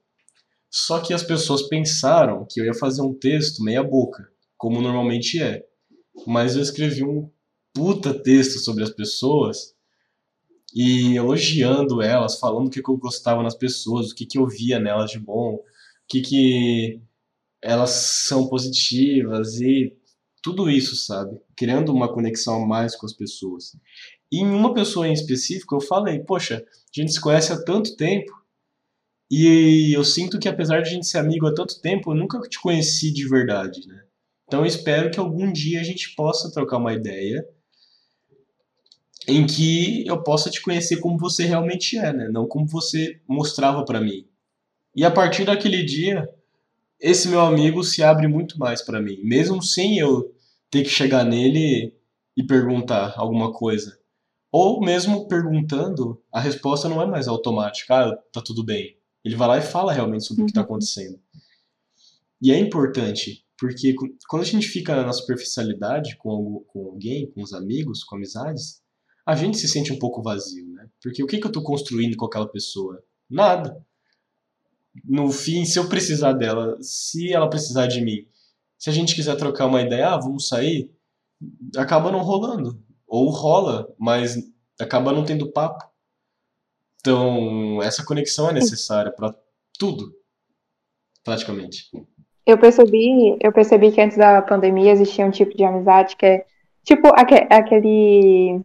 Só 0.77 0.99
que 0.99 1.15
as 1.15 1.23
pessoas 1.23 1.69
pensaram 1.69 2.45
que 2.51 2.61
eu 2.61 2.65
ia 2.65 2.75
fazer 2.75 3.01
um 3.01 3.15
texto 3.15 3.63
meia 3.63 3.81
boca, 3.81 4.29
como 4.59 4.83
normalmente 4.83 5.41
é. 5.41 5.65
Mas 6.27 6.57
eu 6.57 6.63
escrevi 6.63 7.05
um 7.05 7.31
puta 7.73 8.13
texto 8.13 8.59
sobre 8.59 8.83
as 8.83 8.91
pessoas 8.91 9.73
e 10.75 11.15
elogiando 11.15 12.03
elas, 12.03 12.41
falando 12.41 12.67
o 12.67 12.71
que, 12.71 12.81
eu 12.81 12.97
gostava 12.97 13.41
nas 13.41 13.55
pessoas, 13.55 14.11
o 14.11 14.17
que, 14.17 14.27
que 14.27 14.37
eu 14.37 14.49
via 14.49 14.81
nelas 14.81 15.13
de 15.13 15.21
bom, 15.21 15.55
o 15.55 15.63
que, 16.09 16.21
que 16.21 17.01
elas 17.63 17.91
são 17.91 18.49
positivas 18.49 19.61
e 19.61 19.97
tudo 20.43 20.69
isso, 20.69 20.97
sabe? 20.97 21.41
Criando 21.57 21.93
uma 21.93 22.13
conexão 22.13 22.65
a 22.65 22.67
mais 22.67 22.97
com 22.97 23.07
as 23.07 23.13
pessoas. 23.13 23.77
E 24.29 24.41
em 24.41 24.51
uma 24.51 24.75
pessoa 24.75 25.07
em 25.07 25.13
específico 25.13 25.77
eu 25.77 25.81
falei, 25.81 26.19
poxa, 26.19 26.57
a 26.67 27.01
gente 27.01 27.13
se 27.13 27.21
conhece 27.21 27.53
há 27.53 27.63
tanto 27.63 27.97
tempo 27.97 28.44
e 29.37 29.93
eu 29.93 30.05
sinto 30.05 30.39
que 30.39 30.49
apesar 30.49 30.83
de 30.83 30.91
a 30.91 30.93
gente 30.93 31.07
ser 31.07 31.19
amigo 31.19 31.47
há 31.47 31.55
tanto 31.55 31.81
tempo, 31.81 32.13
eu 32.13 32.15
nunca 32.15 32.41
te 32.43 32.61
conheci 32.61 33.13
de 33.13 33.29
verdade, 33.29 33.87
né? 33.89 34.05
Então 34.47 34.61
eu 34.61 34.67
espero 34.67 35.11
que 35.11 35.19
algum 35.19 35.51
dia 35.51 35.81
a 35.81 35.83
gente 35.83 36.15
possa 36.15 36.53
trocar 36.53 36.77
uma 36.77 36.93
ideia 36.93 37.45
em 39.27 39.47
que 39.47 40.07
eu 40.07 40.23
possa 40.23 40.51
te 40.51 40.61
conhecer 40.61 40.99
como 40.99 41.19
você 41.19 41.45
realmente 41.45 41.99
é, 41.99 42.13
né? 42.13 42.29
Não 42.29 42.47
como 42.47 42.67
você 42.67 43.21
mostrava 43.27 43.85
para 43.85 44.01
mim. 44.01 44.27
E 44.95 45.05
a 45.05 45.11
partir 45.11 45.45
daquele 45.45 45.83
dia, 45.83 46.29
esse 47.01 47.29
meu 47.29 47.41
amigo 47.41 47.83
se 47.83 48.03
abre 48.03 48.29
muito 48.29 48.59
mais 48.59 48.83
para 48.83 49.01
mim, 49.01 49.19
mesmo 49.25 49.63
sem 49.63 49.99
eu 49.99 50.33
ter 50.71 50.83
que 50.83 50.91
chegar 50.91 51.25
nele 51.25 51.93
e 52.37 52.43
perguntar 52.47 53.15
alguma 53.17 53.53
coisa. 53.53 53.99
Ou 54.53 54.81
mesmo 54.81 55.27
perguntando, 55.27 56.23
a 56.33 56.39
resposta 56.39 56.89
não 56.89 57.03
é 57.03 57.07
mais 57.07 57.27
automática, 57.27 57.95
ah, 57.95 58.17
tá 58.33 58.41
tudo 58.41 58.63
bem. 58.63 58.97
Ele 59.25 59.37
vai 59.37 59.49
lá 59.49 59.59
e 59.59 59.63
fala 59.63 59.93
realmente 59.93 60.25
sobre 60.25 60.43
o 60.43 60.47
que 60.47 60.51
está 60.51 60.61
uhum. 60.61 60.67
acontecendo. 60.67 61.19
E 62.43 62.53
é 62.53 62.59
importante, 62.59 63.45
porque 63.59 63.95
quando 64.29 64.43
a 64.43 64.47
gente 64.47 64.67
fica 64.67 65.03
na 65.03 65.13
superficialidade 65.13 66.17
com, 66.17 66.63
com 66.67 66.87
alguém, 66.87 67.31
com 67.31 67.43
os 67.43 67.53
amigos, 67.53 68.05
com 68.05 68.17
amizades, 68.17 68.83
a 69.27 69.35
gente 69.35 69.57
se 69.57 69.69
sente 69.69 69.93
um 69.93 69.99
pouco 69.99 70.23
vazio, 70.23 70.69
né? 70.69 70.87
Porque 71.03 71.23
o 71.23 71.27
que, 71.27 71.39
que 71.39 71.47
eu 71.47 71.49
estou 71.49 71.63
construindo 71.63 72.17
com 72.17 72.27
aquela 72.27 72.47
pessoa? 72.47 73.03
Nada. 73.31 73.83
No 75.03 75.31
fim, 75.31 75.65
se 75.65 75.79
eu 75.79 75.89
precisar 75.89 76.35
dela, 76.35 76.77
se 76.81 77.33
ela 77.33 77.49
precisar 77.49 77.87
de 77.87 78.01
mim, 78.03 78.29
se 78.79 78.91
a 78.91 78.93
gente 78.93 79.15
quiser 79.15 79.37
trocar 79.37 79.67
uma 79.67 79.81
ideia, 79.81 80.11
ah, 80.11 80.19
vamos 80.19 80.47
sair, 80.47 80.91
acaba 81.77 82.13
não 82.13 82.21
rolando. 82.21 82.79
Ou 83.07 83.31
rola, 83.31 83.89
mas 83.99 84.37
acaba 84.79 85.13
não 85.13 85.25
tendo 85.25 85.51
papo. 85.51 85.85
Então, 87.05 87.83
essa 87.83 88.03
conexão 88.03 88.49
é 88.49 88.55
necessária 88.55 89.13
para 89.13 89.35
tudo, 89.79 90.11
praticamente. 91.23 91.91
Eu 92.47 92.57
percebi, 92.57 93.37
eu 93.43 93.53
percebi 93.53 93.93
que 93.93 94.01
antes 94.01 94.17
da 94.17 94.41
pandemia 94.41 94.91
existia 94.91 95.27
um 95.27 95.31
tipo 95.31 95.55
de 95.55 95.65
amizade 95.65 96.17
que 96.17 96.25
é 96.25 96.47
tipo 96.83 97.09
aquele 97.15 98.59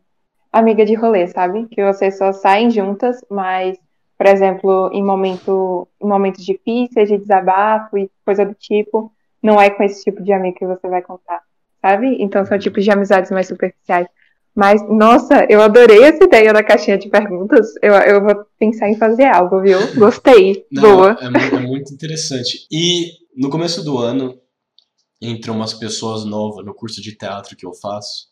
amiga 0.54 0.86
de 0.86 0.94
rolê, 0.94 1.28
sabe? 1.28 1.68
Que 1.68 1.84
vocês 1.84 2.18
só 2.18 2.32
saem 2.32 2.72
juntas, 2.72 3.20
mas, 3.30 3.78
por 4.18 4.26
exemplo, 4.26 4.90
em, 4.94 5.04
momento, 5.04 5.86
em 6.02 6.08
momentos 6.08 6.46
difíceis, 6.46 7.10
de 7.10 7.18
desabafo 7.18 7.98
e 7.98 8.10
coisa 8.24 8.46
do 8.46 8.54
tipo, 8.54 9.12
não 9.44 9.60
é 9.60 9.70
com 9.70 9.84
esse 9.84 10.02
tipo 10.02 10.24
de 10.24 10.32
amigo 10.32 10.58
que 10.58 10.66
você 10.66 10.88
vai 10.88 11.02
contar, 11.02 11.42
sabe? 11.82 12.16
Então 12.24 12.46
são 12.46 12.58
tipos 12.58 12.86
de 12.86 12.92
amizades 12.92 13.32
mais 13.32 13.48
superficiais. 13.48 14.08
Mas, 14.60 14.82
nossa, 14.90 15.48
eu 15.50 15.62
adorei 15.62 16.04
essa 16.04 16.26
ideia 16.26 16.52
da 16.52 16.62
caixinha 16.62 16.98
de 16.98 17.08
perguntas. 17.08 17.76
Eu, 17.82 17.94
eu 17.94 18.22
vou 18.22 18.44
pensar 18.60 18.90
em 18.90 18.98
fazer 18.98 19.24
algo, 19.24 19.62
viu? 19.62 19.78
Gostei. 19.96 20.66
Não, 20.70 20.82
Boa. 20.82 21.18
É, 21.22 21.56
é 21.56 21.60
muito 21.62 21.94
interessante. 21.94 22.68
E 22.70 23.14
no 23.38 23.50
começo 23.50 23.82
do 23.86 23.98
ano, 23.98 24.38
entre 25.22 25.50
umas 25.50 25.74
pessoas 25.74 26.26
novas 26.26 26.66
no 26.66 26.76
curso 26.76 27.02
de 27.02 27.18
teatro 27.18 27.56
que 27.56 27.66
eu 27.66 27.74
faço, 27.74 28.28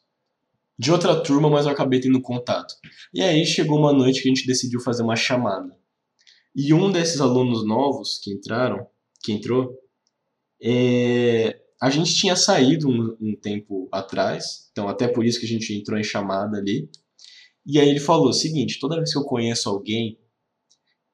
de 0.77 0.91
outra 0.91 1.15
turma, 1.23 1.49
mas 1.49 1.65
eu 1.65 1.71
acabei 1.71 2.01
tendo 2.01 2.21
contato. 2.21 2.73
E 3.13 3.23
aí 3.23 3.45
chegou 3.45 3.79
uma 3.79 3.93
noite 3.93 4.21
que 4.21 4.27
a 4.27 4.33
gente 4.35 4.45
decidiu 4.45 4.81
fazer 4.81 5.03
uma 5.03 5.15
chamada. 5.15 5.73
E 6.53 6.73
um 6.73 6.91
desses 6.91 7.21
alunos 7.21 7.65
novos 7.65 8.19
que 8.21 8.33
entraram, 8.33 8.85
que 9.23 9.31
entrou, 9.31 9.73
é... 10.61 11.57
a 11.81 11.89
gente 11.89 12.15
tinha 12.15 12.35
saído 12.35 12.89
um, 12.89 13.17
um, 13.21 13.35
tempo 13.35 13.87
atrás, 13.91 14.69
então 14.71 14.87
até 14.87 15.07
por 15.07 15.25
isso 15.25 15.39
que 15.39 15.45
a 15.45 15.49
gente 15.49 15.73
entrou 15.73 15.97
em 15.97 16.03
chamada 16.03 16.57
ali. 16.57 16.89
E 17.65 17.79
aí 17.79 17.89
ele 17.89 17.99
falou 17.99 18.29
o 18.29 18.33
seguinte: 18.33 18.79
toda 18.79 18.95
vez 18.95 19.11
que 19.11 19.17
eu 19.17 19.23
conheço 19.23 19.69
alguém, 19.69 20.17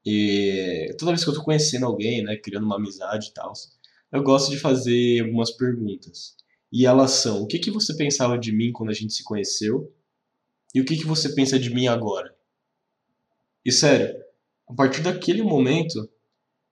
é... 0.06 0.94
toda 0.98 1.12
vez 1.12 1.22
que 1.22 1.30
eu 1.30 1.34
tô 1.34 1.42
conhecendo 1.42 1.86
alguém, 1.86 2.22
né, 2.22 2.36
criando 2.36 2.64
uma 2.64 2.76
amizade 2.76 3.28
e 3.28 3.34
tal, 3.34 3.52
eu 4.12 4.22
gosto 4.22 4.50
de 4.50 4.58
fazer 4.58 5.22
algumas 5.22 5.50
perguntas. 5.50 6.36
E 6.72 6.86
elas 6.86 7.10
são: 7.12 7.42
o 7.42 7.46
que, 7.46 7.58
que 7.58 7.70
você 7.70 7.94
pensava 7.96 8.38
de 8.38 8.52
mim 8.52 8.72
quando 8.72 8.90
a 8.90 8.94
gente 8.94 9.12
se 9.12 9.22
conheceu? 9.22 9.92
E 10.74 10.80
o 10.80 10.84
que, 10.84 10.96
que 10.96 11.06
você 11.06 11.34
pensa 11.34 11.58
de 11.58 11.70
mim 11.70 11.86
agora? 11.86 12.34
E 13.64 13.70
sério, 13.70 14.14
a 14.68 14.74
partir 14.74 15.02
daquele 15.02 15.42
momento, 15.42 16.08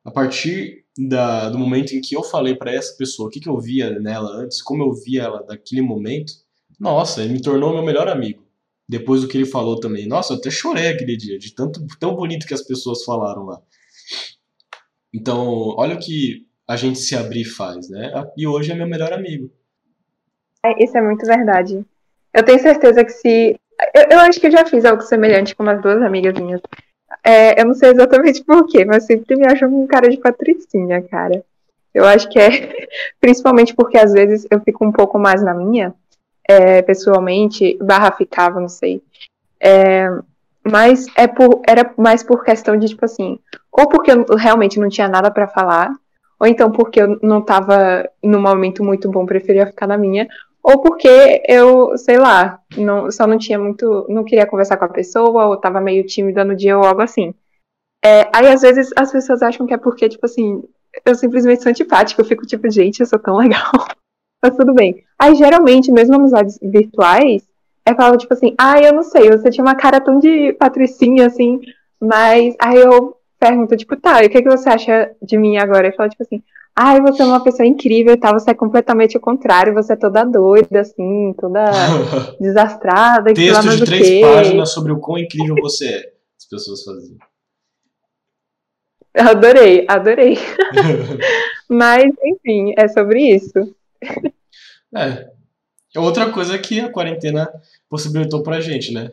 a 0.05 0.11
partir 0.11 0.82
da, 0.99 1.49
do 1.49 1.59
momento 1.59 1.93
em 1.93 2.01
que 2.01 2.15
eu 2.15 2.23
falei 2.23 2.55
para 2.55 2.73
essa 2.73 2.97
pessoa 2.97 3.29
o 3.29 3.31
que, 3.31 3.41
que 3.41 3.49
eu 3.49 3.59
via 3.59 3.99
nela 3.99 4.31
antes, 4.37 4.63
como 4.63 4.83
eu 4.83 4.93
via 4.93 5.23
ela 5.23 5.43
daquele 5.43 5.83
momento, 5.83 6.33
nossa, 6.79 7.23
ele 7.23 7.35
me 7.35 7.43
tornou 7.43 7.73
meu 7.73 7.85
melhor 7.85 8.09
amigo. 8.09 8.43
Depois 8.89 9.23
do 9.23 9.29
que 9.29 9.39
ele 9.39 9.47
falou 9.47 9.79
também. 9.79 10.07
Nossa, 10.07 10.35
eu 10.35 10.39
até 10.39 10.51
chorei 10.51 10.89
aquele 10.89 11.17
dia, 11.17 11.39
de 11.39 11.55
tanto 11.55 11.87
tão 11.99 12.15
bonito 12.15 12.47
que 12.47 12.55
as 12.55 12.63
pessoas 12.63 13.05
falaram 13.05 13.45
lá. 13.45 13.63
Então, 15.15 15.75
olha 15.77 15.95
o 15.95 15.99
que 15.99 16.47
a 16.67 16.77
gente 16.77 16.99
se 16.99 17.15
abrir 17.15 17.45
faz, 17.45 17.89
né? 17.89 18.13
E 18.37 18.47
hoje 18.47 18.73
é 18.73 18.75
meu 18.75 18.87
melhor 18.87 19.13
amigo. 19.13 19.51
É, 20.65 20.83
isso 20.83 20.97
é 20.97 21.03
muito 21.03 21.25
verdade. 21.27 21.85
Eu 22.33 22.45
tenho 22.45 22.59
certeza 22.59 23.05
que 23.05 23.13
se. 23.13 23.61
Eu, 23.95 24.03
eu 24.11 24.19
acho 24.21 24.41
que 24.41 24.47
eu 24.47 24.51
já 24.51 24.65
fiz 24.67 24.85
algo 24.85 25.03
semelhante 25.03 25.55
com 25.55 25.63
umas 25.63 25.81
duas 25.83 26.03
amigas 26.03 26.35
minhas. 26.35 26.61
É, 27.25 27.61
eu 27.61 27.67
não 27.67 27.75
sei 27.75 27.91
exatamente 27.91 28.43
porquê, 28.45 28.85
mas 28.85 29.05
sempre 29.05 29.37
me 29.37 29.47
acham 29.47 29.69
um 29.69 29.87
cara 29.87 30.09
de 30.09 30.17
patricinha, 30.17 31.03
cara. 31.03 31.45
Eu 31.95 32.05
acho 32.05 32.29
que 32.29 32.39
é 32.39 32.87
principalmente 33.21 33.75
porque 33.75 33.99
às 33.99 34.13
vezes 34.13 34.47
eu 34.51 34.61
fico 34.61 34.85
um 34.85 34.93
pouco 34.93 35.19
mais 35.19 35.43
na 35.43 35.55
minha, 35.55 35.95
é, 36.49 36.83
pessoalmente, 36.83 37.79
barra 37.81 38.13
ficava, 38.13 38.61
não 38.61 38.69
sei. 38.69 39.03
É, 39.61 40.09
mas 40.65 41.07
é 41.17 41.27
por, 41.27 41.61
era 41.67 41.93
mais 41.97 42.23
por 42.23 42.45
questão 42.45 42.77
de, 42.77 42.89
tipo 42.89 43.05
assim, 43.05 43.39
ou 43.71 43.89
porque 43.89 44.11
eu 44.11 44.25
realmente 44.37 44.79
não 44.79 44.89
tinha 44.89 45.09
nada 45.09 45.31
para 45.31 45.49
falar, 45.49 45.93
ou 46.39 46.47
então 46.47 46.71
porque 46.71 47.01
eu 47.01 47.19
não 47.23 47.41
tava 47.41 48.09
num 48.23 48.41
momento 48.41 48.83
muito 48.83 49.09
bom, 49.11 49.25
preferia 49.27 49.67
ficar 49.67 49.87
na 49.87 49.97
minha, 49.97 50.29
ou 50.63 50.81
porque 50.81 51.43
eu, 51.49 51.97
sei 51.99 52.19
lá, 52.19 52.61
não, 52.77 53.11
só 53.11 53.27
não 53.27 53.37
tinha 53.37 53.59
muito, 53.59 54.07
não 54.09 54.25
queria 54.25 54.47
conversar 54.47 54.77
com 54.77 54.85
a 54.85 54.89
pessoa, 54.89 55.47
ou 55.47 55.57
tava 55.57 55.81
meio 55.81 56.07
tímida 56.07 56.45
no 56.45 56.55
dia 56.55 56.79
ou 56.79 56.85
algo 56.85 57.03
assim. 57.03 57.35
É, 58.05 58.29
aí 58.33 58.49
às 58.49 58.63
vezes 58.63 58.91
as 58.97 59.11
pessoas 59.11 59.43
acham 59.43 59.67
que 59.67 59.75
é 59.75 59.79
porque, 59.79 60.09
tipo 60.09 60.25
assim, 60.25 60.63
eu 61.05 61.15
simplesmente 61.15 61.63
sou 61.63 61.71
antipática, 61.71 62.21
eu 62.21 62.27
fico 62.27 62.47
tipo, 62.47 62.71
gente, 62.71 63.01
eu 63.01 63.07
sou 63.07 63.19
tão 63.19 63.37
legal. 63.39 63.73
Mas 64.43 64.57
tudo 64.57 64.73
bem. 64.73 65.05
Aí 65.19 65.35
geralmente, 65.35 65.91
mesmo 65.91 66.15
amizades 66.15 66.59
virtuais, 66.63 67.43
é 67.85 67.95
falado 67.95 68.19
tipo 68.19 68.33
assim, 68.33 68.55
ah, 68.59 68.81
eu 68.81 68.93
não 68.93 69.03
sei, 69.03 69.31
você 69.31 69.51
tinha 69.51 69.65
uma 69.65 69.75
cara 69.75 70.01
tão 70.01 70.19
de 70.19 70.53
patricinha, 70.53 71.27
assim, 71.27 71.61
mas 72.01 72.55
aí 72.61 72.77
eu 72.77 73.17
pergunto, 73.39 73.77
tipo, 73.77 73.97
tá, 73.97 74.23
e 74.23 74.27
o 74.27 74.31
que, 74.31 74.43
que 74.43 74.49
você 74.49 74.69
acha 74.69 75.11
de 75.21 75.37
mim 75.37 75.57
agora? 75.57 75.89
E 75.89 75.93
fala, 75.93 76.09
tipo 76.09 76.23
assim, 76.23 76.43
ai, 76.75 77.01
você 77.01 77.23
é 77.23 77.27
uma 77.27 77.43
pessoa 77.43 77.67
incrível 77.67 78.15
e 78.15 78.17
tal, 78.17 78.33
você 78.33 78.51
é 78.51 78.55
completamente 78.55 79.17
o 79.17 79.21
contrário, 79.21 79.75
você 79.75 79.93
é 79.93 79.97
toda 79.97 80.25
doida, 80.25 80.81
assim, 80.81 81.35
toda 81.39 81.65
desastrada. 82.41 83.35
Texto 83.35 83.77
de 83.77 83.85
três 83.85 84.21
páginas 84.21 84.73
sobre 84.73 84.93
o 84.93 84.99
quão 84.99 85.19
incrível 85.19 85.57
você 85.61 85.87
é, 85.87 86.13
as 86.39 86.47
pessoas 86.49 86.83
faziam. 86.83 87.19
Adorei, 89.15 89.85
adorei. 89.89 90.39
Mas, 91.69 92.13
enfim, 92.25 92.73
é 92.77 92.89
sobre 92.89 93.35
isso. 93.35 93.75
É. 94.95 95.31
Outra 95.95 96.33
coisa 96.33 96.59
que 96.59 96.81
a 96.81 96.91
quarentena 96.91 97.47
possibilitou 97.89 98.43
pra 98.43 98.61
gente, 98.61 98.93
né? 98.93 99.13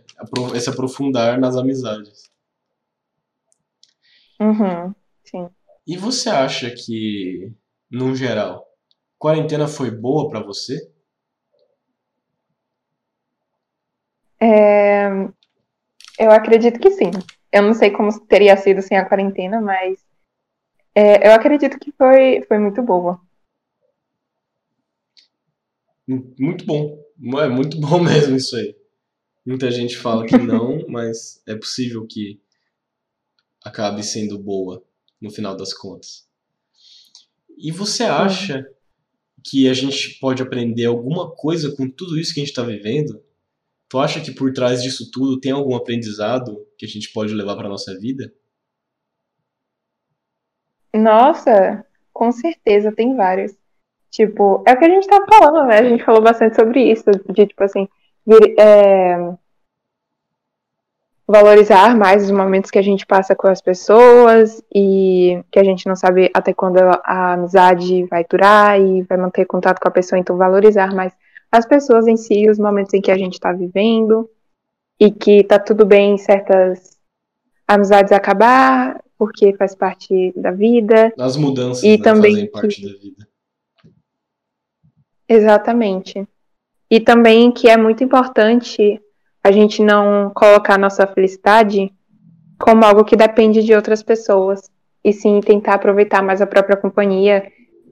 Esse 0.56 0.70
aprofundar 0.70 1.38
nas 1.38 1.58
amizades. 1.58 2.30
Uhum, 4.40 4.96
sim. 5.26 5.50
E 5.90 5.98
você 5.98 6.30
acha 6.30 6.70
que, 6.70 7.52
no 7.90 8.16
geral, 8.16 8.64
quarentena 9.18 9.68
foi 9.68 9.90
boa 9.90 10.30
para 10.30 10.40
você? 10.40 10.78
É, 14.40 15.08
eu 16.20 16.30
acredito 16.30 16.80
que 16.80 16.92
sim. 16.92 17.10
Eu 17.52 17.64
não 17.64 17.74
sei 17.74 17.90
como 17.90 18.12
teria 18.28 18.56
sido 18.56 18.84
sem 18.84 19.00
a 19.00 19.10
quarentena, 19.10 19.60
mas 19.60 19.98
é, 20.94 21.28
eu 21.28 21.34
acredito 21.34 21.80
que 21.80 21.92
foi, 21.94 22.44
foi 22.48 22.60
muito 22.60 22.84
boa. 22.84 23.20
Muito 26.08 26.68
bom. 26.68 27.04
É 27.42 27.50
muito 27.50 27.82
bom 27.82 28.00
mesmo 28.00 28.36
isso 28.36 28.56
aí. 28.56 28.76
Muita 29.44 29.72
gente 29.72 29.98
fala 29.98 30.24
que 30.24 30.38
não, 30.38 30.86
mas 30.88 31.42
é 31.48 31.56
possível 31.56 32.06
que 32.08 32.40
acabe 33.66 34.04
sendo 34.04 34.38
boa 34.38 34.88
no 35.22 35.32
final 35.32 35.56
das 35.56 35.74
contas. 35.74 36.28
E 37.58 37.72
você 37.72 38.04
acha 38.04 38.66
que 39.44 39.68
a 39.70 39.74
gente 39.74 40.20
pode 40.20 40.42
aprender 40.42 40.86
alguma 40.86 41.32
coisa 41.32 41.76
com 41.76 41.90
tudo 41.90 42.18
isso 42.18 42.34
que 42.34 42.40
a 42.40 42.44
gente 42.44 42.52
está 42.52 42.64
vivendo? 42.64 43.22
Tu 43.90 43.98
acha 43.98 44.22
que 44.22 44.32
por 44.32 44.54
trás 44.54 44.84
disso 44.84 45.10
tudo 45.12 45.40
tem 45.40 45.52
algum 45.52 45.76
aprendizado 45.76 46.66
que 46.78 46.86
a 46.86 46.88
gente 46.88 47.12
pode 47.12 47.34
levar 47.34 47.56
para 47.56 47.68
nossa 47.68 47.98
vida? 48.00 48.32
Nossa, 50.94 51.86
com 52.14 52.32
certeza 52.32 52.92
tem 52.92 53.16
vários. 53.16 53.56
Tipo, 54.12 54.64
é 54.68 54.74
o 54.74 54.80
que 54.80 54.86
a 54.86 54.90
gente 54.90 55.08
tá 55.08 55.26
falando, 55.28 55.68
né? 55.68 55.80
A 55.80 55.90
gente 55.90 56.04
falou 56.04 56.22
bastante 56.22 56.56
sobre 56.56 56.92
isso, 56.92 57.06
de 57.30 57.48
tipo 57.48 57.64
assim, 57.64 57.88
vir, 58.26 58.56
é, 58.60 59.16
valorizar 61.30 61.96
mais 61.96 62.24
os 62.24 62.32
momentos 62.32 62.72
que 62.72 62.80
a 62.80 62.82
gente 62.82 63.06
passa 63.06 63.36
com 63.36 63.48
as 63.48 63.62
pessoas 63.62 64.64
e 64.74 65.40
que 65.52 65.60
a 65.60 65.64
gente 65.64 65.86
não 65.86 65.96
sabe 65.96 66.32
até 66.34 66.56
quando 66.56 66.80
a 66.80 67.34
amizade 67.34 68.04
vai 68.06 68.26
durar 68.28 68.82
e 68.82 69.04
vai 69.04 69.16
manter 69.16 69.46
contato 69.46 69.80
com 69.80 69.88
a 69.88 69.92
pessoa, 69.92 70.18
então 70.18 70.36
valorizar 70.38 70.92
mais 70.96 71.14
as 71.52 71.68
pessoas 71.68 72.08
em 72.08 72.18
si, 72.18 72.50
os 72.50 72.58
momentos 72.58 72.96
em 72.96 73.02
que 73.02 73.12
a 73.12 73.18
gente 73.18 73.34
está 73.34 73.54
vivendo 73.54 74.28
e 75.00 75.12
que 75.12 75.44
tá 75.44 75.60
tudo 75.60 75.86
bem 75.86 76.18
certas 76.18 76.98
amizades 77.68 78.12
acabar, 78.12 79.00
porque 79.16 79.56
faz 79.56 79.76
parte 79.76 80.34
da 80.36 80.50
vida. 80.50 81.14
As 81.20 81.38
mudanças 81.38 81.84
e 81.84 81.96
né, 81.96 82.04
também 82.04 82.34
fazem 82.34 82.52
parte 82.52 82.82
da 82.82 83.00
vida. 83.00 83.28
Exatamente. 85.28 86.28
E 86.90 87.00
também 87.00 87.52
que 87.52 87.70
é 87.70 87.78
muito 87.78 88.04
importante 88.04 89.00
a 89.50 89.52
gente 89.52 89.82
não 89.82 90.30
colocar 90.30 90.76
a 90.76 90.78
nossa 90.78 91.08
felicidade 91.08 91.92
como 92.60 92.86
algo 92.86 93.04
que 93.04 93.16
depende 93.16 93.64
de 93.64 93.74
outras 93.74 94.04
pessoas, 94.04 94.70
e 95.04 95.12
sim 95.12 95.40
tentar 95.42 95.76
aproveitar 95.76 96.22
mais 96.22 96.42
a 96.42 96.48
própria 96.48 96.78
companhia 96.78 97.52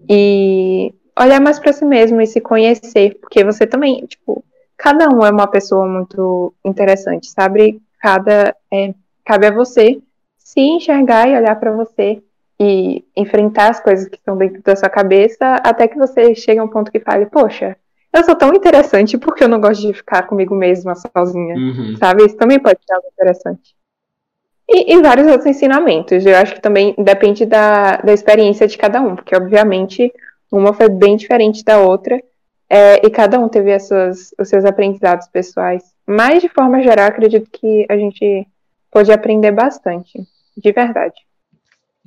e 0.10 0.94
olhar 1.20 1.42
mais 1.42 1.58
para 1.58 1.74
si 1.74 1.84
mesmo 1.84 2.22
e 2.22 2.28
se 2.28 2.40
conhecer, 2.40 3.18
porque 3.20 3.44
você 3.44 3.66
também, 3.66 4.06
tipo, 4.06 4.44
cada 4.78 5.10
um 5.10 5.26
é 5.26 5.32
uma 5.32 5.48
pessoa 5.48 5.88
muito 5.88 6.54
interessante, 6.64 7.28
sabe? 7.32 7.82
Cada 8.00 8.56
é, 8.72 8.94
cabe 9.26 9.48
a 9.48 9.52
você 9.52 10.00
se 10.38 10.60
enxergar 10.60 11.28
e 11.28 11.36
olhar 11.36 11.56
para 11.60 11.72
você 11.72 12.22
e 12.60 13.04
enfrentar 13.16 13.70
as 13.70 13.80
coisas 13.80 14.08
que 14.08 14.18
estão 14.18 14.38
dentro 14.38 14.62
da 14.62 14.76
sua 14.76 14.90
cabeça 14.90 15.56
até 15.64 15.88
que 15.88 15.98
você 15.98 16.36
chegue 16.36 16.60
a 16.60 16.64
um 16.64 16.68
ponto 16.68 16.92
que 16.92 17.00
fale, 17.00 17.26
poxa, 17.26 17.76
eu 18.14 18.24
sou 18.24 18.36
tão 18.36 18.54
interessante 18.54 19.18
porque 19.18 19.44
eu 19.44 19.48
não 19.48 19.60
gosto 19.60 19.82
de 19.82 19.94
ficar 19.94 20.24
comigo 20.24 20.56
mesma 20.56 20.94
sozinha, 20.96 21.56
uhum. 21.56 21.96
sabe? 21.98 22.26
Isso 22.26 22.36
também 22.36 22.60
pode 22.60 22.80
ser 22.86 22.94
algo 22.94 23.08
interessante. 23.12 23.76
E, 24.70 24.94
e, 24.94 25.02
vários 25.02 25.28
outros 25.28 25.46
ensinamentos. 25.46 26.26
Eu 26.26 26.36
acho 26.36 26.56
que 26.56 26.62
também 26.62 26.94
depende 26.98 27.46
da, 27.46 27.98
da 27.98 28.14
experiência 28.14 28.68
de 28.68 28.78
cada 28.78 29.02
um, 29.02 29.16
porque 29.16 29.36
obviamente 29.36 30.12
uma 30.52 30.74
foi 30.74 30.90
bem 30.90 31.16
diferente 31.16 31.64
da 31.64 31.80
outra 31.80 32.22
é, 32.70 33.06
e 33.06 33.10
cada 33.10 33.40
um 33.40 33.48
teve 33.48 33.74
as 33.74 33.88
suas, 33.88 34.34
os 34.38 34.50
seus 34.50 34.66
aprendizados 34.66 35.28
pessoais. 35.28 35.84
Mas 36.06 36.42
de 36.42 36.50
forma 36.50 36.82
geral, 36.82 37.08
acredito 37.08 37.50
que 37.50 37.86
a 37.90 37.98
gente 37.98 38.46
pode 38.92 39.12
aprender 39.12 39.52
bastante, 39.52 40.20
de 40.58 40.72
verdade. 40.72 41.16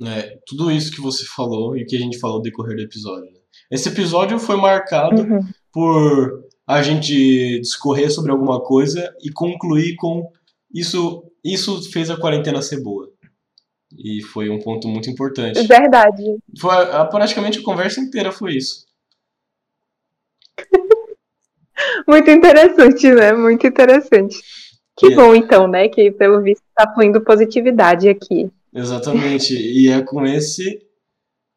É, 0.03 0.37
tudo 0.47 0.71
isso 0.71 0.91
que 0.91 1.01
você 1.01 1.25
falou 1.25 1.77
e 1.77 1.85
que 1.85 1.95
a 1.95 1.99
gente 1.99 2.19
falou 2.19 2.37
no 2.37 2.43
decorrer 2.43 2.75
do 2.75 2.83
episódio. 2.83 3.25
Né? 3.25 3.39
Esse 3.71 3.89
episódio 3.89 4.39
foi 4.39 4.55
marcado 4.55 5.21
uhum 5.21 5.41
por 5.71 6.43
a 6.67 6.81
gente 6.81 7.59
discorrer 7.59 8.11
sobre 8.11 8.31
alguma 8.31 8.61
coisa 8.61 9.13
e 9.21 9.31
concluir 9.31 9.95
com 9.95 10.31
isso, 10.73 11.23
isso 11.43 11.91
fez 11.91 12.09
a 12.09 12.17
quarentena 12.17 12.61
ser 12.61 12.81
boa. 12.81 13.09
E 13.97 14.21
foi 14.21 14.49
um 14.49 14.59
ponto 14.59 14.87
muito 14.87 15.09
importante. 15.09 15.61
Verdade. 15.67 16.23
Foi, 16.59 16.73
a, 16.73 17.05
praticamente 17.05 17.59
a 17.59 17.63
conversa 17.63 17.99
inteira 17.99 18.31
foi 18.31 18.55
isso. 18.55 18.85
muito 22.07 22.31
interessante, 22.31 23.11
né? 23.11 23.33
Muito 23.33 23.67
interessante. 23.67 24.37
Que 24.97 25.07
e 25.07 25.15
bom, 25.15 25.35
então, 25.35 25.67
né? 25.67 25.89
Que 25.89 26.11
pelo 26.11 26.41
visto 26.41 26.63
está 26.69 26.93
fluindo 26.93 27.21
positividade 27.21 28.07
aqui. 28.07 28.49
Exatamente. 28.73 29.53
E 29.53 29.89
é 29.89 30.01
com 30.01 30.25
esse 30.25 30.87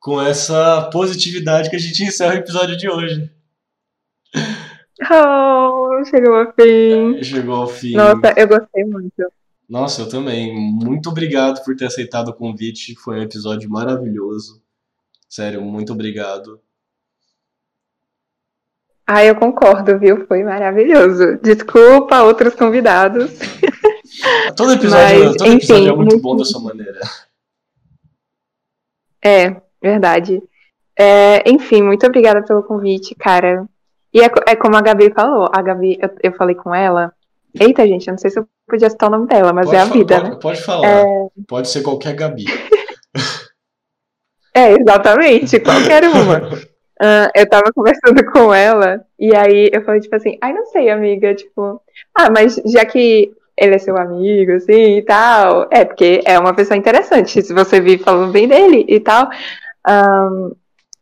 com 0.01 0.21
essa 0.21 0.83
positividade 0.93 1.71
que 1.71 1.77
a 1.77 1.79
gente 1.79 2.03
encerra 2.03 2.35
o 2.35 2.39
episódio 2.39 2.77
de 2.77 2.91
hoje. 2.91 3.31
Oh, 5.03 6.05
chegou 6.05 6.35
ao 6.35 6.53
fim. 6.53 7.23
Chegou 7.23 7.55
ao 7.55 7.67
fim. 7.67 7.95
Nossa, 7.95 8.35
eu 8.37 8.47
gostei 8.47 8.85
muito. 8.85 9.33
Nossa, 9.69 10.03
eu 10.03 10.09
também. 10.09 10.55
Muito 10.55 11.09
obrigado 11.09 11.65
por 11.65 11.75
ter 11.75 11.87
aceitado 11.87 12.29
o 12.29 12.35
convite. 12.35 12.95
Foi 12.95 13.19
um 13.19 13.23
episódio 13.23 13.69
maravilhoso. 13.69 14.63
Sério, 15.29 15.61
muito 15.63 15.93
obrigado. 15.93 16.61
Ah, 19.07 19.25
eu 19.25 19.35
concordo, 19.35 19.99
viu? 19.99 20.27
Foi 20.27 20.43
maravilhoso. 20.43 21.39
Desculpa 21.43 22.23
outros 22.23 22.55
convidados. 22.55 23.33
Todo 24.57 24.73
episódio, 24.73 25.25
Mas, 25.25 25.37
todo 25.37 25.49
enfim, 25.49 25.57
episódio 25.57 25.89
é 25.89 25.97
muito, 25.97 26.11
muito 26.11 26.23
bom 26.23 26.37
dessa 26.37 26.59
maneira. 26.59 27.01
É, 29.23 29.61
verdade. 29.83 30.41
É, 30.97 31.51
enfim, 31.51 31.83
muito 31.83 32.07
obrigada 32.07 32.43
pelo 32.45 32.63
convite, 32.63 33.15
cara. 33.15 33.69
E 34.15 34.21
é, 34.21 34.31
é 34.47 34.55
como 34.55 34.77
a 34.77 34.81
Gabi 34.81 35.13
falou. 35.13 35.51
A 35.53 35.61
Gabi, 35.61 35.99
eu, 36.01 36.09
eu, 36.23 36.33
falei 36.35 36.55
com 36.55 36.73
ela. 36.73 37.13
Eita, 37.59 37.87
gente, 37.87 38.07
eu 38.07 38.13
não 38.13 38.19
sei 38.19 38.31
se 38.31 38.39
eu 38.39 38.47
podia 38.67 38.89
citar 38.89 39.09
o 39.09 39.13
nome 39.13 39.27
dela, 39.27 39.53
mas 39.53 39.67
pode 39.67 39.77
é 39.77 39.81
a 39.81 39.85
vida, 39.85 40.17
pode, 40.17 40.31
né? 40.31 40.39
Pode 40.41 40.63
falar. 40.63 40.89
É... 40.89 41.05
Pode 41.49 41.69
ser 41.69 41.83
qualquer 41.83 42.15
Gabi. 42.15 42.45
é, 44.55 44.73
exatamente, 44.73 45.61
qualquer 45.61 46.05
uma. 46.05 46.65
Uh, 47.03 47.27
eu 47.35 47.49
tava 47.49 47.73
conversando 47.75 48.25
com 48.31 48.55
ela, 48.55 49.05
e 49.19 49.35
aí 49.35 49.69
eu 49.73 49.83
falei, 49.83 50.01
tipo 50.01 50.15
assim, 50.15 50.39
ai, 50.41 50.53
não 50.53 50.65
sei, 50.67 50.89
amiga, 50.89 51.35
tipo, 51.35 51.83
ah, 52.15 52.31
mas 52.31 52.55
já 52.67 52.85
que 52.85 53.33
ele 53.59 53.75
é 53.75 53.79
seu 53.79 53.97
amigo, 53.97 54.53
assim, 54.53 54.99
e 54.99 55.03
tal, 55.03 55.67
é, 55.73 55.85
porque 55.85 56.23
é 56.25 56.39
uma 56.39 56.55
pessoa 56.55 56.79
interessante, 56.79 57.43
se 57.43 57.53
você 57.53 57.81
vir 57.81 57.99
falando 57.99 58.31
bem 58.31 58.47
dele 58.47 58.87
e 58.89 59.01
tal. 59.01 59.29
Um, 59.87 60.53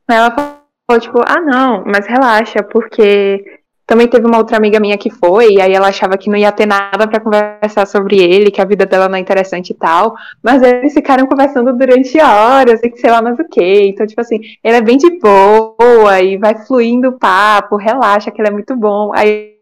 ela 0.09 0.62
falou, 0.93 1.01
tipo, 1.01 1.21
ah, 1.27 1.41
não, 1.41 1.85
mas 1.87 2.07
relaxa, 2.07 2.63
porque 2.63 3.45
também 3.87 4.09
teve 4.09 4.27
uma 4.27 4.39
outra 4.39 4.57
amiga 4.57 4.81
minha 4.81 4.97
que 4.97 5.11
foi, 5.11 5.55
e 5.55 5.61
aí 5.61 5.73
ela 5.73 5.89
achava 5.89 6.17
que 6.17 6.31
não 6.31 6.37
ia 6.37 6.53
ter 6.53 6.67
nada 6.67 7.07
para 7.07 7.21
conversar 7.21 7.87
sobre 7.87 8.17
ele, 8.19 8.51
que 8.51 8.61
a 8.61 8.65
vida 8.65 8.87
dela 8.87 9.09
não 9.09 9.17
é 9.17 9.21
interessante 9.21 9.71
e 9.71 9.75
tal. 9.75 10.15
Mas 10.43 10.63
eles 10.63 10.95
ficaram 10.95 11.27
conversando 11.27 11.77
durante 11.77 12.19
horas, 12.21 12.81
e 12.83 12.97
sei 12.97 13.11
lá 13.11 13.21
mais 13.21 13.39
o 13.39 13.49
que. 13.49 13.89
Então, 13.89 14.07
tipo 14.07 14.21
assim, 14.21 14.41
ele 14.63 14.77
é 14.77 14.83
bem 14.83 14.97
de 14.97 15.19
boa 15.19 16.21
e 16.21 16.37
vai 16.39 16.55
fluindo 16.67 17.09
o 17.09 17.19
papo, 17.19 17.77
relaxa, 17.77 18.31
que 18.31 18.41
ele 18.41 18.49
é 18.49 18.53
muito 18.53 18.77
bom. 18.77 19.13
Aí, 19.15 19.57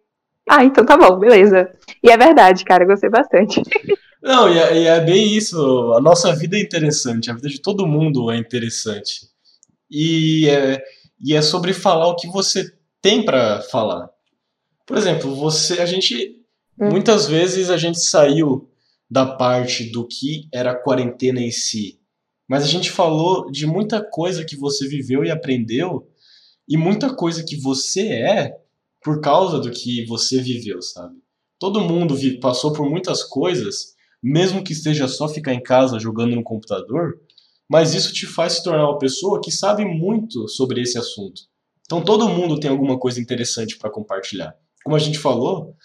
ah, 0.49 0.65
então 0.65 0.85
tá 0.85 0.97
bom, 0.97 1.19
beleza. 1.19 1.71
E 2.03 2.11
é 2.11 2.17
verdade, 2.17 2.65
cara, 2.65 2.85
eu 2.85 2.89
gostei 2.89 3.11
bastante. 3.11 3.63
Não, 4.23 4.53
e 4.53 4.59
é, 4.59 4.83
e 4.83 4.87
é 4.87 5.01
bem 5.01 5.35
isso. 5.35 5.95
A 5.95 6.01
nossa 6.01 6.35
vida 6.37 6.55
é 6.57 6.61
interessante, 6.61 7.31
a 7.31 7.35
vida 7.35 7.49
de 7.49 7.61
todo 7.61 7.87
mundo 7.87 8.31
é 8.31 8.37
interessante. 8.37 9.31
E 9.91 10.47
é 10.47 10.83
e 11.21 11.35
é 11.35 11.43
sobre 11.43 11.73
falar 11.73 12.09
o 12.09 12.17
que 12.17 12.29
você 12.29 12.73
tem 13.03 13.25
para 13.25 13.61
falar. 13.63 14.11
Por 14.87 14.97
exemplo, 14.97 15.35
você, 15.35 15.81
a 15.81 15.87
gente 15.87 16.41
hum. 16.79 16.91
muitas 16.91 17.27
vezes 17.27 17.71
a 17.71 17.77
gente 17.77 18.01
saiu 18.01 18.69
da 19.11 19.27
parte 19.27 19.91
do 19.91 20.07
que 20.07 20.49
era 20.53 20.73
a 20.73 20.79
quarentena 20.79 21.41
em 21.41 21.51
si, 21.51 22.01
mas 22.49 22.65
a 22.65 22.67
gente 22.67 22.91
falou 22.91 23.51
de 23.51 23.67
muita 23.67 24.03
coisa 24.03 24.45
que 24.45 24.57
você 24.57 24.89
viveu 24.89 25.25
e 25.25 25.31
aprendeu 25.31 26.09
e 26.69 26.77
muita 26.77 27.15
coisa 27.15 27.45
que 27.45 27.57
você 27.57 28.09
é 28.09 28.57
por 29.03 29.21
causa 29.21 29.59
do 29.59 29.71
que 29.71 30.05
você 30.07 30.41
viveu, 30.41 30.81
sabe? 30.83 31.17
Todo 31.59 31.81
mundo 31.81 32.17
passou 32.41 32.73
por 32.73 32.89
muitas 32.89 33.23
coisas, 33.23 33.95
mesmo 34.23 34.63
que 34.63 34.73
esteja 34.73 35.09
só 35.09 35.29
ficar 35.29 35.53
em 35.53 35.63
casa 35.63 35.99
jogando 35.99 36.35
no 36.35 36.43
computador, 36.43 37.21
mas 37.71 37.95
isso 37.95 38.13
te 38.13 38.27
faz 38.27 38.55
se 38.55 38.65
tornar 38.65 38.89
uma 38.89 38.99
pessoa 38.99 39.41
que 39.41 39.53
sabe 39.53 39.85
muito 39.85 40.49
sobre 40.49 40.83
esse 40.83 40.99
assunto. 40.99 41.43
Então 41.87 42.03
todo 42.03 42.29
mundo 42.29 42.59
tem 42.59 42.69
alguma 42.69 42.99
coisa 42.99 43.21
interessante 43.21 43.79
para 43.79 43.89
compartilhar. 43.89 44.57
Como 44.83 44.97
a 44.97 44.99
gente 44.99 45.21
falou, 45.21 45.77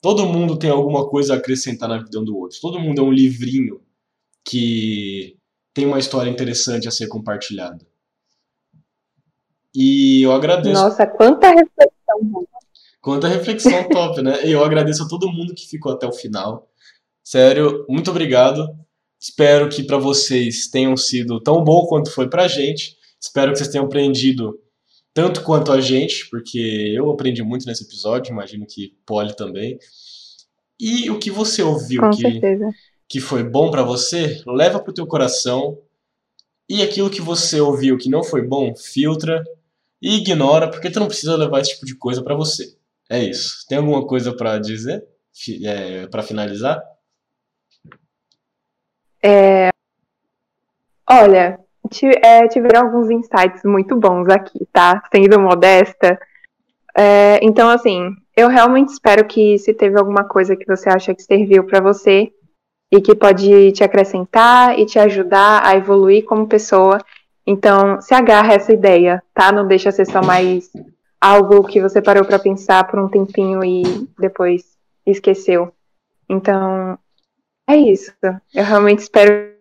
todo 0.00 0.26
mundo 0.26 0.58
tem 0.58 0.68
alguma 0.68 1.08
coisa 1.08 1.34
a 1.34 1.36
acrescentar 1.36 1.88
na 1.88 1.98
vida 1.98 2.18
um 2.18 2.24
do 2.24 2.36
outro. 2.36 2.58
Todo 2.60 2.80
mundo 2.80 3.00
é 3.00 3.04
um 3.04 3.12
livrinho 3.12 3.80
que 4.44 5.36
tem 5.72 5.86
uma 5.86 6.00
história 6.00 6.28
interessante 6.28 6.88
a 6.88 6.90
ser 6.90 7.06
compartilhada. 7.06 7.86
E 9.72 10.22
eu 10.22 10.32
agradeço. 10.32 10.82
Nossa, 10.82 11.06
quanta 11.06 11.50
reflexão. 11.50 12.46
Quanta 13.00 13.28
reflexão 13.28 13.86
top, 13.90 14.22
né? 14.22 14.40
Eu 14.42 14.64
agradeço 14.64 15.04
a 15.04 15.08
todo 15.08 15.30
mundo 15.30 15.54
que 15.54 15.68
ficou 15.68 15.92
até 15.92 16.04
o 16.04 16.12
final. 16.12 16.68
Sério, 17.22 17.86
muito 17.88 18.10
obrigado. 18.10 18.76
Espero 19.20 19.68
que 19.68 19.82
para 19.82 19.98
vocês 19.98 20.68
tenham 20.68 20.96
sido 20.96 21.40
tão 21.40 21.64
bom 21.64 21.86
quanto 21.86 22.10
foi 22.10 22.28
pra 22.28 22.46
gente. 22.46 22.96
Espero 23.20 23.52
que 23.52 23.58
vocês 23.58 23.70
tenham 23.70 23.86
aprendido 23.86 24.58
tanto 25.12 25.42
quanto 25.42 25.72
a 25.72 25.80
gente, 25.80 26.28
porque 26.30 26.94
eu 26.94 27.10
aprendi 27.10 27.42
muito 27.42 27.66
nesse 27.66 27.82
episódio, 27.82 28.30
imagino 28.30 28.64
que 28.64 28.94
Polly 29.04 29.34
também. 29.34 29.76
E 30.78 31.10
o 31.10 31.18
que 31.18 31.30
você 31.30 31.60
ouviu 31.62 32.00
Com 32.00 32.10
que, 32.10 32.22
certeza. 32.22 32.70
que 33.08 33.18
foi 33.18 33.42
bom 33.42 33.70
para 33.70 33.82
você, 33.82 34.40
leva 34.46 34.78
pro 34.78 34.92
teu 34.92 35.06
coração. 35.06 35.76
E 36.68 36.82
aquilo 36.82 37.10
que 37.10 37.20
você 37.20 37.60
ouviu 37.60 37.98
que 37.98 38.08
não 38.08 38.22
foi 38.22 38.42
bom, 38.46 38.76
filtra 38.76 39.42
e 40.00 40.18
ignora, 40.18 40.70
porque 40.70 40.90
tu 40.90 41.00
não 41.00 41.08
precisa 41.08 41.34
levar 41.36 41.60
esse 41.60 41.70
tipo 41.70 41.84
de 41.84 41.96
coisa 41.96 42.22
para 42.22 42.36
você. 42.36 42.76
É 43.10 43.24
isso. 43.24 43.64
Tem 43.68 43.78
alguma 43.78 44.06
coisa 44.06 44.32
para 44.32 44.58
dizer? 44.58 45.04
É, 45.64 46.06
para 46.06 46.22
finalizar? 46.22 46.80
Olha, 51.10 51.58
ti- 51.90 52.10
é, 52.22 52.46
tiveram 52.48 52.82
alguns 52.86 53.10
insights 53.10 53.62
muito 53.64 53.96
bons 53.96 54.28
aqui, 54.28 54.66
tá? 54.72 55.02
Sendo 55.12 55.40
modesta. 55.40 56.18
É, 56.96 57.40
então, 57.42 57.68
assim, 57.70 58.10
eu 58.36 58.48
realmente 58.48 58.90
espero 58.90 59.26
que 59.26 59.58
se 59.58 59.74
teve 59.74 59.98
alguma 59.98 60.24
coisa 60.24 60.56
que 60.56 60.66
você 60.66 60.88
acha 60.90 61.14
que 61.14 61.22
serviu 61.22 61.64
pra 61.64 61.80
você 61.80 62.32
e 62.92 63.00
que 63.00 63.14
pode 63.14 63.72
te 63.72 63.84
acrescentar 63.84 64.78
e 64.78 64.86
te 64.86 64.98
ajudar 64.98 65.66
a 65.66 65.76
evoluir 65.76 66.24
como 66.24 66.48
pessoa, 66.48 66.98
então 67.46 68.00
se 68.00 68.14
agarra 68.14 68.54
essa 68.54 68.72
ideia, 68.72 69.22
tá? 69.34 69.52
Não 69.52 69.66
deixa 69.66 69.92
ser 69.92 70.06
só 70.06 70.22
mais 70.22 70.70
algo 71.20 71.64
que 71.66 71.80
você 71.80 72.02
parou 72.02 72.24
pra 72.24 72.38
pensar 72.38 72.84
por 72.88 73.00
um 73.00 73.08
tempinho 73.08 73.64
e 73.64 73.82
depois 74.18 74.64
esqueceu. 75.06 75.72
Então, 76.28 76.98
é 77.68 77.76
isso. 77.76 78.12
Eu 78.22 78.64
realmente 78.64 79.00
espero 79.00 79.54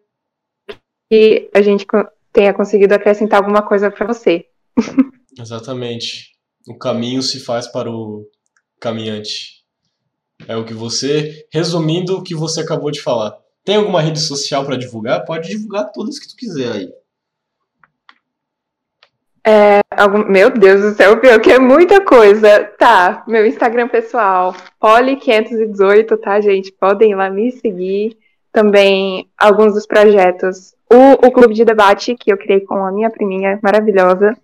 que 1.09 1.49
a 1.53 1.61
gente 1.61 1.85
tenha 2.31 2.53
conseguido 2.53 2.93
acrescentar 2.93 3.39
alguma 3.39 3.61
coisa 3.61 3.91
pra 3.91 4.07
você. 4.07 4.45
Exatamente. 5.37 6.31
O 6.67 6.77
caminho 6.77 7.21
se 7.21 7.39
faz 7.39 7.67
para 7.67 7.91
o 7.91 8.25
caminhante. 8.79 9.57
É 10.47 10.55
o 10.55 10.65
que 10.65 10.73
você, 10.73 11.47
resumindo 11.51 12.17
o 12.17 12.23
que 12.23 12.35
você 12.35 12.61
acabou 12.61 12.91
de 12.91 13.01
falar. 13.01 13.37
Tem 13.63 13.75
alguma 13.75 14.01
rede 14.01 14.19
social 14.19 14.65
para 14.65 14.77
divulgar? 14.77 15.25
Pode 15.25 15.49
divulgar 15.49 15.91
todas 15.91 16.19
que 16.19 16.27
tu 16.27 16.35
quiser 16.35 16.71
aí. 16.71 16.93
Algum- 19.97 20.25
Meu 20.31 20.49
Deus 20.51 20.81
do 20.81 20.91
céu, 20.91 21.17
pior 21.17 21.39
que 21.39 21.51
é 21.51 21.57
muita 21.59 21.99
coisa. 22.01 22.63
Tá, 22.77 23.23
meu 23.27 23.45
Instagram 23.45 23.87
pessoal, 23.87 24.53
Poli518, 24.81 26.17
tá, 26.17 26.39
gente? 26.39 26.71
Podem 26.71 27.11
ir 27.11 27.15
lá 27.15 27.29
me 27.29 27.51
seguir. 27.51 28.15
Também 28.51 29.27
alguns 29.37 29.73
dos 29.73 29.85
projetos. 29.85 30.73
O, 30.91 31.27
o 31.27 31.31
Clube 31.31 31.53
de 31.53 31.65
Debate, 31.65 32.15
que 32.15 32.31
eu 32.31 32.37
criei 32.37 32.61
com 32.61 32.75
a 32.85 32.91
minha 32.91 33.09
priminha 33.09 33.59
maravilhosa. 33.61 34.35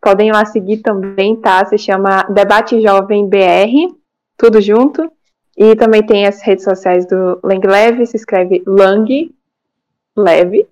Podem 0.00 0.28
ir 0.28 0.32
lá 0.32 0.44
seguir 0.44 0.78
também, 0.78 1.36
tá? 1.36 1.64
Se 1.64 1.78
chama 1.78 2.24
Debate 2.24 2.80
Jovem 2.82 3.28
BR, 3.28 3.94
tudo 4.36 4.60
junto. 4.60 5.10
E 5.56 5.76
também 5.76 6.02
tem 6.02 6.26
as 6.26 6.42
redes 6.42 6.64
sociais 6.64 7.06
do 7.06 7.38
Lang 7.44 7.66
Leve, 7.66 8.06
se 8.06 8.16
escreve 8.16 8.62
Lang 8.66 9.32
Leve. 10.16 10.66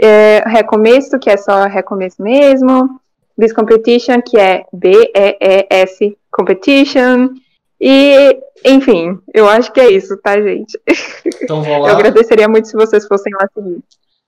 É, 0.00 0.40
recomeço, 0.46 1.18
que 1.18 1.30
é 1.30 1.36
só 1.36 1.64
recomeço 1.64 2.22
mesmo. 2.22 3.00
This 3.38 3.52
Competition, 3.52 4.20
que 4.20 4.38
é 4.38 4.64
B-E-E-S 4.72 6.16
Competition. 6.30 7.30
E, 7.80 8.36
enfim, 8.64 9.18
eu 9.32 9.48
acho 9.48 9.72
que 9.72 9.80
é 9.80 9.90
isso, 9.90 10.16
tá, 10.18 10.40
gente? 10.40 10.78
Então 11.42 11.62
vão 11.62 11.74
Eu 11.78 11.82
lá, 11.82 11.92
agradeceria 11.92 12.48
muito 12.48 12.68
se 12.68 12.74
vocês 12.74 13.06
fossem 13.06 13.32
lá 13.32 13.46
seguir. 13.54 13.82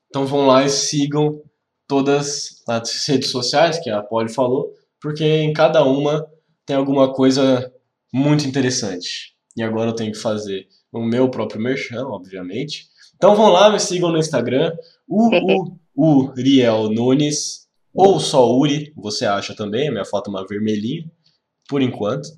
então 0.09 0.25
vão 0.25 0.47
lá 0.47 0.65
e 0.65 0.69
sigam 0.69 1.43
todas 1.89 2.63
as 2.69 3.09
redes 3.09 3.31
sociais 3.31 3.81
que 3.81 3.91
a 3.91 4.01
Polly 4.01 4.33
falou, 4.33 4.73
porque 5.01 5.25
em 5.25 5.53
cada 5.53 5.85
uma 5.85 6.25
tem 6.65 6.77
alguma 6.77 7.13
coisa 7.13 7.73
muito 8.15 8.47
interessante. 8.47 9.35
E 9.57 9.63
agora 9.63 9.91
eu 9.91 9.97
tenho 9.97 10.13
que 10.13 10.19
fazer 10.19 10.69
o 10.93 11.03
meu 11.03 11.29
próprio 11.29 11.61
merchan, 11.61 12.07
obviamente. 12.07 12.87
Então 13.21 13.37
vão 13.37 13.51
lá, 13.51 13.69
me 13.69 13.79
sigam 13.79 14.11
no 14.11 14.17
Instagram, 14.17 14.75
o, 15.07 15.29
o, 15.29 15.77
o 15.95 16.27
Riel 16.33 16.89
Nunes, 16.89 17.69
ou 17.93 18.19
só 18.19 18.51
Uri, 18.51 18.95
você 18.97 19.27
acha 19.27 19.55
também, 19.55 19.89
a 19.89 19.93
minha 19.93 20.07
foto 20.07 20.29
é 20.29 20.31
uma 20.31 20.47
vermelhinha, 20.47 21.05
por 21.69 21.83
enquanto. 21.83 22.31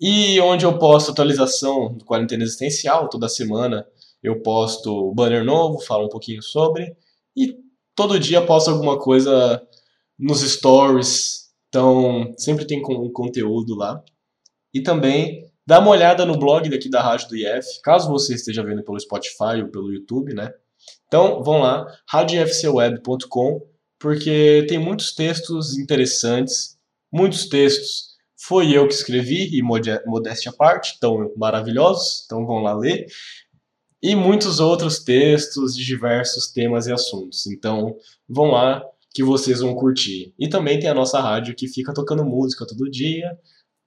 E 0.00 0.40
onde 0.40 0.64
eu 0.64 0.78
posto 0.78 1.10
atualização 1.10 1.92
do 1.92 2.06
Quarentena 2.06 2.42
Existencial, 2.42 3.10
toda 3.10 3.28
semana 3.28 3.86
eu 4.22 4.40
posto 4.40 5.12
banner 5.12 5.44
novo, 5.44 5.78
falo 5.80 6.06
um 6.06 6.08
pouquinho 6.08 6.42
sobre, 6.42 6.96
e 7.36 7.58
todo 7.94 8.18
dia 8.18 8.40
posto 8.40 8.70
alguma 8.70 8.98
coisa 8.98 9.62
nos 10.18 10.40
stories, 10.40 11.50
então 11.68 12.32
sempre 12.38 12.66
tem 12.66 12.80
con- 12.80 13.10
conteúdo 13.10 13.74
lá. 13.74 14.02
E 14.72 14.80
também 14.80 15.49
dá 15.70 15.78
uma 15.78 15.92
olhada 15.92 16.26
no 16.26 16.36
blog 16.36 16.68
daqui 16.68 16.90
da 16.90 17.00
Rádio 17.00 17.28
do 17.28 17.36
IF, 17.36 17.80
caso 17.84 18.10
você 18.10 18.34
esteja 18.34 18.60
vendo 18.64 18.82
pelo 18.82 18.98
Spotify 18.98 19.62
ou 19.62 19.68
pelo 19.68 19.92
YouTube, 19.92 20.34
né? 20.34 20.52
Então 21.06 21.44
vão 21.44 21.60
lá, 21.60 21.86
radiofcweb.com, 22.08 23.60
porque 23.96 24.66
tem 24.68 24.80
muitos 24.80 25.14
textos 25.14 25.78
interessantes, 25.78 26.76
muitos 27.12 27.48
textos 27.48 28.16
foi 28.36 28.76
eu 28.76 28.88
que 28.88 28.94
escrevi, 28.94 29.56
e 29.56 29.62
modéstia 29.62 30.50
à 30.50 30.52
parte, 30.52 30.98
tão 30.98 31.32
maravilhosos, 31.36 32.24
então 32.24 32.44
vão 32.44 32.58
lá 32.58 32.74
ler. 32.74 33.06
E 34.02 34.16
muitos 34.16 34.58
outros 34.58 35.04
textos 35.04 35.76
de 35.76 35.84
diversos 35.84 36.50
temas 36.50 36.88
e 36.88 36.92
assuntos. 36.92 37.46
Então 37.46 37.94
vão 38.28 38.50
lá 38.50 38.82
que 39.14 39.22
vocês 39.22 39.60
vão 39.60 39.76
curtir. 39.76 40.34
E 40.36 40.48
também 40.48 40.80
tem 40.80 40.90
a 40.90 40.94
nossa 40.94 41.20
rádio 41.20 41.54
que 41.54 41.68
fica 41.68 41.94
tocando 41.94 42.24
música 42.24 42.66
todo 42.66 42.90
dia. 42.90 43.38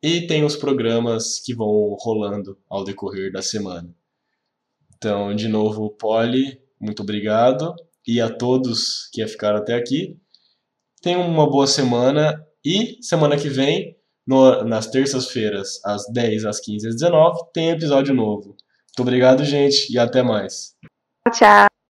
E 0.03 0.27
tem 0.27 0.43
os 0.43 0.57
programas 0.57 1.39
que 1.39 1.55
vão 1.55 1.95
rolando 1.99 2.57
ao 2.69 2.83
decorrer 2.83 3.31
da 3.31 3.41
semana. 3.41 3.89
Então, 4.97 5.33
de 5.33 5.47
novo, 5.47 5.89
Polly, 5.91 6.59
muito 6.79 7.01
obrigado. 7.03 7.73
E 8.05 8.19
a 8.19 8.29
todos 8.29 9.09
que 9.13 9.25
ficaram 9.25 9.57
até 9.59 9.75
aqui. 9.75 10.17
Tenham 11.01 11.25
uma 11.25 11.49
boa 11.49 11.65
semana. 11.67 12.45
E 12.65 12.97
semana 13.01 13.37
que 13.37 13.47
vem, 13.49 13.97
no- 14.27 14.63
nas 14.65 14.87
terças-feiras, 14.87 15.79
às 15.85 16.03
10, 16.11 16.43
às 16.45 16.59
15 16.59 16.87
às 16.87 16.95
19, 16.95 17.39
tem 17.53 17.69
episódio 17.69 18.13
novo. 18.13 18.49
Muito 18.49 19.01
obrigado, 19.01 19.43
gente, 19.45 19.91
e 19.91 19.97
até 19.97 20.21
mais. 20.21 20.75
Tchau. 21.33 21.72